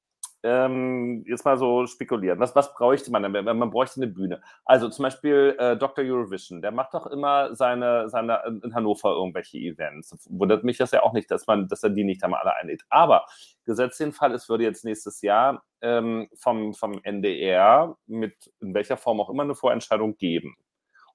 ähm, 0.42 1.24
jetzt 1.26 1.44
mal 1.44 1.56
so 1.56 1.86
spekulieren. 1.86 2.38
Was, 2.40 2.54
was 2.56 2.74
bräuchte 2.74 3.10
man 3.10 3.22
denn? 3.22 3.44
Man 3.44 3.70
bräuchte 3.70 4.00
eine 4.00 4.10
Bühne. 4.10 4.42
Also 4.64 4.88
zum 4.88 5.04
Beispiel 5.04 5.56
äh, 5.58 5.76
Dr. 5.76 6.04
Eurovision, 6.04 6.62
der 6.62 6.72
macht 6.72 6.94
doch 6.94 7.06
immer 7.06 7.54
seine, 7.54 8.08
seine 8.08 8.60
in 8.62 8.74
Hannover 8.74 9.10
irgendwelche 9.10 9.58
Events. 9.58 10.16
Wundert 10.30 10.64
mich 10.64 10.78
das 10.78 10.90
ja 10.92 11.02
auch 11.02 11.12
nicht, 11.12 11.30
dass 11.30 11.46
man, 11.46 11.68
dass 11.68 11.82
er 11.82 11.90
die 11.90 12.04
nicht 12.04 12.22
einmal 12.24 12.40
alle 12.40 12.56
einlädt. 12.56 12.82
Aber 12.90 13.26
gesetzt 13.64 14.00
den 14.00 14.12
Fall, 14.12 14.32
es 14.32 14.48
würde 14.48 14.64
jetzt 14.64 14.84
nächstes 14.84 15.22
Jahr 15.22 15.62
ähm, 15.80 16.28
vom, 16.34 16.74
vom 16.74 17.00
NDR 17.02 17.96
mit 18.06 18.52
in 18.60 18.74
welcher 18.74 18.96
Form 18.96 19.20
auch 19.20 19.30
immer 19.30 19.44
eine 19.44 19.54
Vorentscheidung 19.54 20.16
geben 20.16 20.56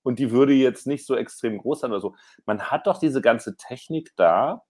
und 0.07 0.19
die 0.19 0.31
würde 0.31 0.53
jetzt 0.53 0.87
nicht 0.87 1.05
so 1.05 1.17
extrem 1.17 1.57
groß 1.57 1.81
sein 1.81 1.91
oder 1.91 1.99
so. 1.99 2.15
Man 2.45 2.61
hat 2.61 2.87
doch 2.87 2.97
diese 2.97 3.21
ganze 3.21 3.57
Technik 3.57 4.13
da. 4.15 4.63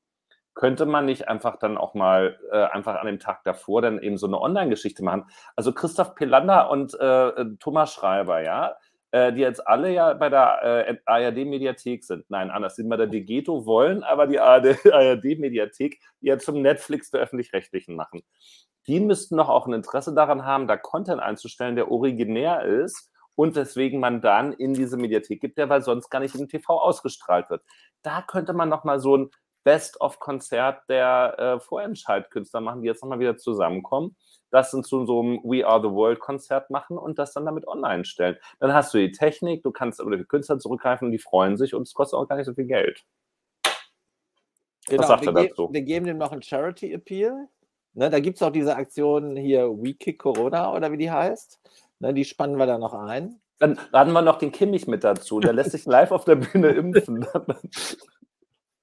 Könnte 0.57 0.87
man 0.87 1.05
nicht 1.05 1.27
einfach 1.27 1.57
dann 1.57 1.77
auch 1.77 1.93
mal 1.93 2.39
äh, 2.51 2.63
einfach 2.63 2.95
an 2.95 3.05
dem 3.05 3.19
Tag 3.19 3.43
davor 3.43 3.83
dann 3.83 4.01
eben 4.01 4.17
so 4.17 4.25
eine 4.25 4.41
Online-Geschichte 4.41 5.03
machen? 5.03 5.25
Also 5.55 5.71
Christoph 5.71 6.15
Pelander 6.15 6.71
und 6.71 6.99
äh, 6.99 7.27
äh 7.27 7.55
Thomas 7.59 7.93
Schreiber, 7.93 8.41
ja, 8.41 8.75
äh, 9.11 9.31
die 9.33 9.41
jetzt 9.41 9.67
alle 9.67 9.93
ja 9.93 10.15
bei 10.15 10.29
der 10.29 10.87
äh, 10.87 10.97
ARD-Mediathek 11.05 12.03
sind. 12.03 12.25
Nein, 12.31 12.49
anders 12.49 12.75
sind 12.75 12.89
bei 12.89 12.97
der 12.97 13.05
Degeto 13.05 13.67
wollen, 13.67 14.03
aber 14.03 14.25
die 14.25 14.39
ARD-Mediathek 14.39 15.99
ja 16.21 16.39
zum 16.39 16.63
Netflix 16.63 17.11
der 17.11 17.21
Öffentlich-Rechtlichen 17.21 17.95
machen. 17.95 18.23
Die 18.87 18.99
müssten 18.99 19.37
doch 19.37 19.49
auch 19.49 19.67
ein 19.67 19.73
Interesse 19.73 20.15
daran 20.15 20.43
haben, 20.43 20.65
da 20.65 20.75
Content 20.75 21.21
einzustellen, 21.21 21.75
der 21.75 21.91
originär 21.91 22.63
ist 22.63 23.11
und 23.35 23.55
weswegen 23.55 23.99
man 23.99 24.21
dann 24.21 24.53
in 24.53 24.73
diese 24.73 24.97
Mediathek 24.97 25.39
gibt, 25.39 25.59
der 25.59 25.69
weil 25.69 25.83
sonst 25.83 26.09
gar 26.09 26.19
nicht 26.19 26.33
im 26.33 26.49
TV 26.49 26.81
ausgestrahlt 26.81 27.51
wird. 27.51 27.61
Da 28.01 28.23
könnte 28.23 28.53
man 28.53 28.69
nochmal 28.69 28.99
so 28.99 29.17
ein 29.17 29.29
Best-of-Konzert 29.67 30.87
der 30.87 31.35
äh, 31.37 31.59
Vorentscheidkünstler 31.59 32.61
machen, 32.61 32.81
die 32.81 32.87
jetzt 32.87 33.03
nochmal 33.03 33.19
wieder 33.19 33.35
zusammenkommen, 33.35 34.15
das 34.49 34.73
in 34.73 34.81
zu 34.81 35.05
so 35.05 35.19
einem 35.19 35.39
We 35.43 35.67
Are 35.67 35.81
the 35.81 35.89
World-Konzert 35.89 36.69
machen 36.69 36.97
und 36.97 37.19
das 37.19 37.33
dann 37.33 37.43
damit 37.43 37.67
online 37.67 38.05
stellen. 38.05 38.37
Dann 38.61 38.73
hast 38.73 38.93
du 38.93 38.97
die 38.97 39.11
Technik, 39.11 39.63
du 39.63 39.71
kannst 39.71 39.99
über 39.99 40.15
die 40.15 40.23
Künstler 40.23 40.57
zurückgreifen 40.57 41.07
und 41.07 41.11
die 41.11 41.19
freuen 41.19 41.57
sich 41.57 41.75
und 41.75 41.81
es 41.81 41.93
kostet 41.93 42.17
auch 42.17 42.29
gar 42.29 42.37
nicht 42.37 42.45
so 42.45 42.53
viel 42.53 42.63
Geld. 42.63 43.03
Genau, 44.87 45.01
Was 45.01 45.07
sagt 45.09 45.25
er 45.25 45.33
dazu? 45.33 45.67
Wir 45.69 45.81
geben 45.81 46.05
dem 46.05 46.17
noch 46.17 46.31
einen 46.31 46.43
Charity-Appeal. 46.43 47.49
Ne, 47.95 48.09
da 48.09 48.21
gibt 48.21 48.37
es 48.37 48.43
auch 48.43 48.51
diese 48.51 48.73
Aktion 48.73 49.35
hier 49.35 49.67
We 49.67 49.95
Kick 49.95 50.19
Corona 50.19 50.73
oder 50.73 50.93
wie 50.93 50.97
die 50.97 51.11
heißt. 51.11 51.59
Ne, 51.99 52.13
die 52.13 52.23
spannen 52.23 52.55
wir 52.55 52.67
da 52.67 52.77
noch 52.77 52.93
ein. 52.93 53.41
Dann 53.59 53.77
laden 53.91 54.13
wir 54.13 54.21
noch 54.21 54.37
den 54.37 54.53
Kimmich 54.53 54.87
mit 54.87 55.03
dazu. 55.03 55.41
Der 55.41 55.51
lässt 55.51 55.71
sich 55.71 55.85
live 55.85 56.11
auf 56.11 56.23
der 56.23 56.35
Bühne 56.35 56.69
impfen. 56.69 57.27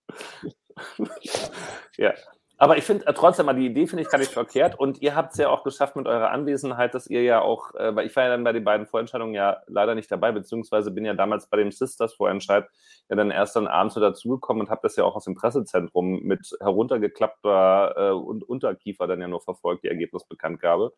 ja. 1.96 2.14
Aber 2.56 2.78
ich 2.78 2.84
finde 2.84 3.06
äh, 3.06 3.12
trotzdem 3.12 3.46
mal, 3.46 3.54
die 3.54 3.66
Idee 3.66 3.86
finde 3.86 4.04
ich 4.04 4.08
gar 4.08 4.18
nicht 4.18 4.32
verkehrt. 4.32 4.78
Und 4.78 5.02
ihr 5.02 5.16
habt 5.16 5.32
es 5.32 5.38
ja 5.38 5.48
auch 5.48 5.64
geschafft 5.64 5.96
mit 5.96 6.06
eurer 6.06 6.30
Anwesenheit, 6.30 6.94
dass 6.94 7.08
ihr 7.08 7.22
ja 7.22 7.40
auch, 7.40 7.74
äh, 7.74 7.94
weil 7.96 8.06
ich 8.06 8.14
war 8.14 8.24
ja 8.24 8.30
dann 8.30 8.44
bei 8.44 8.52
den 8.52 8.62
beiden 8.62 8.86
Vorentscheidungen 8.86 9.34
ja 9.34 9.58
leider 9.66 9.94
nicht 9.94 10.10
dabei, 10.10 10.30
beziehungsweise 10.30 10.92
bin 10.92 11.04
ja 11.04 11.14
damals 11.14 11.48
bei 11.48 11.56
dem 11.56 11.72
Sisters 11.72 12.14
Vorentscheid 12.14 12.66
ja 13.10 13.16
dann 13.16 13.32
erst 13.32 13.56
dann 13.56 13.66
abends 13.66 13.94
so 13.94 14.00
dazugekommen 14.00 14.62
und 14.62 14.70
habe 14.70 14.80
das 14.84 14.94
ja 14.94 15.04
auch 15.04 15.16
aus 15.16 15.24
dem 15.24 15.34
Pressezentrum 15.34 16.20
mit 16.22 16.56
heruntergeklappter 16.60 17.94
äh, 17.96 18.12
und 18.12 18.48
Unterkiefer 18.48 19.08
dann 19.08 19.20
ja 19.20 19.28
nur 19.28 19.40
verfolgt, 19.40 19.82
die 19.82 19.88
Ergebnisbekanntgabe. 19.88 20.92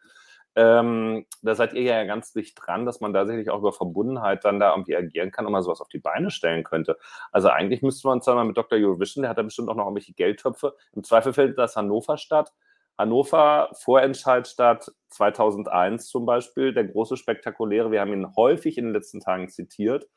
Ähm, 0.56 1.26
da 1.42 1.54
seid 1.54 1.74
ihr 1.74 1.82
ja 1.82 2.04
ganz 2.04 2.32
dicht 2.32 2.58
dran, 2.60 2.86
dass 2.86 3.00
man 3.00 3.12
tatsächlich 3.12 3.50
auch 3.50 3.58
über 3.58 3.74
Verbundenheit 3.74 4.42
dann 4.46 4.58
da 4.58 4.70
irgendwie 4.70 4.96
agieren 4.96 5.30
kann 5.30 5.44
und 5.44 5.52
mal 5.52 5.62
sowas 5.62 5.82
auf 5.82 5.88
die 5.88 5.98
Beine 5.98 6.30
stellen 6.30 6.64
könnte. 6.64 6.96
Also 7.30 7.50
eigentlich 7.50 7.82
müsste 7.82 8.08
man 8.08 8.18
uns 8.18 8.26
mal 8.26 8.42
mit 8.42 8.56
Dr. 8.56 8.78
Eurovision, 8.78 9.22
der 9.22 9.30
hat 9.30 9.38
da 9.38 9.42
bestimmt 9.42 9.68
auch 9.68 9.74
noch 9.74 9.84
irgendwelche 9.84 10.14
Geldtöpfe. 10.14 10.74
Im 10.94 11.04
Zweifel 11.04 11.34
findet 11.34 11.58
das 11.58 11.76
Hannover 11.76 12.16
statt. 12.16 12.54
Hannover, 12.96 13.68
Vorentscheidstadt 13.74 14.90
2001 15.10 16.08
zum 16.08 16.24
Beispiel, 16.24 16.72
der 16.72 16.84
große 16.84 17.18
spektakuläre, 17.18 17.90
wir 17.90 18.00
haben 18.00 18.14
ihn 18.14 18.34
häufig 18.34 18.78
in 18.78 18.86
den 18.86 18.94
letzten 18.94 19.20
Tagen 19.20 19.50
zitiert. 19.50 20.08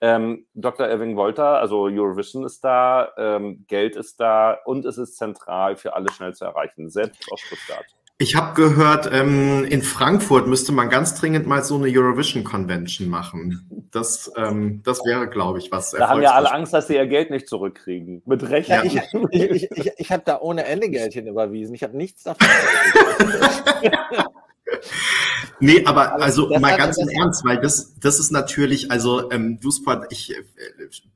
Ähm, 0.00 0.46
Dr. 0.54 0.88
Irving 0.88 1.16
Wolter, 1.16 1.58
also 1.60 1.82
Eurovision 1.82 2.44
ist 2.44 2.64
da, 2.64 3.12
ähm, 3.18 3.66
Geld 3.68 3.96
ist 3.96 4.18
da 4.18 4.58
und 4.64 4.86
es 4.86 4.96
ist 4.96 5.16
zentral 5.16 5.76
für 5.76 5.94
alle 5.94 6.10
schnell 6.10 6.34
zu 6.34 6.46
erreichen, 6.46 6.88
selbst 6.88 7.30
aus 7.30 7.40
Stuttgart. 7.40 7.84
Ich 8.22 8.36
habe 8.36 8.54
gehört, 8.54 9.10
ähm, 9.12 9.64
in 9.64 9.82
Frankfurt 9.82 10.46
müsste 10.46 10.70
man 10.70 10.88
ganz 10.88 11.16
dringend 11.16 11.48
mal 11.48 11.64
so 11.64 11.74
eine 11.74 11.88
Eurovision 11.88 12.44
Convention 12.44 13.08
machen. 13.08 13.88
Das, 13.90 14.30
ähm, 14.36 14.80
das 14.84 15.04
wäre, 15.04 15.28
glaube 15.28 15.58
ich, 15.58 15.72
was. 15.72 15.90
Da 15.90 16.08
haben 16.08 16.22
ja 16.22 16.30
alle 16.30 16.52
Angst, 16.52 16.72
dass 16.72 16.86
sie 16.86 16.94
ihr 16.94 17.08
Geld 17.08 17.30
nicht 17.30 17.48
zurückkriegen. 17.48 18.22
Mit 18.24 18.48
Recht. 18.48 18.68
Ja, 18.68 18.84
ich, 18.84 18.96
ich, 19.32 19.68
ich, 19.72 19.90
ich 19.96 20.12
habe 20.12 20.22
da 20.24 20.38
ohne 20.40 20.66
Ende 20.66 20.88
Geld 20.88 21.14
hin 21.14 21.26
überwiesen. 21.26 21.74
Ich 21.74 21.82
habe 21.82 21.96
nichts 21.96 22.22
davon. 22.22 22.46
Nee, 25.60 25.84
aber 25.86 26.20
also 26.20 26.48
das 26.48 26.60
mal 26.60 26.76
ganz 26.76 26.98
im 26.98 27.08
Ernst, 27.08 27.44
weil 27.44 27.60
das, 27.60 27.94
das 28.00 28.18
ist 28.18 28.32
natürlich, 28.32 28.90
also 28.90 29.30
ähm, 29.30 29.60
Dusport, 29.60 30.06
ich 30.10 30.36
äh, 30.36 30.42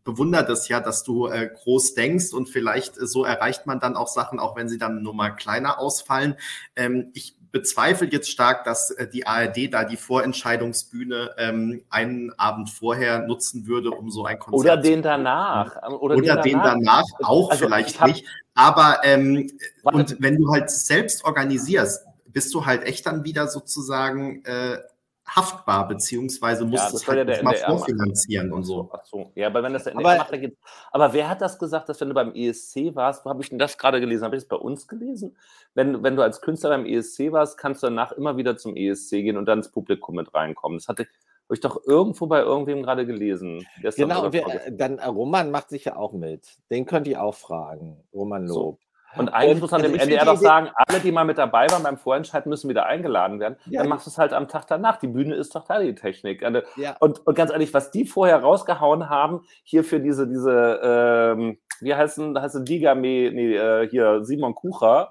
bewundere 0.04 0.44
das 0.44 0.68
ja, 0.68 0.80
dass 0.80 1.02
du 1.02 1.26
äh, 1.26 1.50
groß 1.52 1.94
denkst 1.94 2.32
und 2.32 2.48
vielleicht 2.48 2.96
äh, 2.96 3.06
so 3.06 3.24
erreicht 3.24 3.66
man 3.66 3.80
dann 3.80 3.96
auch 3.96 4.08
Sachen, 4.08 4.38
auch 4.38 4.56
wenn 4.56 4.68
sie 4.68 4.78
dann 4.78 5.02
nur 5.02 5.14
mal 5.14 5.30
kleiner 5.30 5.80
ausfallen. 5.80 6.36
Ähm, 6.76 7.10
ich 7.14 7.36
bezweifle 7.56 8.08
jetzt 8.08 8.30
stark, 8.30 8.64
dass 8.64 8.90
äh, 8.90 9.08
die 9.08 9.26
ARD 9.26 9.72
da 9.72 9.84
die 9.84 9.96
Vorentscheidungsbühne 9.96 11.30
ähm, 11.38 11.82
einen 11.90 12.32
Abend 12.38 12.70
vorher 12.70 13.26
nutzen 13.26 13.66
würde, 13.66 13.90
um 13.90 14.10
so 14.10 14.24
ein 14.24 14.38
Konzert 14.38 14.60
Oder 14.60 14.76
den 14.76 15.02
danach. 15.02 15.82
Oder, 15.88 16.16
Oder 16.16 16.16
den, 16.16 16.24
danach, 16.24 16.42
den 16.42 16.62
danach 16.62 17.04
auch 17.22 17.50
also 17.50 17.64
vielleicht 17.64 18.00
hab, 18.00 18.08
nicht. 18.08 18.26
Aber 18.54 19.00
ähm, 19.04 19.50
und 19.82 20.16
wenn 20.20 20.36
du 20.38 20.52
halt 20.52 20.70
selbst 20.70 21.24
organisierst, 21.24 22.05
bist 22.36 22.52
du 22.52 22.66
halt 22.66 22.84
echt 22.84 23.06
dann 23.06 23.24
wieder 23.24 23.48
sozusagen 23.48 24.44
äh, 24.44 24.76
haftbar, 25.24 25.88
beziehungsweise 25.88 26.66
musst 26.66 26.90
ja, 26.90 26.94
es 26.94 27.08
halt 27.08 27.26
ja 27.30 27.42
mal 27.42 27.56
vorfinanzieren 27.56 28.52
und 28.52 28.64
so. 28.64 28.90
Ach 28.92 29.02
so, 29.06 29.32
ja, 29.34 29.46
aber 29.46 29.62
wenn 29.62 29.72
das 29.72 29.84
der 29.84 29.94
NDR 29.94 30.10
aber, 30.10 30.18
macht, 30.18 30.32
dann 30.34 30.42
geht 30.42 30.58
Aber 30.92 31.14
wer 31.14 31.30
hat 31.30 31.40
das 31.40 31.58
gesagt, 31.58 31.88
dass 31.88 31.98
wenn 32.02 32.08
du 32.08 32.14
beim 32.14 32.34
ESC 32.34 32.94
warst, 32.94 33.24
wo 33.24 33.30
habe 33.30 33.42
ich 33.42 33.48
denn 33.48 33.58
das 33.58 33.78
gerade 33.78 34.00
gelesen? 34.00 34.22
Habe 34.26 34.36
ich 34.36 34.42
das 34.42 34.48
bei 34.50 34.56
uns 34.56 34.86
gelesen? 34.86 35.34
Wenn, 35.72 36.02
wenn 36.02 36.14
du 36.14 36.20
als 36.20 36.42
Künstler 36.42 36.68
beim 36.68 36.84
ESC 36.84 37.32
warst, 37.32 37.56
kannst 37.56 37.82
du 37.82 37.86
danach 37.86 38.12
immer 38.12 38.36
wieder 38.36 38.58
zum 38.58 38.76
ESC 38.76 39.12
gehen 39.12 39.38
und 39.38 39.46
dann 39.46 39.60
ins 39.60 39.70
Publikum 39.70 40.16
mit 40.16 40.34
reinkommen. 40.34 40.76
Das 40.76 40.88
hatte 40.88 41.06
habe 41.46 41.54
ich 41.54 41.60
doch 41.60 41.86
irgendwo 41.86 42.26
bei 42.26 42.40
irgendwem 42.40 42.82
gerade 42.82 43.06
gelesen. 43.06 43.64
Genau, 43.96 44.32
wir, 44.32 44.44
dann 44.72 44.98
äh, 44.98 45.06
Roman 45.06 45.52
macht 45.52 45.70
sich 45.70 45.84
ja 45.84 45.96
auch 45.96 46.12
mit. 46.12 46.58
Den 46.70 46.84
könnt 46.84 47.06
ihr 47.06 47.22
auch 47.22 47.36
fragen, 47.36 48.02
Roman 48.12 48.46
Lob. 48.46 48.78
So. 48.80 48.85
Und 49.16 49.30
eigentlich 49.30 49.54
und, 49.54 49.60
muss 49.60 49.70
man 49.70 49.82
dem 49.82 49.94
NDR 49.94 50.24
doch 50.24 50.36
sagen, 50.36 50.70
alle, 50.74 51.00
die 51.00 51.12
mal 51.12 51.24
mit 51.24 51.38
dabei 51.38 51.68
waren 51.70 51.82
beim 51.82 51.96
Vorentscheid, 51.96 52.46
müssen 52.46 52.68
wieder 52.68 52.86
eingeladen 52.86 53.40
werden. 53.40 53.56
Ja, 53.66 53.80
dann 53.80 53.88
machst 53.88 54.06
du 54.06 54.10
es 54.10 54.18
halt 54.18 54.32
am 54.32 54.48
Tag 54.48 54.66
danach. 54.66 54.98
Die 54.98 55.06
Bühne 55.06 55.34
ist 55.34 55.54
doch 55.54 55.64
da, 55.64 55.78
die 55.78 55.94
Technik. 55.94 56.42
Ja. 56.76 56.96
Und, 57.00 57.26
und 57.26 57.34
ganz 57.34 57.50
ehrlich, 57.50 57.72
was 57.72 57.90
die 57.90 58.04
vorher 58.04 58.40
rausgehauen 58.42 59.08
haben, 59.08 59.42
hier 59.62 59.84
für 59.84 60.00
diese, 60.00 60.28
diese 60.28 60.80
ähm, 60.82 61.58
wie 61.80 61.94
heißen, 61.94 62.40
heißt 62.40 62.68
Digame, 62.68 63.30
nee, 63.32 63.54
äh, 63.54 63.88
hier 63.88 64.24
Simon 64.24 64.54
Kucher, 64.54 65.10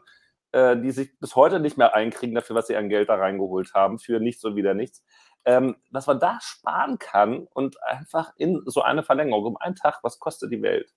äh, 0.51 0.77
die 0.77 0.91
sich 0.91 1.17
bis 1.19 1.35
heute 1.35 1.59
nicht 1.59 1.77
mehr 1.77 1.95
einkriegen 1.95 2.35
dafür, 2.35 2.55
was 2.55 2.67
sie 2.67 2.75
an 2.75 2.89
Geld 2.89 3.09
da 3.09 3.15
reingeholt 3.15 3.73
haben, 3.73 3.99
für 3.99 4.19
nichts 4.19 4.43
und 4.43 4.55
wieder 4.55 4.73
nichts. 4.73 5.03
Ähm, 5.45 5.75
was 5.91 6.07
man 6.07 6.19
da 6.19 6.39
sparen 6.41 6.97
kann 6.97 7.47
und 7.53 7.81
einfach 7.83 8.33
in 8.37 8.61
so 8.65 8.81
eine 8.81 9.03
Verlängerung 9.03 9.45
um 9.45 9.57
einen 9.57 9.75
Tag, 9.75 9.99
was 10.01 10.19
kostet 10.19 10.51
die 10.51 10.61
Welt? 10.61 10.91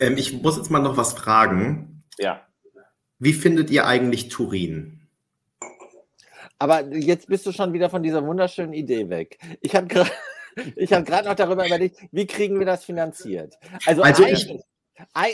Ähm, 0.00 0.16
ich 0.16 0.32
muss 0.42 0.56
jetzt 0.56 0.70
mal 0.70 0.80
noch 0.80 0.96
was 0.96 1.14
fragen. 1.14 2.02
Ja. 2.18 2.46
Wie 3.18 3.32
findet 3.32 3.70
ihr 3.70 3.86
eigentlich 3.86 4.28
Turin? 4.28 5.08
Aber 6.58 6.86
jetzt 6.94 7.28
bist 7.28 7.46
du 7.46 7.52
schon 7.52 7.72
wieder 7.72 7.90
von 7.90 8.02
dieser 8.02 8.26
wunderschönen 8.26 8.72
Idee 8.72 9.08
weg. 9.08 9.38
Ich 9.60 9.74
habe 9.74 9.86
gerade 9.86 10.10
ich 10.76 10.92
hab 10.92 11.08
noch 11.08 11.34
darüber 11.34 11.66
überlegt, 11.66 11.98
wie 12.12 12.26
kriegen 12.26 12.58
wir 12.58 12.66
das 12.66 12.84
finanziert? 12.84 13.58
Also, 13.84 14.02
also 14.02 14.24
ich, 14.24 14.48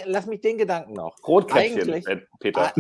lass 0.07 0.27
mich 0.27 0.41
den 0.41 0.59
Gedanken 0.59 0.95
noch. 0.95 1.17
Rotkäppchen, 1.27 2.27
Peter. 2.41 2.73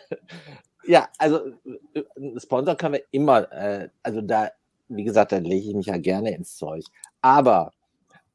ja, 0.86 1.08
also 1.18 1.52
äh, 1.94 2.02
Sponsor 2.38 2.74
können 2.76 2.94
wir 2.94 3.04
immer, 3.10 3.50
äh, 3.52 3.88
also 4.02 4.22
da, 4.22 4.50
wie 4.88 5.04
gesagt, 5.04 5.32
da 5.32 5.38
lege 5.38 5.68
ich 5.68 5.74
mich 5.74 5.86
ja 5.86 5.98
gerne 5.98 6.34
ins 6.34 6.56
Zeug. 6.56 6.84
Aber 7.20 7.72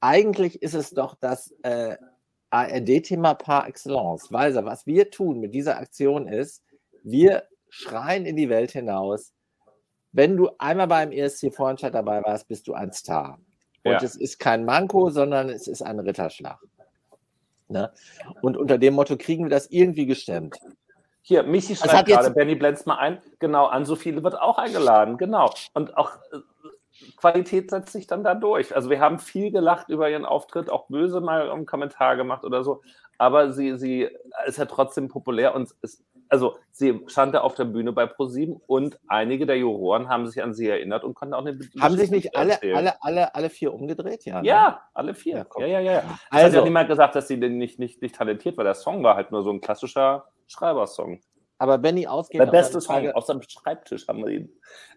eigentlich 0.06 0.62
ist 0.62 0.76
es 0.76 0.91
doch 0.91 1.16
das 1.16 1.51
äh, 1.64 1.97
ARD-Thema 2.51 3.34
par 3.34 3.68
excellence. 3.68 4.32
Weiser, 4.32 4.64
was 4.64 4.86
wir 4.86 5.10
tun 5.10 5.39
mit 5.39 5.56
dieser 5.56 5.78
Aktion 5.80 6.28
ist, 6.28 6.64
wir 7.03 7.43
schreien 7.70 8.26
in 8.26 8.36
die 8.36 8.49
Welt 8.49 8.72
hinaus, 8.72 9.34
wenn 10.12 10.38
du 10.38 10.49
einmal 10.60 10.88
beim 10.88 11.12
ESC-Vorentscheid 11.12 11.93
dabei 11.93 12.24
warst, 12.24 12.47
bist 12.47 12.68
du 12.68 12.74
ein 12.74 12.93
Star. 12.93 13.39
Und 13.84 13.93
ja. 13.93 14.03
es 14.03 14.16
ist 14.16 14.39
kein 14.39 14.64
Manko, 14.64 15.10
sondern 15.10 15.49
es 15.49 15.68
ist 15.68 15.82
ein 15.82 15.99
Ritterschlag. 15.99 16.60
Ne? 17.68 17.91
Und 18.41 18.58
unter 18.58 18.78
dem 18.78 18.93
Motto 18.93 19.18
kriegen 19.18 19.45
wir 19.45 19.49
das 19.49 19.68
irgendwie 19.72 20.06
gestemmt. 20.06 20.58
Hier, 21.24 21.41
Michi 21.41 21.76
schreibt 21.76 22.08
gerade, 22.08 22.30
Benny 22.30 22.53
blend's 22.53 22.86
mal 22.86 22.97
ein. 22.97 23.20
Genau, 23.39 23.66
an 23.66 23.86
so 23.86 23.95
viele 23.95 24.24
wird 24.24 24.39
auch 24.39 24.60
eingeladen. 24.60 25.18
Genau. 25.18 25.51
Und 25.74 25.97
auch 25.97 26.12
äh, 26.32 26.38
Qualität 27.18 27.70
setzt 27.70 27.91
sich 27.91 28.08
dann 28.08 28.24
da 28.24 28.36
durch. 28.36 28.76
Also 28.76 28.89
wir 28.89 29.00
haben 29.00 29.20
viel 29.20 29.52
gelacht 29.52 29.89
über 29.89 30.10
ihren 30.10 30.26
Auftritt, 30.26 30.70
auch 30.70 30.88
böse 30.88 31.22
mal 31.22 31.50
einen 31.50 31.66
Kommentar 31.66 32.16
gemacht 32.16 32.43
oder 32.43 32.64
so, 32.64 32.82
aber 33.18 33.52
sie, 33.52 33.78
sie 33.78 34.10
ist 34.46 34.58
ja 34.58 34.66
trotzdem 34.66 35.08
populär 35.08 35.56
und 35.56 35.74
ist, 35.82 36.04
also 36.30 36.58
sie 36.72 37.02
stand 37.08 37.36
da 37.36 37.41
auf 37.41 37.56
der 37.56 37.66
Bühne 37.66 37.91
bei 37.91 38.06
ProSieben 38.06 38.60
und 38.68 39.00
einige 39.08 39.46
der 39.46 39.58
Juroren 39.58 40.10
haben 40.10 40.28
sich 40.28 40.41
an 40.41 40.54
sie 40.54 40.68
erinnert 40.68 41.04
und 41.04 41.14
konnten 41.14 41.34
auch 41.34 41.46
eine 41.46 41.60
Haben 41.80 41.98
sich 41.98 42.12
nicht 42.12 42.36
alle, 42.36 42.60
alle, 42.62 43.02
alle, 43.04 43.36
alle 43.36 43.50
vier 43.50 43.74
umgedreht? 43.74 44.26
Ja, 44.26 44.41
ne? 44.41 44.48
ja 44.48 44.82
alle 44.93 45.14
vier. 45.14 45.46
Ja, 45.58 45.66
ja, 45.66 45.80
ja. 45.80 45.91
ja. 45.93 46.00
Es 46.00 46.18
also, 46.32 46.46
hat 46.46 46.54
ja 46.54 46.64
niemand 46.64 46.89
gesagt, 46.89 47.16
dass 47.16 47.28
sie 47.28 47.39
denn 47.39 47.58
nicht, 47.58 47.80
nicht, 47.80 48.02
nicht 48.02 48.16
talentiert 48.16 48.58
war. 48.58 48.64
Der 48.64 48.74
Song 48.74 49.04
war 49.04 49.16
halt 49.16 49.32
nur 49.32 49.43
so 49.43 49.52
ein 49.52 49.62
klassischer 49.62 50.26
Schreibersong. 50.48 51.22
Aber 51.58 51.78
Benny 51.78 52.08
ausgehend. 52.08 52.46
Der 52.46 52.52
beste 52.52 52.82
Song 52.82 53.12
auf 53.12 53.26
seinem 53.26 53.41
Schreibtisch 53.41 54.08
haben 54.08 54.26
wir 54.26 54.32
ihn. 54.32 54.50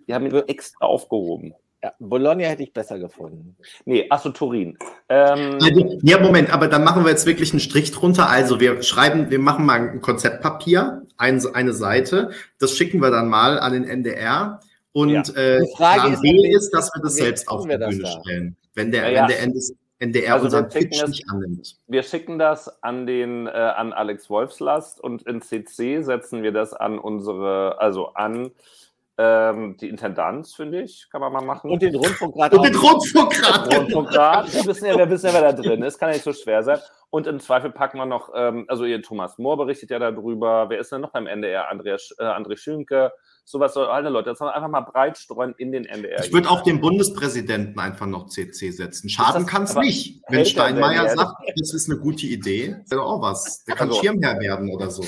Die 0.06 0.14
haben 0.14 0.26
ihn 0.26 0.34
extra 0.48 0.86
aufgehoben. 0.86 1.54
Ja, 1.82 1.92
Bologna 2.00 2.44
hätte 2.44 2.64
ich 2.64 2.72
besser 2.72 2.98
gefunden. 2.98 3.56
Nee, 3.84 4.06
achso, 4.10 4.30
Turin. 4.30 4.76
Ähm, 5.08 5.58
also, 5.60 5.98
ja, 6.02 6.18
Moment, 6.18 6.52
aber 6.52 6.66
dann 6.66 6.82
machen 6.82 7.04
wir 7.04 7.10
jetzt 7.10 7.24
wirklich 7.24 7.52
einen 7.52 7.60
Strich 7.60 7.92
drunter. 7.92 8.28
Also 8.28 8.58
wir 8.58 8.82
schreiben, 8.82 9.30
wir 9.30 9.38
machen 9.38 9.64
mal 9.64 9.80
ein 9.80 10.00
Konzeptpapier, 10.00 11.02
ein, 11.16 11.44
eine 11.54 11.72
Seite, 11.72 12.30
das 12.58 12.76
schicken 12.76 13.00
wir 13.00 13.10
dann 13.10 13.28
mal 13.28 13.60
an 13.60 13.72
den 13.72 13.84
NDR. 13.84 14.60
Und 14.92 15.28
ja. 15.28 15.34
äh, 15.34 15.60
Plan 15.76 16.12
ist, 16.12 16.22
B 16.22 16.48
ist, 16.48 16.70
dass 16.70 16.90
wir 16.94 17.02
das 17.02 17.14
selbst 17.14 17.48
auf 17.48 17.62
die 17.62 17.76
Bühne 17.76 18.06
stellen, 18.06 18.56
wenn 18.74 18.90
der, 18.90 19.10
ja, 19.10 19.28
wenn 19.28 19.28
der 19.28 19.38
NDR 20.00 20.34
also 20.34 20.46
unseren 20.46 20.68
Pitch 20.68 21.00
das, 21.00 21.10
nicht 21.10 21.30
annimmt. 21.30 21.76
Wir 21.86 22.02
schicken 22.02 22.38
das 22.38 22.82
an 22.82 23.06
den 23.06 23.46
äh, 23.46 23.50
an 23.50 23.92
Alex 23.92 24.30
Wolfslast 24.30 25.00
und 25.00 25.22
in 25.22 25.42
CC 25.42 26.02
setzen 26.02 26.42
wir 26.42 26.52
das 26.52 26.72
an 26.72 26.98
unsere, 26.98 27.80
also 27.80 28.14
an 28.14 28.50
ähm, 29.20 29.76
die 29.80 29.88
Intendanz, 29.88 30.54
finde 30.54 30.82
ich, 30.82 31.08
kann 31.10 31.20
man 31.20 31.32
mal 31.32 31.44
machen. 31.44 31.70
Und 31.70 31.82
den 31.82 31.96
Rundfunkrat. 31.96 32.54
Und 32.54 32.64
den 32.64 32.76
Rundfunkrat. 32.76 33.76
Rundfunkrat. 33.76 34.54
Wir 34.54 34.64
wissen, 34.64 34.86
ja, 34.86 34.96
wir 34.96 35.10
wissen 35.10 35.26
ja, 35.26 35.34
wer 35.34 35.42
da 35.42 35.52
drin 35.52 35.82
ist. 35.82 35.98
Kann 35.98 36.10
ja 36.10 36.14
nicht 36.14 36.24
so 36.24 36.32
schwer 36.32 36.62
sein. 36.62 36.78
Und 37.10 37.26
im 37.26 37.40
Zweifel 37.40 37.70
packen 37.70 37.98
wir 37.98 38.06
noch, 38.06 38.30
ähm, 38.34 38.66
also 38.68 38.84
ihr 38.84 39.02
Thomas 39.02 39.38
Mohr 39.38 39.56
berichtet 39.56 39.90
ja 39.90 39.98
darüber. 39.98 40.66
Wer 40.68 40.78
ist 40.78 40.92
denn 40.92 41.00
noch 41.00 41.10
beim 41.10 41.26
NDR? 41.26 41.68
Andreas, 41.68 42.14
äh, 42.18 42.22
André 42.22 42.56
Schünke. 42.56 43.12
Sowas 43.44 43.72
soll 43.72 43.86
alle 43.86 44.10
Leute. 44.10 44.28
Das 44.28 44.40
einfach 44.42 44.68
mal 44.68 44.82
breit 44.82 45.16
streuen 45.16 45.54
in 45.56 45.72
den 45.72 45.86
NDR. 45.86 46.22
Ich 46.22 46.32
würde 46.32 46.50
auch 46.50 46.62
den 46.62 46.80
Bundespräsidenten 46.80 47.80
einfach 47.80 48.06
noch 48.06 48.26
CC 48.28 48.70
setzen. 48.70 49.08
Schaden 49.08 49.46
kann 49.46 49.62
es 49.62 49.74
nicht. 49.74 50.22
Wenn 50.28 50.44
Steinmeier 50.44 51.08
sagt, 51.16 51.42
das 51.58 51.72
ist 51.72 51.90
eine 51.90 51.98
gute 51.98 52.26
Idee, 52.26 52.76
wäre 52.88 53.02
auch 53.02 53.22
was. 53.22 53.64
Der 53.64 53.74
kann 53.74 53.88
also, 53.88 54.00
Schirmherr 54.00 54.38
werden 54.38 54.70
oder 54.70 54.90
so. 54.90 55.02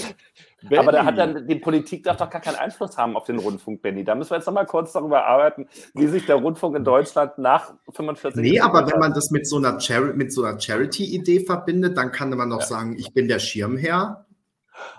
Benny. 0.62 0.78
Aber 0.78 0.93
da 0.93 1.05
hat 1.05 1.16
dann, 1.16 1.47
die 1.47 1.55
Politik 1.57 2.05
darf 2.05 2.19
doch 2.19 2.28
gar 2.28 2.41
keinen 2.41 2.57
Einfluss 2.57 2.97
haben 2.99 3.16
auf 3.16 3.24
den 3.24 3.39
Rundfunk, 3.39 3.82
Benny. 3.82 4.05
Da 4.05 4.15
müssen 4.15 4.31
wir 4.31 4.37
jetzt 4.37 4.47
noch 4.47 4.53
mal 4.53 4.66
kurz 4.66 4.93
darüber 4.93 5.24
arbeiten, 5.24 5.69
wie 5.95 6.07
sich 6.07 6.27
der 6.27 6.37
Rundfunk 6.37 6.77
in 6.77 6.85
Deutschland 6.85 7.39
nach 7.39 7.74
45 7.91 8.41
Nee, 8.41 8.61
aber 8.61 8.91
wenn 8.91 8.99
man 8.99 9.12
das 9.15 9.31
mit 9.31 9.47
so 9.47 9.57
einer, 9.57 9.78
Chari 9.78 10.31
so 10.31 10.45
einer 10.45 10.61
Charity-Idee 10.61 11.41
verbindet, 11.47 11.97
dann 11.97 12.12
kann 12.12 12.31
man 12.31 12.49
noch 12.49 12.61
ja. 12.61 12.66
sagen, 12.66 12.97
ich 12.99 13.12
bin 13.15 13.28
der 13.28 13.39
Schirmherr 13.39 14.27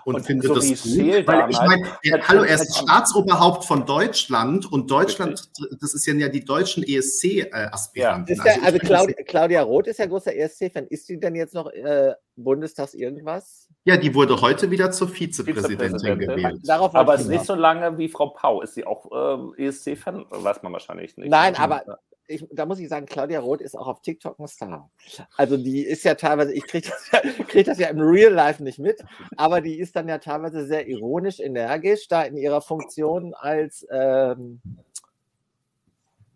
und, 0.04 0.16
und 0.16 0.26
finde 0.26 0.46
so 0.46 0.54
das 0.54 0.64
gut. 0.64 1.26
Weil 1.26 1.50
ich 1.50 1.58
meine, 1.60 2.28
hallo, 2.28 2.42
er 2.42 2.54
ist 2.56 2.76
Staatsoberhaupt 2.76 3.64
von 3.64 3.86
Deutschland 3.86 4.70
und 4.70 4.90
Deutschland, 4.90 5.50
das 5.80 5.94
ist 5.94 6.06
ja 6.06 6.28
die 6.28 6.44
deutschen 6.44 6.82
ESC-Aspiranten. 6.82 8.36
Ja. 8.36 8.42
also, 8.44 8.64
also 8.64 8.78
Claudia, 8.78 9.16
Claudia, 9.26 9.62
Roth 9.62 9.86
ist 9.86 9.98
ja 9.98 10.06
großer 10.06 10.34
ESC-Fan. 10.34 10.86
Ist 10.88 11.06
sie 11.06 11.18
denn 11.18 11.34
jetzt 11.34 11.54
noch 11.54 11.70
äh, 11.70 12.14
Bundestags 12.36 12.94
irgendwas? 12.94 13.68
Ja, 13.84 13.96
die 13.96 14.14
wurde 14.14 14.40
heute 14.40 14.70
wieder 14.70 14.92
zur 14.92 15.08
Vizepräsidentin, 15.08 15.98
Vizepräsidentin. 15.98 16.36
gewählt. 16.36 16.60
Darauf 16.64 16.94
aber 16.94 17.14
es 17.14 17.22
ist 17.22 17.28
nicht 17.28 17.44
so 17.44 17.54
lange 17.54 17.98
wie 17.98 18.08
Frau 18.08 18.28
Pau. 18.28 18.62
Ist 18.62 18.74
sie 18.74 18.84
auch 18.84 19.10
äh, 19.56 19.66
ESC-Fan? 19.66 20.26
Weiß 20.30 20.62
man 20.62 20.72
wahrscheinlich 20.72 21.16
nicht. 21.16 21.30
Nein, 21.30 21.56
aber 21.56 21.98
ich, 22.28 22.46
da 22.52 22.66
muss 22.66 22.78
ich 22.78 22.88
sagen, 22.88 23.06
Claudia 23.06 23.40
Roth 23.40 23.60
ist 23.60 23.76
auch 23.76 23.88
auf 23.88 24.00
TikTok 24.00 24.38
ein 24.38 24.46
Star. 24.46 24.90
Also 25.36 25.56
die 25.56 25.82
ist 25.82 26.04
ja 26.04 26.14
teilweise, 26.14 26.52
ich 26.52 26.64
kriege 26.66 26.88
das, 26.88 27.10
ja, 27.10 27.20
krieg 27.48 27.66
das 27.66 27.78
ja 27.78 27.88
im 27.88 28.00
Real 28.00 28.32
Life 28.32 28.62
nicht 28.62 28.78
mit, 28.78 29.02
aber 29.36 29.60
die 29.60 29.78
ist 29.78 29.96
dann 29.96 30.08
ja 30.08 30.18
teilweise 30.18 30.64
sehr 30.66 30.86
ironisch, 30.86 31.40
energisch 31.40 32.08
da 32.08 32.22
in 32.22 32.36
ihrer 32.36 32.60
Funktion 32.60 33.34
als 33.34 33.86
ähm, 33.90 34.60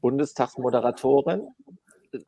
Bundestagsmoderatorin. 0.00 1.48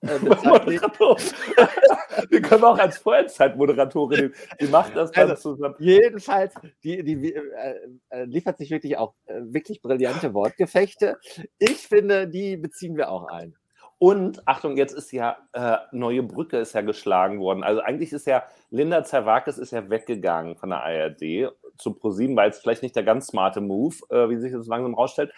Äh, 0.01 0.21
Wir 2.31 2.43
können 2.43 2.65
auch 2.65 2.79
als 2.79 2.99
Vollzeitmoderatorin, 2.99 4.35
die 4.61 4.67
macht 4.67 4.97
das 4.97 5.13
dann 5.13 5.31
also, 5.31 5.55
zusammen. 5.55 5.75
Jedenfalls, 5.79 6.55
die, 6.83 7.03
die 7.03 7.35
äh, 7.35 7.75
äh, 8.11 8.25
liefert 8.25 8.59
sich 8.59 8.71
wirklich 8.71 8.97
auch 8.97 9.15
äh, 9.27 9.41
wirklich 9.43 9.83
brillante 9.83 10.35
Wortgefechte. 10.35 11.19
Ich 11.59 11.89
finde, 11.89 12.29
die 12.29 12.57
beziehen 12.57 12.97
wir 12.97 13.11
auch 13.11 13.29
ein. 13.29 13.55
Und 14.01 14.47
Achtung, 14.47 14.77
jetzt 14.77 14.93
ist 14.93 15.11
ja 15.11 15.39
äh, 15.53 15.77
neue 15.91 16.23
Brücke 16.23 16.59
ist 16.59 16.73
ja 16.73 16.83
geschlagen 16.83 17.41
worden. 17.41 17.65
Also 17.65 17.81
eigentlich 17.81 18.13
ist 18.13 18.29
ja 18.29 18.45
Linda 18.71 19.03
Zerwakis 19.03 19.59
ist 19.59 19.73
ja 19.73 19.91
weggegangen 19.91 20.57
von 20.57 20.71
der 20.71 20.85
ARD 20.85 21.53
zu 21.77 21.95
ProSieben, 21.95 22.37
weil 22.37 22.51
es 22.51 22.59
vielleicht 22.59 22.83
nicht 22.83 22.95
der 22.95 23.03
ganz 23.03 23.27
smarte 23.27 23.61
Move, 23.61 23.97
äh, 24.11 24.31
wie 24.31 24.37
sich 24.37 24.53
das 24.53 24.69
langsam 24.69 24.95
rausstellt. 24.95 25.33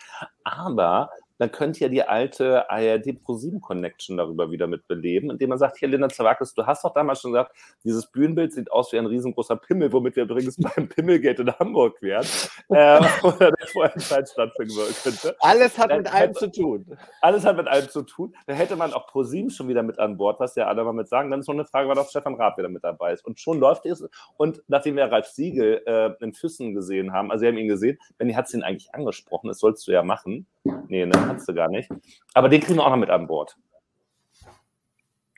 Aber 0.44 1.10
dann 1.40 1.50
könnt 1.50 1.80
ihr 1.80 1.88
die 1.88 2.02
alte 2.02 2.70
ARD 2.70 3.16
Pro7 3.24 3.60
Connection 3.60 4.18
darüber 4.18 4.50
wieder 4.50 4.66
mit 4.66 4.86
beleben, 4.86 5.30
indem 5.30 5.48
man 5.48 5.58
sagt, 5.58 5.78
hier 5.78 5.88
Linda 5.88 6.10
Zawakis, 6.10 6.52
du 6.52 6.66
hast 6.66 6.84
doch 6.84 6.92
damals 6.92 7.22
schon 7.22 7.32
gesagt, 7.32 7.56
dieses 7.82 8.06
Bühnenbild 8.08 8.52
sieht 8.52 8.70
aus 8.70 8.92
wie 8.92 8.98
ein 8.98 9.06
riesengroßer 9.06 9.56
Pimmel, 9.56 9.90
womit 9.90 10.16
wir 10.16 10.24
übrigens 10.24 10.56
beim 10.76 10.86
Pimmelgate 10.86 11.40
in 11.40 11.50
Hamburg 11.58 12.02
wären, 12.02 12.26
äh, 12.68 13.00
oder 13.22 13.52
der 13.52 13.66
Vorentscheid 13.68 14.28
stattfinden 14.28 14.74
könnte. 15.02 15.34
Alles 15.40 15.78
hat 15.78 15.90
dann 15.90 16.02
mit 16.02 16.12
allem 16.12 16.34
zu 16.34 16.50
tun. 16.52 16.98
Alles 17.22 17.46
hat 17.46 17.56
mit 17.56 17.68
allem 17.68 17.88
zu 17.88 18.02
tun. 18.02 18.34
Da 18.46 18.52
hätte 18.52 18.76
man 18.76 18.92
auch 18.92 19.08
Pro7 19.08 19.50
schon 19.50 19.68
wieder 19.68 19.82
mit 19.82 19.98
an 19.98 20.18
Bord, 20.18 20.40
was 20.40 20.56
ja 20.56 20.66
alle 20.66 20.84
mal 20.84 20.92
mit 20.92 21.08
sagen. 21.08 21.30
Dann 21.30 21.40
ist 21.40 21.48
noch 21.48 21.54
eine 21.54 21.64
Frage, 21.64 21.88
wann 21.88 21.96
auch 21.96 22.10
Stefan 22.10 22.34
Raab 22.34 22.58
wieder 22.58 22.68
mit 22.68 22.84
dabei 22.84 23.14
ist. 23.14 23.24
Und 23.24 23.40
schon 23.40 23.58
läuft 23.58 23.86
es. 23.86 24.06
Und 24.36 24.62
nachdem 24.68 24.96
wir 24.96 25.06
Ralf 25.06 25.28
Siegel 25.28 25.82
äh, 25.86 26.10
in 26.22 26.34
Füssen 26.34 26.74
gesehen 26.74 27.14
haben, 27.14 27.30
also 27.30 27.42
wir 27.42 27.48
haben 27.48 27.56
ihn 27.56 27.68
gesehen, 27.68 27.98
Benny 28.18 28.34
hat 28.34 28.46
es 28.46 28.52
ihn 28.52 28.62
eigentlich 28.62 28.94
angesprochen, 28.94 29.48
das 29.48 29.58
sollst 29.58 29.88
du 29.88 29.92
ja 29.92 30.02
machen. 30.02 30.46
Nee, 30.88 31.06
ne, 31.06 31.29
kannst 31.30 31.48
du 31.48 31.54
gar 31.54 31.68
nicht. 31.68 31.90
Aber 32.34 32.48
den 32.48 32.60
kriegen 32.60 32.78
wir 32.78 32.84
auch 32.84 32.90
noch 32.90 32.96
mit 32.96 33.10
an 33.10 33.26
Bord. 33.26 33.56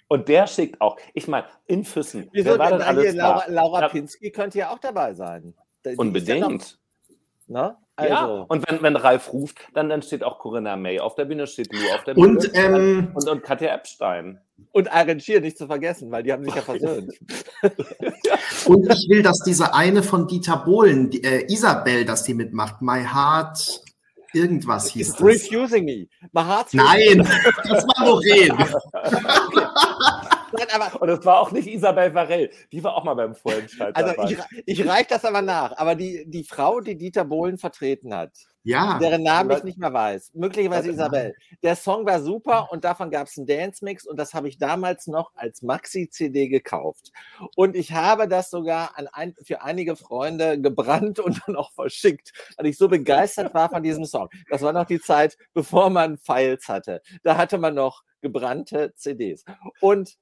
Und 0.08 0.28
der 0.28 0.46
schickt 0.46 0.78
auch, 0.80 0.98
ich 1.14 1.26
meine, 1.26 1.46
in 1.66 1.84
Füssen. 1.84 2.28
Wieso, 2.32 2.50
wer 2.50 2.58
war 2.58 2.70
denn 2.70 2.82
alles 2.82 3.14
Laura, 3.14 3.44
Laura 3.48 3.88
Pinsky 3.88 4.30
könnte 4.30 4.58
ja 4.58 4.70
auch 4.70 4.78
dabei 4.78 5.14
sein. 5.14 5.54
Die 5.86 5.96
Unbedingt. 5.96 6.78
Ja, 7.48 7.62
noch, 7.62 7.76
also. 7.96 8.12
ja, 8.12 8.26
und 8.26 8.70
wenn, 8.70 8.82
wenn 8.82 8.96
Ralf 8.96 9.32
ruft, 9.32 9.58
dann, 9.74 9.88
dann 9.88 10.02
steht 10.02 10.22
auch 10.22 10.38
Corinna 10.38 10.76
May 10.76 11.00
auf 11.00 11.14
der 11.14 11.24
Bühne, 11.24 11.46
steht 11.46 11.72
Lou 11.72 11.94
auf 11.94 12.04
der 12.04 12.14
Bühne. 12.14 12.26
Und, 12.26 12.50
ähm, 12.54 13.12
und, 13.14 13.28
und 13.28 13.42
Katja 13.42 13.74
Epstein. 13.74 14.38
Und 14.70 14.92
Arrangier 14.92 15.40
nicht 15.40 15.58
zu 15.58 15.66
vergessen, 15.66 16.10
weil 16.10 16.22
die 16.22 16.32
haben 16.32 16.44
sich 16.44 16.54
ja 16.54 16.62
versöhnt. 16.62 17.12
und 18.66 18.92
ich 18.92 19.08
will, 19.08 19.22
dass 19.22 19.38
diese 19.40 19.74
eine 19.74 20.02
von 20.02 20.26
Dieter 20.26 20.58
Bohlen, 20.58 21.10
die, 21.10 21.24
äh, 21.24 21.50
Isabel, 21.52 22.04
dass 22.04 22.22
die 22.22 22.34
mitmacht. 22.34 22.80
My 22.80 23.02
Heart 23.02 23.82
Irgendwas 24.34 24.90
hieß 24.90 25.08
It's 25.08 25.18
das. 25.18 25.26
Refusing 25.26 25.84
me. 25.84 26.08
Nein, 26.32 27.18
das 27.68 27.84
war 27.84 28.06
Lorraine. 28.06 28.56
Nein, 30.52 30.66
aber 30.74 31.00
und 31.00 31.08
das 31.08 31.24
war 31.24 31.40
auch 31.40 31.50
nicht 31.50 31.66
Isabel 31.66 32.14
Varell. 32.14 32.50
Die 32.72 32.84
war 32.84 32.94
auch 32.94 33.04
mal 33.04 33.14
beim 33.14 33.34
Vorentscheid. 33.34 33.96
Also 33.96 34.22
ich, 34.24 34.38
ich 34.66 34.86
reiche 34.86 35.08
das 35.10 35.24
aber 35.24 35.40
nach. 35.42 35.76
Aber 35.78 35.94
die, 35.94 36.24
die 36.26 36.44
Frau, 36.44 36.80
die 36.80 36.96
Dieter 36.96 37.24
Bohlen 37.24 37.56
vertreten 37.58 38.14
hat, 38.14 38.32
ja. 38.64 38.98
Deren 38.98 39.22
Namen 39.22 39.50
ich 39.50 39.64
nicht 39.64 39.78
mehr 39.78 39.92
weiß. 39.92 40.32
Möglicherweise 40.34 40.90
Isabel. 40.90 41.34
Der 41.62 41.74
Song 41.76 42.06
war 42.06 42.20
super 42.20 42.68
und 42.70 42.84
davon 42.84 43.10
gab 43.10 43.26
es 43.26 43.36
einen 43.36 43.46
Dance-Mix 43.46 44.06
und 44.06 44.16
das 44.16 44.34
habe 44.34 44.48
ich 44.48 44.58
damals 44.58 45.06
noch 45.06 45.32
als 45.34 45.62
Maxi-CD 45.62 46.48
gekauft. 46.48 47.12
Und 47.56 47.74
ich 47.74 47.92
habe 47.92 48.28
das 48.28 48.50
sogar 48.50 48.96
an 48.96 49.08
ein, 49.08 49.34
für 49.44 49.62
einige 49.62 49.96
Freunde 49.96 50.60
gebrannt 50.60 51.18
und 51.18 51.42
dann 51.46 51.56
auch 51.56 51.72
verschickt, 51.72 52.32
weil 52.56 52.66
ich 52.66 52.78
so 52.78 52.88
begeistert 52.88 53.52
war 53.54 53.68
von 53.68 53.82
diesem 53.82 54.04
Song. 54.04 54.28
Das 54.48 54.62
war 54.62 54.72
noch 54.72 54.86
die 54.86 55.00
Zeit, 55.00 55.36
bevor 55.54 55.90
man 55.90 56.16
Files 56.18 56.68
hatte. 56.68 57.02
Da 57.24 57.36
hatte 57.36 57.58
man 57.58 57.74
noch 57.74 58.02
gebrannte 58.20 58.94
CDs. 58.94 59.44
Und 59.80 60.16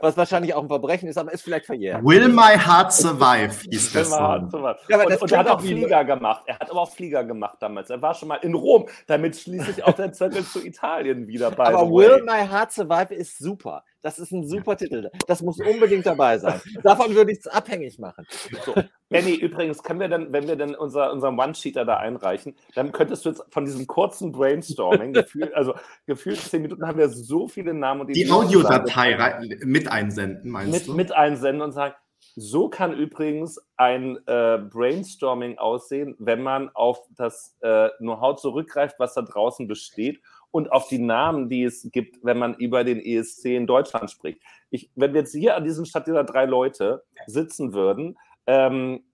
was 0.00 0.16
wahrscheinlich 0.16 0.54
auch 0.54 0.62
ein 0.62 0.68
Verbrechen 0.68 1.08
ist, 1.08 1.18
aber 1.18 1.32
ist 1.32 1.42
vielleicht 1.42 1.66
verjährt. 1.66 2.04
Will 2.04 2.28
My 2.28 2.56
Heart 2.56 2.92
Survive 2.92 3.54
hieß 3.70 3.92
das. 3.92 4.10
Ja, 4.10 4.18
aber 4.18 4.78
und, 5.06 5.22
und 5.22 5.32
er 5.32 5.38
hat 5.38 5.48
auch 5.48 5.60
Flieger 5.60 6.04
gemacht. 6.04 6.44
Er 6.46 6.58
hat 6.58 6.70
aber 6.70 6.82
auch 6.82 6.90
Flieger 6.90 7.24
gemacht 7.24 7.56
damals. 7.60 7.90
Er 7.90 8.00
war 8.00 8.14
schon 8.14 8.28
mal 8.28 8.36
in 8.36 8.54
Rom. 8.54 8.88
Damit 9.06 9.36
schließe 9.36 9.72
ich 9.72 9.84
auch 9.84 9.94
den 9.94 10.12
Zettel 10.14 10.44
zu 10.44 10.64
Italien 10.64 11.26
wieder 11.26 11.50
bei. 11.50 11.66
Aber 11.66 11.90
Will 11.90 12.22
My 12.24 12.46
Heart 12.46 12.72
Survive 12.72 13.14
ist 13.14 13.38
super. 13.38 13.82
Das 14.02 14.20
ist 14.20 14.30
ein 14.30 14.46
super 14.46 14.76
Titel. 14.76 15.10
Das 15.26 15.42
muss 15.42 15.58
unbedingt 15.58 16.06
dabei 16.06 16.38
sein. 16.38 16.60
Davon 16.84 17.12
würde 17.16 17.32
ich 17.32 17.40
es 17.40 17.48
abhängig 17.48 17.98
machen. 17.98 18.24
So. 18.64 18.72
Benny, 19.08 19.34
übrigens, 19.34 19.82
können 19.82 19.98
wir 19.98 20.08
dann, 20.08 20.32
wenn 20.32 20.46
wir 20.46 20.54
dann 20.54 20.76
unser, 20.76 21.12
unseren 21.12 21.36
One-Sheeter 21.38 21.84
da 21.84 21.96
einreichen, 21.96 22.54
dann 22.74 22.92
könntest 22.92 23.24
du 23.24 23.30
jetzt 23.30 23.42
von 23.50 23.64
diesem 23.64 23.88
kurzen 23.88 24.30
Brainstorming, 24.30 25.12
gefühlt, 25.12 25.52
also 25.54 25.74
gefühlt 26.06 26.38
zehn 26.38 26.62
Minuten 26.62 26.86
haben 26.86 26.98
wir 26.98 27.08
so 27.08 27.48
viele 27.48 27.74
Namen 27.74 28.02
und 28.02 28.14
die 28.14 28.30
Audiodatei 28.30 29.18
mit 29.64 29.90
einsenden, 29.90 30.50
meinst 30.50 30.72
mit, 30.72 30.86
du? 30.86 30.94
Mit 30.94 31.12
einsenden 31.12 31.62
und 31.62 31.72
sagen, 31.72 31.94
so 32.34 32.68
kann 32.68 32.92
übrigens 32.92 33.58
ein 33.76 34.18
äh, 34.26 34.58
Brainstorming 34.58 35.58
aussehen, 35.58 36.14
wenn 36.18 36.42
man 36.42 36.68
auf 36.70 37.00
das 37.16 37.56
äh, 37.60 37.88
Know-how 37.98 38.36
zurückgreift, 38.36 38.96
was 38.98 39.14
da 39.14 39.22
draußen 39.22 39.66
besteht 39.66 40.20
und 40.50 40.72
auf 40.72 40.88
die 40.88 40.98
Namen, 40.98 41.48
die 41.48 41.64
es 41.64 41.88
gibt, 41.92 42.24
wenn 42.24 42.38
man 42.38 42.54
über 42.54 42.84
den 42.84 43.00
ESC 43.00 43.46
in 43.46 43.66
Deutschland 43.66 44.10
spricht. 44.10 44.40
Ich, 44.70 44.90
wenn 44.94 45.14
wir 45.14 45.20
jetzt 45.20 45.32
hier 45.32 45.56
an 45.56 45.64
diesem 45.64 45.84
Stadt 45.84 46.06
dieser 46.06 46.24
drei 46.24 46.44
Leute 46.44 47.04
sitzen 47.26 47.72
würden, 47.72 48.18
ähm, 48.46 49.04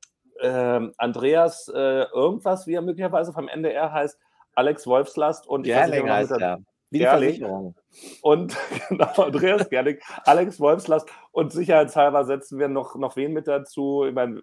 ähm, 0.40 0.93
Andreas 0.98 1.69
äh, 1.69 2.05
irgendwas, 2.12 2.66
wie 2.66 2.74
er 2.74 2.82
möglicherweise 2.82 3.32
vom 3.32 3.48
NDR 3.48 3.93
heißt, 3.93 4.19
Alex 4.55 4.86
Wolfslast 4.86 5.47
und 5.47 5.62
Gerling 5.62 6.10
heißt 6.10 6.32
er. 6.32 6.60
Gerling. 6.93 7.74
Und 8.23 8.56
genau, 8.89 9.23
Andreas 9.23 9.69
Gerling, 9.69 9.98
Alex 10.24 10.60
Wolfslast 10.60 11.09
und 11.31 11.52
sicherheitshalber 11.52 12.24
setzen 12.24 12.59
wir 12.59 12.69
noch, 12.69 12.94
noch 12.97 13.16
wen 13.16 13.32
mit 13.32 13.48
dazu. 13.48 14.05
Ich 14.06 14.14
meine, 14.14 14.43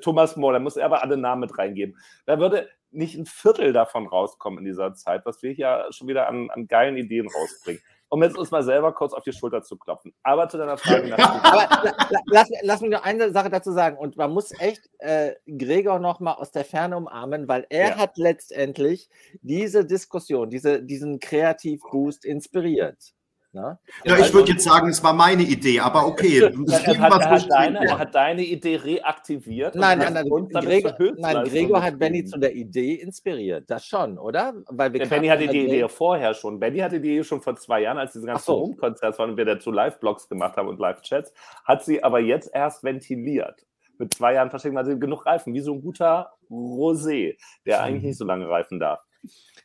Thomas 0.00 0.36
Mohr, 0.36 0.52
da 0.52 0.58
muss 0.58 0.76
er 0.76 0.86
aber 0.86 1.02
alle 1.02 1.16
Namen 1.16 1.42
mit 1.42 1.58
reingeben. 1.58 1.96
Da 2.26 2.38
würde 2.38 2.68
nicht 2.90 3.16
ein 3.16 3.26
Viertel 3.26 3.72
davon 3.72 4.06
rauskommen 4.06 4.60
in 4.60 4.64
dieser 4.64 4.94
Zeit, 4.94 5.26
was 5.26 5.42
wir 5.42 5.52
hier 5.52 5.86
schon 5.90 6.08
wieder 6.08 6.28
an, 6.28 6.50
an 6.50 6.66
geilen 6.66 6.96
Ideen 6.96 7.28
rausbringen. 7.28 7.82
Um 8.08 8.22
jetzt 8.22 8.36
uns 8.36 8.50
mal 8.50 8.62
selber 8.62 8.92
kurz 8.92 9.12
auf 9.12 9.22
die 9.22 9.32
Schulter 9.32 9.62
zu 9.62 9.76
klopfen. 9.76 10.14
Aber 10.22 10.48
zu 10.48 10.58
deiner 10.58 10.76
Frage 10.76 11.08
nach. 11.08 11.18
Aber 11.18 11.94
lass, 12.26 12.48
lass 12.62 12.80
mich 12.80 12.90
noch 12.90 13.02
eine 13.02 13.32
Sache 13.32 13.50
dazu 13.50 13.72
sagen. 13.72 13.98
Und 13.98 14.16
man 14.16 14.30
muss 14.30 14.52
echt 14.60 14.88
äh, 14.98 15.32
Gregor 15.46 15.98
noch 15.98 16.20
mal 16.20 16.34
aus 16.34 16.52
der 16.52 16.64
Ferne 16.64 16.96
umarmen, 16.96 17.48
weil 17.48 17.66
er 17.70 17.90
ja. 17.90 17.96
hat 17.96 18.16
letztendlich 18.16 19.08
diese 19.42 19.84
Diskussion, 19.84 20.50
diese, 20.50 20.82
diesen 20.82 21.18
Kreativboost 21.18 22.24
inspiriert. 22.24 23.14
Ne? 23.54 23.78
Ja, 24.04 24.18
ich 24.18 24.34
würde 24.34 24.50
jetzt 24.50 24.64
sagen, 24.64 24.88
es 24.88 25.02
war 25.04 25.12
meine 25.12 25.44
Idee, 25.44 25.78
aber 25.78 26.06
okay. 26.06 26.38
er, 26.40 26.48
hat, 26.48 27.20
er, 27.20 27.30
hat 27.30 27.50
deine, 27.50 27.86
er, 27.86 27.98
hat, 27.98 28.14
deine, 28.14 28.42
Idee 28.42 28.76
reaktiviert. 28.76 29.76
Nein, 29.76 29.98
nein, 29.98 30.12
nein, 30.12 30.26
Gregor, 30.26 30.94
nein 31.16 31.44
Gregor 31.44 31.80
hat 31.80 31.96
Benny 31.96 32.24
zu 32.24 32.36
der 32.38 32.52
Idee 32.52 32.94
inspiriert. 32.94 33.70
Das 33.70 33.86
schon, 33.86 34.18
oder? 34.18 34.54
Weil 34.66 34.92
wir 34.92 35.02
ja, 35.02 35.06
Benny 35.06 35.28
hatte 35.28 35.46
die 35.46 35.66
Idee 35.66 35.88
vorher 35.88 36.34
schon. 36.34 36.58
Benny 36.58 36.80
hatte 36.80 37.00
die 37.00 37.12
Idee 37.12 37.22
schon 37.22 37.40
vor 37.40 37.54
zwei 37.54 37.82
Jahren, 37.82 37.98
als 37.98 38.12
diese 38.12 38.26
ganzen 38.26 38.44
so. 38.44 38.60
Home-Konzerts 38.60 39.20
waren 39.20 39.30
und 39.30 39.36
wir 39.36 39.44
dazu 39.44 39.70
Live-Blogs 39.70 40.28
gemacht 40.28 40.56
haben 40.56 40.68
und 40.68 40.80
Live-Chats. 40.80 41.32
Hat 41.64 41.84
sie 41.84 42.02
aber 42.02 42.18
jetzt 42.18 42.50
erst 42.52 42.82
ventiliert. 42.82 43.64
Mit 43.98 44.14
zwei 44.14 44.34
Jahren 44.34 44.50
verschenkt 44.50 44.74
man 44.74 44.84
sie 44.84 44.98
genug 44.98 45.24
Reifen, 45.26 45.54
wie 45.54 45.60
so 45.60 45.74
ein 45.74 45.80
guter 45.80 46.32
Rosé, 46.50 47.36
der 47.64 47.82
eigentlich 47.82 48.02
nicht 48.02 48.18
so 48.18 48.24
lange 48.24 48.48
reifen 48.48 48.80
darf. 48.80 49.00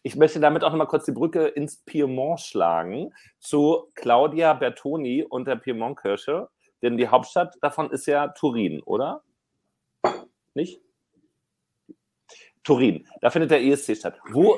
Ich 0.03 0.15
möchte 0.15 0.40
damit 0.40 0.64
auch 0.64 0.72
noch 0.72 0.77
mal 0.77 0.86
kurz 0.86 1.06
die 1.06 1.11
Brücke 1.11 1.48
ins 1.48 1.77
Piemont 1.77 2.40
schlagen 2.40 3.14
zu 3.40 3.91
Claudia 3.95 4.53
Bertoni 4.53 5.23
und 5.23 5.48
der 5.48 5.57
Piemont-Kirche. 5.57 6.49
Denn 6.81 6.98
die 6.98 7.10
Hauptstadt 7.10 7.57
davon 7.61 7.91
ist 7.91 8.06
ja 8.06 8.30
Turin, 8.30 8.81
oder? 8.84 9.23
Nicht? 10.53 10.81
Turin. 12.64 13.07
Da 13.22 13.30
findet 13.30 13.52
der 13.52 13.61
ESC 13.61 13.98
statt. 13.98 14.19
Wo? 14.30 14.57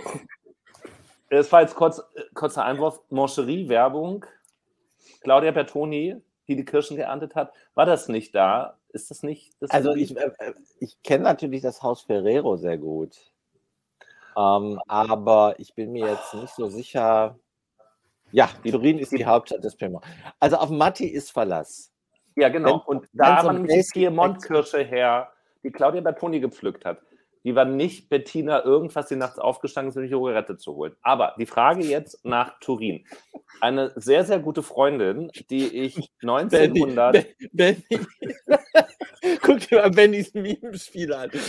Es 1.30 1.52
war 1.52 1.62
jetzt 1.62 1.76
kurz, 1.76 2.02
kurzer 2.34 2.66
Einwurf. 2.66 3.00
Moncherie-Werbung. 3.10 4.26
Claudia 5.22 5.52
Bertoni, 5.52 6.18
die 6.48 6.56
die 6.56 6.66
Kirschen 6.66 6.98
geerntet 6.98 7.36
hat. 7.36 7.54
War 7.74 7.86
das 7.86 8.08
nicht 8.08 8.36
da? 8.36 8.78
Ist 8.90 9.10
das 9.10 9.24
nicht? 9.24 9.54
Das 9.60 9.72
also 9.72 9.94
ich, 9.94 10.16
äh, 10.18 10.32
ich 10.80 11.02
kenne 11.04 11.24
natürlich 11.24 11.62
das 11.62 11.82
Haus 11.82 12.02
Ferrero 12.02 12.58
sehr 12.58 12.78
gut. 12.78 13.31
Ähm, 14.38 14.80
aber 14.88 15.56
ich 15.58 15.74
bin 15.74 15.92
mir 15.92 16.08
jetzt 16.08 16.34
nicht 16.34 16.54
so 16.54 16.68
sicher. 16.68 17.38
Ja, 18.32 18.50
Turin 18.64 18.98
ist 19.00 19.12
die 19.12 19.26
Hauptstadt 19.26 19.64
des 19.64 19.76
Piemont. 19.76 20.06
Also 20.40 20.58
auf 20.58 20.70
Matti 20.70 21.08
ist 21.08 21.32
Verlass. 21.32 21.92
Ja, 22.36 22.50
genau. 22.50 22.84
Wenn, 22.88 22.98
und 22.98 23.10
da 23.14 23.44
war 23.44 23.54
nämlich 23.54 23.88
die 23.94 24.00
Piemont-Kirsche 24.00 24.84
her, 24.84 25.32
die 25.64 25.72
Claudia 25.72 26.02
Bertoni 26.02 26.40
gepflückt 26.40 26.86
hat. 26.86 27.02
Die 27.44 27.56
war 27.56 27.66
nicht 27.66 28.10
Bettina 28.10 28.64
irgendwas, 28.64 29.08
die 29.08 29.16
nachts 29.16 29.40
aufgestanden 29.40 29.90
ist, 29.90 29.96
um 29.98 30.04
die 30.04 30.10
Zigarette 30.10 30.58
zu 30.58 30.76
holen. 30.76 30.96
Aber 31.02 31.34
die 31.40 31.46
Frage 31.46 31.84
jetzt 31.84 32.24
nach 32.24 32.60
Turin. 32.60 33.04
eine 33.62 33.92
sehr, 33.96 34.24
sehr 34.26 34.40
gute 34.40 34.62
Freundin, 34.64 35.32
die 35.50 35.68
ich 35.68 35.96
1900. 36.22 37.14
Benny, 37.14 37.26
Benny. 37.52 37.84
Guck 39.44 39.60
dir 39.68 39.78
mal 39.82 39.92
Bennys 39.92 40.34
Mimenspiel 40.34 41.14
an. 41.14 41.30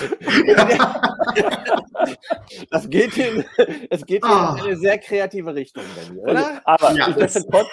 das 2.70 2.88
geht 2.88 3.16
in, 3.16 3.44
es 3.90 4.04
geht 4.06 4.22
in 4.24 4.30
Ah. 4.30 4.54
eine 4.54 4.76
sehr 4.76 4.98
kreative 4.98 5.54
Richtung, 5.54 5.84
Benny, 5.96 6.20
oder? 6.20 6.60
Aber 6.64 6.92
Ja, 6.92 7.08
ich 7.08 7.16
möchte 7.16 7.42
kurz 7.50 7.68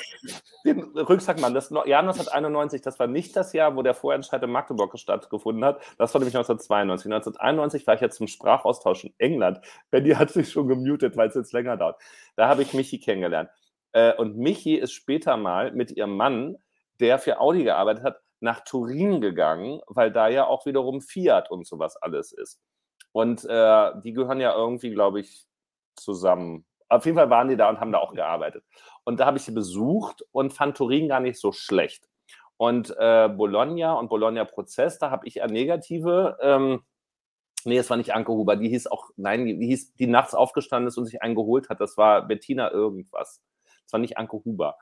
den 0.66 0.82
Rücksack 0.98 1.40
machen. 1.40 1.54
Das 1.54 1.70
Jahr 1.70 2.00
1991, 2.00 2.82
das 2.82 3.00
war 3.00 3.08
nicht 3.08 3.36
das 3.36 3.54
Jahr, 3.54 3.76
wo 3.76 3.82
der 3.82 3.94
Vorentscheid 3.94 4.42
in 4.44 4.52
Magdeburg 4.52 4.98
stattgefunden 5.00 5.64
hat. 5.66 5.80
Das 5.98 6.14
war 6.14 6.20
nämlich 6.20 6.36
1992. 6.36 7.06
1991 7.12 7.88
war 7.88 7.96
ich 7.96 8.02
jetzt 8.02 8.09
zum 8.10 8.28
Sprachaustausch 8.28 9.06
in 9.06 9.14
England. 9.18 9.60
Benny 9.92 10.10
hat 10.16 10.32
sich 10.32 10.52
schon 10.52 10.68
gemutet, 10.68 11.18
weil 11.18 11.30
es 11.30 11.36
jetzt 11.36 11.54
länger 11.54 11.78
dauert. 11.78 12.02
Da 12.36 12.48
habe 12.48 12.62
ich 12.62 12.74
Michi 12.74 13.00
kennengelernt. 13.00 13.50
Äh, 13.94 14.14
Und 14.16 14.38
Michi 14.38 14.76
ist 14.76 14.94
später 14.94 15.38
mal 15.38 15.72
mit 15.72 15.92
ihrem 15.92 16.16
Mann, 16.16 16.58
der 17.00 17.20
für 17.20 17.40
Audi 17.40 17.64
gearbeitet 17.64 18.04
hat, 18.04 18.20
nach 18.42 18.62
Turin 18.62 19.22
gegangen, 19.22 19.82
weil 19.88 20.12
da 20.12 20.28
ja 20.28 20.46
auch 20.48 20.66
wiederum 20.66 21.02
Fiat 21.02 21.52
und 21.52 21.68
sowas 21.68 21.98
alles 21.98 22.32
ist. 22.32 22.60
Und 23.12 23.44
äh, 23.46 23.92
die 24.04 24.14
gehören 24.14 24.40
ja 24.40 24.56
irgendwie, 24.56 24.92
glaube 24.92 25.20
ich, 25.20 25.46
zusammen. 25.96 26.66
Auf 26.88 27.06
jeden 27.06 27.18
Fall 27.18 27.30
waren 27.30 27.50
die 27.50 27.58
da 27.58 27.70
und 27.70 27.80
haben 27.80 27.92
da 27.92 28.00
auch 28.00 28.14
gearbeitet. 28.14 28.64
Und 29.04 29.20
da 29.20 29.26
habe 29.26 29.38
ich 29.38 29.44
sie 29.44 29.52
besucht 29.52 30.24
und 30.32 30.54
fand 30.54 30.78
Turin 30.78 31.08
gar 31.08 31.20
nicht 31.20 31.40
so 31.40 31.52
schlecht. 31.52 32.08
Und 32.58 32.96
äh, 32.98 33.30
Bologna 33.30 33.94
und 33.94 34.10
Bologna-Prozess, 34.10 35.00
da 35.00 35.12
habe 35.12 35.28
ich 35.28 35.38
eher 35.38 35.48
negative. 35.48 36.38
Ähm, 36.42 36.82
nee, 37.66 37.78
es 37.78 37.90
war 37.90 37.98
nicht 37.98 38.14
Anke 38.14 38.32
Huber, 38.32 38.56
die 38.56 38.70
hieß 38.70 38.88
auch, 38.88 39.10
nein, 39.16 39.46
die 39.46 39.68
hieß, 39.68 39.96
die 39.96 40.08
nachts 40.08 40.34
aufgestanden 40.34 40.88
ist 40.88 40.98
und 40.98 41.06
sich 41.06 41.22
einen 41.22 41.36
geholt 41.36 41.70
hat. 41.70 41.82
Das 41.82 41.98
war 41.98 42.28
Bettina 42.28 42.72
irgendwas. 42.72 43.42
Das 43.84 43.94
war 43.94 44.00
nicht 44.00 44.18
Anke 44.18 44.42
Huber. 44.44 44.78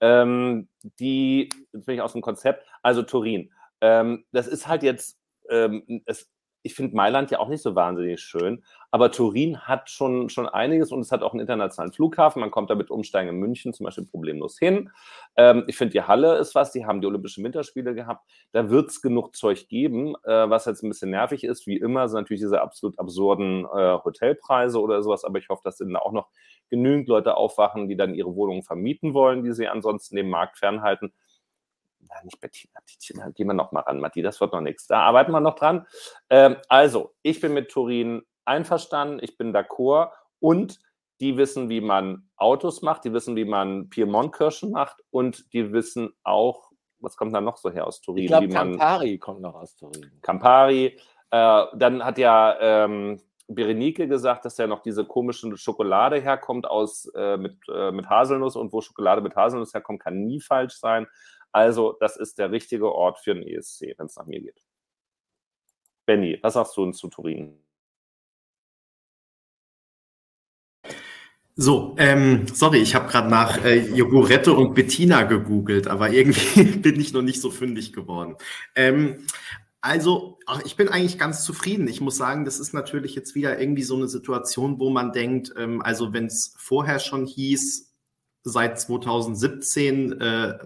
Ähm, 0.00 0.68
die, 0.98 1.48
jetzt 1.72 1.86
bin 1.86 1.96
ich 1.96 2.00
aus 2.02 2.12
dem 2.12 2.22
Konzept, 2.22 2.66
also 2.82 3.02
Turin. 3.02 3.52
Ähm, 3.80 4.24
das 4.32 4.46
ist 4.46 4.68
halt 4.68 4.82
jetzt, 4.82 5.18
ähm, 5.48 6.02
es, 6.06 6.30
ich 6.62 6.74
finde 6.74 6.96
Mailand 6.96 7.30
ja 7.30 7.38
auch 7.38 7.48
nicht 7.48 7.62
so 7.62 7.74
wahnsinnig 7.74 8.20
schön, 8.20 8.62
aber 8.90 9.10
Turin 9.10 9.60
hat 9.60 9.90
schon, 9.90 10.28
schon 10.28 10.48
einiges 10.48 10.92
und 10.92 11.00
es 11.00 11.10
hat 11.10 11.22
auch 11.22 11.32
einen 11.32 11.40
internationalen 11.40 11.92
Flughafen. 11.92 12.40
Man 12.40 12.50
kommt 12.50 12.70
da 12.70 12.74
mit 12.74 12.90
Umsteigen 12.90 13.30
in 13.30 13.36
München 13.36 13.72
zum 13.72 13.84
Beispiel 13.84 14.04
problemlos 14.04 14.58
hin. 14.58 14.90
Ähm, 15.36 15.64
ich 15.66 15.76
finde, 15.76 15.92
die 15.92 16.02
Halle 16.02 16.36
ist 16.36 16.54
was, 16.54 16.72
die 16.72 16.84
haben 16.84 17.00
die 17.00 17.06
Olympischen 17.06 17.42
Winterspiele 17.42 17.94
gehabt. 17.94 18.28
Da 18.52 18.70
wird 18.70 18.90
es 18.90 19.02
genug 19.02 19.34
Zeug 19.34 19.68
geben, 19.68 20.14
äh, 20.24 20.50
was 20.50 20.66
jetzt 20.66 20.82
ein 20.82 20.90
bisschen 20.90 21.10
nervig 21.10 21.44
ist. 21.44 21.66
Wie 21.66 21.76
immer 21.76 22.08
sind 22.08 22.20
natürlich 22.20 22.42
diese 22.42 22.60
absolut 22.60 22.98
absurden 22.98 23.64
äh, 23.64 23.98
Hotelpreise 24.04 24.80
oder 24.80 25.02
sowas, 25.02 25.24
aber 25.24 25.38
ich 25.38 25.48
hoffe, 25.48 25.62
dass 25.64 25.78
dann 25.78 25.96
auch 25.96 26.12
noch 26.12 26.28
genügend 26.68 27.08
Leute 27.08 27.36
aufwachen, 27.36 27.88
die 27.88 27.96
dann 27.96 28.14
ihre 28.14 28.34
Wohnungen 28.36 28.62
vermieten 28.62 29.14
wollen, 29.14 29.42
die 29.42 29.52
sie 29.52 29.68
ansonsten 29.68 30.16
dem 30.16 30.28
Markt 30.30 30.58
fernhalten. 30.58 31.12
Na, 32.08 32.14
nicht 32.24 32.40
Bettina, 32.40 32.80
Bettina, 32.86 33.30
gehen 33.30 33.46
wir 33.46 33.54
noch 33.54 33.72
mal 33.72 33.80
ran, 33.80 34.00
Matti, 34.00 34.22
das 34.22 34.40
wird 34.40 34.52
noch 34.52 34.60
nichts. 34.60 34.86
Da 34.86 35.00
arbeiten 35.00 35.32
wir 35.32 35.40
noch 35.40 35.54
dran. 35.54 35.86
Ähm, 36.30 36.56
also, 36.68 37.14
ich 37.22 37.40
bin 37.40 37.54
mit 37.54 37.70
Turin 37.70 38.22
einverstanden, 38.44 39.20
ich 39.22 39.36
bin 39.36 39.54
d'accord 39.54 40.10
und 40.40 40.78
die 41.20 41.36
wissen, 41.36 41.68
wie 41.68 41.80
man 41.80 42.28
Autos 42.36 42.82
macht, 42.82 43.04
die 43.04 43.12
wissen, 43.12 43.36
wie 43.36 43.44
man 43.44 43.88
Piemont-Kirschen 43.88 44.72
macht 44.72 44.96
und 45.10 45.52
die 45.52 45.72
wissen 45.72 46.12
auch, 46.24 46.72
was 46.98 47.16
kommt 47.16 47.34
da 47.34 47.40
noch 47.40 47.56
so 47.56 47.70
her 47.70 47.86
aus 47.86 48.00
Turin? 48.00 48.24
Ich 48.24 48.28
glaube, 48.28 48.48
wie 48.48 48.52
man 48.52 48.72
Campari 48.72 49.18
kommt 49.18 49.40
noch 49.40 49.54
aus 49.54 49.76
Turin. 49.76 50.10
Campari. 50.22 50.98
Äh, 51.30 51.64
dann 51.74 52.04
hat 52.04 52.18
ja 52.18 52.56
ähm, 52.60 53.20
Berenike 53.48 54.08
gesagt, 54.08 54.44
dass 54.44 54.58
ja 54.58 54.66
noch 54.66 54.80
diese 54.80 55.04
komische 55.04 55.56
Schokolade 55.56 56.20
herkommt 56.20 56.66
aus 56.66 57.06
äh, 57.14 57.36
mit, 57.36 57.56
äh, 57.72 57.90
mit 57.92 58.08
Haselnuss 58.08 58.56
und 58.56 58.72
wo 58.72 58.80
Schokolade 58.80 59.20
mit 59.20 59.36
Haselnuss 59.36 59.74
herkommt, 59.74 60.02
kann 60.02 60.24
nie 60.24 60.40
falsch 60.40 60.74
sein. 60.74 61.06
Also, 61.52 61.96
das 62.00 62.16
ist 62.16 62.38
der 62.38 62.50
richtige 62.50 62.90
Ort 62.92 63.18
für 63.20 63.32
ein 63.32 63.42
ESC, 63.42 63.94
wenn 63.98 64.06
es 64.06 64.16
nach 64.16 64.26
mir 64.26 64.40
geht. 64.40 64.62
Benny, 66.06 66.38
was 66.42 66.54
sagst 66.54 66.76
du 66.76 66.82
uns 66.82 66.98
zu 66.98 67.08
Turin? 67.08 67.62
So, 71.54 71.94
ähm, 71.98 72.46
sorry, 72.48 72.78
ich 72.78 72.94
habe 72.94 73.10
gerade 73.10 73.28
nach 73.28 73.62
äh, 73.62 73.78
Jogurette 73.94 74.54
und 74.54 74.74
Bettina 74.74 75.24
gegoogelt, 75.24 75.86
aber 75.86 76.10
irgendwie 76.10 76.64
bin 76.78 76.98
ich 76.98 77.12
noch 77.12 77.20
nicht 77.20 77.42
so 77.42 77.50
fündig 77.50 77.92
geworden. 77.92 78.36
Ähm, 78.74 79.26
also, 79.82 80.38
ach, 80.46 80.62
ich 80.64 80.76
bin 80.76 80.88
eigentlich 80.88 81.18
ganz 81.18 81.44
zufrieden. 81.44 81.88
Ich 81.88 82.00
muss 82.00 82.16
sagen, 82.16 82.46
das 82.46 82.58
ist 82.58 82.72
natürlich 82.72 83.14
jetzt 83.14 83.34
wieder 83.34 83.60
irgendwie 83.60 83.82
so 83.82 83.96
eine 83.96 84.08
Situation, 84.08 84.78
wo 84.78 84.88
man 84.88 85.12
denkt, 85.12 85.52
ähm, 85.58 85.82
also 85.82 86.14
wenn 86.14 86.26
es 86.26 86.54
vorher 86.56 87.00
schon 87.00 87.26
hieß, 87.26 87.92
seit 88.44 88.80
2017 88.80 90.20
äh, 90.20 90.58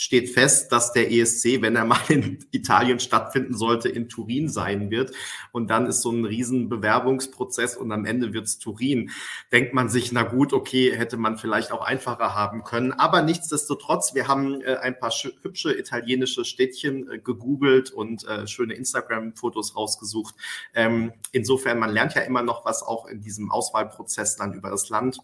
steht 0.00 0.30
fest, 0.30 0.72
dass 0.72 0.92
der 0.92 1.12
ESC, 1.12 1.60
wenn 1.60 1.76
er 1.76 1.84
mal 1.84 2.00
in 2.08 2.38
Italien 2.52 3.00
stattfinden 3.00 3.54
sollte, 3.54 3.88
in 3.90 4.08
Turin 4.08 4.48
sein 4.48 4.90
wird. 4.90 5.12
Und 5.52 5.68
dann 5.68 5.86
ist 5.86 6.00
so 6.00 6.10
ein 6.10 6.24
riesen 6.24 6.70
Bewerbungsprozess 6.70 7.76
und 7.76 7.92
am 7.92 8.06
Ende 8.06 8.32
wird's 8.32 8.58
Turin. 8.58 9.10
Denkt 9.52 9.74
man 9.74 9.90
sich, 9.90 10.10
na 10.10 10.22
gut, 10.22 10.54
okay, 10.54 10.96
hätte 10.96 11.18
man 11.18 11.36
vielleicht 11.36 11.70
auch 11.70 11.84
einfacher 11.84 12.34
haben 12.34 12.64
können. 12.64 12.92
Aber 12.92 13.20
nichtsdestotrotz, 13.20 14.14
wir 14.14 14.26
haben 14.26 14.62
äh, 14.62 14.76
ein 14.76 14.98
paar 14.98 15.10
hübsche 15.10 15.78
italienische 15.78 16.46
Städtchen 16.46 17.10
äh, 17.10 17.18
gegoogelt 17.18 17.90
und 17.90 18.26
äh, 18.26 18.46
schöne 18.46 18.74
Instagram-Fotos 18.74 19.76
rausgesucht. 19.76 20.34
Ähm, 20.74 21.12
insofern, 21.32 21.78
man 21.78 21.90
lernt 21.90 22.14
ja 22.14 22.22
immer 22.22 22.42
noch 22.42 22.64
was 22.64 22.82
auch 22.82 23.06
in 23.06 23.20
diesem 23.20 23.50
Auswahlprozess 23.50 24.36
dann 24.36 24.54
über 24.54 24.70
das 24.70 24.88
Land. 24.88 25.18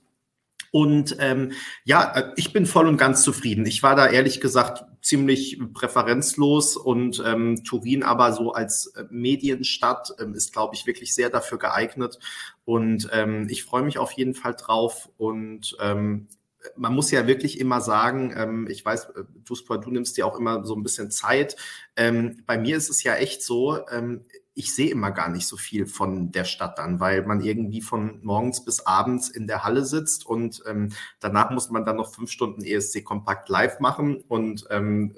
Und 0.70 1.16
ähm, 1.20 1.52
ja, 1.84 2.12
äh, 2.14 2.32
ich 2.36 2.52
bin 2.52 2.66
voll 2.66 2.86
und 2.86 2.96
ganz 2.96 3.22
zufrieden. 3.22 3.66
Ich 3.66 3.82
war 3.82 3.96
da 3.96 4.06
ehrlich 4.06 4.40
gesagt 4.40 4.84
ziemlich 5.02 5.60
präferenzlos 5.72 6.76
und 6.76 7.22
ähm, 7.24 7.62
Turin 7.64 8.02
aber 8.02 8.32
so 8.32 8.52
als 8.52 8.88
äh, 8.96 9.04
Medienstadt 9.10 10.12
ähm, 10.18 10.34
ist, 10.34 10.52
glaube 10.52 10.74
ich, 10.74 10.86
wirklich 10.86 11.14
sehr 11.14 11.30
dafür 11.30 11.58
geeignet. 11.58 12.18
Und 12.64 13.08
ähm, 13.12 13.46
ich 13.48 13.64
freue 13.64 13.82
mich 13.82 13.98
auf 13.98 14.12
jeden 14.12 14.34
Fall 14.34 14.54
drauf. 14.54 15.08
Und 15.16 15.76
ähm, 15.80 16.26
man 16.74 16.94
muss 16.94 17.10
ja 17.10 17.26
wirklich 17.26 17.60
immer 17.60 17.80
sagen, 17.80 18.34
ähm, 18.36 18.66
ich 18.68 18.84
weiß, 18.84 19.04
äh, 19.10 19.24
Duspor, 19.44 19.80
du 19.80 19.90
nimmst 19.90 20.16
dir 20.16 20.26
auch 20.26 20.38
immer 20.38 20.64
so 20.64 20.74
ein 20.74 20.82
bisschen 20.82 21.10
Zeit. 21.10 21.56
Ähm, 21.96 22.42
bei 22.46 22.58
mir 22.58 22.76
ist 22.76 22.90
es 22.90 23.02
ja 23.02 23.14
echt 23.14 23.42
so, 23.42 23.78
ähm, 23.90 24.24
ich 24.56 24.74
sehe 24.74 24.90
immer 24.90 25.12
gar 25.12 25.28
nicht 25.28 25.46
so 25.46 25.56
viel 25.56 25.86
von 25.86 26.32
der 26.32 26.44
Stadt 26.44 26.78
dann, 26.78 26.98
weil 26.98 27.24
man 27.26 27.42
irgendwie 27.42 27.82
von 27.82 28.20
morgens 28.22 28.64
bis 28.64 28.80
abends 28.80 29.28
in 29.28 29.46
der 29.46 29.64
Halle 29.64 29.84
sitzt 29.84 30.26
und 30.26 30.62
ähm, 30.66 30.92
danach 31.20 31.50
muss 31.50 31.70
man 31.70 31.84
dann 31.84 31.96
noch 31.96 32.12
fünf 32.12 32.30
Stunden 32.30 32.64
ESC 32.64 33.04
Kompakt 33.04 33.48
live 33.50 33.80
machen 33.80 34.24
und 34.28 34.66
ähm, 34.70 35.14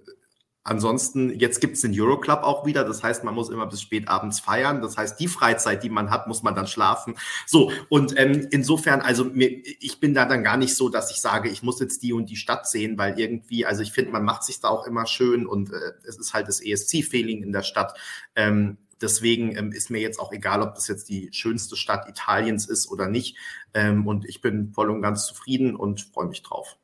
Ansonsten, 0.69 1.31
jetzt 1.39 1.63
gibt 1.63 1.77
es 1.77 1.81
den 1.81 1.99
Euroclub 1.99 2.43
auch 2.43 2.67
wieder. 2.67 2.85
Das 2.85 3.03
heißt, 3.03 3.25
man 3.25 3.35
muss 3.35 3.49
immer 3.49 3.65
bis 3.65 3.81
spät 3.81 4.07
abends 4.07 4.39
feiern. 4.39 4.83
Das 4.83 4.99
heißt, 4.99 5.19
die 5.19 5.27
Freizeit, 5.27 5.83
die 5.83 5.89
man 5.89 6.11
hat, 6.11 6.27
muss 6.27 6.43
man 6.43 6.55
dann 6.55 6.67
schlafen. 6.67 7.17
So, 7.47 7.73
und 7.89 8.19
ähm, 8.19 8.49
insofern, 8.51 9.01
also 9.01 9.25
mir, 9.25 9.49
ich 9.49 9.99
bin 9.99 10.13
da 10.13 10.27
dann 10.27 10.45
gar 10.45 10.59
nicht 10.59 10.75
so, 10.75 10.91
dass 10.91 11.11
ich 11.11 11.23
sage, 11.23 11.49
ich 11.49 11.63
muss 11.63 11.81
jetzt 11.81 12.03
die 12.03 12.13
und 12.13 12.29
die 12.29 12.37
Stadt 12.37 12.69
sehen, 12.69 12.99
weil 12.99 13.19
irgendwie, 13.19 13.65
also 13.65 13.81
ich 13.81 13.93
finde, 13.93 14.11
man 14.11 14.25
macht 14.25 14.45
sich 14.45 14.61
da 14.61 14.69
auch 14.69 14.87
immer 14.87 15.07
schön 15.07 15.47
und 15.47 15.73
äh, 15.73 15.93
es 16.07 16.19
ist 16.19 16.35
halt 16.35 16.49
das 16.49 16.61
ESC-Feeling 16.61 17.43
in 17.43 17.53
der 17.53 17.63
Stadt. 17.63 17.99
Ähm, 18.37 18.77
deswegen 19.01 19.57
ähm, 19.57 19.73
ist 19.73 19.91
mir 19.91 20.01
jetzt 20.01 20.19
auch 20.19 20.33
egal, 20.33 20.63
ob 20.63 20.75
das 20.75 20.89
jetzt 20.89 21.09
die 21.09 21.31
schönste 21.33 21.77
Stadt 21.77 22.09
Italiens 22.09 22.69
ist 22.69 22.91
oder 22.91 23.09
nicht. 23.09 23.37
Ähm, 23.75 24.07
und 24.07 24.25
ich 24.25 24.41
bin 24.41 24.73
voll 24.73 24.91
und 24.91 25.03
ganz 25.03 25.27
zufrieden 25.27 25.77
und 25.77 26.01
freue 26.01 26.27
mich 26.27 26.43
drauf. 26.43 26.77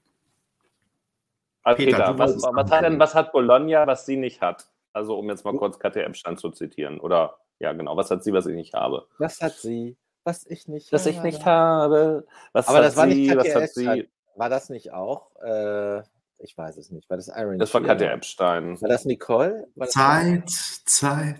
Also 1.62 1.82
Peter, 1.82 2.18
was, 2.18 2.42
was, 2.42 2.70
hat 2.70 2.84
denn, 2.84 2.98
was 2.98 3.14
hat 3.14 3.32
Bologna, 3.32 3.86
was 3.86 4.04
sie 4.04 4.16
nicht 4.16 4.42
hat? 4.42 4.68
Also, 4.92 5.18
um 5.18 5.28
jetzt 5.28 5.44
mal 5.44 5.56
kurz 5.56 5.78
KTM-Stand 5.78 6.38
zu 6.38 6.50
zitieren. 6.50 7.00
Oder, 7.00 7.38
ja, 7.58 7.72
genau, 7.72 7.96
was 7.96 8.10
hat 8.10 8.22
sie, 8.22 8.32
was 8.32 8.46
ich 8.46 8.54
nicht 8.54 8.74
habe? 8.74 9.06
Was 9.18 9.40
hat 9.40 9.54
sie, 9.54 9.96
was 10.24 10.46
ich 10.46 10.68
nicht 10.68 10.92
Was 10.92 11.06
ich 11.06 11.22
nicht 11.22 11.44
habe. 11.44 12.26
Was 12.52 12.68
Aber 12.68 12.78
hat 12.78 12.84
das 12.84 12.96
war 12.96 13.08
sie, 13.08 13.14
nicht 13.14 13.36
was 13.36 13.46
KTM 13.46 13.62
hat 13.62 13.70
sie? 13.70 14.08
War 14.36 14.48
das 14.48 14.68
nicht 14.68 14.92
auch? 14.92 15.34
Äh, 15.42 16.02
ich 16.38 16.56
weiß 16.56 16.76
es 16.76 16.90
nicht. 16.90 17.08
War 17.08 17.16
das 17.16 17.28
Iron 17.28 17.58
Das 17.58 17.72
war 17.72 17.82
Shear? 17.82 17.96
KTM 17.96 18.22
Stein. 18.22 18.80
War 18.80 18.88
das 18.88 19.04
Nicole? 19.04 19.66
War 19.74 19.86
das 19.86 19.94
Zeit, 19.94 20.50
Zeit. 20.50 21.36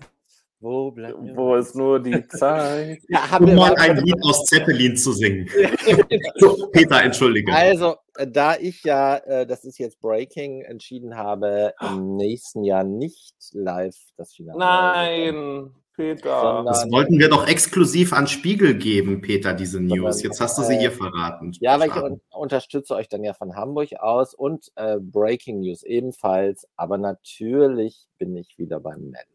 Wo 0.65 0.91
bleibt 0.91 1.20
mir 1.20 1.36
Wo 1.36 1.57
ist 1.57 1.77
nur 1.77 2.01
die 2.01 2.27
Zeit? 2.27 3.03
Ja, 3.11 3.31
haben 3.31 3.51
Um 3.51 3.55
mal 3.55 3.74
ein 3.77 3.99
Lied 3.99 4.16
aus 4.23 4.47
Zeppelin 4.47 4.97
zu 4.97 5.12
singen. 5.12 5.47
So, 6.36 6.69
Peter, 6.73 7.03
entschuldige. 7.03 7.53
Also, 7.53 7.97
äh, 8.16 8.27
da 8.27 8.57
ich 8.57 8.82
ja, 8.82 9.19
äh, 9.19 9.47
das 9.47 9.65
ist 9.65 9.78
jetzt 9.78 10.01
Breaking, 10.01 10.62
entschieden 10.62 11.16
habe, 11.16 11.74
im 11.82 12.16
nächsten 12.16 12.65
Jahr 12.65 12.82
nicht 12.82 13.35
live 13.53 13.95
das 14.16 14.32
Finale. 14.32 14.59
Nein, 14.59 15.70
Peter. 15.95 16.65
Das 16.66 16.91
wollten 16.91 17.19
wir 17.19 17.28
doch 17.28 17.47
exklusiv 17.47 18.15
an 18.15 18.27
Spiegel 18.27 18.74
geben, 18.74 19.20
Peter, 19.20 19.53
diese 19.53 19.82
News. 19.82 20.23
Jetzt 20.23 20.41
hast 20.41 20.57
du 20.57 20.62
sie 20.62 20.77
Äh, 20.77 20.81
hier 20.81 20.93
verraten. 20.93 21.53
Ja, 21.61 21.78
weil 21.78 21.91
ich 21.91 21.97
un 21.97 22.23
unterstütze 22.31 22.95
euch 22.95 23.09
dann 23.11 23.23
ja 23.23 23.35
von 23.35 23.55
Hamburg 23.55 23.91
aus 24.01 24.32
und 24.32 24.73
äh, 24.77 24.97
Breaking 24.99 25.61
News 25.61 25.82
ebenfalls. 25.82 26.66
Aber 26.77 26.97
natürlich 26.97 28.09
bin 28.16 28.35
ich 28.35 28.57
wieder 28.57 28.81
beim 28.81 29.11
Mello. 29.11 29.34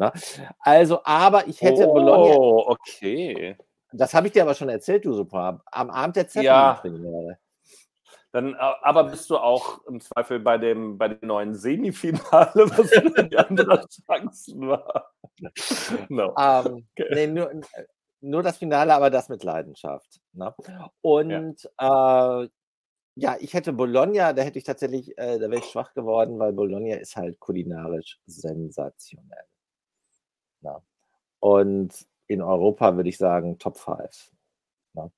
Na? 0.00 0.12
Also, 0.60 1.00
aber 1.04 1.46
ich 1.46 1.60
hätte 1.60 1.86
Bologna, 1.86 2.34
Oh, 2.34 2.64
okay. 2.68 3.54
das 3.92 4.14
habe 4.14 4.28
ich 4.28 4.32
dir 4.32 4.42
aber 4.42 4.54
schon 4.54 4.70
erzählt, 4.70 5.04
du 5.04 5.12
super, 5.12 5.62
am 5.70 5.90
Abend 5.90 6.16
der 6.16 6.26
Ja. 6.42 6.80
Zeppelin-Premiere. 6.82 7.38
Dann, 8.32 8.54
aber 8.54 9.04
bist 9.04 9.28
du 9.28 9.36
auch 9.36 9.84
im 9.86 10.00
Zweifel 10.00 10.38
bei 10.40 10.56
dem, 10.56 10.96
bei 10.96 11.08
dem 11.08 11.26
neuen 11.26 11.54
Semifinale, 11.54 12.20
was 12.78 12.90
die 13.28 13.36
andere 13.36 13.86
Chancen 13.88 14.68
war? 14.68 15.12
No. 16.08 16.28
Um, 16.28 16.36
ähm, 16.38 16.86
okay. 16.98 17.08
nee, 17.14 17.26
nur, 17.26 17.50
nur 18.20 18.42
das 18.42 18.58
Finale, 18.58 18.94
aber 18.94 19.10
das 19.10 19.28
mit 19.28 19.42
Leidenschaft. 19.42 20.20
Ne? 20.32 20.54
Und 21.00 21.68
ja. 21.80 22.42
Äh, 22.42 22.48
ja, 23.16 23.36
ich 23.40 23.52
hätte 23.54 23.72
Bologna, 23.72 24.32
da 24.32 24.42
hätte 24.42 24.58
ich 24.58 24.64
tatsächlich, 24.64 25.16
äh, 25.18 25.38
da 25.38 25.50
wäre 25.50 25.58
ich 25.58 25.64
schwach 25.66 25.92
geworden, 25.94 26.38
weil 26.38 26.52
Bologna 26.52 26.96
ist 26.96 27.16
halt 27.16 27.40
kulinarisch 27.40 28.18
sensationell. 28.26 29.44
Ja. 30.62 30.82
Und 31.40 32.06
in 32.26 32.42
Europa 32.42 32.96
würde 32.96 33.08
ich 33.08 33.18
sagen 33.18 33.58
Top 33.58 33.78
5. 33.78 34.30
Ja. 34.94 35.10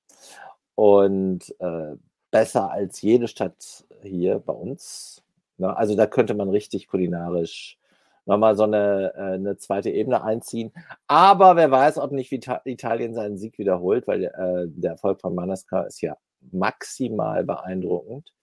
Und 0.75 1.55
äh, 1.59 1.95
besser 2.31 2.71
als 2.71 3.01
jede 3.01 3.27
Stadt 3.27 3.85
hier 4.01 4.39
bei 4.39 4.53
uns. 4.53 5.23
Ne? 5.57 5.75
Also 5.75 5.95
da 5.95 6.07
könnte 6.07 6.33
man 6.33 6.49
richtig 6.49 6.87
kulinarisch 6.87 7.77
nochmal 8.25 8.55
so 8.55 8.63
eine, 8.63 9.13
äh, 9.15 9.33
eine 9.35 9.57
zweite 9.57 9.89
Ebene 9.89 10.23
einziehen. 10.23 10.71
Aber 11.07 11.55
wer 11.55 11.71
weiß, 11.71 11.97
ob 11.97 12.11
nicht 12.11 12.31
Italien 12.31 13.13
seinen 13.13 13.37
Sieg 13.37 13.57
wiederholt, 13.57 14.07
weil 14.07 14.23
äh, 14.23 14.67
der 14.67 14.91
Erfolg 14.91 15.21
von 15.21 15.35
Manasca 15.35 15.83
ist 15.83 16.01
ja 16.01 16.17
maximal 16.51 17.43
beeindruckend, 17.43 18.33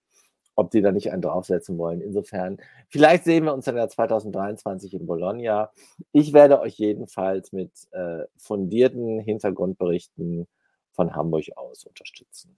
ob 0.54 0.70
die 0.70 0.82
da 0.82 0.92
nicht 0.92 1.10
einen 1.12 1.22
draufsetzen 1.22 1.78
wollen. 1.78 2.00
Insofern, 2.00 2.58
vielleicht 2.88 3.24
sehen 3.24 3.44
wir 3.44 3.54
uns 3.54 3.64
dann 3.64 3.76
ja 3.76 3.88
2023 3.88 4.94
in 4.94 5.06
Bologna. 5.06 5.70
Ich 6.12 6.32
werde 6.32 6.60
euch 6.60 6.74
jedenfalls 6.74 7.52
mit 7.52 7.72
äh, 7.92 8.24
fundierten 8.36 9.20
Hintergrundberichten 9.20 10.46
von 10.92 11.14
Hamburg 11.14 11.46
aus 11.56 11.84
unterstützen. 11.84 12.56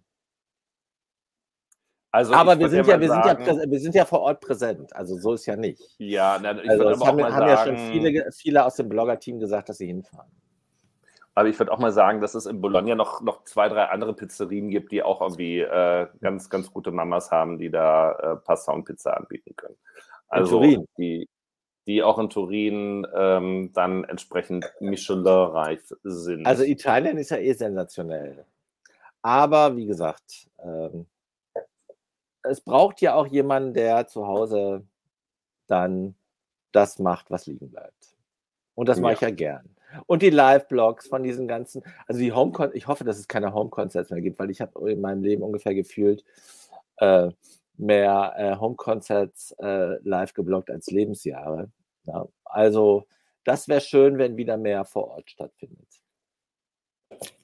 Also 2.15 2.35
Aber 2.35 2.59
wir 2.59 2.69
sind, 2.69 2.87
ja, 2.87 3.01
wir, 3.01 3.09
sagen, 3.09 3.43
sind 3.43 3.57
ja, 3.57 3.71
wir 3.71 3.81
sind 3.81 3.95
ja 3.95 4.05
vor 4.05 4.21
Ort 4.21 4.41
präsent, 4.41 4.95
also 4.95 5.17
so 5.17 5.33
ist 5.33 5.47
ja 5.47 5.57
nicht. 5.57 5.81
Ja, 5.97 6.39
na, 6.43 6.63
ich 6.63 6.69
also, 6.69 6.85
würde 6.85 7.07
haben, 7.07 7.25
haben 7.25 7.49
ja 7.49 7.65
schon 7.65 7.79
viele, 7.79 8.31
viele 8.33 8.67
aus 8.67 8.75
dem 8.75 8.91
Blogger-Team 8.91 9.41
gesagt, 9.41 9.71
dass 9.71 9.79
sie 9.79 9.87
hinfahren. 9.87 10.31
Aber 11.35 11.49
ich 11.49 11.59
würde 11.59 11.73
auch 11.73 11.79
mal 11.79 11.93
sagen, 11.93 12.21
dass 12.21 12.35
es 12.35 12.47
in 12.47 12.61
Bologna 12.61 12.95
noch, 12.95 13.23
noch 13.23 13.45
zwei, 13.45 13.69
drei 13.69 13.85
andere 13.87 14.15
Pizzerien 14.15 14.69
gibt, 14.69 14.93
die 14.93 15.03
auch 15.03 15.23
irgendwie 15.23 15.61
äh, 15.61 16.07
ganz, 16.21 16.51
ganz 16.51 16.71
gute 16.71 16.91
Mamas 16.91 17.31
haben, 17.31 17.59
die 17.59 17.71
da 17.71 18.13
äh, 18.13 18.37
Pasta 18.37 18.73
und 18.73 18.85
Pizza 18.85 19.17
anbieten 19.17 19.57
können. 19.57 19.77
Also 20.29 20.61
in 20.63 20.75
Turin. 20.75 20.89
Die, 20.99 21.29
die 21.87 22.03
auch 22.03 22.19
in 22.19 22.29
Turin 22.29 23.07
ähm, 23.15 23.71
dann 23.73 24.05
entsprechend 24.05 24.73
Michelin-reich 24.81 25.81
sind. 26.03 26.47
Also 26.47 26.65
Italien 26.65 27.17
ist 27.17 27.31
ja 27.31 27.39
eh 27.39 27.53
sensationell. 27.55 28.45
Aber 29.23 29.77
wie 29.77 29.87
gesagt, 29.87 30.51
ähm, 30.63 31.07
es 32.43 32.61
braucht 32.61 33.01
ja 33.01 33.15
auch 33.15 33.27
jemanden, 33.27 33.73
der 33.73 34.07
zu 34.07 34.27
Hause 34.27 34.85
dann 35.67 36.15
das 36.73 36.99
macht, 36.99 37.31
was 37.31 37.47
liegen 37.47 37.71
bleibt. 37.71 38.17
Und 38.75 38.89
das 38.89 39.01
mache 39.01 39.15
ich 39.15 39.21
ja 39.21 39.31
gern. 39.31 39.77
Und 40.07 40.23
die 40.23 40.31
Live-Blogs 40.31 41.09
von 41.09 41.23
diesen 41.23 41.49
ganzen, 41.49 41.83
also 42.07 42.21
die 42.21 42.33
home 42.33 42.71
ich 42.75 42.87
hoffe, 42.87 43.05
dass 43.05 43.19
es 43.19 43.29
keine 43.29 43.55
Home-Concerts 43.55 44.11
mehr 44.11 44.21
gibt, 44.21 44.39
weil 44.39 44.51
ich 44.51 44.61
habe 44.61 44.91
in 44.91 45.01
meinem 45.01 45.23
Leben 45.23 45.43
ungefähr 45.43 45.75
gefühlt 45.75 46.25
äh, 46.99 47.31
mehr 47.77 48.35
äh, 48.37 48.57
Home-Concerts 48.57 49.57
äh, 49.59 49.99
live 50.03 50.35
gebloggt 50.35 50.71
als 50.71 50.91
Lebensjahre. 50.91 51.71
Ja, 52.05 52.27
also 52.45 53.07
das 53.45 53.69
wäre 53.69 53.81
schön, 53.81 54.19
wenn 54.19 54.37
wieder 54.37 54.57
mehr 54.57 54.85
vor 54.85 55.09
Ort 55.09 55.31
stattfindet. 55.31 55.89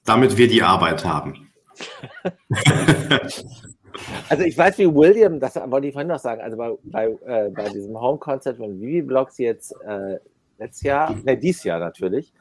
Damit 0.04 0.36
wir 0.36 0.48
die 0.48 0.62
Arbeit 0.62 1.04
haben. 1.04 1.52
also 4.28 4.44
ich 4.44 4.56
weiß, 4.56 4.78
wie 4.78 4.94
William, 4.94 5.38
das 5.40 5.56
wollte 5.56 5.88
ich 5.88 5.92
vorhin 5.92 6.08
noch 6.08 6.18
sagen, 6.18 6.40
also 6.40 6.56
bei, 6.56 6.72
bei, 6.84 7.06
äh, 7.26 7.50
bei 7.50 7.68
diesem 7.68 8.00
Home-Concert 8.00 8.56
von 8.56 8.80
Vivi 8.80 9.02
Blogs 9.02 9.38
jetzt 9.38 9.72
äh, 9.82 10.18
letztes 10.58 10.82
Jahr, 10.82 11.14
ne, 11.24 11.36
dieses 11.36 11.64
Jahr 11.64 11.78
natürlich, 11.78 12.32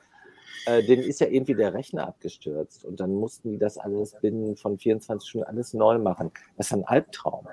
äh, 0.65 0.83
denen 0.83 1.03
ist 1.03 1.21
ja 1.21 1.27
irgendwie 1.27 1.55
der 1.55 1.73
Rechner 1.73 2.07
abgestürzt 2.07 2.83
und 2.85 2.99
dann 2.99 3.13
mussten 3.13 3.51
die 3.51 3.57
das 3.57 3.77
alles 3.77 4.15
binnen 4.21 4.57
von 4.57 4.77
24 4.77 5.29
Stunden 5.29 5.47
alles 5.47 5.73
neu 5.73 5.97
machen. 5.97 6.31
Das 6.57 6.67
ist 6.67 6.73
ein 6.73 6.85
Albtraum. 6.85 7.47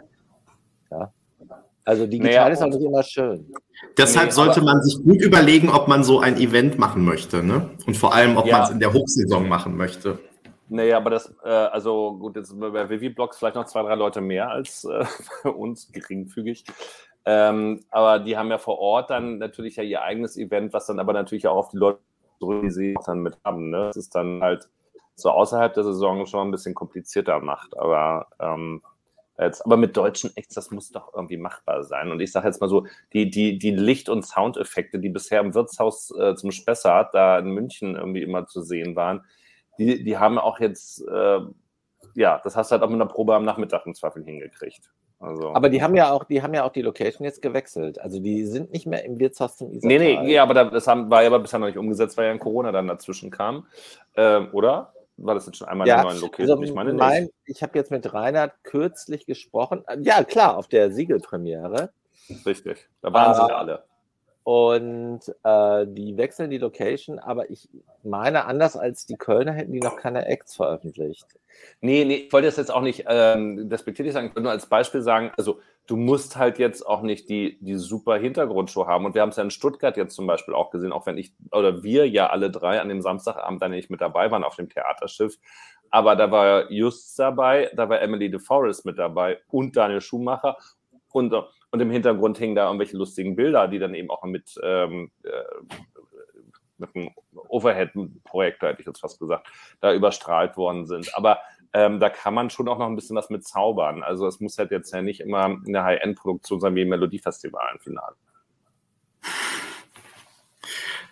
Ja. 0.91 1.13
Also 1.87 2.07
digital 2.07 2.33
naja, 2.33 2.49
ist 2.49 2.63
auch 2.63 2.69
nicht 2.69 2.83
immer 2.83 3.03
schön. 3.03 3.53
Deshalb 3.99 4.29
nee, 4.29 4.33
sollte 4.33 4.63
man 4.63 4.83
sich 4.83 5.03
gut 5.03 5.21
überlegen, 5.21 5.69
ob 5.69 5.87
man 5.87 6.03
so 6.03 6.19
ein 6.19 6.39
Event 6.39 6.79
machen 6.79 7.05
möchte, 7.05 7.43
ne? 7.43 7.71
Und 7.87 7.97
vor 7.97 8.15
allem, 8.15 8.39
ob 8.39 8.47
ja. 8.47 8.57
man 8.57 8.63
es 8.65 8.71
in 8.71 8.81
der 8.81 8.93
Hochsaison 8.93 9.47
machen 9.47 9.77
möchte. 9.77 10.19
Naja, 10.71 10.97
aber 10.97 11.11
das, 11.11 11.35
äh, 11.45 11.49
also 11.49 12.17
gut, 12.19 12.37
jetzt 12.37 12.59
bei 12.59 12.89
Vivi-Blogs 12.89 13.37
vielleicht 13.37 13.57
noch 13.57 13.67
zwei, 13.67 13.83
drei 13.83 13.97
Leute 13.97 14.23
mehr 14.23 14.51
als 14.51 14.85
äh, 14.85 15.05
bei 15.43 15.51
uns, 15.51 15.93
geringfügig. 15.93 16.65
Ähm, 17.27 17.85
aber 17.91 18.19
die 18.19 18.37
haben 18.37 18.51
ja 18.51 18.59
vor 18.59 18.79
Ort 18.79 19.11
dann 19.11 19.39
natürlich 19.39 19.77
ja 19.77 19.83
ihr 19.83 20.03
eigenes 20.03 20.37
Event, 20.37 20.73
was 20.73 20.87
dann 20.87 20.99
aber 20.99 21.13
natürlich 21.13 21.47
auch 21.47 21.57
auf 21.57 21.69
die 21.69 21.79
Leute 21.79 21.99
die 22.43 22.71
sie 22.71 22.95
dann 23.07 23.21
mit 23.21 23.39
haben. 23.45 23.71
Ne? 23.71 23.87
Das 23.87 23.97
ist 23.97 24.15
dann 24.15 24.43
halt 24.43 24.69
so 25.15 25.31
außerhalb 25.31 25.73
der 25.75 25.85
Saison 25.85 26.27
schon 26.27 26.49
ein 26.49 26.51
bisschen 26.51 26.75
komplizierter 26.75 27.41
macht. 27.41 27.77
Aber 27.77 28.29
ähm, 28.41 28.83
jetzt, 29.39 29.65
aber 29.65 29.77
mit 29.77 29.97
deutschen 29.97 30.37
Acts, 30.37 30.55
das 30.55 30.71
muss 30.71 30.91
doch 30.91 31.15
irgendwie 31.15 31.37
machbar 31.37 31.85
sein. 31.85 32.11
Und 32.11 32.21
ich 32.21 32.33
sage 32.33 32.49
jetzt 32.49 32.61
mal 32.61 32.69
so, 32.69 32.87
die, 33.13 33.31
die, 33.31 33.59
die 33.59 33.71
Licht- 33.71 34.09
und 34.09 34.27
Soundeffekte, 34.27 34.99
die 34.99 35.09
bisher 35.09 35.41
im 35.41 35.55
Wirtshaus 35.55 36.11
äh, 36.19 36.35
zum 36.35 36.51
Spessart 36.51 37.15
da 37.15 37.39
in 37.39 37.51
München 37.51 37.97
irgendwie 37.97 38.23
immer 38.23 38.47
zu 38.47 38.63
sehen 38.63 38.97
waren, 38.97 39.25
die, 39.79 40.05
die 40.05 40.19
haben 40.19 40.39
auch 40.39 40.61
jetzt, 40.61 41.07
äh, 41.09 41.41
ja, 42.15 42.41
das 42.45 42.57
hast 42.57 42.71
du 42.71 42.73
halt 42.75 42.83
auch 42.83 42.91
mit 42.91 43.01
einer 43.01 43.11
Probe 43.11 43.35
am 43.35 43.45
Nachmittag 43.45 43.87
im 43.87 43.95
Zweifel 43.95 44.25
hingekriegt. 44.25 44.93
Also, 45.25 45.55
Aber 45.55 45.71
die 45.71 45.83
haben 45.83 45.95
ja 45.95 46.13
auch, 46.13 46.25
die 46.25 46.43
haben 46.43 46.53
ja 46.55 46.65
auch 46.65 46.73
die 46.73 46.83
Location 46.83 47.25
jetzt 47.25 47.41
gewechselt. 47.41 48.01
Also 48.01 48.21
die 48.21 48.45
sind 48.45 48.73
nicht 48.73 48.87
mehr 48.87 49.05
im 49.05 49.19
Wirtshaus 49.19 49.57
zum 49.57 49.73
Isartal. 49.73 49.99
Nee, 49.99 50.19
nee, 50.23 50.33
ja, 50.33 50.43
aber 50.43 50.55
das 50.65 50.87
haben, 50.87 51.11
war 51.11 51.23
ja 51.23 51.29
aber 51.29 51.39
bisher 51.39 51.59
noch 51.59 51.67
nicht 51.67 51.79
umgesetzt, 51.79 52.17
weil 52.17 52.27
ja 52.27 52.33
ein 52.33 52.39
Corona 52.39 52.73
dann 52.73 52.87
dazwischen 52.87 53.31
kam. 53.31 53.67
Ähm, 54.17 54.49
oder? 54.53 54.93
War 55.17 55.35
das 55.35 55.47
jetzt 55.47 55.59
schon 55.59 55.69
einmal 55.69 55.87
ja, 55.87 55.95
in 55.95 56.03
der 56.03 56.11
neuen 56.11 56.21
Location? 56.21 56.59
Also 56.59 56.63
ich 56.65 56.75
meine 56.75 56.93
mein, 56.93 57.31
Ich 57.47 57.63
habe 57.63 57.79
jetzt 57.79 57.91
mit 57.91 58.13
Reinhard 58.13 58.53
kürzlich 58.65 59.27
gesprochen. 59.27 59.85
Ja, 60.01 60.25
klar, 60.25 60.59
auf 60.59 60.69
der 60.69 60.91
Siegelpremiere. 60.91 61.91
Richtig, 62.45 62.89
da 63.01 63.13
waren 63.13 63.31
uh, 63.31 63.35
sie 63.35 63.53
ah. 63.53 63.59
alle. 63.59 63.85
Und 64.45 65.21
äh, 65.43 65.87
die 65.89 66.19
wechseln 66.19 66.51
die 66.51 66.59
Location, 66.59 67.19
aber 67.19 67.51
ich 67.51 67.67
meine, 68.03 68.45
anders 68.45 68.77
als 68.77 69.07
die 69.07 69.17
Kölner 69.17 69.53
hätten 69.53 69.73
die 69.73 69.81
noch 69.81 69.97
keine 69.97 70.27
Acts 70.27 70.55
veröffentlicht. 70.55 71.27
Nee, 71.81 72.05
nee, 72.05 72.15
ich 72.27 72.33
wollte 72.33 72.49
das 72.49 72.57
jetzt 72.57 72.73
auch 72.73 72.83
nicht 72.83 73.05
ähm, 73.09 73.71
despektierlich 73.71 74.13
sagen, 74.13 74.27
ich 74.27 74.33
wollte 74.33 74.43
nur 74.43 74.53
als 74.53 74.67
Beispiel 74.67 75.01
sagen, 75.01 75.33
also 75.39 75.61
du 75.87 75.97
musst 75.97 76.37
halt 76.37 76.59
jetzt 76.59 76.87
auch 76.87 77.01
nicht 77.01 77.31
die, 77.31 77.59
die 77.61 77.77
super 77.77 78.17
Hintergrundshow 78.17 78.87
haben. 78.87 79.07
Und 79.07 79.15
wir 79.15 79.23
haben 79.23 79.31
es 79.31 79.37
ja 79.37 79.43
in 79.43 79.51
Stuttgart 79.51 79.97
jetzt 79.97 80.15
zum 80.15 80.27
Beispiel 80.27 80.53
auch 80.53 80.71
gesehen, 80.71 80.93
auch 80.93 81.07
wenn 81.07 81.17
ich 81.17 81.33
oder 81.51 81.83
wir 81.83 82.09
ja 82.09 82.29
alle 82.29 82.51
drei 82.51 82.81
an 82.81 82.89
dem 82.89 83.01
Samstagabend 83.01 83.63
dann 83.63 83.71
nicht 83.71 83.91
mit 83.91 84.03
dabei 84.03 84.31
waren 84.31 84.45
auf 84.45 84.57
dem 84.57 84.69
Theaterschiff. 84.69 85.39
Aber 85.91 86.17
da 86.17 86.31
war 86.31 86.71
Just 86.71 87.19
dabei, 87.19 87.71
da 87.75 87.89
war 87.89 88.01
Emily 88.01 88.31
DeForest 88.31 88.85
mit 88.85 88.99
dabei 88.99 89.39
und 89.51 89.77
Daniel 89.77 90.01
Schumacher 90.01 90.57
und, 91.13 91.33
und 91.75 91.81
im 91.81 91.91
Hintergrund 91.91 92.39
hingen 92.39 92.55
da 92.55 92.67
irgendwelche 92.67 92.97
lustigen 92.97 93.35
Bilder, 93.35 93.67
die 93.67 93.81
dann 93.81 93.95
eben 93.95 94.09
auch 94.09 94.23
mit, 94.23 94.55
ähm, 94.63 95.11
äh, 95.25 95.29
mit 96.79 96.95
einem 96.95 97.11
Overhead-Projektor, 97.49 98.69
hätte 98.69 98.81
ich 98.81 98.87
jetzt 98.87 99.01
fast 99.01 99.19
gesagt, 99.19 99.49
da 99.81 99.93
überstrahlt 99.93 100.57
worden 100.57 100.87
sind. 100.87 101.13
Aber 101.17 101.41
ähm, 101.73 101.99
da 101.99 102.11
kann 102.11 102.33
man 102.33 102.49
schon 102.49 102.69
auch 102.69 102.79
noch 102.79 102.87
ein 102.87 102.95
bisschen 102.95 103.17
was 103.17 103.29
mit 103.29 103.45
zaubern. 103.45 104.05
Also 104.05 104.29
es 104.29 104.39
muss 104.39 104.57
halt 104.57 104.71
jetzt 104.71 104.93
ja 104.93 105.03
nicht 105.03 105.19
immer 105.19 105.47
eine 105.67 105.83
High-End-Produktion 105.83 106.61
sein 106.61 106.77
wie 106.77 106.85
Melodiefestival 106.85 107.73
im 107.75 107.81
Finale. 107.81 108.15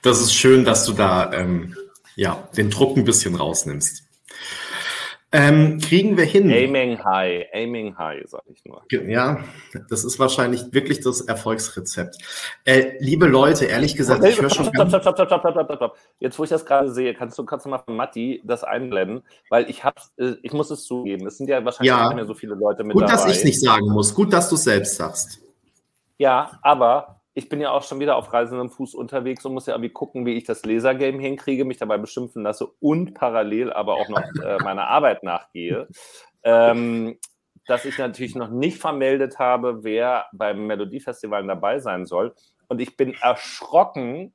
Das 0.02 0.20
ist 0.20 0.32
schön, 0.32 0.64
dass 0.64 0.86
du 0.86 0.92
da 0.92 1.32
ähm, 1.32 1.76
ja, 2.14 2.48
den 2.56 2.70
Druck 2.70 2.96
ein 2.96 3.04
bisschen 3.04 3.34
rausnimmst. 3.34 4.04
Ähm, 5.34 5.78
kriegen 5.80 6.18
wir 6.18 6.26
hin. 6.26 6.50
Aiming 6.50 7.02
high, 7.02 7.46
aiming 7.54 7.96
high, 7.96 8.22
sag 8.26 8.42
ich 8.52 8.62
nur. 8.66 8.82
Ja, 8.90 9.38
das 9.88 10.04
ist 10.04 10.18
wahrscheinlich 10.18 10.74
wirklich 10.74 11.00
das 11.00 11.22
Erfolgsrezept. 11.22 12.18
Äh, 12.64 12.98
liebe 12.98 13.26
Leute, 13.26 13.64
ehrlich 13.64 13.96
gesagt, 13.96 14.22
ich 14.24 14.38
höre 14.38 14.50
schon. 14.50 14.66
Stopp, 14.66 14.88
stopp, 14.88 15.02
stopp, 15.02 15.16
stopp, 15.16 15.40
stopp, 15.40 15.52
stopp, 15.52 15.76
stopp. 15.76 15.96
Jetzt, 16.20 16.38
wo 16.38 16.44
ich 16.44 16.50
das 16.50 16.66
gerade 16.66 16.92
sehe, 16.92 17.14
kannst 17.14 17.38
du, 17.38 17.46
kannst 17.46 17.64
du 17.64 17.70
mal 17.70 17.78
von 17.78 17.96
Matti 17.96 18.42
das 18.44 18.62
einblenden, 18.62 19.22
weil 19.48 19.70
ich 19.70 19.84
hab's, 19.84 20.12
äh, 20.18 20.34
ich 20.42 20.52
muss 20.52 20.70
es 20.70 20.84
zugeben, 20.84 21.26
es 21.26 21.38
sind 21.38 21.48
ja 21.48 21.64
wahrscheinlich 21.64 21.88
ja. 21.88 22.08
nicht 22.08 22.16
mehr 22.16 22.26
so 22.26 22.34
viele 22.34 22.54
Leute 22.54 22.84
mit 22.84 22.92
Gut, 22.92 23.04
dabei. 23.04 23.14
Gut, 23.14 23.24
dass 23.24 23.36
ich 23.38 23.42
nicht 23.42 23.60
sagen 23.60 23.88
muss. 23.88 24.14
Gut, 24.14 24.34
dass 24.34 24.50
du 24.50 24.56
es 24.56 24.64
selbst 24.64 24.96
sagst. 24.96 25.40
Ja, 26.18 26.58
aber 26.60 27.21
ich 27.34 27.48
bin 27.48 27.60
ja 27.60 27.70
auch 27.70 27.82
schon 27.82 28.00
wieder 28.00 28.16
auf 28.16 28.32
reisendem 28.32 28.70
Fuß 28.70 28.94
unterwegs 28.94 29.44
und 29.44 29.54
muss 29.54 29.66
ja 29.66 29.74
irgendwie 29.74 29.92
gucken, 29.92 30.26
wie 30.26 30.34
ich 30.34 30.44
das 30.44 30.64
Lasergame 30.64 31.20
hinkriege, 31.20 31.64
mich 31.64 31.78
dabei 31.78 31.98
beschimpfen 31.98 32.42
lasse 32.42 32.66
und 32.80 33.14
parallel 33.14 33.72
aber 33.72 33.94
auch 33.94 34.08
noch 34.08 34.22
äh, 34.44 34.58
meiner 34.62 34.88
Arbeit 34.88 35.22
nachgehe. 35.22 35.88
Ähm, 36.44 37.20
dass 37.68 37.84
ich 37.84 37.98
natürlich 37.98 38.34
noch 38.34 38.50
nicht 38.50 38.78
vermeldet 38.78 39.38
habe, 39.38 39.84
wer 39.84 40.26
beim 40.32 40.66
Melodiefestival 40.66 41.46
dabei 41.46 41.78
sein 41.78 42.04
soll. 42.04 42.34
Und 42.66 42.80
ich 42.80 42.96
bin 42.96 43.14
erschrocken, 43.14 44.32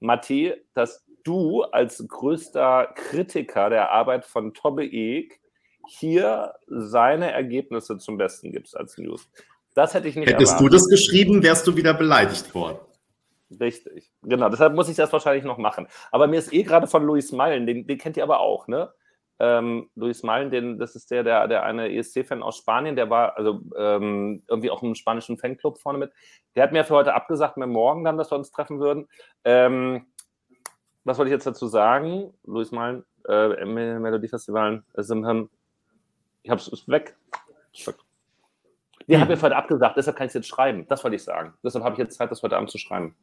Matti, 0.00 0.54
dass 0.74 1.06
du 1.22 1.62
als 1.62 2.04
größter 2.08 2.92
Kritiker 2.96 3.70
der 3.70 3.92
Arbeit 3.92 4.24
von 4.24 4.54
Tobbe 4.54 4.84
Eek 4.84 5.40
hier 5.86 6.54
seine 6.66 7.30
Ergebnisse 7.30 7.98
zum 7.98 8.18
Besten 8.18 8.50
gibst 8.50 8.76
als 8.76 8.98
News. 8.98 9.30
Das 9.76 9.92
hätte 9.92 10.08
ich 10.08 10.16
nicht 10.16 10.28
Hättest 10.28 10.54
erwartet. 10.54 10.72
du 10.72 10.74
das 10.74 10.88
geschrieben, 10.88 11.42
wärst 11.42 11.66
du 11.66 11.76
wieder 11.76 11.92
beleidigt 11.92 12.54
worden. 12.54 12.78
Richtig, 13.60 14.10
genau. 14.22 14.48
Deshalb 14.48 14.74
muss 14.74 14.88
ich 14.88 14.96
das 14.96 15.12
wahrscheinlich 15.12 15.44
noch 15.44 15.58
machen. 15.58 15.86
Aber 16.10 16.26
mir 16.26 16.38
ist 16.38 16.52
eh 16.52 16.62
gerade 16.62 16.86
von 16.86 17.04
Luis 17.04 17.30
Meilen, 17.30 17.66
den, 17.66 17.86
den 17.86 17.98
kennt 17.98 18.16
ihr 18.16 18.22
aber 18.22 18.40
auch, 18.40 18.68
ne? 18.68 18.90
Ähm, 19.38 19.90
Luis 19.94 20.22
Malen, 20.22 20.50
den, 20.50 20.78
das 20.78 20.96
ist 20.96 21.10
der, 21.10 21.22
der, 21.22 21.46
der 21.46 21.62
eine 21.64 21.94
ESC-Fan 21.94 22.42
aus 22.42 22.56
Spanien, 22.56 22.96
der 22.96 23.10
war 23.10 23.36
also 23.36 23.60
ähm, 23.76 24.42
irgendwie 24.48 24.70
auch 24.70 24.82
im 24.82 24.94
spanischen 24.94 25.36
Fanclub 25.36 25.78
vorne 25.78 25.98
mit. 25.98 26.10
Der 26.54 26.62
hat 26.62 26.72
mir 26.72 26.84
für 26.84 26.94
heute 26.94 27.12
abgesagt, 27.12 27.58
mir 27.58 27.66
morgen 27.66 28.02
dann, 28.02 28.16
dass 28.16 28.32
wir 28.32 28.38
uns 28.38 28.50
treffen 28.50 28.80
würden. 28.80 29.08
Ähm, 29.44 30.06
was 31.04 31.18
wollte 31.18 31.28
ich 31.28 31.34
jetzt 31.34 31.46
dazu 31.46 31.66
sagen? 31.66 32.32
Luis 32.44 32.72
Malen, 32.72 33.04
äh, 33.28 33.62
Melodiefestivalen, 33.66 34.84
äh, 34.94 35.02
ich 36.42 36.50
hab's 36.50 36.68
ist 36.68 36.88
weg. 36.88 37.14
Die 39.08 39.14
hm. 39.14 39.20
hat 39.20 39.28
mir 39.28 39.40
heute 39.40 39.56
abgesagt, 39.56 39.96
deshalb 39.96 40.16
kann 40.16 40.26
ich 40.26 40.30
es 40.30 40.34
jetzt 40.34 40.48
schreiben. 40.48 40.86
Das 40.88 41.04
wollte 41.04 41.16
ich 41.16 41.22
sagen. 41.22 41.54
Deshalb 41.62 41.84
habe 41.84 41.94
ich 41.94 41.98
jetzt 41.98 42.16
Zeit, 42.16 42.30
das 42.30 42.42
heute 42.42 42.56
Abend 42.56 42.70
zu 42.70 42.78
schreiben. 42.78 43.16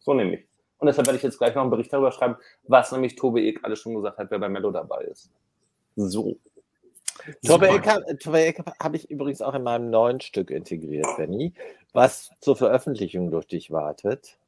So 0.00 0.14
nämlich. 0.14 0.46
Und 0.78 0.86
deshalb 0.86 1.06
werde 1.06 1.16
ich 1.16 1.22
jetzt 1.22 1.38
gleich 1.38 1.54
noch 1.54 1.62
einen 1.62 1.70
Bericht 1.70 1.92
darüber 1.92 2.12
schreiben, 2.12 2.36
was 2.64 2.92
nämlich 2.92 3.16
Tobe 3.16 3.40
Ek 3.42 3.60
alles 3.62 3.80
schon 3.80 3.94
gesagt 3.94 4.18
hat, 4.18 4.30
wer 4.30 4.38
bei 4.38 4.48
Mello 4.48 4.70
dabei 4.70 5.04
ist. 5.04 5.30
So. 5.96 6.36
Tobe 7.44 7.68
Ek 7.68 8.58
habe 8.80 8.96
ich 8.96 9.10
übrigens 9.10 9.40
auch 9.40 9.54
in 9.54 9.62
meinem 9.62 9.90
neuen 9.90 10.20
Stück 10.20 10.50
integriert, 10.50 11.06
Benny, 11.16 11.54
was 11.92 12.30
zur 12.40 12.56
Veröffentlichung 12.56 13.30
durch 13.30 13.46
dich 13.46 13.70
wartet, 13.70 14.38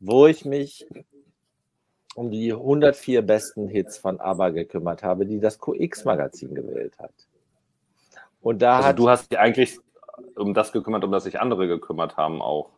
wo 0.00 0.26
ich 0.26 0.44
mich 0.44 0.86
um 2.14 2.30
die 2.30 2.52
104 2.52 3.22
besten 3.22 3.68
Hits 3.68 3.98
von 3.98 4.18
ABBA 4.20 4.50
gekümmert 4.50 5.02
habe, 5.02 5.26
die 5.26 5.38
das 5.38 5.58
QX-Magazin 5.60 6.54
gewählt 6.54 6.98
hat. 6.98 7.12
Und 8.40 8.62
da 8.62 8.76
also 8.76 8.88
hat 8.88 8.98
du 8.98 9.08
hast 9.08 9.36
eigentlich 9.36 9.78
um 10.36 10.54
das 10.54 10.72
gekümmert, 10.72 11.04
um 11.04 11.12
das 11.12 11.24
sich 11.24 11.40
andere 11.40 11.68
gekümmert 11.68 12.16
haben 12.16 12.40
auch. 12.42 12.70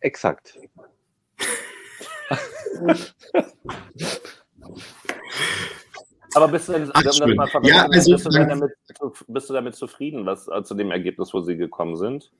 Exakt. 0.00 0.58
Aber 6.34 6.48
bist 6.48 6.68
du, 6.68 6.72
denn, 6.72 6.90
Ach, 6.94 7.04
um 7.22 7.34
mal 7.34 7.48
ja, 7.62 7.86
also, 7.86 8.12
bist, 8.12 8.26
du 8.26 8.30
damit, 8.30 8.72
bist 9.28 9.50
du 9.50 9.54
damit 9.54 9.74
zufrieden, 9.74 10.24
was, 10.24 10.48
äh, 10.48 10.62
zu 10.62 10.74
dem 10.74 10.90
Ergebnis, 10.90 11.34
wo 11.34 11.40
sie 11.40 11.56
gekommen 11.56 11.96
sind? 11.96 12.32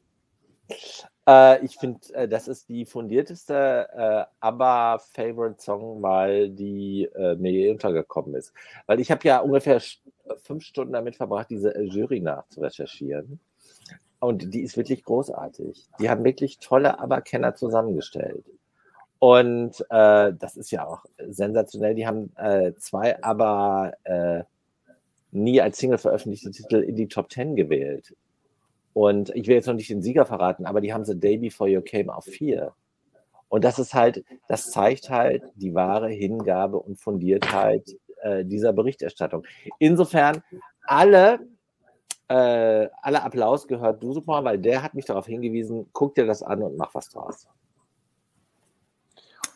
Äh, 1.28 1.64
ich 1.64 1.76
finde, 1.76 2.00
äh, 2.14 2.26
das 2.26 2.48
ist 2.48 2.68
die 2.68 2.84
fundierteste 2.84 3.88
äh, 3.94 4.24
ABBA-Favorite-Song, 4.40 6.02
weil 6.02 6.50
die 6.50 7.08
äh, 7.14 7.36
mir 7.36 7.72
untergekommen 7.72 8.34
ist. 8.34 8.52
Weil 8.86 9.00
ich 9.00 9.10
habe 9.10 9.26
ja 9.28 9.40
ungefähr 9.40 9.80
fünf 10.42 10.64
Stunden 10.64 10.92
damit 10.92 11.16
verbracht, 11.16 11.50
diese 11.50 11.74
äh, 11.74 11.82
Jury 11.82 12.20
nachzurecherchieren. 12.20 13.40
Und 14.22 14.54
die 14.54 14.62
ist 14.62 14.76
wirklich 14.76 15.02
großartig. 15.02 15.88
Die 15.98 16.08
haben 16.08 16.22
wirklich 16.22 16.60
tolle 16.60 17.00
ABBA-Kenner 17.00 17.56
zusammengestellt. 17.56 18.44
Und 19.18 19.80
äh, 19.90 20.32
das 20.32 20.56
ist 20.56 20.70
ja 20.70 20.86
auch 20.86 21.04
sensationell. 21.28 21.96
Die 21.96 22.06
haben 22.06 22.30
äh, 22.36 22.72
zwei 22.76 23.20
aber 23.20 23.94
äh, 24.04 24.44
nie 25.32 25.60
als 25.60 25.78
Single 25.78 25.98
veröffentlichte 25.98 26.52
Titel 26.52 26.76
in 26.76 26.94
die 26.94 27.08
Top 27.08 27.30
Ten 27.30 27.56
gewählt. 27.56 28.14
Und 28.92 29.30
ich 29.34 29.48
will 29.48 29.56
jetzt 29.56 29.66
noch 29.66 29.74
nicht 29.74 29.90
den 29.90 30.02
Sieger 30.02 30.24
verraten, 30.24 30.66
aber 30.66 30.80
die 30.80 30.92
haben 30.92 31.04
The 31.04 31.18
Day 31.18 31.38
Before 31.38 31.68
You 31.68 31.80
Came 31.80 32.14
auf 32.14 32.26
vier. 32.26 32.74
Und 33.48 33.64
das 33.64 33.80
ist 33.80 33.92
halt, 33.92 34.24
das 34.46 34.70
zeigt 34.70 35.10
halt 35.10 35.42
die 35.56 35.74
wahre 35.74 36.10
Hingabe 36.10 36.78
und 36.78 37.00
Fundiertheit 37.00 37.90
äh, 38.20 38.44
dieser 38.44 38.72
Berichterstattung. 38.72 39.42
Insofern, 39.80 40.44
alle, 40.84 41.40
äh, 42.28 42.88
alle 43.02 43.22
Applaus 43.22 43.66
gehört 43.66 44.02
du 44.02 44.12
super, 44.12 44.44
weil 44.44 44.58
der 44.58 44.82
hat 44.82 44.94
mich 44.94 45.04
darauf 45.04 45.26
hingewiesen, 45.26 45.88
guck 45.92 46.14
dir 46.14 46.26
das 46.26 46.42
an 46.42 46.62
und 46.62 46.76
mach 46.76 46.94
was 46.94 47.08
draus. 47.08 47.48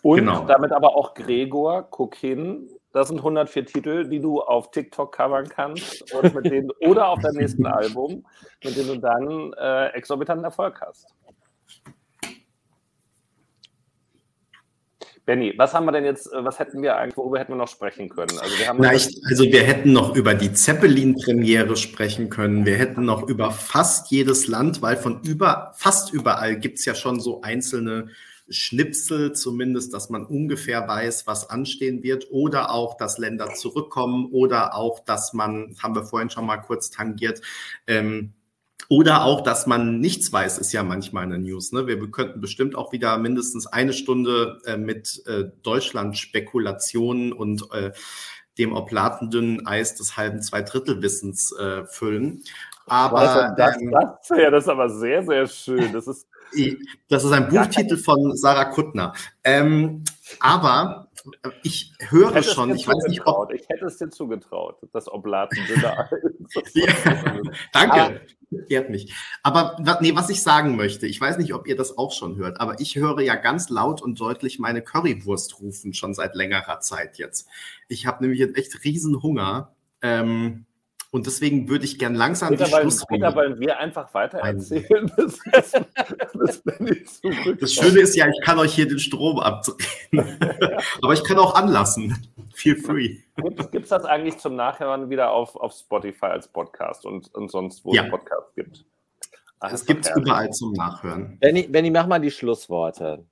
Und 0.03 0.19
genau. 0.19 0.45
damit 0.45 0.73
aber 0.73 0.95
auch 0.95 1.15
Gregor, 1.15 1.89
guck 1.91 2.15
hin, 2.15 2.69
das 2.93 3.09
sind 3.09 3.19
104 3.19 3.67
Titel, 3.67 4.09
die 4.09 4.21
du 4.21 4.41
auf 4.41 4.71
TikTok 4.71 5.13
covern 5.13 5.49
kannst 5.49 6.13
und 6.15 6.35
mit 6.35 6.47
denen, 6.47 6.71
oder 6.81 7.09
auf 7.09 7.21
deinem 7.21 7.37
nächsten 7.37 7.67
Album, 7.67 8.25
mit 8.63 8.77
denen 8.77 8.89
du 8.89 8.99
dann 8.99 9.53
äh, 9.55 9.89
exorbitanten 9.89 10.45
Erfolg 10.45 10.81
hast. 10.81 11.13
Benny, 15.27 15.55
was 15.57 15.75
haben 15.75 15.87
wir 15.87 15.93
denn 15.93 16.05
jetzt, 16.05 16.33
äh, 16.33 16.45
was 16.45 16.61
hätten 16.61 16.83
wir 16.83 16.97
eigentlich, 16.97 17.17
worüber 17.17 17.41
hätten 17.41 17.53
wir 17.53 17.57
noch 17.57 17.69
sprechen 17.69 18.09
können? 18.09 18.39
Also 18.39 18.59
wir, 18.59 18.69
haben 18.69 18.79
Na, 18.81 18.95
ich, 18.95 19.21
also 19.29 19.43
wir 19.43 19.65
hätten 19.65 19.93
noch 19.93 20.15
über 20.15 20.35
die 20.35 20.53
Zeppelin-Premiere 20.53 21.77
sprechen 21.77 22.31
können. 22.31 22.65
Wir 22.65 22.77
hätten 22.77 23.05
noch 23.05 23.29
über 23.29 23.51
fast 23.51 24.13
jedes 24.13 24.47
Land, 24.47 24.83
weil 24.83 24.97
von 24.97 25.21
über, 25.23 25.73
fast 25.77 26.13
überall 26.13 26.57
gibt 26.57 26.79
es 26.79 26.85
ja 26.85 26.95
schon 26.95 27.19
so 27.19 27.43
einzelne 27.43 28.09
Schnipsel 28.49 29.33
zumindest, 29.33 29.93
dass 29.93 30.11
man 30.11 30.25
ungefähr 30.25 30.87
weiß, 30.87 31.27
was 31.27 31.51
anstehen 31.51 32.05
wird 32.05 32.29
oder 32.31 32.71
auch, 32.71 32.97
dass 32.97 33.19
Länder 33.19 33.53
zurückkommen 33.55 34.29
oder 34.31 34.77
auch, 34.77 35.01
dass 35.01 35.33
man, 35.33 35.75
haben 35.83 35.97
wir 35.97 36.05
vorhin 36.05 36.31
schon 36.31 36.47
mal 36.47 36.59
kurz 36.59 36.91
tangiert, 36.91 37.43
ähm, 37.89 38.33
oder 38.89 39.25
auch, 39.25 39.41
dass 39.41 39.67
man 39.67 39.99
nichts 40.01 40.33
weiß, 40.33 40.59
ist 40.59 40.73
ja 40.73 40.83
manchmal 40.83 41.25
eine 41.25 41.39
News. 41.39 41.73
Ne? 41.73 41.87
Wir 41.87 41.99
könnten 42.11 42.41
bestimmt 42.41 42.77
auch 42.77 42.93
wieder 42.93 43.19
mindestens 43.19 43.67
eine 43.67 43.93
Stunde 43.93 44.61
äh, 44.65 44.77
mit 44.77 45.23
äh, 45.27 45.45
Deutschland-Spekulationen 45.63 47.33
und 47.33 47.69
äh, 47.73 47.93
dem 48.59 48.75
oblatendünnen 48.75 49.67
Eis 49.67 49.97
des 49.97 50.17
halben 50.17 50.41
Zweidrittelwissens 50.41 51.53
äh, 51.59 51.85
füllen. 51.87 52.43
Aber 52.87 53.55
das, 53.57 53.81
ähm, 53.81 53.91
das, 53.91 54.29
ja, 54.29 54.51
das 54.51 54.65
ist 54.65 54.69
aber 54.71 54.89
sehr, 54.89 55.25
sehr 55.25 55.47
schön. 55.49 55.93
Das 55.93 56.07
ist 56.07 56.27
das 57.09 57.25
ist 57.25 57.33
ein 57.33 57.49
Buchtitel 57.49 57.97
von 57.97 58.37
Sarah 58.37 58.67
Kuttner. 58.67 59.13
Ähm, 59.45 60.05
aber 60.41 61.09
ich 61.63 61.93
höre 62.09 62.37
ich 62.37 62.51
schon, 62.51 62.75
ich 62.75 62.87
weiß 62.87 63.09
nicht, 63.09 63.27
ob. 63.27 63.53
Ich 63.53 63.69
hätte 63.69 63.87
es 63.87 63.97
dir 63.99 64.11
zugetraut, 64.11 64.79
das 64.93 65.11
Oblaten 65.11 65.59
ja, 65.83 66.09
Danke, 67.73 68.21
ehrt 68.69 68.91
mich. 68.91 69.15
Aber 69.43 69.77
nee, 70.01 70.15
was 70.15 70.31
ich 70.31 70.43
sagen 70.43 70.77
möchte, 70.77 71.07
ich 71.07 71.21
weiß 71.21 71.39
nicht, 71.39 71.55
ob 71.55 71.67
ihr 71.67 71.77
das 71.77 71.99
auch 71.99 72.13
schon 72.13 72.37
hört, 72.37 72.61
aber 72.61 72.81
ich 72.81 72.97
höre 72.97 73.21
ja 73.21 73.35
ganz 73.35 73.69
laut 73.69 74.03
und 74.03 74.21
deutlich 74.21 74.59
meine 74.59 74.83
Currywurst 74.83 75.61
rufen, 75.61 75.95
schon 75.95 76.15
seit 76.15 76.35
längerer 76.35 76.81
Zeit 76.81 77.19
jetzt. 77.19 77.49
Ich 77.89 78.07
habe 78.07 78.23
nämlich 78.23 78.41
jetzt 78.41 78.57
echt 78.57 78.85
riesen 78.85 79.23
Hunger. 79.23 79.73
Ähm, 80.03 80.67
und 81.13 81.27
deswegen 81.27 81.69
würde 81.69 81.85
ich 81.85 81.99
gern 81.99 82.15
langsam 82.15 82.51
Peter, 82.51 82.65
die 82.65 82.71
Schluss 82.73 83.07
Peter, 83.07 83.35
wollen 83.35 83.59
wir 83.59 83.79
einfach 83.79 84.13
weiter 84.13 84.39
erzählen, 84.39 85.11
bis, 85.17 85.39
bis, 86.33 86.63
bis 86.73 87.21
Das 87.61 87.73
Schöne 87.73 88.01
ist 88.01 88.17
ja, 88.17 88.29
ich 88.29 88.41
kann 88.45 88.59
euch 88.59 88.75
hier 88.75 88.87
den 88.87 88.99
Strom 88.99 89.39
abdrehen. 89.39 89.79
Aber 91.03 91.15
ich 91.15 91.25
kann 91.25 91.39
auch 91.39 91.55
anlassen. 91.55 92.17
Feel 92.57 92.77
free. 92.77 93.19
Gibt 93.71 93.85
es 93.85 93.91
das 93.91 94.07
eigentlich 94.07 94.39
zum 94.39 94.57
Nachhören 94.57 95.11
wieder 95.11 95.31
auf, 95.31 95.57
auf 95.57 95.75
Spotify 95.75 96.27
als 96.27 96.49
Podcast 96.49 97.05
und, 97.05 97.33
und 97.35 97.51
sonst, 97.51 97.85
wo 97.85 97.93
ja. 97.93 98.05
es 98.05 98.11
Podcasts 98.11 98.55
gibt? 98.55 98.85
Ach, 99.61 99.73
es 99.73 99.85
gibt 99.85 100.07
es 100.07 100.17
überall 100.17 100.51
zum 100.51 100.73
Nachhören. 100.73 101.39
Benny, 101.39 101.65
Benny, 101.65 101.91
mach 101.91 102.07
mal 102.07 102.19
die 102.19 102.31
Schlussworte. 102.31 103.27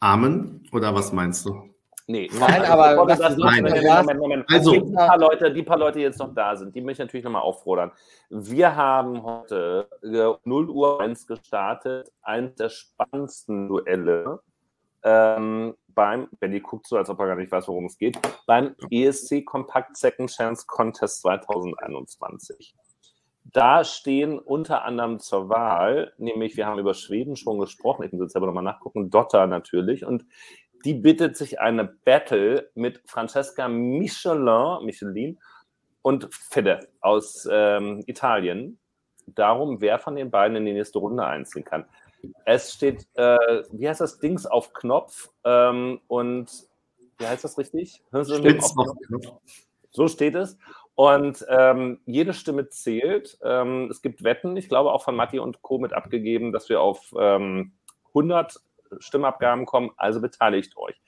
Amen? 0.00 0.68
Oder 0.72 0.94
was 0.94 1.10
meinst 1.12 1.46
du? 1.46 1.70
Nee, 2.06 2.30
nein, 2.38 2.62
aber 2.64 3.06
das 3.06 3.36
nein. 3.38 3.64
Moment, 3.64 4.20
Moment, 4.20 4.44
Also, 4.50 4.72
die 4.72 4.92
paar, 4.92 5.18
Leute, 5.18 5.52
die 5.52 5.62
paar 5.62 5.78
Leute, 5.78 5.98
die 5.98 6.04
jetzt 6.04 6.18
noch 6.18 6.34
da 6.34 6.54
sind, 6.54 6.74
die 6.74 6.82
möchte 6.82 7.02
ich 7.02 7.06
natürlich 7.06 7.24
nochmal 7.24 7.42
auffordern. 7.42 7.92
Wir 8.28 8.76
haben 8.76 9.22
heute 9.22 9.88
0 10.44 10.68
Uhr 10.68 11.00
1 11.00 11.26
gestartet, 11.26 12.12
eines 12.20 12.54
der 12.56 12.68
spannendsten 12.68 13.68
Duelle 13.68 14.40
ähm, 15.02 15.74
beim, 15.96 16.28
Benny 16.38 16.60
guckt 16.60 16.86
so, 16.86 16.96
als 16.96 17.10
ob 17.10 17.18
er 17.18 17.26
gar 17.26 17.36
nicht 17.36 17.50
weiß, 17.50 17.66
worum 17.66 17.86
es 17.86 17.98
geht, 17.98 18.16
beim 18.46 18.76
ESC 18.90 19.44
Compact 19.44 19.96
Second 19.96 20.30
Chance 20.30 20.64
Contest 20.68 21.22
2021. 21.22 22.76
Da 23.44 23.82
stehen 23.82 24.38
unter 24.38 24.84
anderem 24.84 25.18
zur 25.18 25.48
Wahl, 25.48 26.12
nämlich 26.18 26.56
wir 26.56 26.66
haben 26.66 26.78
über 26.78 26.94
Schweden 26.94 27.36
schon 27.36 27.58
gesprochen, 27.58 28.04
ich 28.04 28.12
muss 28.12 28.22
jetzt 28.22 28.32
selber 28.32 28.46
nochmal 28.46 28.64
nachgucken, 28.64 29.10
Dotter 29.10 29.46
natürlich, 29.46 30.04
und 30.04 30.24
die 30.84 30.94
bittet 30.94 31.36
sich 31.36 31.60
eine 31.60 31.84
Battle 31.84 32.70
mit 32.74 33.02
Francesca 33.06 33.66
Michelin, 33.66 34.84
Michelin 34.84 35.38
und 36.02 36.28
Fede 36.32 36.88
aus 37.00 37.48
ähm, 37.50 38.04
Italien 38.06 38.78
darum, 39.26 39.80
wer 39.80 39.98
von 39.98 40.14
den 40.14 40.30
beiden 40.30 40.56
in 40.56 40.66
die 40.66 40.72
nächste 40.72 40.98
Runde 40.98 41.24
einziehen 41.24 41.64
kann. 41.64 41.86
Es 42.44 42.72
steht, 42.72 43.06
äh, 43.14 43.36
wie 43.72 43.88
heißt 43.88 44.00
das, 44.00 44.18
Dings 44.18 44.46
auf 44.46 44.72
Knopf 44.72 45.30
ähm, 45.44 46.00
und 46.08 46.50
wie 47.18 47.26
heißt 47.26 47.44
das 47.44 47.58
richtig? 47.58 48.02
Spitz 48.10 48.74
auf 48.76 48.96
Knopf. 49.06 49.32
So 49.90 50.08
steht 50.08 50.34
es. 50.34 50.58
Und 50.94 51.44
ähm, 51.48 52.00
jede 52.06 52.32
Stimme 52.32 52.68
zählt. 52.68 53.38
Ähm, 53.42 53.88
es 53.90 54.02
gibt 54.02 54.24
Wetten, 54.24 54.56
ich 54.56 54.68
glaube 54.68 54.92
auch 54.92 55.02
von 55.02 55.14
Matti 55.14 55.38
und 55.38 55.62
Co. 55.62 55.78
mit 55.78 55.92
abgegeben, 55.92 56.52
dass 56.52 56.68
wir 56.68 56.80
auf 56.80 57.14
100 57.14 57.70
ähm, 58.14 59.00
Stimmabgaben 59.00 59.66
kommen, 59.66 59.90
also 59.96 60.20
beteiligt 60.20 60.76
euch. 60.76 61.00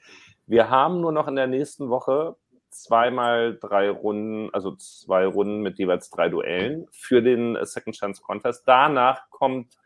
Wir 0.47 0.71
haben 0.71 1.01
nur 1.01 1.13
noch 1.13 1.29
in 1.29 1.37
der 1.37 1.47
nächsten 1.47 1.91
Woche 1.91 2.37
zweimal 2.71 3.59
drei 3.59 3.91
Runden, 3.91 4.53
also 4.53 4.77
zwei 4.77 5.27
Runden 5.27 5.61
mit 5.61 5.79
jeweils 5.79 6.11
drei 6.11 6.29
Duellen 6.29 6.87
für 6.91 7.23
den 7.23 7.57
Second 7.63 7.97
Chance 7.97 8.23
Contest. 8.23 8.65
Danach 8.67 9.31
kommt, 9.31 9.77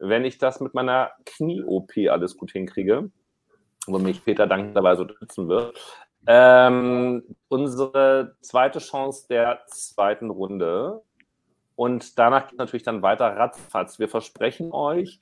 wenn 0.00 0.24
ich 0.24 0.38
das 0.38 0.60
mit 0.60 0.74
meiner 0.74 1.12
Knie-OP 1.24 1.92
alles 2.08 2.36
gut 2.36 2.50
hinkriege, 2.52 3.10
wo 3.86 3.98
mich 3.98 4.24
Peter 4.24 4.46
dankbarerweise 4.46 5.02
unterstützen 5.02 5.48
wird, 5.48 5.78
ähm, 6.26 7.22
unsere 7.48 8.36
zweite 8.40 8.78
Chance 8.78 9.26
der 9.28 9.60
zweiten 9.66 10.30
Runde. 10.30 11.02
Und 11.76 12.18
danach 12.18 12.48
geht 12.48 12.58
natürlich 12.58 12.82
dann 12.82 13.02
weiter 13.02 13.36
ratzfatz. 13.36 13.98
Wir 13.98 14.08
versprechen 14.08 14.72
euch, 14.72 15.20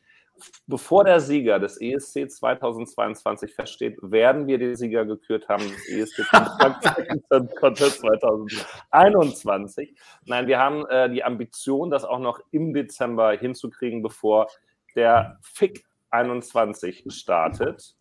bevor 0.67 1.05
der 1.05 1.21
Sieger 1.21 1.61
des 1.61 1.81
ESC 1.81 2.29
2022 2.31 3.55
feststeht, 3.55 3.97
werden 4.03 4.49
wir 4.49 4.59
den 4.59 4.77
Sieger 4.77 5.05
gekürt 5.05 5.49
haben 5.49 5.63
des 5.63 5.89
ESC 5.89 6.25
Contest 7.61 8.01
2021. 8.01 9.95
Nein, 10.25 10.47
wir 10.49 10.59
haben 10.59 10.85
äh, 10.87 11.09
die 11.11 11.23
Ambition, 11.23 11.91
das 11.91 12.05
auch 12.05 12.19
noch 12.19 12.41
im 12.51 12.75
Dezember 12.75 13.33
hinzukriegen, 13.33 14.03
bevor 14.03 14.49
der 14.95 15.39
FIC 15.43 15.85
21 16.11 17.05
startet. 17.09 17.95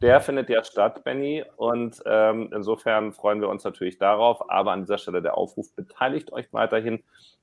Der 0.00 0.20
findet 0.20 0.50
ja 0.50 0.64
statt, 0.64 1.04
Benny. 1.04 1.44
Und 1.56 2.02
ähm, 2.04 2.50
insofern 2.54 3.12
freuen 3.12 3.40
wir 3.40 3.48
uns 3.48 3.64
natürlich 3.64 3.98
darauf. 3.98 4.50
Aber 4.50 4.72
an 4.72 4.82
dieser 4.82 4.98
Stelle 4.98 5.22
der 5.22 5.36
Aufruf, 5.36 5.72
beteiligt 5.74 6.32
euch 6.32 6.52
weiterhin. 6.52 7.02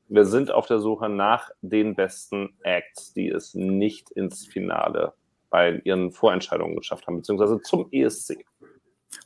Wir 0.09 0.25
sind 0.25 0.51
auf 0.51 0.67
der 0.67 0.79
Suche 0.79 1.09
nach 1.09 1.49
den 1.61 1.95
besten 1.95 2.53
Acts, 2.63 3.13
die 3.13 3.29
es 3.29 3.53
nicht 3.55 4.11
ins 4.11 4.45
Finale 4.45 5.13
bei 5.49 5.81
ihren 5.83 6.11
Vorentscheidungen 6.11 6.75
geschafft 6.75 7.07
haben, 7.07 7.17
beziehungsweise 7.17 7.61
zum 7.61 7.87
ESC. 7.91 8.45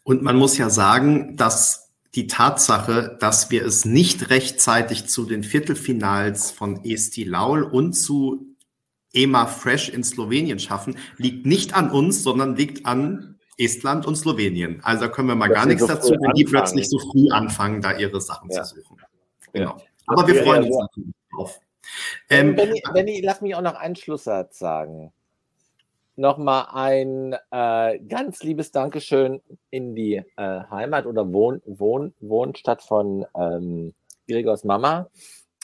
Und 0.04 0.22
man 0.22 0.36
muss 0.36 0.58
ja 0.58 0.70
sagen, 0.70 1.36
dass 1.38 1.94
die 2.16 2.28
Tatsache, 2.28 3.18
dass 3.20 3.52
wir 3.52 3.66
es 3.66 3.86
nicht 3.86 4.30
rechtzeitig 4.30 5.08
zu 5.08 5.26
den 5.26 5.44
Viertelfinals 5.44 6.52
von 6.52 6.84
EST 6.84 7.26
Laul 7.26 7.64
und 7.64 7.94
zu 7.94 8.55
EMA 9.16 9.48
Fresh 9.48 9.90
in 9.90 10.04
Slowenien 10.04 10.60
schaffen, 10.60 10.98
liegt 11.18 11.46
nicht 11.46 11.76
an 11.76 11.92
uns, 11.92 12.24
sondern 12.24 12.56
liegt 12.56 12.86
an 12.86 13.40
Estland 13.58 14.06
und 14.06 14.16
Slowenien. 14.16 14.82
Also 14.84 15.06
da 15.06 15.08
können 15.12 15.30
wir 15.30 15.36
mal 15.36 15.48
dass 15.50 15.58
gar 15.58 15.66
nichts 15.66 15.82
so 15.82 15.88
dazu, 15.88 16.12
wenn 16.12 16.34
die 16.34 16.44
plötzlich 16.44 16.90
so 16.90 17.00
früh 17.00 17.30
anfangen, 17.32 17.82
da 17.82 17.98
ihre 17.98 18.20
Sachen 18.20 18.50
ja. 18.52 18.64
zu 18.64 18.76
suchen. 18.76 18.98
Genau. 19.54 19.78
Ja. 19.78 19.84
Aber 20.08 20.28
wir 20.28 20.44
freuen 20.44 20.66
uns 20.66 20.78
natürlich 20.78 21.14
drauf. 21.34 21.60
Ähm, 22.30 22.56
Benni, 22.56 22.82
Benni, 22.94 23.22
lass 23.22 23.42
mich 23.42 23.56
auch 23.56 23.62
noch 23.62 23.76
einen 23.76 23.96
Schlusssatz 23.96 24.60
sagen. 24.60 25.14
Nochmal 26.18 26.68
ein 26.74 27.36
äh, 27.52 28.00
ganz 28.00 28.42
liebes 28.42 28.72
Dankeschön 28.72 29.42
in 29.70 29.96
die 29.96 30.24
äh, 30.38 30.60
Heimat 30.70 31.06
oder 31.06 31.32
Wohn, 31.32 31.62
Wohn, 31.66 32.14
Wohnstadt 32.22 32.82
von 32.82 33.26
ähm, 33.38 33.94
Gregors 34.28 34.64
Mama, 34.64 35.10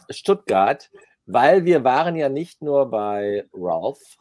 Stuttgart, 0.09 0.89
weil 1.33 1.65
wir 1.65 1.83
waren 1.83 2.15
ja 2.15 2.29
nicht 2.29 2.61
nur 2.61 2.89
bei 2.89 3.45
Ralph, 3.53 4.17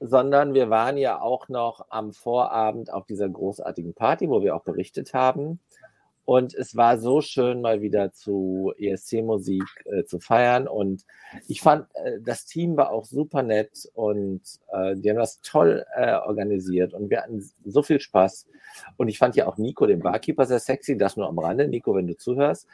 sondern 0.00 0.52
wir 0.52 0.68
waren 0.68 0.96
ja 0.96 1.20
auch 1.20 1.48
noch 1.48 1.86
am 1.90 2.12
Vorabend 2.12 2.92
auf 2.92 3.06
dieser 3.06 3.28
großartigen 3.28 3.94
Party, 3.94 4.28
wo 4.28 4.42
wir 4.42 4.56
auch 4.56 4.64
berichtet 4.64 5.14
haben. 5.14 5.60
Und 6.24 6.54
es 6.54 6.76
war 6.76 6.98
so 6.98 7.20
schön, 7.20 7.60
mal 7.60 7.82
wieder 7.82 8.12
zu 8.12 8.72
ESC-Musik 8.78 9.64
äh, 9.86 10.04
zu 10.04 10.20
feiern. 10.20 10.68
Und 10.68 11.04
ich 11.48 11.60
fand, 11.60 11.86
äh, 11.94 12.20
das 12.20 12.44
Team 12.44 12.76
war 12.76 12.90
auch 12.90 13.04
super 13.04 13.42
nett 13.42 13.88
und 13.94 14.40
äh, 14.72 14.94
die 14.96 15.10
haben 15.10 15.16
das 15.16 15.40
toll 15.42 15.84
äh, 15.96 16.14
organisiert 16.14 16.94
und 16.94 17.10
wir 17.10 17.22
hatten 17.22 17.44
so 17.64 17.82
viel 17.82 18.00
Spaß. 18.00 18.46
Und 18.96 19.08
ich 19.08 19.18
fand 19.18 19.34
ja 19.36 19.46
auch 19.46 19.58
Nico, 19.58 19.86
den 19.86 20.00
Barkeeper, 20.00 20.46
sehr 20.46 20.60
sexy. 20.60 20.96
Das 20.96 21.16
nur 21.16 21.28
am 21.28 21.38
Rande, 21.38 21.66
Nico, 21.66 21.94
wenn 21.94 22.06
du 22.06 22.16
zuhörst. 22.16 22.68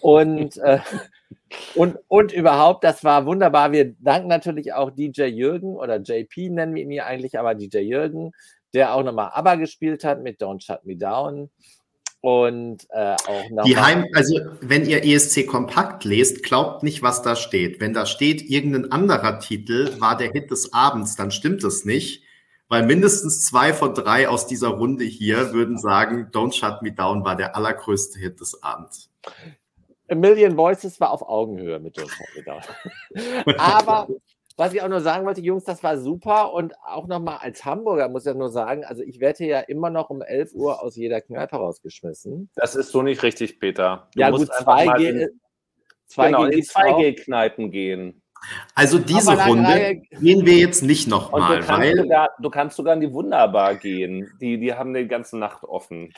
Und, 0.00 0.58
äh, 0.58 0.78
und, 1.74 1.98
und 2.08 2.32
überhaupt, 2.32 2.84
das 2.84 3.04
war 3.04 3.24
wunderbar. 3.26 3.72
Wir 3.72 3.94
danken 4.00 4.28
natürlich 4.28 4.74
auch 4.74 4.90
DJ 4.90 5.24
Jürgen 5.24 5.76
oder 5.76 5.96
JP 5.96 6.50
nennen 6.50 6.74
wir 6.74 6.82
ihn 6.82 6.90
hier 6.90 7.06
eigentlich, 7.06 7.38
aber 7.38 7.54
DJ 7.54 7.78
Jürgen, 7.78 8.32
der 8.74 8.94
auch 8.94 9.02
nochmal 9.02 9.30
ABBA 9.32 9.56
gespielt 9.56 10.04
hat 10.04 10.22
mit 10.22 10.40
Don't 10.40 10.62
Shut 10.62 10.84
Me 10.84 10.96
Down. 10.96 11.50
Und 12.22 12.86
äh, 12.90 13.16
auch 13.26 13.50
noch. 13.50 13.64
Die 13.64 13.76
Heim, 13.76 14.06
also 14.14 14.38
wenn 14.60 14.86
ihr 14.86 15.04
ESC 15.04 15.44
Kompakt 15.44 16.04
lest, 16.04 16.44
glaubt 16.44 16.84
nicht, 16.84 17.02
was 17.02 17.22
da 17.22 17.34
steht. 17.34 17.80
Wenn 17.80 17.94
da 17.94 18.06
steht, 18.06 18.48
irgendein 18.48 18.92
anderer 18.92 19.40
Titel 19.40 20.00
war 20.00 20.16
der 20.16 20.30
Hit 20.30 20.52
des 20.52 20.72
Abends, 20.72 21.16
dann 21.16 21.32
stimmt 21.32 21.64
es 21.64 21.84
nicht. 21.84 22.22
Weil 22.68 22.86
mindestens 22.86 23.42
zwei 23.42 23.72
von 23.74 23.92
drei 23.92 24.28
aus 24.28 24.46
dieser 24.46 24.68
Runde 24.68 25.04
hier 25.04 25.52
würden 25.52 25.78
sagen, 25.78 26.28
Don't 26.32 26.54
Shut 26.54 26.80
Me 26.80 26.92
Down 26.92 27.24
war 27.24 27.34
der 27.34 27.56
allergrößte 27.56 28.20
Hit 28.20 28.40
des 28.40 28.62
Abends. 28.62 29.10
A 30.08 30.14
Million 30.14 30.56
Voices 30.56 31.00
war 31.00 31.10
auf 31.10 31.22
Augenhöhe 31.22 31.80
mit 31.80 31.98
Don't 31.98 32.08
Shut 32.08 32.36
Me 32.36 32.44
Down. 32.44 33.56
Aber 33.58 34.06
was 34.56 34.74
ich 34.74 34.82
auch 34.82 34.88
nur 34.88 35.00
sagen 35.00 35.26
wollte, 35.26 35.40
Jungs, 35.40 35.64
das 35.64 35.82
war 35.82 35.98
super. 35.98 36.52
Und 36.52 36.74
auch 36.84 37.06
nochmal 37.06 37.38
als 37.40 37.64
Hamburger 37.64 38.08
muss 38.08 38.26
ich 38.26 38.34
nur 38.34 38.50
sagen, 38.50 38.84
also 38.84 39.02
ich 39.02 39.20
werde 39.20 39.44
ja 39.44 39.60
immer 39.60 39.90
noch 39.90 40.10
um 40.10 40.22
11 40.22 40.54
Uhr 40.54 40.82
aus 40.82 40.96
jeder 40.96 41.20
Kneipe 41.20 41.56
rausgeschmissen. 41.56 42.50
Das 42.54 42.74
ist 42.74 42.90
so 42.90 43.02
nicht 43.02 43.22
richtig, 43.22 43.58
Peter. 43.58 44.08
Du 44.14 44.20
ja, 44.20 44.30
gut, 44.30 44.50
2G, 44.50 45.28
2G, 46.08 46.26
genau, 46.26 46.44
in 46.44 46.60
2G-Kneipen 46.60 47.70
gehen. 47.70 48.21
Also 48.74 48.98
diese 48.98 49.32
Runde 49.32 50.02
gehen 50.20 50.46
wir 50.46 50.56
jetzt 50.56 50.82
nicht 50.82 51.06
nochmal. 51.06 51.60
Du, 51.60 51.68
weil 51.68 51.96
sogar, 51.96 52.30
du 52.40 52.50
kannst 52.50 52.76
sogar 52.76 52.94
in 52.94 53.00
die 53.00 53.12
Wunderbar 53.12 53.74
gehen. 53.74 54.32
Die, 54.40 54.58
die 54.58 54.74
haben 54.74 54.94
die 54.94 55.06
ganze 55.06 55.38
Nacht 55.38 55.62
offen. 55.64 56.12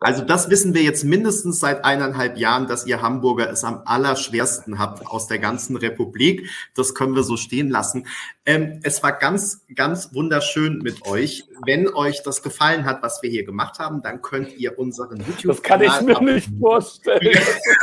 Also 0.00 0.22
das 0.22 0.48
wissen 0.48 0.74
wir 0.74 0.82
jetzt 0.82 1.04
mindestens 1.04 1.60
seit 1.60 1.84
eineinhalb 1.84 2.38
Jahren, 2.38 2.66
dass 2.66 2.86
ihr 2.86 3.02
Hamburger 3.02 3.50
es 3.50 3.64
am 3.64 3.82
allerschwersten 3.84 4.78
habt 4.78 5.06
aus 5.06 5.26
der 5.26 5.38
ganzen 5.38 5.76
Republik. 5.76 6.48
Das 6.74 6.94
können 6.94 7.14
wir 7.14 7.24
so 7.24 7.36
stehen 7.36 7.70
lassen. 7.70 8.06
Ähm, 8.44 8.80
es 8.84 9.02
war 9.02 9.12
ganz, 9.12 9.66
ganz 9.74 10.14
wunderschön 10.14 10.78
mit 10.78 11.04
euch. 11.06 11.44
Wenn 11.64 11.92
euch 11.92 12.22
das 12.22 12.42
gefallen 12.42 12.84
hat, 12.84 13.02
was 13.02 13.20
wir 13.22 13.30
hier 13.30 13.44
gemacht 13.44 13.80
haben, 13.80 14.02
dann 14.02 14.22
könnt 14.22 14.56
ihr 14.56 14.78
unseren 14.78 15.18
YouTube-Kanal... 15.18 15.86
Das 15.86 15.98
kann 15.98 16.08
ich 16.08 16.20
mir 16.20 16.34
nicht 16.34 16.50
vorstellen. 16.60 17.36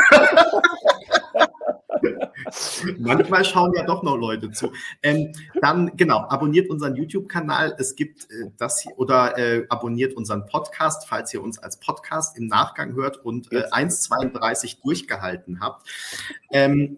Manchmal 2.98 3.46
schauen 3.46 3.74
ja 3.76 3.84
doch 3.84 4.04
noch 4.04 4.18
Leute 4.18 4.52
zu. 4.52 4.72
Ähm, 5.02 5.32
dann, 5.62 5.96
genau, 5.96 6.26
abonniert 6.30 6.70
unseren 6.70 6.96
YouTube-Kanal. 6.96 7.76
Es 7.78 7.96
gibt 7.96 8.30
äh, 8.32 8.52
das 8.58 8.82
hier, 8.82 8.98
oder 8.98 9.38
äh, 9.38 9.66
abonniert 9.70 10.14
unseren 10.14 10.46
Podcast, 10.46 11.08
falls 11.08 11.34
ihr 11.34 11.42
uns 11.42 11.60
als 11.60 11.80
Podcast 11.80 12.38
im 12.38 12.48
Nachgang 12.48 12.94
hört 12.94 13.18
und 13.18 13.52
äh, 13.52 13.66
1,32 13.72 14.82
durchgehalten 14.84 15.60
habt. 15.60 15.88
Ähm, 16.52 16.98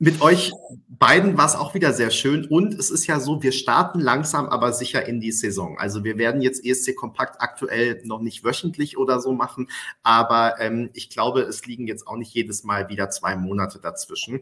mit 0.00 0.20
euch 0.20 0.52
beiden 0.88 1.38
war 1.38 1.46
es 1.46 1.54
auch 1.54 1.74
wieder 1.74 1.92
sehr 1.92 2.10
schön 2.10 2.46
und 2.46 2.74
es 2.74 2.90
ist 2.90 3.06
ja 3.06 3.20
so, 3.20 3.42
wir 3.42 3.52
starten 3.52 4.00
langsam, 4.00 4.46
aber 4.46 4.72
sicher 4.72 5.06
in 5.06 5.20
die 5.20 5.30
Saison. 5.30 5.78
Also 5.78 6.02
wir 6.02 6.18
werden 6.18 6.42
jetzt 6.42 6.64
ESC 6.64 6.96
Kompakt 6.96 7.40
aktuell 7.40 8.02
noch 8.04 8.20
nicht 8.20 8.44
wöchentlich 8.44 8.98
oder 8.98 9.20
so 9.20 9.32
machen, 9.32 9.70
aber 10.02 10.60
ähm, 10.60 10.90
ich 10.94 11.10
glaube, 11.10 11.42
es 11.42 11.64
liegen 11.64 11.86
jetzt 11.86 12.08
auch 12.08 12.16
nicht 12.16 12.34
jedes 12.34 12.64
Mal 12.64 12.88
wieder 12.88 13.08
zwei 13.10 13.36
Monate 13.36 13.78
dazwischen. 13.78 14.40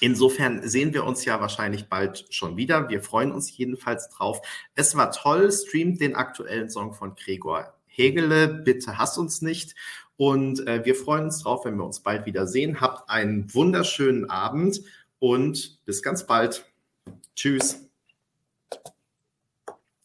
Insofern 0.00 0.66
sehen 0.66 0.94
wir 0.94 1.04
uns 1.04 1.24
ja 1.24 1.40
wahrscheinlich 1.40 1.88
bald 1.88 2.26
schon 2.30 2.56
wieder. 2.56 2.88
Wir 2.88 3.02
freuen 3.02 3.32
uns 3.32 3.56
jedenfalls 3.56 4.08
drauf. 4.08 4.40
Es 4.74 4.96
war 4.96 5.12
toll. 5.12 5.52
Streamt 5.52 6.00
den 6.00 6.16
aktuellen 6.16 6.70
Song 6.70 6.94
von 6.94 7.14
Gregor 7.14 7.74
Hegele. 7.86 8.48
Bitte 8.48 8.98
hasst 8.98 9.18
uns 9.18 9.42
nicht. 9.42 9.74
Und 10.16 10.66
äh, 10.66 10.84
wir 10.84 10.94
freuen 10.94 11.24
uns 11.24 11.42
drauf, 11.42 11.64
wenn 11.64 11.76
wir 11.76 11.84
uns 11.84 12.00
bald 12.00 12.26
wieder 12.26 12.46
sehen. 12.46 12.80
Habt 12.80 13.10
einen 13.10 13.52
wunderschönen 13.54 14.28
Abend 14.28 14.82
und 15.18 15.78
bis 15.84 16.02
ganz 16.02 16.26
bald. 16.26 16.64
Tschüss. 17.36 17.89